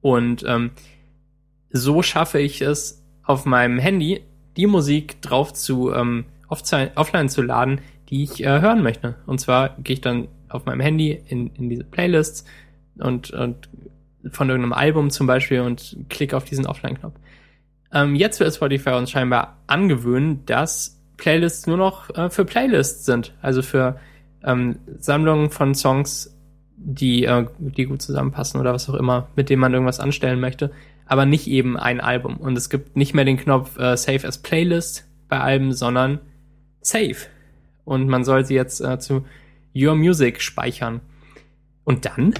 Und 0.00 0.44
ähm, 0.46 0.70
so 1.70 2.02
schaffe 2.02 2.40
ich 2.40 2.60
es 2.62 3.04
auf 3.22 3.44
meinem 3.44 3.78
Handy, 3.78 4.22
die 4.56 4.66
Musik 4.66 5.22
drauf 5.22 5.52
zu 5.52 5.92
ähm, 5.92 6.24
offline 6.48 7.28
zu 7.28 7.42
laden, 7.42 7.80
die 8.08 8.24
ich 8.24 8.42
äh, 8.42 8.60
hören 8.60 8.82
möchte. 8.82 9.16
Und 9.26 9.40
zwar 9.40 9.76
gehe 9.78 9.94
ich 9.94 10.00
dann 10.00 10.28
auf 10.48 10.64
meinem 10.64 10.80
Handy 10.80 11.22
in, 11.28 11.54
in 11.54 11.68
diese 11.68 11.84
Playlists 11.84 12.44
und, 12.98 13.30
und 13.30 13.68
von 14.30 14.48
irgendeinem 14.48 14.72
Album 14.72 15.10
zum 15.10 15.26
Beispiel 15.26 15.60
und 15.60 15.96
klicke 16.08 16.36
auf 16.36 16.44
diesen 16.44 16.66
Offline-Knopf. 16.66 17.14
Ähm, 17.92 18.14
jetzt 18.14 18.40
wird 18.40 18.54
Spotify 18.54 18.90
uns 18.90 19.10
scheinbar 19.10 19.58
angewöhnen, 19.66 20.44
dass 20.46 21.00
Playlists 21.16 21.66
nur 21.66 21.76
noch 21.76 22.10
äh, 22.16 22.30
für 22.30 22.44
Playlists 22.44 23.04
sind. 23.04 23.34
Also 23.42 23.62
für 23.62 23.98
ähm, 24.44 24.78
Sammlungen 24.98 25.50
von 25.50 25.74
Songs 25.74 26.36
die, 26.76 27.24
äh, 27.24 27.46
die 27.58 27.84
gut 27.84 28.02
zusammenpassen 28.02 28.60
oder 28.60 28.72
was 28.72 28.88
auch 28.88 28.94
immer, 28.94 29.28
mit 29.36 29.50
dem 29.50 29.60
man 29.60 29.72
irgendwas 29.72 30.00
anstellen 30.00 30.40
möchte, 30.40 30.70
aber 31.06 31.26
nicht 31.26 31.46
eben 31.46 31.76
ein 31.76 32.00
Album. 32.00 32.36
Und 32.36 32.56
es 32.56 32.70
gibt 32.70 32.96
nicht 32.96 33.14
mehr 33.14 33.24
den 33.24 33.36
Knopf 33.36 33.78
äh, 33.78 33.96
Save 33.96 34.26
as 34.26 34.38
Playlist 34.38 35.06
bei 35.28 35.40
Alben, 35.40 35.72
sondern 35.72 36.20
Save. 36.80 37.16
Und 37.84 38.08
man 38.08 38.24
soll 38.24 38.44
sie 38.44 38.54
jetzt 38.54 38.80
äh, 38.80 38.98
zu 38.98 39.24
Your 39.74 39.94
Music 39.94 40.40
speichern. 40.40 41.00
Und 41.84 42.06
dann? 42.06 42.34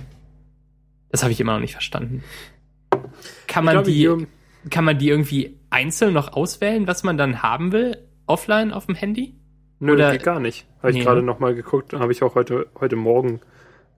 Das 1.11 1.23
habe 1.23 1.33
ich 1.33 1.41
immer 1.41 1.55
noch 1.55 1.61
nicht 1.61 1.73
verstanden. 1.73 2.23
Kann 3.47 3.65
man 3.65 3.75
glaube, 3.75 3.91
die, 3.91 4.09
Your- 4.09 4.27
kann 4.71 4.85
man 4.85 4.99
die 4.99 5.09
irgendwie 5.09 5.59
einzeln 5.71 6.13
noch 6.15 6.33
auswählen, 6.33 6.87
was 6.87 7.03
man 7.03 7.17
dann 7.17 7.43
haben 7.43 7.73
will, 7.73 7.97
offline 8.27 8.73
auf 8.73 8.87
dem 8.87 8.95
Handy? 8.95 9.35
Nö, 9.81 9.95
Oder- 9.95 10.13
geht 10.13 10.23
gar 10.25 10.41
nicht. 10.41 10.67
Habe 10.79 10.91
ich 10.91 10.99
Nee, 10.99 11.05
gerade 11.05 11.21
ne? 11.21 11.27
noch 11.27 11.39
mal 11.41 11.55
geguckt, 11.55 11.93
habe 11.95 12.13
ich 12.13 12.23
auch 12.23 12.35
heute, 12.35 12.67
heute 12.79 12.97
Morgen 12.97 13.41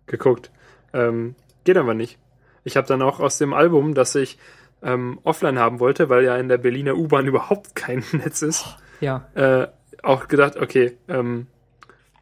geguckt. 0.06 0.51
Ähm, 0.93 1.34
geht 1.64 1.76
aber 1.76 1.94
nicht. 1.94 2.18
Ich 2.64 2.76
habe 2.76 2.86
dann 2.86 3.02
auch 3.02 3.20
aus 3.20 3.39
dem 3.39 3.52
Album, 3.52 3.94
das 3.94 4.14
ich 4.14 4.39
ähm, 4.82 5.18
offline 5.22 5.59
haben 5.59 5.80
wollte, 5.80 6.09
weil 6.09 6.24
ja 6.24 6.36
in 6.36 6.48
der 6.48 6.59
Berliner 6.59 6.97
U-Bahn 6.97 7.26
überhaupt 7.28 7.74
kein 7.74 8.05
Netz 8.12 8.43
ist, 8.43 8.76
Ja. 9.01 9.28
äh, 9.34 9.66
auch 10.02 10.28
gedacht, 10.28 10.56
okay, 10.56 10.97
ähm, 11.09 11.47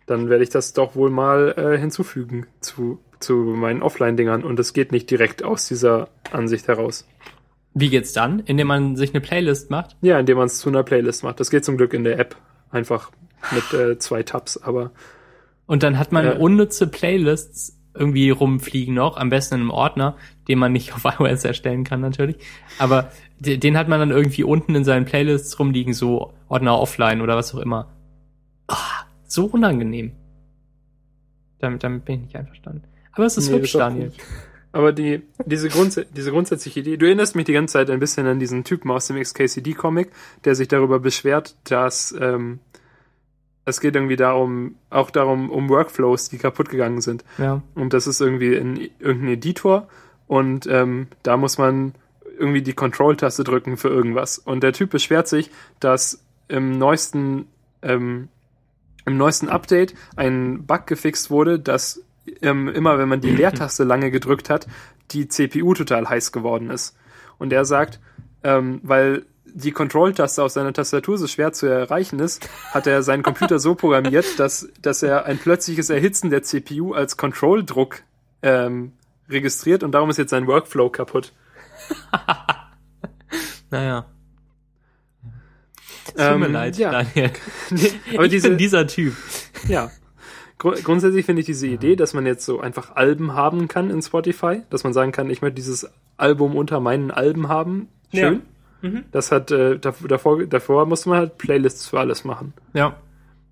dann 0.06 0.28
werde 0.28 0.42
ich 0.42 0.50
das 0.50 0.72
doch 0.72 0.94
wohl 0.96 1.10
mal 1.10 1.54
äh, 1.56 1.78
hinzufügen 1.78 2.46
zu, 2.60 3.00
zu 3.20 3.34
meinen 3.34 3.82
Offline-Dingern 3.82 4.42
und 4.44 4.58
es 4.58 4.72
geht 4.72 4.92
nicht 4.92 5.10
direkt 5.10 5.42
aus 5.42 5.66
dieser 5.68 6.08
Ansicht 6.32 6.66
heraus. 6.68 7.06
Wie 7.74 7.88
geht's 7.90 8.12
dann? 8.12 8.40
Indem 8.40 8.66
man 8.66 8.96
sich 8.96 9.10
eine 9.14 9.20
Playlist 9.20 9.70
macht? 9.70 9.96
Ja, 10.00 10.18
indem 10.18 10.38
man 10.38 10.46
es 10.46 10.58
zu 10.58 10.68
einer 10.70 10.82
Playlist 10.82 11.22
macht. 11.22 11.38
Das 11.38 11.50
geht 11.50 11.64
zum 11.64 11.76
Glück 11.76 11.92
in 11.94 12.02
der 12.04 12.18
App 12.18 12.34
einfach 12.70 13.10
mit 13.52 13.72
äh, 13.78 13.98
zwei 13.98 14.22
Tabs, 14.22 14.56
aber 14.56 14.90
Und 15.66 15.82
dann 15.82 15.98
hat 15.98 16.10
man 16.12 16.24
Ja. 16.24 16.32
unnütze 16.36 16.86
Playlists 16.88 17.76
irgendwie 17.94 18.30
rumfliegen 18.30 18.94
noch, 18.94 19.16
am 19.16 19.30
besten 19.30 19.56
in 19.56 19.60
einem 19.62 19.70
Ordner, 19.70 20.16
den 20.48 20.58
man 20.58 20.72
nicht 20.72 20.92
auf 20.94 21.04
iOS 21.04 21.44
erstellen 21.44 21.84
kann 21.84 22.00
natürlich. 22.00 22.36
Aber 22.78 23.10
de- 23.38 23.56
den 23.58 23.76
hat 23.76 23.88
man 23.88 24.00
dann 24.00 24.10
irgendwie 24.10 24.44
unten 24.44 24.74
in 24.74 24.84
seinen 24.84 25.04
Playlists 25.04 25.58
rumliegen, 25.58 25.92
so 25.94 26.32
Ordner 26.48 26.78
offline 26.78 27.20
oder 27.20 27.36
was 27.36 27.54
auch 27.54 27.58
immer. 27.60 27.88
Ah, 28.68 29.04
so 29.26 29.44
unangenehm. 29.46 30.12
Damit, 31.58 31.84
damit 31.84 32.04
bin 32.04 32.16
ich 32.16 32.20
nicht 32.22 32.36
einverstanden. 32.36 32.82
Aber 33.20 33.26
es 33.26 33.36
ist 33.36 33.50
Nee, 33.50 33.58
hübsch, 33.58 33.74
ist 33.74 33.78
Daniel. 33.78 34.08
gut. 34.08 34.18
Aber 34.72 34.92
die, 34.92 35.20
diese, 35.44 35.68
Grundsä 35.68 36.06
diese 36.16 36.30
grundsätzliche 36.30 36.80
Idee, 36.80 36.96
du 36.96 37.04
erinnerst 37.04 37.36
mich 37.36 37.44
die 37.44 37.52
ganze 37.52 37.74
Zeit 37.74 37.90
ein 37.90 38.00
bisschen 38.00 38.26
an 38.26 38.38
diesen 38.38 38.64
Typen 38.64 38.90
aus 38.90 39.08
dem 39.08 39.20
XKCD-Comic, 39.20 40.10
der 40.46 40.54
sich 40.54 40.68
darüber 40.68 41.00
beschwert, 41.00 41.54
dass 41.64 42.14
ähm, 42.18 42.60
es 43.66 43.80
geht 43.80 43.94
irgendwie 43.94 44.16
darum, 44.16 44.76
auch 44.88 45.10
darum, 45.10 45.50
um 45.50 45.68
Workflows, 45.68 46.30
die 46.30 46.38
kaputt 46.38 46.70
gegangen 46.70 47.02
sind. 47.02 47.26
Ja. 47.36 47.60
Und 47.74 47.92
das 47.92 48.06
ist 48.06 48.22
irgendwie 48.22 48.54
in 48.54 48.88
irgendein 49.00 49.34
Editor 49.34 49.86
und 50.26 50.66
ähm, 50.66 51.08
da 51.22 51.36
muss 51.36 51.58
man 51.58 51.92
irgendwie 52.38 52.62
die 52.62 52.72
Control-Taste 52.72 53.44
drücken 53.44 53.76
für 53.76 53.88
irgendwas. 53.88 54.38
Und 54.38 54.62
der 54.62 54.72
Typ 54.72 54.88
beschwert 54.88 55.28
sich, 55.28 55.50
dass 55.78 56.24
im 56.48 56.78
neuesten, 56.78 57.48
ähm, 57.82 58.28
im 59.04 59.18
neuesten 59.18 59.50
Update 59.50 59.94
ein 60.16 60.64
Bug 60.64 60.86
gefixt 60.86 61.30
wurde, 61.30 61.58
dass 61.58 62.02
ähm, 62.42 62.68
immer, 62.68 62.98
wenn 62.98 63.08
man 63.08 63.20
die 63.20 63.30
Leertaste 63.30 63.84
lange 63.84 64.10
gedrückt 64.10 64.50
hat, 64.50 64.66
die 65.10 65.28
CPU 65.28 65.74
total 65.74 66.08
heiß 66.08 66.32
geworden 66.32 66.70
ist. 66.70 66.96
Und 67.38 67.52
er 67.52 67.64
sagt, 67.64 68.00
ähm, 68.42 68.80
weil 68.82 69.24
die 69.44 69.72
Control-Taste 69.72 70.42
auf 70.42 70.52
seiner 70.52 70.72
Tastatur 70.72 71.18
so 71.18 71.26
schwer 71.26 71.52
zu 71.52 71.66
erreichen 71.66 72.20
ist, 72.20 72.48
hat 72.70 72.86
er 72.86 73.02
seinen 73.02 73.22
Computer 73.22 73.58
so 73.58 73.74
programmiert, 73.74 74.26
dass, 74.38 74.68
dass 74.80 75.02
er 75.02 75.24
ein 75.26 75.38
plötzliches 75.38 75.90
Erhitzen 75.90 76.30
der 76.30 76.42
CPU 76.42 76.92
als 76.94 77.16
Control-Druck 77.16 78.02
ähm, 78.42 78.92
registriert 79.28 79.82
und 79.82 79.92
darum 79.92 80.10
ist 80.10 80.18
jetzt 80.18 80.30
sein 80.30 80.46
Workflow 80.46 80.90
kaputt. 80.90 81.32
Naja. 83.72 84.06
Es 86.06 86.14
Tut 86.14 86.40
mir 86.40 86.46
Ähm, 86.46 86.52
leid, 86.52 86.76
ja. 86.76 86.90
Daniel. 86.90 87.30
Nee, 87.70 87.92
aber 88.14 88.24
ich 88.24 88.30
diese, 88.30 88.48
bin 88.48 88.58
dieser 88.58 88.86
Typ. 88.86 89.14
ja. 89.68 89.90
Gru 90.60 90.74
grundsätzlich 90.84 91.24
finde 91.24 91.40
ich 91.40 91.46
diese 91.46 91.66
Idee, 91.66 91.96
dass 91.96 92.12
man 92.12 92.26
jetzt 92.26 92.44
so 92.44 92.60
einfach 92.60 92.94
Alben 92.94 93.32
haben 93.32 93.66
kann 93.66 93.88
in 93.88 94.02
Spotify, 94.02 94.60
dass 94.68 94.84
man 94.84 94.92
sagen 94.92 95.10
kann, 95.10 95.30
ich 95.30 95.40
möchte 95.40 95.54
dieses 95.54 95.90
Album 96.18 96.54
unter 96.54 96.80
meinen 96.80 97.10
Alben 97.10 97.48
haben. 97.48 97.88
Schön. 98.14 98.42
Mhm. 98.82 99.04
Das 99.10 99.32
hat 99.32 99.50
äh, 99.50 99.78
dav- 99.78 100.06
davor, 100.06 100.44
davor 100.44 100.84
musste 100.84 101.08
man 101.08 101.18
halt 101.18 101.38
Playlists 101.38 101.88
für 101.88 101.98
alles 101.98 102.24
machen. 102.24 102.52
Ja. 102.74 102.96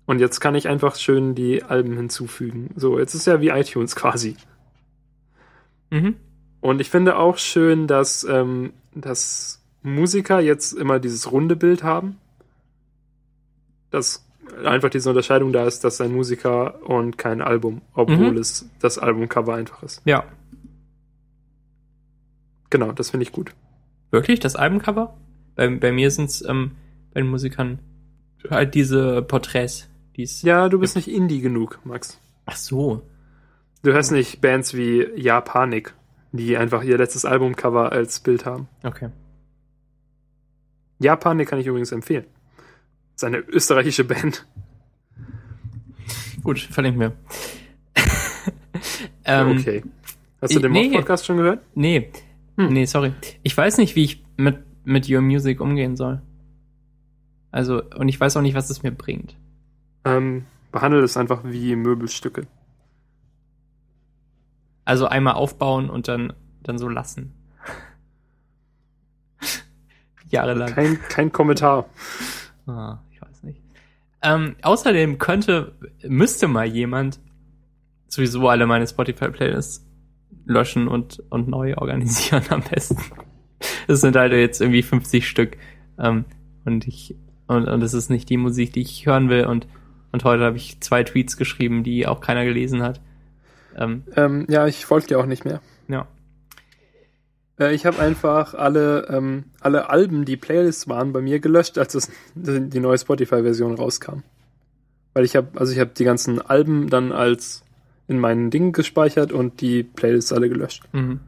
Und 0.05 0.19
jetzt 0.19 0.39
kann 0.39 0.53
ich 0.53 0.67
einfach 0.67 0.95
schön 0.95 1.33
die 1.33 1.63
Alben 1.63 1.97
hinzufügen. 1.97 2.69
So, 2.75 2.99
jetzt 2.99 3.15
ist 3.15 3.25
ja 3.25 3.41
wie 3.41 3.49
iTunes 3.49 3.95
quasi. 3.95 4.37
Mhm. 5.89 6.15
Und 6.61 6.79
ich 6.79 6.91
finde 6.91 7.17
auch 7.17 7.39
schön, 7.39 7.87
dass, 7.87 8.23
ähm, 8.23 8.73
dass 8.93 9.63
Musiker 9.81 10.39
jetzt 10.39 10.73
immer 10.73 10.99
dieses 10.99 11.31
runde 11.31 11.55
Bild 11.55 11.83
haben. 11.83 12.17
Dass 13.89 14.28
einfach 14.65 14.89
diese 14.89 15.09
Unterscheidung 15.09 15.51
da 15.53 15.65
ist, 15.65 15.83
dass 15.83 16.01
ein 16.01 16.11
Musiker 16.13 16.81
und 16.87 17.17
kein 17.17 17.41
Album, 17.41 17.81
obwohl 17.93 18.31
Mhm. 18.31 18.37
es 18.37 18.69
das 18.79 18.97
Albumcover 18.97 19.55
einfach 19.55 19.83
ist. 19.83 20.01
Ja. 20.05 20.23
Genau, 22.69 22.91
das 22.91 23.09
finde 23.09 23.23
ich 23.23 23.31
gut. 23.31 23.53
Wirklich, 24.11 24.39
das 24.39 24.55
Albumcover? 24.55 25.17
Bei, 25.55 25.67
bei 25.69 25.91
mir 25.91 26.11
sind's 26.11 26.43
ähm, 26.47 26.71
bei 27.13 27.21
den 27.21 27.29
Musikern 27.29 27.79
halt 28.49 28.75
diese 28.75 29.21
Porträts, 29.21 29.89
die's. 30.15 30.41
Ja, 30.43 30.69
du 30.69 30.79
bist 30.79 30.95
nicht 30.95 31.09
Indie 31.09 31.41
genug, 31.41 31.79
Max. 31.83 32.19
Ach 32.45 32.55
so. 32.55 33.01
Du 33.83 33.91
hörst 33.93 34.11
nicht 34.11 34.41
Bands 34.41 34.73
wie 34.73 35.07
Ja 35.15 35.41
Panik, 35.41 35.93
die 36.31 36.57
einfach 36.57 36.83
ihr 36.83 36.97
letztes 36.97 37.25
Albumcover 37.25 37.91
als 37.91 38.19
Bild 38.19 38.45
haben. 38.45 38.67
Okay. 38.83 39.09
Ja 40.99 41.15
Panik 41.15 41.47
kann 41.49 41.59
ich 41.59 41.67
übrigens 41.67 41.91
empfehlen. 41.91 42.25
Das 43.19 43.23
ist 43.23 43.35
eine 43.35 43.43
österreichische 43.49 44.05
Band. 44.05 44.47
Gut, 46.41 46.57
verlinken 46.57 46.99
mir. 46.99 47.11
ähm, 49.25 49.57
okay. 49.59 49.83
Hast 50.41 50.55
du 50.55 50.59
den 50.61 50.71
nee. 50.71 50.85
Mod-Podcast 50.85 51.25
schon 51.25 51.35
gehört? 51.35 51.59
Nee. 51.75 52.13
Hm. 52.55 52.71
Nee, 52.71 52.85
sorry. 52.85 53.11
Ich 53.43 53.57
weiß 53.57 53.77
nicht, 53.77 53.97
wie 53.97 54.05
ich 54.05 54.23
mit, 54.37 54.59
mit 54.85 55.09
Your 55.09 55.19
Music 55.19 55.59
umgehen 55.59 55.97
soll. 55.97 56.21
Also, 57.51 57.83
und 57.83 58.07
ich 58.07 58.17
weiß 58.17 58.37
auch 58.37 58.41
nicht, 58.41 58.55
was 58.55 58.69
es 58.69 58.83
mir 58.83 58.93
bringt. 58.93 59.35
Ähm, 60.05 60.45
behandelt 60.71 61.03
es 61.03 61.17
einfach 61.17 61.41
wie 61.43 61.75
Möbelstücke. 61.75 62.47
Also 64.85 65.07
einmal 65.07 65.33
aufbauen 65.33 65.89
und 65.89 66.07
dann, 66.07 66.31
dann 66.63 66.77
so 66.77 66.87
lassen. 66.87 67.33
Jahrelang. 70.29 70.73
Kein, 70.73 71.01
kein 71.09 71.31
Kommentar. 71.33 71.89
Ah. 72.65 72.99
Ähm, 74.21 74.55
außerdem 74.61 75.17
könnte, 75.17 75.73
müsste 76.03 76.47
mal 76.47 76.65
jemand 76.65 77.19
sowieso 78.07 78.47
alle 78.49 78.65
meine 78.65 78.87
Spotify-Playlists 78.87 79.85
löschen 80.45 80.87
und, 80.87 81.23
und 81.29 81.47
neu 81.47 81.75
organisieren 81.77 82.43
am 82.49 82.63
besten. 82.63 82.97
Es 83.87 84.01
sind 84.01 84.15
halt 84.15 84.33
jetzt 84.33 84.61
irgendwie 84.61 84.83
50 84.83 85.27
Stück. 85.27 85.57
Ähm, 85.97 86.25
und 86.65 86.87
ich, 86.87 87.15
und, 87.47 87.67
und 87.67 87.81
es 87.81 87.93
ist 87.93 88.09
nicht 88.09 88.29
die 88.29 88.37
Musik, 88.37 88.73
die 88.73 88.81
ich 88.81 89.05
hören 89.05 89.29
will. 89.29 89.45
Und, 89.45 89.67
und 90.11 90.23
heute 90.23 90.43
habe 90.43 90.57
ich 90.57 90.79
zwei 90.81 91.03
Tweets 91.03 91.37
geschrieben, 91.37 91.83
die 91.83 92.07
auch 92.07 92.21
keiner 92.21 92.45
gelesen 92.45 92.81
hat. 92.81 93.01
Ähm, 93.77 94.03
Ähm, 94.15 94.45
ja, 94.49 94.67
ich 94.67 94.85
folge 94.85 95.07
dir 95.07 95.19
auch 95.19 95.25
nicht 95.25 95.45
mehr. 95.45 95.61
Äh, 97.59 97.73
ich 97.75 97.85
habe 97.85 97.99
einfach 97.99 98.53
alle, 98.53 99.07
ähm, 99.09 99.45
alle 99.59 99.89
Alben, 99.89 100.25
die 100.25 100.37
Playlists 100.37 100.87
waren, 100.87 101.13
bei 101.13 101.21
mir 101.21 101.39
gelöscht, 101.39 101.77
als 101.77 101.93
es, 101.95 102.09
die 102.35 102.79
neue 102.79 102.97
Spotify-Version 102.97 103.75
rauskam. 103.75 104.23
Weil 105.13 105.25
ich 105.25 105.35
habe, 105.35 105.59
also 105.59 105.73
ich 105.73 105.79
habe 105.79 105.91
die 105.95 106.03
ganzen 106.03 106.41
Alben 106.41 106.89
dann 106.89 107.11
als 107.11 107.63
in 108.07 108.19
meinen 108.19 108.49
Dingen 108.49 108.71
gespeichert 108.71 109.31
und 109.31 109.61
die 109.61 109.83
Playlists 109.83 110.33
alle 110.33 110.49
gelöscht. 110.49 110.83
Mhm. 110.93 111.19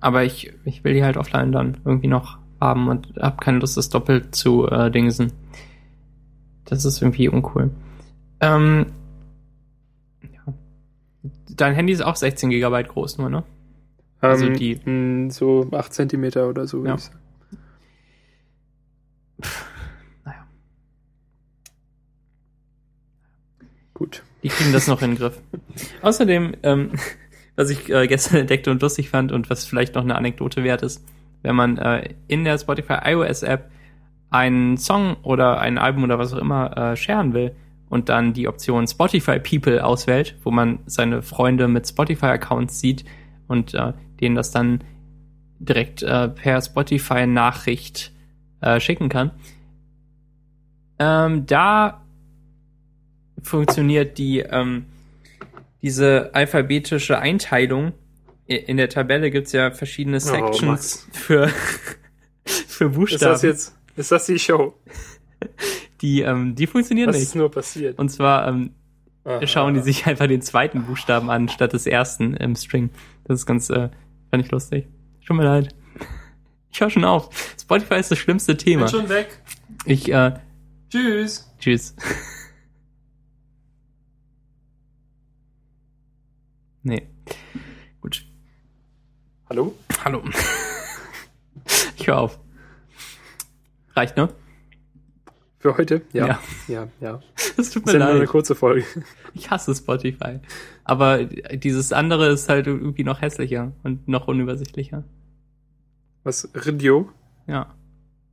Aber 0.00 0.24
ich, 0.24 0.52
ich 0.64 0.84
will 0.84 0.94
die 0.94 1.04
halt 1.04 1.16
offline 1.16 1.52
dann 1.52 1.78
irgendwie 1.84 2.08
noch 2.08 2.38
haben 2.60 2.88
und 2.88 3.14
habe 3.20 3.36
keine 3.42 3.58
Lust, 3.58 3.76
das 3.76 3.88
doppelt 3.88 4.34
zu 4.34 4.68
äh, 4.68 4.90
dingsen. 4.90 5.32
Das 6.64 6.84
ist 6.84 7.02
irgendwie 7.02 7.28
uncool. 7.28 7.70
Ähm, 8.40 8.86
ja. 10.22 10.52
Dein 11.50 11.74
Handy 11.74 11.92
ist 11.92 12.02
auch 12.02 12.16
16 12.16 12.50
Gigabyte 12.50 12.88
groß 12.88 13.18
nur, 13.18 13.30
ne? 13.30 13.44
Also 14.30 14.46
Ähm, 14.46 14.54
die- 14.54 14.80
mh, 14.84 15.30
so 15.32 15.68
8 15.72 15.92
Zentimeter 15.92 16.48
oder 16.48 16.66
so, 16.66 16.84
Ja. 16.84 16.96
Naja. 20.24 20.46
Gut. 23.94 24.22
Die 24.42 24.48
kriegen 24.48 24.72
das 24.72 24.86
noch 24.88 25.02
in 25.02 25.12
den 25.12 25.18
Griff. 25.18 25.40
Außerdem, 26.02 26.54
ähm, 26.62 26.90
was 27.56 27.70
ich 27.70 27.88
äh, 27.90 28.06
gestern 28.06 28.38
entdeckte 28.40 28.70
und 28.70 28.82
lustig 28.82 29.08
fand 29.10 29.32
und 29.32 29.48
was 29.50 29.64
vielleicht 29.64 29.94
noch 29.94 30.02
eine 30.02 30.16
Anekdote 30.16 30.64
wert 30.64 30.82
ist, 30.82 31.04
wenn 31.42 31.56
man 31.56 31.78
äh, 31.78 32.14
in 32.28 32.44
der 32.44 32.58
Spotify 32.58 32.98
iOS 33.04 33.42
App 33.42 33.70
einen 34.30 34.76
Song 34.76 35.16
oder 35.22 35.60
ein 35.60 35.78
Album 35.78 36.04
oder 36.04 36.18
was 36.18 36.32
auch 36.34 36.38
immer 36.38 36.76
äh, 36.76 36.96
sharen 36.96 37.32
will 37.34 37.54
und 37.88 38.08
dann 38.08 38.32
die 38.32 38.48
Option 38.48 38.88
Spotify 38.88 39.38
People 39.38 39.84
auswählt, 39.84 40.36
wo 40.42 40.50
man 40.50 40.80
seine 40.86 41.22
Freunde 41.22 41.68
mit 41.68 41.86
Spotify-Accounts 41.86 42.80
sieht 42.80 43.04
und 43.46 43.74
äh, 43.74 43.92
denen 44.24 44.34
das 44.34 44.50
dann 44.50 44.82
direkt 45.58 46.02
äh, 46.02 46.28
per 46.28 46.60
Spotify-Nachricht 46.60 48.12
äh, 48.60 48.80
schicken 48.80 49.08
kann. 49.08 49.30
Ähm, 50.98 51.46
da 51.46 52.02
funktioniert 53.42 54.18
die 54.18 54.40
ähm, 54.40 54.86
diese 55.82 56.30
alphabetische 56.34 57.18
Einteilung. 57.18 57.92
In 58.46 58.78
der 58.78 58.88
Tabelle 58.88 59.30
gibt's 59.30 59.52
ja 59.52 59.70
verschiedene 59.70 60.18
Sections 60.20 60.62
Max. 60.62 61.08
für, 61.12 61.48
für 62.44 62.86
Ist 62.86 62.94
Buchstaben. 62.94 63.32
das 63.32 63.42
jetzt, 63.42 63.76
ist 63.96 64.10
das 64.10 64.26
die 64.26 64.38
Show? 64.38 64.74
die, 66.00 66.22
ähm, 66.22 66.54
die 66.54 66.66
funktionieren 66.66 67.08
Was 67.08 67.16
nicht. 67.16 67.24
ist 67.24 67.34
nur 67.34 67.50
passiert? 67.50 67.98
Und 67.98 68.08
zwar 68.08 68.48
ähm, 68.48 68.70
Aha. 69.24 69.46
schauen 69.46 69.74
die 69.74 69.80
sich 69.80 70.06
einfach 70.06 70.26
den 70.26 70.40
zweiten 70.40 70.84
Buchstaben 70.84 71.28
an, 71.28 71.48
statt 71.48 71.74
des 71.74 71.86
ersten 71.86 72.34
im 72.34 72.56
String. 72.56 72.88
Das 73.24 73.40
ist 73.40 73.46
ganz, 73.46 73.68
äh, 73.68 73.90
fand 74.34 74.46
ich 74.46 74.50
lustig. 74.50 74.88
Tut 75.24 75.36
mir 75.36 75.44
leid. 75.44 75.72
Ich 76.72 76.80
höre 76.80 76.90
schon 76.90 77.04
auf. 77.04 77.54
Spotify 77.56 78.00
ist 78.00 78.10
das 78.10 78.18
schlimmste 78.18 78.56
Bin 78.56 78.64
Thema. 78.64 78.88
schon 78.88 79.08
weg. 79.08 79.40
Ich, 79.84 80.10
äh, 80.10 80.32
Tschüss. 80.90 81.48
tschüss. 81.60 81.94
nee. 86.82 87.06
Gut. 88.00 88.26
Hallo? 89.48 89.76
Hallo. 90.04 90.24
ich 91.96 92.06
höre 92.08 92.18
auf. 92.18 92.40
Reicht, 93.94 94.16
ne? 94.16 94.34
Für 95.64 95.78
heute? 95.78 96.02
Ja. 96.12 96.26
Ja. 96.26 96.38
Ja, 96.68 96.88
ja. 97.00 97.20
Es 97.56 97.70
tut 97.70 97.86
Das 97.86 97.86
mir 97.86 97.86
ist 97.86 97.92
ja 97.94 97.98
nur 98.00 98.08
eine 98.10 98.18
leid. 98.18 98.28
kurze 98.28 98.54
Folge. 98.54 98.84
Ich 99.32 99.50
hasse 99.50 99.74
Spotify. 99.74 100.38
Aber 100.84 101.24
dieses 101.24 101.90
andere 101.94 102.26
ist 102.28 102.50
halt 102.50 102.66
irgendwie 102.66 103.02
noch 103.02 103.22
hässlicher 103.22 103.72
und 103.82 104.06
noch 104.06 104.28
unübersichtlicher. 104.28 105.04
Was? 106.22 106.50
Radio? 106.54 107.08
Ja. 107.46 107.72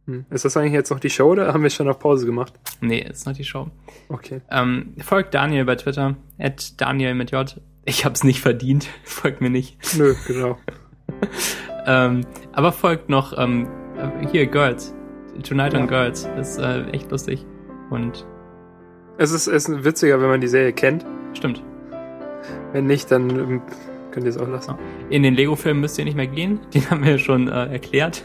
Hm. 0.08 0.26
Ist 0.30 0.44
das 0.44 0.58
eigentlich 0.58 0.74
jetzt 0.74 0.90
noch 0.91 0.99
die 0.99 1.10
Show 1.10 1.32
oder 1.32 1.53
haben 1.53 1.64
wir 1.64 1.70
schon 1.70 1.88
auf 1.88 1.99
Pause 1.99 2.26
gemacht? 2.26 2.52
Nee, 2.82 2.99
ist 2.99 3.26
noch 3.26 3.34
die 3.34 3.45
Show. 3.45 3.72
Okay. 4.10 4.41
Ähm, 4.49 4.94
folgt 4.99 5.34
Daniel 5.34 5.64
bei 5.64 5.78
Twitter. 5.78 6.18
At 6.38 6.82
Daniel 6.82 7.16
mit 7.16 7.32
J. 7.32 7.62
Ich 7.86 8.03
hab's 8.03 8.26
nicht 8.26 8.41
verdient. 8.41 8.90
Folgt 9.06 9.40
mir 9.40 9.49
nicht. 9.49 9.78
Nö, 9.98 10.16
genau. 10.28 10.58
Ähm, 11.88 12.28
aber 12.52 12.72
folgt 12.74 13.10
noch 13.10 13.36
ähm, 13.36 13.68
äh, 13.98 14.28
hier 14.28 14.45
Girls. 14.45 14.94
Tonight 15.44 15.74
on 15.76 15.88
Girls. 15.88 16.28
Ist 16.40 16.58
äh, 16.60 16.84
echt 16.91 17.12
lustig. 17.12 17.45
Und 17.90 18.26
Es 19.18 19.32
ist, 19.32 19.48
es 19.48 19.68
ist 19.68 19.84
witziger, 19.84 20.22
wenn 20.22 20.30
man 20.30 20.41
die 20.41 20.48
Serie 20.48 20.74
kennt. 20.74 21.06
stimmt. 21.34 21.64
Wenn 22.74 22.88
nicht, 22.88 23.12
dann 23.12 23.30
ähm, 23.30 23.62
könnt 24.12 24.26
ihr 24.26 24.30
es 24.30 24.38
auch 24.38 24.48
lassen. 24.48 24.76
In 25.10 25.24
den 25.24 25.36
Lego-Film 25.36 25.80
müsst 25.80 25.98
ihr 25.99 26.06
nicht 26.06 26.16
mehr 26.18 26.28
gehen. 26.28 26.60
Den 26.74 26.90
haben 26.90 27.03
wir 27.06 27.18
schon 27.18 27.48
äh, 27.48 27.68
erklärt. 27.72 28.24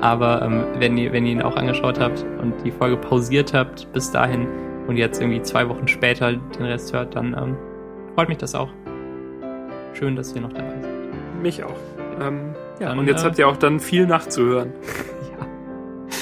Aber 0.00 0.42
ähm, 0.42 0.64
wenn, 0.78 0.98
ihr, 0.98 1.12
wenn 1.12 1.24
ihr 1.24 1.32
ihn 1.32 1.42
auch 1.42 1.56
angeschaut 1.56 1.98
habt 1.98 2.24
und 2.42 2.52
die 2.64 2.70
Folge 2.70 2.96
pausiert 2.96 3.54
habt 3.54 3.90
bis 3.92 4.10
dahin 4.10 4.46
und 4.86 4.96
jetzt 4.98 5.20
irgendwie 5.20 5.40
zwei 5.42 5.66
Wochen 5.68 5.88
später 5.88 6.32
den 6.32 6.64
Rest 6.66 6.92
hört, 6.92 7.14
dann 7.16 7.34
ähm, 7.38 7.56
freut 8.14 8.28
mich 8.28 8.38
das 8.38 8.54
auch. 8.54 8.68
Schön, 9.94 10.14
dass 10.16 10.34
ihr 10.34 10.42
noch 10.42 10.52
dabei 10.52 10.74
seid. 10.80 11.42
Mich 11.42 11.62
auch. 11.64 11.76
Ähm, 12.20 12.54
ja, 12.80 12.88
Dann, 12.88 12.98
und 12.98 13.06
jetzt 13.06 13.22
äh, 13.22 13.26
habt 13.26 13.38
ihr 13.38 13.48
auch 13.48 13.56
dann 13.56 13.80
viel 13.80 14.06
nachzuhören. 14.06 14.72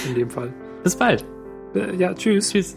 In 0.08 0.14
dem 0.14 0.30
Fall. 0.30 0.52
Bis 0.82 0.96
bald. 0.96 1.24
Äh, 1.74 1.96
ja, 1.96 2.14
tschüss. 2.14 2.50
Tschüss. 2.50 2.76